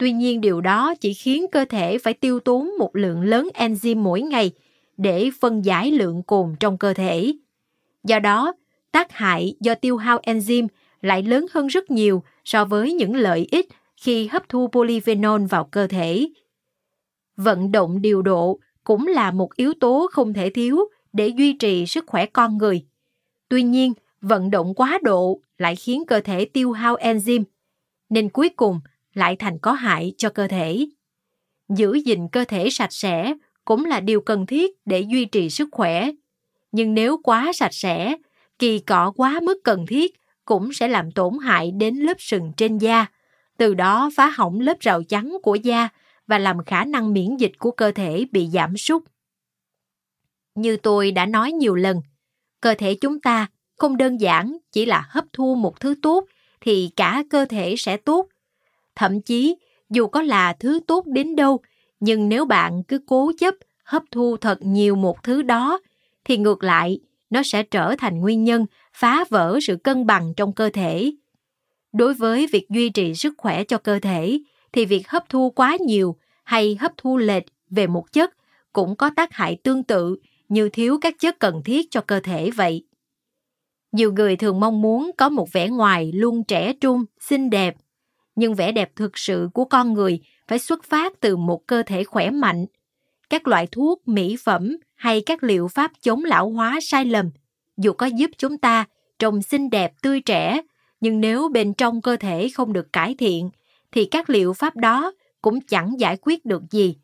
Tuy 0.02 0.12
nhiên 0.12 0.40
điều 0.40 0.60
đó 0.60 0.94
chỉ 1.00 1.14
khiến 1.14 1.46
cơ 1.52 1.64
thể 1.64 1.98
phải 1.98 2.14
tiêu 2.14 2.40
tốn 2.40 2.70
một 2.78 2.96
lượng 2.96 3.22
lớn 3.22 3.48
enzyme 3.54 4.02
mỗi 4.02 4.22
ngày 4.22 4.50
để 4.96 5.30
phân 5.40 5.64
giải 5.64 5.90
lượng 5.90 6.22
cồn 6.22 6.54
trong 6.60 6.78
cơ 6.78 6.94
thể. 6.94 7.32
Do 8.04 8.18
đó, 8.18 8.52
tác 8.92 9.12
hại 9.12 9.54
do 9.60 9.74
tiêu 9.74 9.96
hao 9.96 10.18
enzyme 10.18 10.66
lại 11.02 11.22
lớn 11.22 11.46
hơn 11.52 11.66
rất 11.66 11.90
nhiều 11.90 12.22
so 12.44 12.64
với 12.64 12.92
những 12.92 13.14
lợi 13.16 13.46
ích 13.50 13.68
khi 13.96 14.26
hấp 14.26 14.48
thu 14.48 14.68
polyphenol 14.72 15.44
vào 15.50 15.64
cơ 15.64 15.86
thể. 15.86 16.28
Vận 17.36 17.72
động 17.72 18.02
điều 18.02 18.22
độ 18.22 18.58
cũng 18.84 19.06
là 19.06 19.30
một 19.30 19.56
yếu 19.56 19.72
tố 19.80 20.08
không 20.12 20.32
thể 20.32 20.50
thiếu 20.50 20.78
để 21.12 21.28
duy 21.28 21.52
trì 21.52 21.86
sức 21.86 22.04
khỏe 22.06 22.26
con 22.26 22.58
người. 22.58 22.84
Tuy 23.48 23.62
nhiên, 23.62 23.92
vận 24.20 24.50
động 24.50 24.74
quá 24.74 24.98
độ 25.02 25.40
lại 25.58 25.76
khiến 25.76 26.04
cơ 26.06 26.20
thể 26.20 26.44
tiêu 26.44 26.72
hao 26.72 26.96
enzyme, 26.96 27.44
nên 28.08 28.28
cuối 28.28 28.48
cùng 28.48 28.80
lại 29.14 29.36
thành 29.36 29.58
có 29.58 29.72
hại 29.72 30.12
cho 30.18 30.30
cơ 30.30 30.48
thể. 30.48 30.86
Giữ 31.68 31.94
gìn 31.94 32.28
cơ 32.28 32.44
thể 32.44 32.70
sạch 32.70 32.92
sẽ 32.92 33.34
cũng 33.64 33.84
là 33.84 34.00
điều 34.00 34.20
cần 34.20 34.46
thiết 34.46 34.70
để 34.84 35.00
duy 35.00 35.24
trì 35.24 35.50
sức 35.50 35.68
khỏe. 35.72 36.10
Nhưng 36.72 36.94
nếu 36.94 37.20
quá 37.24 37.52
sạch 37.54 37.74
sẽ, 37.74 38.16
kỳ 38.58 38.78
cọ 38.78 39.12
quá 39.16 39.40
mức 39.42 39.60
cần 39.64 39.86
thiết 39.86 40.12
cũng 40.44 40.72
sẽ 40.72 40.88
làm 40.88 41.10
tổn 41.10 41.38
hại 41.42 41.70
đến 41.70 41.96
lớp 41.96 42.16
sừng 42.18 42.52
trên 42.56 42.78
da, 42.78 43.06
từ 43.56 43.74
đó 43.74 44.10
phá 44.16 44.26
hỏng 44.26 44.60
lớp 44.60 44.80
rào 44.80 45.02
chắn 45.02 45.36
của 45.42 45.54
da 45.54 45.88
và 46.26 46.38
làm 46.38 46.64
khả 46.64 46.84
năng 46.84 47.12
miễn 47.12 47.36
dịch 47.36 47.52
của 47.58 47.70
cơ 47.70 47.92
thể 47.92 48.26
bị 48.32 48.48
giảm 48.52 48.76
sút. 48.76 49.02
Như 50.54 50.76
tôi 50.76 51.10
đã 51.10 51.26
nói 51.26 51.52
nhiều 51.52 51.74
lần, 51.74 52.00
cơ 52.60 52.74
thể 52.78 52.94
chúng 52.94 53.20
ta 53.20 53.46
không 53.76 53.96
đơn 53.96 54.20
giản 54.20 54.56
chỉ 54.72 54.86
là 54.86 55.06
hấp 55.08 55.24
thu 55.32 55.54
một 55.54 55.80
thứ 55.80 55.94
tốt 56.02 56.24
thì 56.60 56.90
cả 56.96 57.24
cơ 57.30 57.44
thể 57.44 57.74
sẽ 57.78 57.96
tốt. 57.96 58.28
Thậm 58.96 59.22
chí, 59.22 59.56
dù 59.90 60.06
có 60.06 60.22
là 60.22 60.52
thứ 60.52 60.80
tốt 60.86 61.06
đến 61.06 61.36
đâu, 61.36 61.60
nhưng 62.00 62.28
nếu 62.28 62.44
bạn 62.44 62.82
cứ 62.88 62.98
cố 63.06 63.32
chấp 63.38 63.54
hấp 63.84 64.02
thu 64.10 64.36
thật 64.36 64.58
nhiều 64.62 64.96
một 64.96 65.22
thứ 65.22 65.42
đó, 65.42 65.80
thì 66.24 66.36
ngược 66.36 66.64
lại, 66.64 66.98
nó 67.30 67.42
sẽ 67.44 67.62
trở 67.62 67.94
thành 67.98 68.20
nguyên 68.20 68.44
nhân 68.44 68.66
phá 68.94 69.24
vỡ 69.30 69.58
sự 69.62 69.76
cân 69.76 70.06
bằng 70.06 70.32
trong 70.36 70.52
cơ 70.52 70.70
thể. 70.72 71.12
Đối 71.92 72.14
với 72.14 72.46
việc 72.52 72.66
duy 72.70 72.90
trì 72.90 73.14
sức 73.14 73.34
khỏe 73.38 73.64
cho 73.64 73.78
cơ 73.78 73.98
thể, 73.98 74.40
thì 74.72 74.84
việc 74.84 75.08
hấp 75.08 75.28
thu 75.28 75.50
quá 75.50 75.76
nhiều 75.86 76.16
hay 76.44 76.76
hấp 76.80 76.92
thu 76.96 77.16
lệch 77.16 77.44
về 77.70 77.86
một 77.86 78.12
chất 78.12 78.30
cũng 78.72 78.96
có 78.96 79.10
tác 79.16 79.32
hại 79.32 79.56
tương 79.62 79.82
tự 79.82 80.16
như 80.48 80.68
thiếu 80.68 80.98
các 81.00 81.14
chất 81.18 81.38
cần 81.38 81.62
thiết 81.64 81.86
cho 81.90 82.00
cơ 82.00 82.20
thể 82.20 82.50
vậy. 82.50 82.84
Nhiều 83.92 84.12
người 84.12 84.36
thường 84.36 84.60
mong 84.60 84.82
muốn 84.82 85.10
có 85.16 85.28
một 85.28 85.52
vẻ 85.52 85.68
ngoài 85.68 86.12
luôn 86.14 86.44
trẻ 86.44 86.72
trung, 86.72 87.04
xinh 87.20 87.50
đẹp, 87.50 87.74
nhưng 88.34 88.54
vẻ 88.54 88.72
đẹp 88.72 88.92
thực 88.96 89.18
sự 89.18 89.48
của 89.54 89.64
con 89.64 89.92
người 89.92 90.20
phải 90.48 90.58
xuất 90.58 90.84
phát 90.84 91.20
từ 91.20 91.36
một 91.36 91.66
cơ 91.66 91.82
thể 91.82 92.04
khỏe 92.04 92.30
mạnh. 92.30 92.66
Các 93.30 93.48
loại 93.48 93.66
thuốc, 93.66 94.08
mỹ 94.08 94.36
phẩm 94.44 94.76
hay 94.94 95.20
các 95.26 95.42
liệu 95.42 95.68
pháp 95.68 95.92
chống 96.02 96.24
lão 96.24 96.50
hóa 96.50 96.78
sai 96.82 97.04
lầm, 97.04 97.30
dù 97.76 97.92
có 97.92 98.06
giúp 98.06 98.30
chúng 98.38 98.58
ta 98.58 98.84
trông 99.18 99.42
xinh 99.42 99.70
đẹp 99.70 99.92
tươi 100.02 100.20
trẻ, 100.20 100.60
nhưng 101.00 101.20
nếu 101.20 101.48
bên 101.48 101.74
trong 101.74 102.02
cơ 102.02 102.16
thể 102.16 102.48
không 102.54 102.72
được 102.72 102.92
cải 102.92 103.14
thiện, 103.18 103.50
thì 103.92 104.04
các 104.04 104.30
liệu 104.30 104.52
pháp 104.52 104.76
đó 104.76 105.12
cũng 105.42 105.60
chẳng 105.60 106.00
giải 106.00 106.16
quyết 106.22 106.44
được 106.44 106.62
gì. 106.70 106.96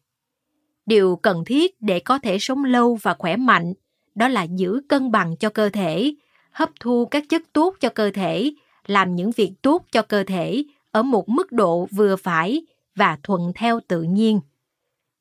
Điều 0.86 1.16
cần 1.16 1.44
thiết 1.44 1.80
để 1.80 2.00
có 2.00 2.18
thể 2.18 2.38
sống 2.38 2.64
lâu 2.64 2.98
và 3.02 3.14
khỏe 3.14 3.36
mạnh 3.36 3.72
đó 4.14 4.28
là 4.28 4.42
giữ 4.42 4.80
cân 4.88 5.10
bằng 5.10 5.36
cho 5.36 5.50
cơ 5.50 5.68
thể, 5.68 6.14
hấp 6.50 6.70
thu 6.80 7.06
các 7.06 7.24
chất 7.28 7.42
tốt 7.52 7.74
cho 7.80 7.88
cơ 7.88 8.10
thể, 8.14 8.52
làm 8.86 9.14
những 9.14 9.30
việc 9.30 9.52
tốt 9.62 9.84
cho 9.92 10.02
cơ 10.02 10.24
thể 10.24 10.64
ở 10.98 11.02
một 11.02 11.28
mức 11.28 11.52
độ 11.52 11.88
vừa 11.90 12.16
phải 12.16 12.62
và 12.94 13.18
thuận 13.22 13.52
theo 13.54 13.80
tự 13.88 14.02
nhiên. 14.02 14.40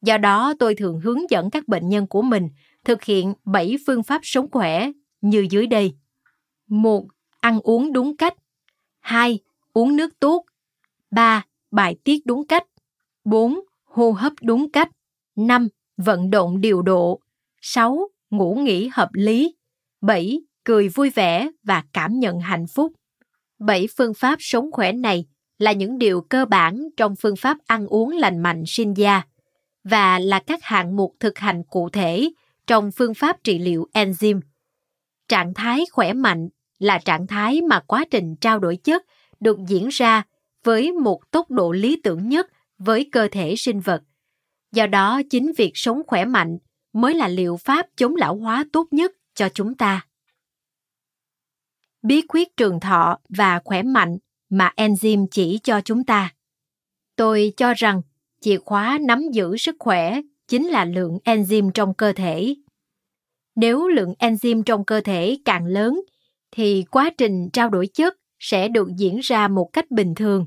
Do 0.02 0.18
đó, 0.18 0.54
tôi 0.60 0.76
thường 0.76 1.00
hướng 1.00 1.30
dẫn 1.30 1.50
các 1.50 1.68
bệnh 1.68 1.90
nhân 1.90 2.08
của 2.08 2.22
mình 2.22 2.50
thực 2.86 3.04
hiện 3.04 3.34
7 3.46 3.78
phương 3.88 4.04
pháp 4.04 4.22
sống 4.24 4.52
khỏe 4.52 4.92
như 5.22 5.48
dưới 5.50 5.68
đây. 5.68 5.94
1. 6.68 7.06
Ăn 7.40 7.60
uống 7.60 7.94
đúng 7.94 8.18
cách. 8.18 8.34
2. 9.00 9.40
Uống 9.74 9.96
nước 9.96 10.20
tốt. 10.20 10.46
3. 11.12 11.46
Bài 11.72 11.96
tiết 12.04 12.26
đúng 12.26 12.48
cách. 12.48 12.64
4. 13.24 13.60
Hô 13.84 14.12
hấp 14.12 14.34
đúng 14.42 14.72
cách. 14.72 14.90
5. 15.36 15.68
Vận 15.98 16.30
động 16.30 16.62
điều 16.62 16.82
độ. 16.82 17.20
6. 17.62 18.00
Ngủ 18.30 18.56
nghỉ 18.56 18.90
hợp 18.94 19.10
lý. 19.14 19.56
7. 20.02 20.42
Cười 20.64 20.90
vui 20.90 21.10
vẻ 21.10 21.50
và 21.64 21.84
cảm 21.94 22.20
nhận 22.20 22.40
hạnh 22.40 22.66
phúc. 22.68 22.94
7 23.60 23.88
phương 23.98 24.14
pháp 24.14 24.36
sống 24.40 24.72
khỏe 24.72 24.92
này 24.92 25.26
là 25.60 25.72
những 25.72 25.98
điều 25.98 26.22
cơ 26.22 26.46
bản 26.46 26.90
trong 26.98 27.16
phương 27.16 27.36
pháp 27.36 27.58
ăn 27.68 27.88
uống 27.88 28.18
lành 28.18 28.40
mạnh 28.40 28.64
Shinja 28.64 29.22
và 29.84 30.20
là 30.20 30.40
các 30.40 30.64
hạng 30.64 30.96
mục 30.96 31.16
thực 31.20 31.38
hành 31.38 31.64
cụ 31.64 31.90
thể 31.90 32.32
trong 32.68 32.92
phương 32.92 33.14
pháp 33.14 33.44
trị 33.44 33.60
liệu 33.60 33.88
enzyme. 33.94 34.42
Trạng 35.28 35.54
thái 35.54 35.86
khỏe 35.92 36.14
mạnh 36.14 36.50
là 36.80 36.98
trạng 36.98 37.28
thái 37.28 37.62
mà 37.62 37.80
quá 37.80 38.06
trình 38.12 38.36
trao 38.36 38.60
đổi 38.60 38.78
chất 38.78 39.06
được 39.40 39.58
diễn 39.68 39.88
ra 39.88 40.24
với 40.64 40.92
một 40.92 41.32
tốc 41.32 41.52
độ 41.52 41.72
lý 41.72 42.02
tưởng 42.04 42.30
nhất 42.30 42.48
với 42.78 43.10
cơ 43.12 43.28
thể 43.32 43.56
sinh 43.56 43.80
vật. 43.80 44.04
Do 44.72 44.88
đó, 44.88 45.22
chính 45.30 45.52
việc 45.58 45.72
sống 45.74 46.02
khỏe 46.08 46.26
mạnh 46.26 46.58
mới 46.94 47.14
là 47.14 47.28
liệu 47.28 47.58
pháp 47.58 47.88
chống 47.96 48.16
lão 48.16 48.36
hóa 48.36 48.66
tốt 48.74 48.88
nhất 48.92 49.12
cho 49.36 49.50
chúng 49.54 49.76
ta. 49.76 50.08
Bí 52.02 52.22
quyết 52.28 52.58
trường 52.58 52.80
thọ 52.80 53.18
và 53.30 53.62
khỏe 53.66 53.84
mạnh 53.84 54.18
mà 54.50 54.72
enzyme 54.76 55.28
chỉ 55.32 55.60
cho 55.64 55.82
chúng 55.82 56.04
ta. 56.04 56.34
Tôi 57.16 57.54
cho 57.58 57.74
rằng 57.74 58.02
chìa 58.42 58.58
khóa 58.58 59.00
nắm 59.02 59.24
giữ 59.32 59.58
sức 59.58 59.76
khỏe 59.80 60.22
chính 60.48 60.68
là 60.68 60.86
lượng 60.86 61.18
enzyme 61.24 61.72
trong 61.72 61.94
cơ 61.94 62.14
thể. 62.14 62.56
Nếu 63.56 63.88
lượng 63.88 64.14
enzyme 64.20 64.64
trong 64.64 64.86
cơ 64.86 65.02
thể 65.02 65.38
càng 65.46 65.66
lớn, 65.66 66.02
thì 66.52 66.86
quá 66.92 67.10
trình 67.18 67.50
trao 67.54 67.70
đổi 67.70 67.88
chất 67.88 68.18
sẽ 68.40 68.68
được 68.68 68.88
diễn 68.98 69.20
ra 69.20 69.48
một 69.48 69.70
cách 69.74 69.92
bình 69.92 70.16
thường, 70.16 70.46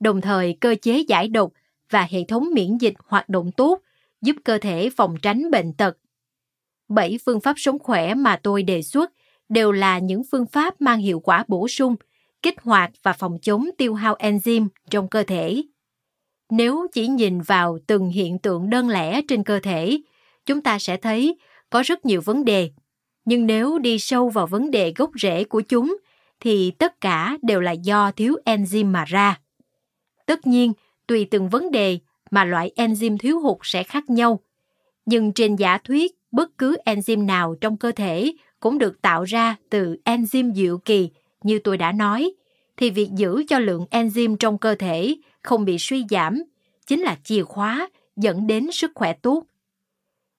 đồng 0.00 0.20
thời 0.20 0.56
cơ 0.60 0.74
chế 0.82 0.98
giải 1.08 1.28
độc 1.28 1.52
và 1.90 2.06
hệ 2.10 2.24
thống 2.28 2.48
miễn 2.54 2.78
dịch 2.78 2.94
hoạt 3.04 3.28
động 3.28 3.52
tốt, 3.52 3.80
giúp 4.22 4.36
cơ 4.44 4.58
thể 4.58 4.90
phòng 4.96 5.14
tránh 5.22 5.50
bệnh 5.50 5.72
tật. 5.72 5.98
Bảy 6.88 7.18
phương 7.24 7.40
pháp 7.40 7.54
sống 7.56 7.78
khỏe 7.78 8.14
mà 8.14 8.36
tôi 8.42 8.62
đề 8.62 8.82
xuất 8.82 9.12
đều 9.48 9.72
là 9.72 9.98
những 9.98 10.22
phương 10.32 10.46
pháp 10.46 10.80
mang 10.80 10.98
hiệu 10.98 11.20
quả 11.20 11.44
bổ 11.48 11.68
sung– 11.68 11.96
kích 12.42 12.60
hoạt 12.60 12.90
và 13.02 13.12
phòng 13.12 13.38
chống 13.42 13.70
tiêu 13.78 13.94
hao 13.94 14.14
enzyme 14.14 14.68
trong 14.90 15.08
cơ 15.08 15.22
thể. 15.22 15.62
Nếu 16.50 16.86
chỉ 16.92 17.08
nhìn 17.08 17.40
vào 17.40 17.78
từng 17.86 18.08
hiện 18.08 18.38
tượng 18.38 18.70
đơn 18.70 18.88
lẻ 18.88 19.22
trên 19.28 19.44
cơ 19.44 19.60
thể, 19.60 20.00
chúng 20.46 20.60
ta 20.60 20.78
sẽ 20.78 20.96
thấy 20.96 21.38
có 21.70 21.82
rất 21.82 22.06
nhiều 22.06 22.20
vấn 22.20 22.44
đề. 22.44 22.70
Nhưng 23.24 23.46
nếu 23.46 23.78
đi 23.78 23.98
sâu 23.98 24.28
vào 24.28 24.46
vấn 24.46 24.70
đề 24.70 24.92
gốc 24.96 25.10
rễ 25.22 25.44
của 25.44 25.60
chúng, 25.60 25.96
thì 26.40 26.70
tất 26.70 27.00
cả 27.00 27.36
đều 27.42 27.60
là 27.60 27.72
do 27.72 28.10
thiếu 28.10 28.36
enzyme 28.44 28.90
mà 28.90 29.04
ra. 29.04 29.40
Tất 30.26 30.46
nhiên, 30.46 30.72
tùy 31.06 31.26
từng 31.30 31.48
vấn 31.48 31.70
đề 31.70 31.98
mà 32.30 32.44
loại 32.44 32.72
enzyme 32.76 33.18
thiếu 33.18 33.40
hụt 33.40 33.58
sẽ 33.62 33.82
khác 33.82 34.10
nhau. 34.10 34.40
Nhưng 35.06 35.32
trên 35.32 35.56
giả 35.56 35.78
thuyết, 35.78 36.12
bất 36.32 36.58
cứ 36.58 36.76
enzyme 36.84 37.26
nào 37.26 37.54
trong 37.60 37.76
cơ 37.76 37.92
thể 37.92 38.32
cũng 38.60 38.78
được 38.78 39.02
tạo 39.02 39.24
ra 39.24 39.56
từ 39.70 39.96
enzyme 40.04 40.54
diệu 40.54 40.78
kỳ 40.78 41.10
như 41.42 41.58
tôi 41.58 41.76
đã 41.76 41.92
nói, 41.92 42.32
thì 42.76 42.90
việc 42.90 43.08
giữ 43.16 43.42
cho 43.48 43.58
lượng 43.58 43.86
enzyme 43.90 44.36
trong 44.36 44.58
cơ 44.58 44.74
thể 44.74 45.16
không 45.42 45.64
bị 45.64 45.76
suy 45.78 46.04
giảm 46.10 46.42
chính 46.86 47.00
là 47.00 47.18
chìa 47.24 47.42
khóa 47.42 47.88
dẫn 48.16 48.46
đến 48.46 48.72
sức 48.72 48.90
khỏe 48.94 49.12
tốt. 49.12 49.44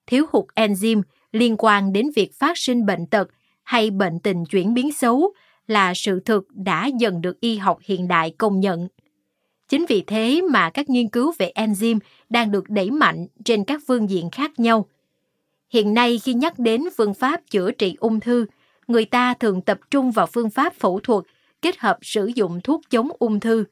Thiếu 0.06 0.26
hụt 0.32 0.44
enzyme 0.54 1.02
liên 1.32 1.56
quan 1.58 1.92
đến 1.92 2.10
việc 2.16 2.34
phát 2.34 2.58
sinh 2.58 2.86
bệnh 2.86 3.06
tật 3.06 3.28
hay 3.62 3.90
bệnh 3.90 4.20
tình 4.20 4.44
chuyển 4.44 4.74
biến 4.74 4.92
xấu 4.92 5.32
là 5.66 5.94
sự 5.94 6.20
thực 6.20 6.46
đã 6.50 6.86
dần 6.86 7.20
được 7.20 7.40
y 7.40 7.56
học 7.56 7.78
hiện 7.82 8.08
đại 8.08 8.34
công 8.38 8.60
nhận. 8.60 8.88
Chính 9.68 9.86
vì 9.88 10.02
thế 10.06 10.40
mà 10.50 10.70
các 10.70 10.90
nghiên 10.90 11.08
cứu 11.08 11.32
về 11.38 11.52
enzyme 11.54 11.98
đang 12.30 12.50
được 12.50 12.70
đẩy 12.70 12.90
mạnh 12.90 13.26
trên 13.44 13.64
các 13.64 13.80
phương 13.86 14.10
diện 14.10 14.30
khác 14.30 14.58
nhau. 14.58 14.86
Hiện 15.70 15.94
nay 15.94 16.20
khi 16.24 16.34
nhắc 16.34 16.58
đến 16.58 16.82
phương 16.96 17.14
pháp 17.14 17.40
chữa 17.50 17.70
trị 17.70 17.96
ung 18.00 18.20
thư, 18.20 18.46
người 18.86 19.04
ta 19.04 19.34
thường 19.34 19.60
tập 19.60 19.78
trung 19.90 20.10
vào 20.10 20.26
phương 20.26 20.50
pháp 20.50 20.74
phẫu 20.74 21.00
thuật 21.00 21.24
kết 21.62 21.78
hợp 21.78 21.98
sử 22.02 22.26
dụng 22.26 22.60
thuốc 22.60 22.80
chống 22.90 23.08
ung 23.18 23.40
thư. 23.40 23.64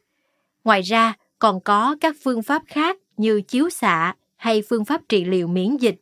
Ngoài 0.65 0.82
ra, 0.82 1.15
còn 1.39 1.61
có 1.61 1.97
các 2.01 2.16
phương 2.23 2.43
pháp 2.43 2.62
khác 2.66 2.99
như 3.16 3.41
chiếu 3.41 3.70
xạ 3.70 4.15
hay 4.37 4.62
phương 4.69 4.85
pháp 4.85 5.03
trị 5.09 5.24
liệu 5.24 5.47
miễn 5.47 5.77
dịch. 5.77 5.99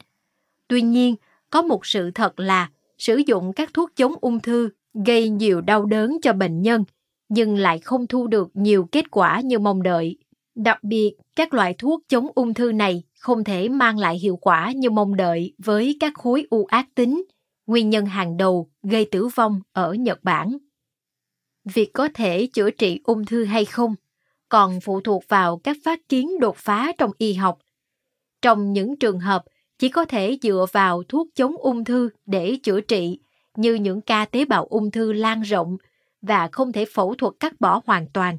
Tuy 0.68 0.82
nhiên, 0.82 1.14
có 1.50 1.62
một 1.62 1.86
sự 1.86 2.10
thật 2.10 2.40
là 2.40 2.70
sử 2.98 3.22
dụng 3.26 3.52
các 3.52 3.70
thuốc 3.74 3.90
chống 3.96 4.14
ung 4.20 4.40
thư 4.40 4.68
gây 5.06 5.28
nhiều 5.28 5.60
đau 5.60 5.84
đớn 5.84 6.18
cho 6.22 6.32
bệnh 6.32 6.62
nhân, 6.62 6.84
nhưng 7.28 7.56
lại 7.56 7.78
không 7.78 8.06
thu 8.06 8.26
được 8.26 8.50
nhiều 8.54 8.88
kết 8.92 9.10
quả 9.10 9.40
như 9.40 9.58
mong 9.58 9.82
đợi. 9.82 10.16
Đặc 10.54 10.84
biệt, 10.84 11.14
các 11.36 11.54
loại 11.54 11.74
thuốc 11.78 12.02
chống 12.08 12.26
ung 12.34 12.54
thư 12.54 12.72
này 12.72 13.02
không 13.18 13.44
thể 13.44 13.68
mang 13.68 13.98
lại 13.98 14.18
hiệu 14.18 14.36
quả 14.36 14.72
như 14.76 14.90
mong 14.90 15.16
đợi 15.16 15.52
với 15.58 15.96
các 16.00 16.12
khối 16.14 16.46
u 16.50 16.64
ác 16.64 16.94
tính, 16.94 17.24
nguyên 17.68 17.90
nhân 17.90 18.06
hàng 18.06 18.36
đầu 18.36 18.70
gây 18.82 19.08
tử 19.10 19.28
vong 19.34 19.60
ở 19.72 19.94
Nhật 19.94 20.18
Bản. 20.22 20.56
Việc 21.64 21.90
có 21.94 22.08
thể 22.14 22.46
chữa 22.46 22.70
trị 22.70 23.00
ung 23.04 23.24
thư 23.24 23.44
hay 23.44 23.64
không 23.64 23.94
còn 24.48 24.80
phụ 24.80 25.00
thuộc 25.00 25.24
vào 25.28 25.60
các 25.64 25.76
phát 25.84 26.08
kiến 26.08 26.40
đột 26.40 26.56
phá 26.56 26.92
trong 26.98 27.10
y 27.18 27.34
học. 27.34 27.58
Trong 28.42 28.72
những 28.72 28.96
trường 28.96 29.20
hợp 29.20 29.44
chỉ 29.78 29.88
có 29.88 30.04
thể 30.04 30.38
dựa 30.42 30.66
vào 30.72 31.02
thuốc 31.02 31.28
chống 31.34 31.56
ung 31.56 31.84
thư 31.84 32.10
để 32.26 32.56
chữa 32.62 32.80
trị, 32.80 33.18
như 33.56 33.74
những 33.74 34.00
ca 34.00 34.24
tế 34.24 34.44
bào 34.44 34.66
ung 34.66 34.90
thư 34.90 35.12
lan 35.12 35.42
rộng 35.42 35.76
và 36.22 36.48
không 36.52 36.72
thể 36.72 36.84
phẫu 36.94 37.14
thuật 37.14 37.34
cắt 37.40 37.60
bỏ 37.60 37.80
hoàn 37.86 38.06
toàn. 38.12 38.38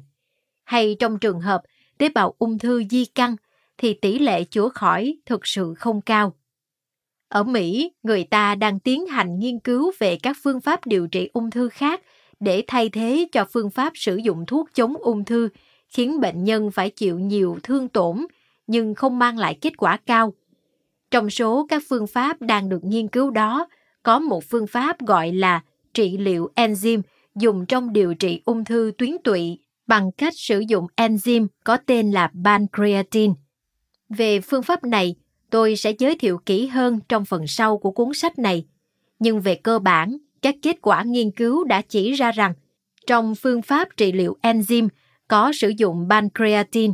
Hay 0.64 0.96
trong 0.98 1.18
trường 1.18 1.40
hợp 1.40 1.62
tế 1.98 2.08
bào 2.08 2.34
ung 2.38 2.58
thư 2.58 2.82
di 2.90 3.04
căn 3.04 3.36
thì 3.78 3.94
tỷ 3.94 4.18
lệ 4.18 4.44
chữa 4.44 4.68
khỏi 4.68 5.16
thực 5.26 5.46
sự 5.46 5.74
không 5.74 6.00
cao. 6.00 6.34
Ở 7.30 7.42
Mỹ, 7.42 7.92
người 8.02 8.24
ta 8.24 8.54
đang 8.54 8.78
tiến 8.78 9.06
hành 9.06 9.38
nghiên 9.38 9.58
cứu 9.58 9.92
về 9.98 10.16
các 10.16 10.36
phương 10.42 10.60
pháp 10.60 10.86
điều 10.86 11.06
trị 11.06 11.30
ung 11.32 11.50
thư 11.50 11.68
khác 11.68 12.00
để 12.40 12.64
thay 12.66 12.88
thế 12.88 13.28
cho 13.32 13.44
phương 13.52 13.70
pháp 13.70 13.92
sử 13.94 14.16
dụng 14.16 14.46
thuốc 14.46 14.68
chống 14.74 14.96
ung 14.96 15.24
thư, 15.24 15.48
khiến 15.88 16.20
bệnh 16.20 16.44
nhân 16.44 16.70
phải 16.70 16.90
chịu 16.90 17.18
nhiều 17.18 17.58
thương 17.62 17.88
tổn 17.88 18.26
nhưng 18.66 18.94
không 18.94 19.18
mang 19.18 19.38
lại 19.38 19.58
kết 19.60 19.76
quả 19.76 19.96
cao. 20.06 20.32
Trong 21.10 21.30
số 21.30 21.66
các 21.68 21.82
phương 21.88 22.06
pháp 22.06 22.42
đang 22.42 22.68
được 22.68 22.84
nghiên 22.84 23.08
cứu 23.08 23.30
đó, 23.30 23.68
có 24.02 24.18
một 24.18 24.44
phương 24.44 24.66
pháp 24.66 25.00
gọi 25.00 25.32
là 25.32 25.62
trị 25.94 26.18
liệu 26.18 26.48
enzyme 26.56 27.02
dùng 27.34 27.66
trong 27.66 27.92
điều 27.92 28.14
trị 28.14 28.42
ung 28.44 28.64
thư 28.64 28.92
tuyến 28.98 29.16
tụy 29.24 29.58
bằng 29.86 30.12
cách 30.12 30.32
sử 30.36 30.60
dụng 30.68 30.86
enzyme 30.96 31.46
có 31.64 31.76
tên 31.76 32.10
là 32.10 32.30
pancreatin. 32.44 33.32
Về 34.08 34.40
phương 34.40 34.62
pháp 34.62 34.84
này, 34.84 35.14
tôi 35.50 35.76
sẽ 35.76 35.92
giới 35.98 36.18
thiệu 36.18 36.38
kỹ 36.46 36.66
hơn 36.66 37.00
trong 37.08 37.24
phần 37.24 37.46
sau 37.46 37.78
của 37.78 37.90
cuốn 37.90 38.14
sách 38.14 38.38
này. 38.38 38.66
Nhưng 39.18 39.40
về 39.40 39.54
cơ 39.54 39.78
bản, 39.78 40.16
các 40.42 40.54
kết 40.62 40.76
quả 40.82 41.02
nghiên 41.02 41.30
cứu 41.30 41.64
đã 41.64 41.82
chỉ 41.82 42.12
ra 42.12 42.32
rằng 42.32 42.54
trong 43.06 43.34
phương 43.34 43.62
pháp 43.62 43.88
trị 43.96 44.12
liệu 44.12 44.36
enzyme 44.42 44.88
có 45.28 45.52
sử 45.54 45.68
dụng 45.68 46.06
pancreatin, 46.10 46.92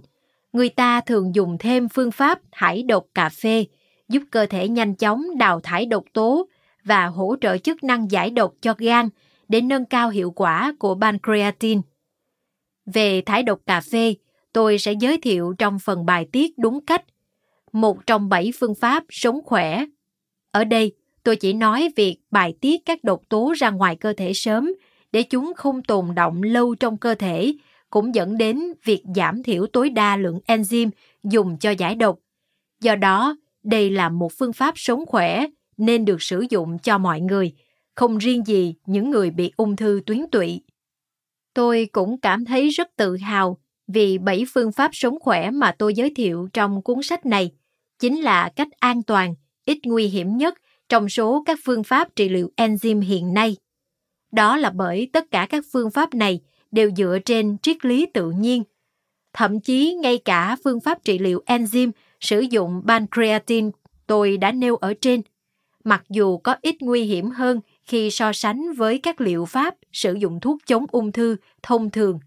người 0.53 0.69
ta 0.69 1.01
thường 1.01 1.35
dùng 1.35 1.57
thêm 1.59 1.89
phương 1.89 2.11
pháp 2.11 2.41
thải 2.53 2.83
độc 2.83 3.07
cà 3.15 3.28
phê 3.28 3.66
giúp 4.09 4.23
cơ 4.31 4.47
thể 4.47 4.69
nhanh 4.69 4.95
chóng 4.95 5.24
đào 5.39 5.61
thải 5.61 5.87
độc 5.87 6.05
tố 6.12 6.49
và 6.85 7.07
hỗ 7.07 7.37
trợ 7.41 7.59
chức 7.59 7.85
năng 7.85 8.11
giải 8.11 8.31
độc 8.31 8.53
cho 8.61 8.74
gan 8.78 9.09
để 9.49 9.61
nâng 9.61 9.85
cao 9.85 10.09
hiệu 10.09 10.31
quả 10.31 10.74
của 10.78 10.99
pancreatin. 11.01 11.81
Về 12.87 13.20
thải 13.20 13.43
độc 13.43 13.61
cà 13.66 13.81
phê, 13.81 14.15
tôi 14.53 14.78
sẽ 14.78 14.93
giới 14.93 15.19
thiệu 15.19 15.55
trong 15.59 15.78
phần 15.78 16.07
bài 16.07 16.27
tiết 16.33 16.59
đúng 16.59 16.87
cách, 16.87 17.05
một 17.81 18.07
trong 18.07 18.28
bảy 18.28 18.53
phương 18.59 18.74
pháp 18.74 19.05
sống 19.09 19.40
khỏe. 19.44 19.85
Ở 20.51 20.65
đây, 20.65 20.93
Tôi 21.27 21.36
chỉ 21.36 21.53
nói 21.53 21.93
việc 21.97 22.16
bài 22.31 22.55
tiết 22.61 22.81
các 22.85 23.05
độc 23.05 23.23
tố 23.28 23.53
ra 23.57 23.70
ngoài 23.70 23.97
cơ 23.97 24.12
thể 24.16 24.32
sớm 24.32 24.70
để 25.12 25.23
chúng 25.23 25.53
không 25.57 25.82
tồn 25.82 26.15
động 26.15 26.43
lâu 26.43 26.74
trong 26.74 26.97
cơ 26.97 27.15
thể 27.15 27.55
cũng 27.90 28.15
dẫn 28.15 28.39
đến 28.39 28.62
việc 28.85 29.03
giảm 29.16 29.43
thiểu 29.43 29.66
tối 29.66 29.90
đa 29.90 30.16
lượng 30.16 30.39
enzyme 30.47 30.90
dùng 31.23 31.59
cho 31.59 31.70
giải 31.70 31.94
độc. 31.94 32.19
Do 32.81 32.97
đó, 32.97 33.36
đây 33.62 33.90
là 33.90 34.09
một 34.09 34.32
phương 34.39 34.53
pháp 34.53 34.74
sống 34.77 35.07
khỏe 35.07 35.47
nên 35.77 36.05
được 36.05 36.23
sử 36.23 36.44
dụng 36.51 36.78
cho 36.78 36.98
mọi 36.98 37.20
người, 37.20 37.53
không 37.94 38.19
riêng 38.19 38.47
gì 38.47 38.74
những 38.86 39.11
người 39.11 39.31
bị 39.31 39.53
ung 39.57 39.77
thư 39.77 40.01
tuyến 40.07 40.27
tụy. 40.32 40.61
Tôi 41.55 41.89
cũng 41.93 42.20
cảm 42.20 42.44
thấy 42.44 42.69
rất 42.69 42.89
tự 42.97 43.16
hào 43.16 43.59
vì 43.89 44.19
bảy 44.19 44.44
phương 44.55 44.73
pháp 44.73 44.90
sống 44.93 45.19
khỏe 45.20 45.51
mà 45.51 45.74
tôi 45.78 45.94
giới 45.94 46.12
thiệu 46.16 46.48
trong 46.53 46.82
cuốn 46.82 47.03
sách 47.03 47.27
này 47.27 47.51
chính 47.98 48.20
là 48.20 48.48
cách 48.56 48.68
an 48.78 49.02
toàn, 49.02 49.35
ít 49.64 49.78
nguy 49.85 50.06
hiểm 50.06 50.36
nhất 50.36 50.55
trong 50.89 51.09
số 51.09 51.43
các 51.47 51.59
phương 51.64 51.85
pháp 51.85 52.16
trị 52.16 52.28
liệu 52.28 52.51
enzyme 52.56 53.02
hiện 53.02 53.35
nay. 53.35 53.56
Đó 54.32 54.56
là 54.56 54.70
bởi 54.70 55.10
tất 55.12 55.31
cả 55.31 55.47
các 55.51 55.64
phương 55.73 55.90
pháp 55.90 56.14
này 56.14 56.40
đều 56.70 56.90
dựa 56.97 57.18
trên 57.24 57.56
triết 57.62 57.85
lý 57.85 58.06
tự 58.14 58.31
nhiên. 58.31 58.64
Thậm 59.32 59.60
chí 59.60 59.94
ngay 59.94 60.18
cả 60.18 60.56
phương 60.64 60.81
pháp 60.81 61.05
trị 61.05 61.18
liệu 61.18 61.43
enzyme 61.47 61.90
sử 62.20 62.40
dụng 62.40 62.82
pancreatin 62.89 63.70
tôi 64.06 64.36
đã 64.36 64.52
nêu 64.52 64.77
ở 64.77 64.94
trên, 65.01 65.23
mặc 65.85 66.05
dù 66.09 66.39
có 66.39 66.56
ít 66.62 66.77
nguy 66.81 67.02
hiểm 67.02 67.31
hơn 67.31 67.60
khi 67.85 68.10
so 68.10 68.32
sánh 68.32 68.73
với 68.73 68.98
các 68.98 69.20
liệu 69.20 69.44
pháp 69.44 69.74
sử 69.93 70.14
dụng 70.14 70.40
thuốc 70.40 70.59
chống 70.66 70.85
ung 70.93 71.12
thư 71.12 71.36
thông 71.62 71.90
thường. 71.90 72.20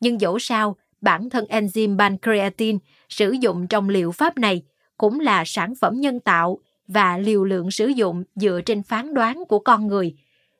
Nhưng 0.00 0.20
dẫu 0.20 0.38
sao, 0.38 0.76
bản 1.00 1.30
thân 1.30 1.44
enzyme 1.44 1.98
pancreatin 1.98 2.78
sử 3.08 3.30
dụng 3.30 3.66
trong 3.66 3.88
liệu 3.88 4.12
pháp 4.12 4.38
này 4.38 4.62
cũng 5.04 5.20
là 5.20 5.42
sản 5.46 5.74
phẩm 5.74 6.00
nhân 6.00 6.20
tạo 6.20 6.58
và 6.86 7.18
liều 7.18 7.44
lượng 7.44 7.70
sử 7.70 7.86
dụng 7.86 8.24
dựa 8.34 8.60
trên 8.66 8.82
phán 8.82 9.14
đoán 9.14 9.44
của 9.48 9.58
con 9.58 9.86
người, 9.86 10.14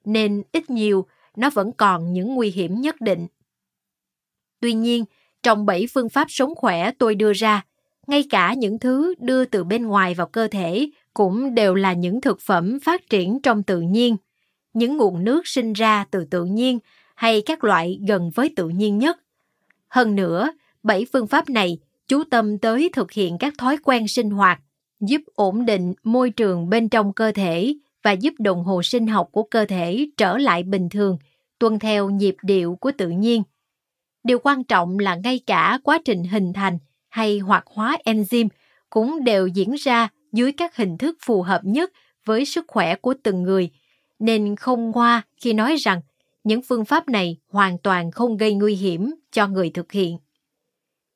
nên 0.04 0.42
ít 0.52 0.70
nhiều 0.70 1.06
nó 1.36 1.50
vẫn 1.50 1.72
còn 1.72 2.12
những 2.12 2.34
nguy 2.34 2.50
hiểm 2.50 2.80
nhất 2.80 3.00
định. 3.00 3.26
Tuy 4.60 4.72
nhiên, 4.74 5.04
trong 5.42 5.66
bảy 5.66 5.86
phương 5.94 6.08
pháp 6.08 6.26
sống 6.30 6.54
khỏe 6.54 6.90
tôi 6.98 7.14
đưa 7.14 7.32
ra, 7.32 7.64
ngay 8.06 8.24
cả 8.30 8.54
những 8.54 8.78
thứ 8.78 9.14
đưa 9.18 9.44
từ 9.44 9.64
bên 9.64 9.86
ngoài 9.86 10.14
vào 10.14 10.26
cơ 10.26 10.48
thể 10.48 10.90
cũng 11.14 11.54
đều 11.54 11.74
là 11.74 11.92
những 11.92 12.20
thực 12.20 12.40
phẩm 12.40 12.78
phát 12.82 13.10
triển 13.10 13.42
trong 13.42 13.62
tự 13.62 13.80
nhiên, 13.80 14.16
những 14.74 14.96
nguồn 14.96 15.24
nước 15.24 15.46
sinh 15.46 15.72
ra 15.72 16.04
từ 16.10 16.24
tự 16.24 16.44
nhiên 16.44 16.78
hay 17.14 17.42
các 17.46 17.64
loại 17.64 18.00
gần 18.08 18.30
với 18.34 18.52
tự 18.56 18.68
nhiên 18.68 18.98
nhất. 18.98 19.20
Hơn 19.88 20.16
nữa, 20.16 20.52
bảy 20.82 21.06
phương 21.12 21.26
pháp 21.26 21.50
này 21.50 21.78
chú 22.08 22.24
tâm 22.24 22.58
tới 22.58 22.90
thực 22.92 23.12
hiện 23.12 23.38
các 23.38 23.54
thói 23.58 23.76
quen 23.84 24.08
sinh 24.08 24.30
hoạt, 24.30 24.60
giúp 25.00 25.22
ổn 25.34 25.64
định 25.64 25.94
môi 26.02 26.30
trường 26.30 26.68
bên 26.68 26.88
trong 26.88 27.12
cơ 27.12 27.32
thể 27.32 27.74
và 28.02 28.12
giúp 28.12 28.34
đồng 28.38 28.64
hồ 28.64 28.82
sinh 28.82 29.06
học 29.06 29.28
của 29.32 29.42
cơ 29.42 29.64
thể 29.64 30.08
trở 30.16 30.38
lại 30.38 30.62
bình 30.62 30.88
thường, 30.88 31.18
tuân 31.58 31.78
theo 31.78 32.10
nhịp 32.10 32.36
điệu 32.42 32.76
của 32.80 32.92
tự 32.98 33.08
nhiên. 33.08 33.42
Điều 34.24 34.38
quan 34.38 34.64
trọng 34.64 34.98
là 34.98 35.14
ngay 35.14 35.40
cả 35.46 35.78
quá 35.84 35.98
trình 36.04 36.24
hình 36.24 36.52
thành 36.52 36.78
hay 37.08 37.38
hoạt 37.38 37.64
hóa 37.66 37.98
enzyme 38.04 38.48
cũng 38.90 39.24
đều 39.24 39.46
diễn 39.46 39.72
ra 39.72 40.08
dưới 40.32 40.52
các 40.52 40.76
hình 40.76 40.98
thức 40.98 41.18
phù 41.20 41.42
hợp 41.42 41.60
nhất 41.64 41.92
với 42.24 42.44
sức 42.44 42.64
khỏe 42.68 42.94
của 42.94 43.14
từng 43.22 43.42
người, 43.42 43.70
nên 44.18 44.56
không 44.56 44.90
ngoa 44.90 45.22
khi 45.36 45.52
nói 45.52 45.76
rằng 45.76 46.00
những 46.44 46.62
phương 46.62 46.84
pháp 46.84 47.08
này 47.08 47.36
hoàn 47.48 47.78
toàn 47.78 48.10
không 48.10 48.36
gây 48.36 48.54
nguy 48.54 48.74
hiểm 48.74 49.14
cho 49.32 49.48
người 49.48 49.70
thực 49.70 49.92
hiện. 49.92 50.18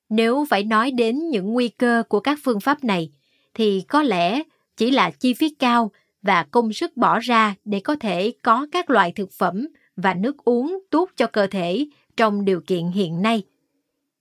Nếu 0.09 0.47
phải 0.51 0.65
nói 0.65 0.91
đến 0.91 1.29
những 1.29 1.53
nguy 1.53 1.69
cơ 1.69 2.03
của 2.09 2.21
các 2.21 2.39
phương 2.43 2.61
pháp 2.61 2.85
này, 2.85 3.11
thì 3.55 3.85
có 3.89 4.03
lẽ 4.03 4.43
chỉ 4.77 4.91
là 4.91 5.11
chi 5.11 5.35
phí 5.35 5.49
cao 5.49 5.91
và 6.23 6.43
công 6.51 6.73
sức 6.73 6.97
bỏ 6.97 7.19
ra 7.19 7.55
để 7.65 7.81
có 7.81 7.97
thể 7.97 8.33
có 8.43 8.67
các 8.73 8.91
loại 8.91 9.13
thực 9.13 9.33
phẩm 9.33 9.69
và 9.97 10.15
nước 10.15 10.45
uống 10.45 10.79
tốt 10.91 11.11
cho 11.17 11.27
cơ 11.27 11.47
thể 11.47 11.87
trong 12.17 12.45
điều 12.45 12.61
kiện 12.61 12.87
hiện 12.89 13.23
nay. 13.23 13.43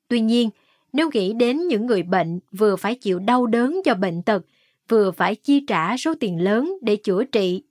Tuy 0.07 0.21
nhiên, 0.21 0.49
nếu 0.93 1.09
nghĩ 1.13 1.33
đến 1.33 1.67
những 1.67 1.85
người 1.85 2.03
bệnh 2.03 2.39
vừa 2.51 2.75
phải 2.75 2.95
chịu 2.95 3.19
đau 3.19 3.45
đớn 3.45 3.81
do 3.85 3.93
bệnh 3.93 4.23
tật, 4.23 4.45
vừa 4.89 5.11
phải 5.11 5.35
chi 5.35 5.59
trả 5.67 5.97
số 5.97 6.13
tiền 6.19 6.43
lớn 6.43 6.77
để 6.81 6.95
chữa 6.95 7.23
trị, 7.23 7.63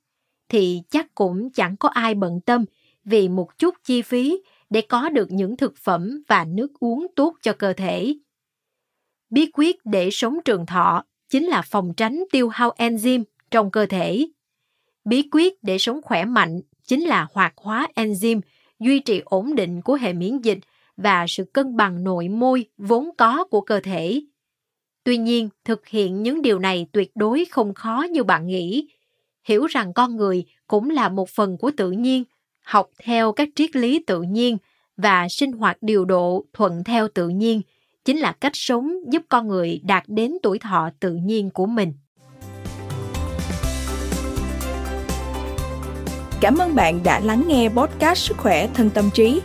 thì 0.49 0.83
chắc 0.91 1.15
cũng 1.15 1.51
chẳng 1.51 1.77
có 1.77 1.89
ai 1.89 2.15
bận 2.15 2.41
tâm 2.41 2.65
vì 3.05 3.29
một 3.29 3.59
chút 3.59 3.75
chi 3.85 4.03
phí 4.03 4.41
để 4.71 4.81
có 4.81 5.09
được 5.09 5.31
những 5.31 5.57
thực 5.57 5.77
phẩm 5.77 6.23
và 6.29 6.45
nước 6.45 6.69
uống 6.81 7.07
tốt 7.17 7.35
cho 7.43 7.53
cơ 7.53 7.73
thể. 7.73 8.15
Bí 9.31 9.51
quyết 9.53 9.77
để 9.85 10.09
sống 10.13 10.39
trường 10.45 10.67
thọ 10.67 11.05
chính 11.29 11.45
là 11.45 11.63
phòng 11.63 11.95
tránh 11.97 12.25
tiêu 12.33 12.49
hao 12.49 12.75
enzyme 12.79 13.25
trong 13.51 13.71
cơ 13.71 13.87
thể. 13.87 14.27
Bí 15.05 15.29
quyết 15.33 15.63
để 15.63 15.79
sống 15.79 16.03
khỏe 16.03 16.25
mạnh 16.25 16.61
chính 16.85 17.05
là 17.05 17.27
hoạt 17.33 17.53
hóa 17.57 17.89
enzyme, 17.95 18.41
duy 18.79 18.99
trì 18.99 19.23
ổn 19.25 19.55
định 19.55 19.83
của 19.83 19.95
hệ 19.95 20.13
miễn 20.13 20.39
dịch 20.39 20.59
và 20.97 21.27
sự 21.29 21.45
cân 21.45 21.77
bằng 21.77 22.05
nội 22.05 22.29
môi 22.29 22.65
vốn 22.79 23.11
có 23.19 23.45
của 23.45 23.61
cơ 23.61 23.81
thể. 23.81 24.23
Tuy 25.05 25.17
nhiên, 25.17 25.49
thực 25.65 25.87
hiện 25.87 26.23
những 26.23 26.43
điều 26.43 26.59
này 26.59 26.87
tuyệt 26.93 27.11
đối 27.15 27.45
không 27.45 27.75
khó 27.75 28.07
như 28.11 28.25
bạn 28.25 28.47
nghĩ. 28.47 28.89
Hiểu 29.45 29.67
rằng 29.67 29.93
con 29.93 30.17
người 30.17 30.45
cũng 30.67 30.91
là 30.91 31.09
một 31.09 31.29
phần 31.29 31.59
của 31.59 31.71
tự 31.77 31.91
nhiên, 31.91 32.25
học 32.67 32.91
theo 33.05 33.33
các 33.33 33.49
triết 33.55 33.77
lý 33.77 34.05
tự 34.07 34.23
nhiên 34.23 34.59
và 34.97 35.29
sinh 35.29 35.53
hoạt 35.53 35.77
điều 35.81 36.05
độ 36.05 36.45
thuận 36.53 36.85
theo 36.85 37.09
tự 37.15 37.29
nhiên 37.29 37.63
chính 38.05 38.19
là 38.19 38.33
cách 38.33 38.53
sống 38.55 38.93
giúp 39.13 39.23
con 39.29 39.49
người 39.49 39.81
đạt 39.85 40.05
đến 40.07 40.33
tuổi 40.43 40.59
thọ 40.59 40.91
tự 41.01 41.15
nhiên 41.15 41.51
của 41.51 41.67
mình. 41.67 41.93
Cảm 46.41 46.59
ơn 46.59 46.75
bạn 46.75 47.01
đã 47.05 47.21
lắng 47.21 47.45
nghe 47.49 47.69
podcast 47.69 48.19
Sức 48.19 48.37
khỏe 48.37 48.69
thân 48.75 48.91
tâm 48.91 49.11
trí. 49.15 49.41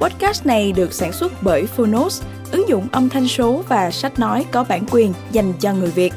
Podcast 0.00 0.46
này 0.46 0.72
được 0.72 0.92
sản 0.92 1.12
xuất 1.12 1.32
bởi 1.42 1.66
Phonos, 1.66 2.22
ứng 2.52 2.68
dụng 2.68 2.88
âm 2.92 3.08
thanh 3.08 3.28
số 3.28 3.62
và 3.68 3.90
sách 3.90 4.18
nói 4.18 4.46
có 4.50 4.64
bản 4.68 4.84
quyền 4.90 5.12
dành 5.32 5.52
cho 5.60 5.72
người 5.74 5.90
Việt. 5.90 6.12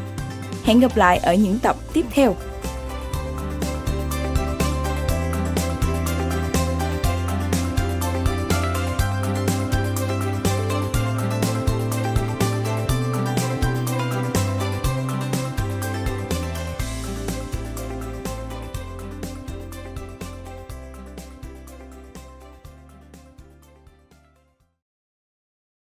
Hẹn 0.63 0.79
gặp 0.79 0.97
lại 0.97 1.17
ở 1.17 1.33
những 1.33 1.59
tập 1.59 1.75
tiếp 1.93 2.05
theo. 2.11 2.35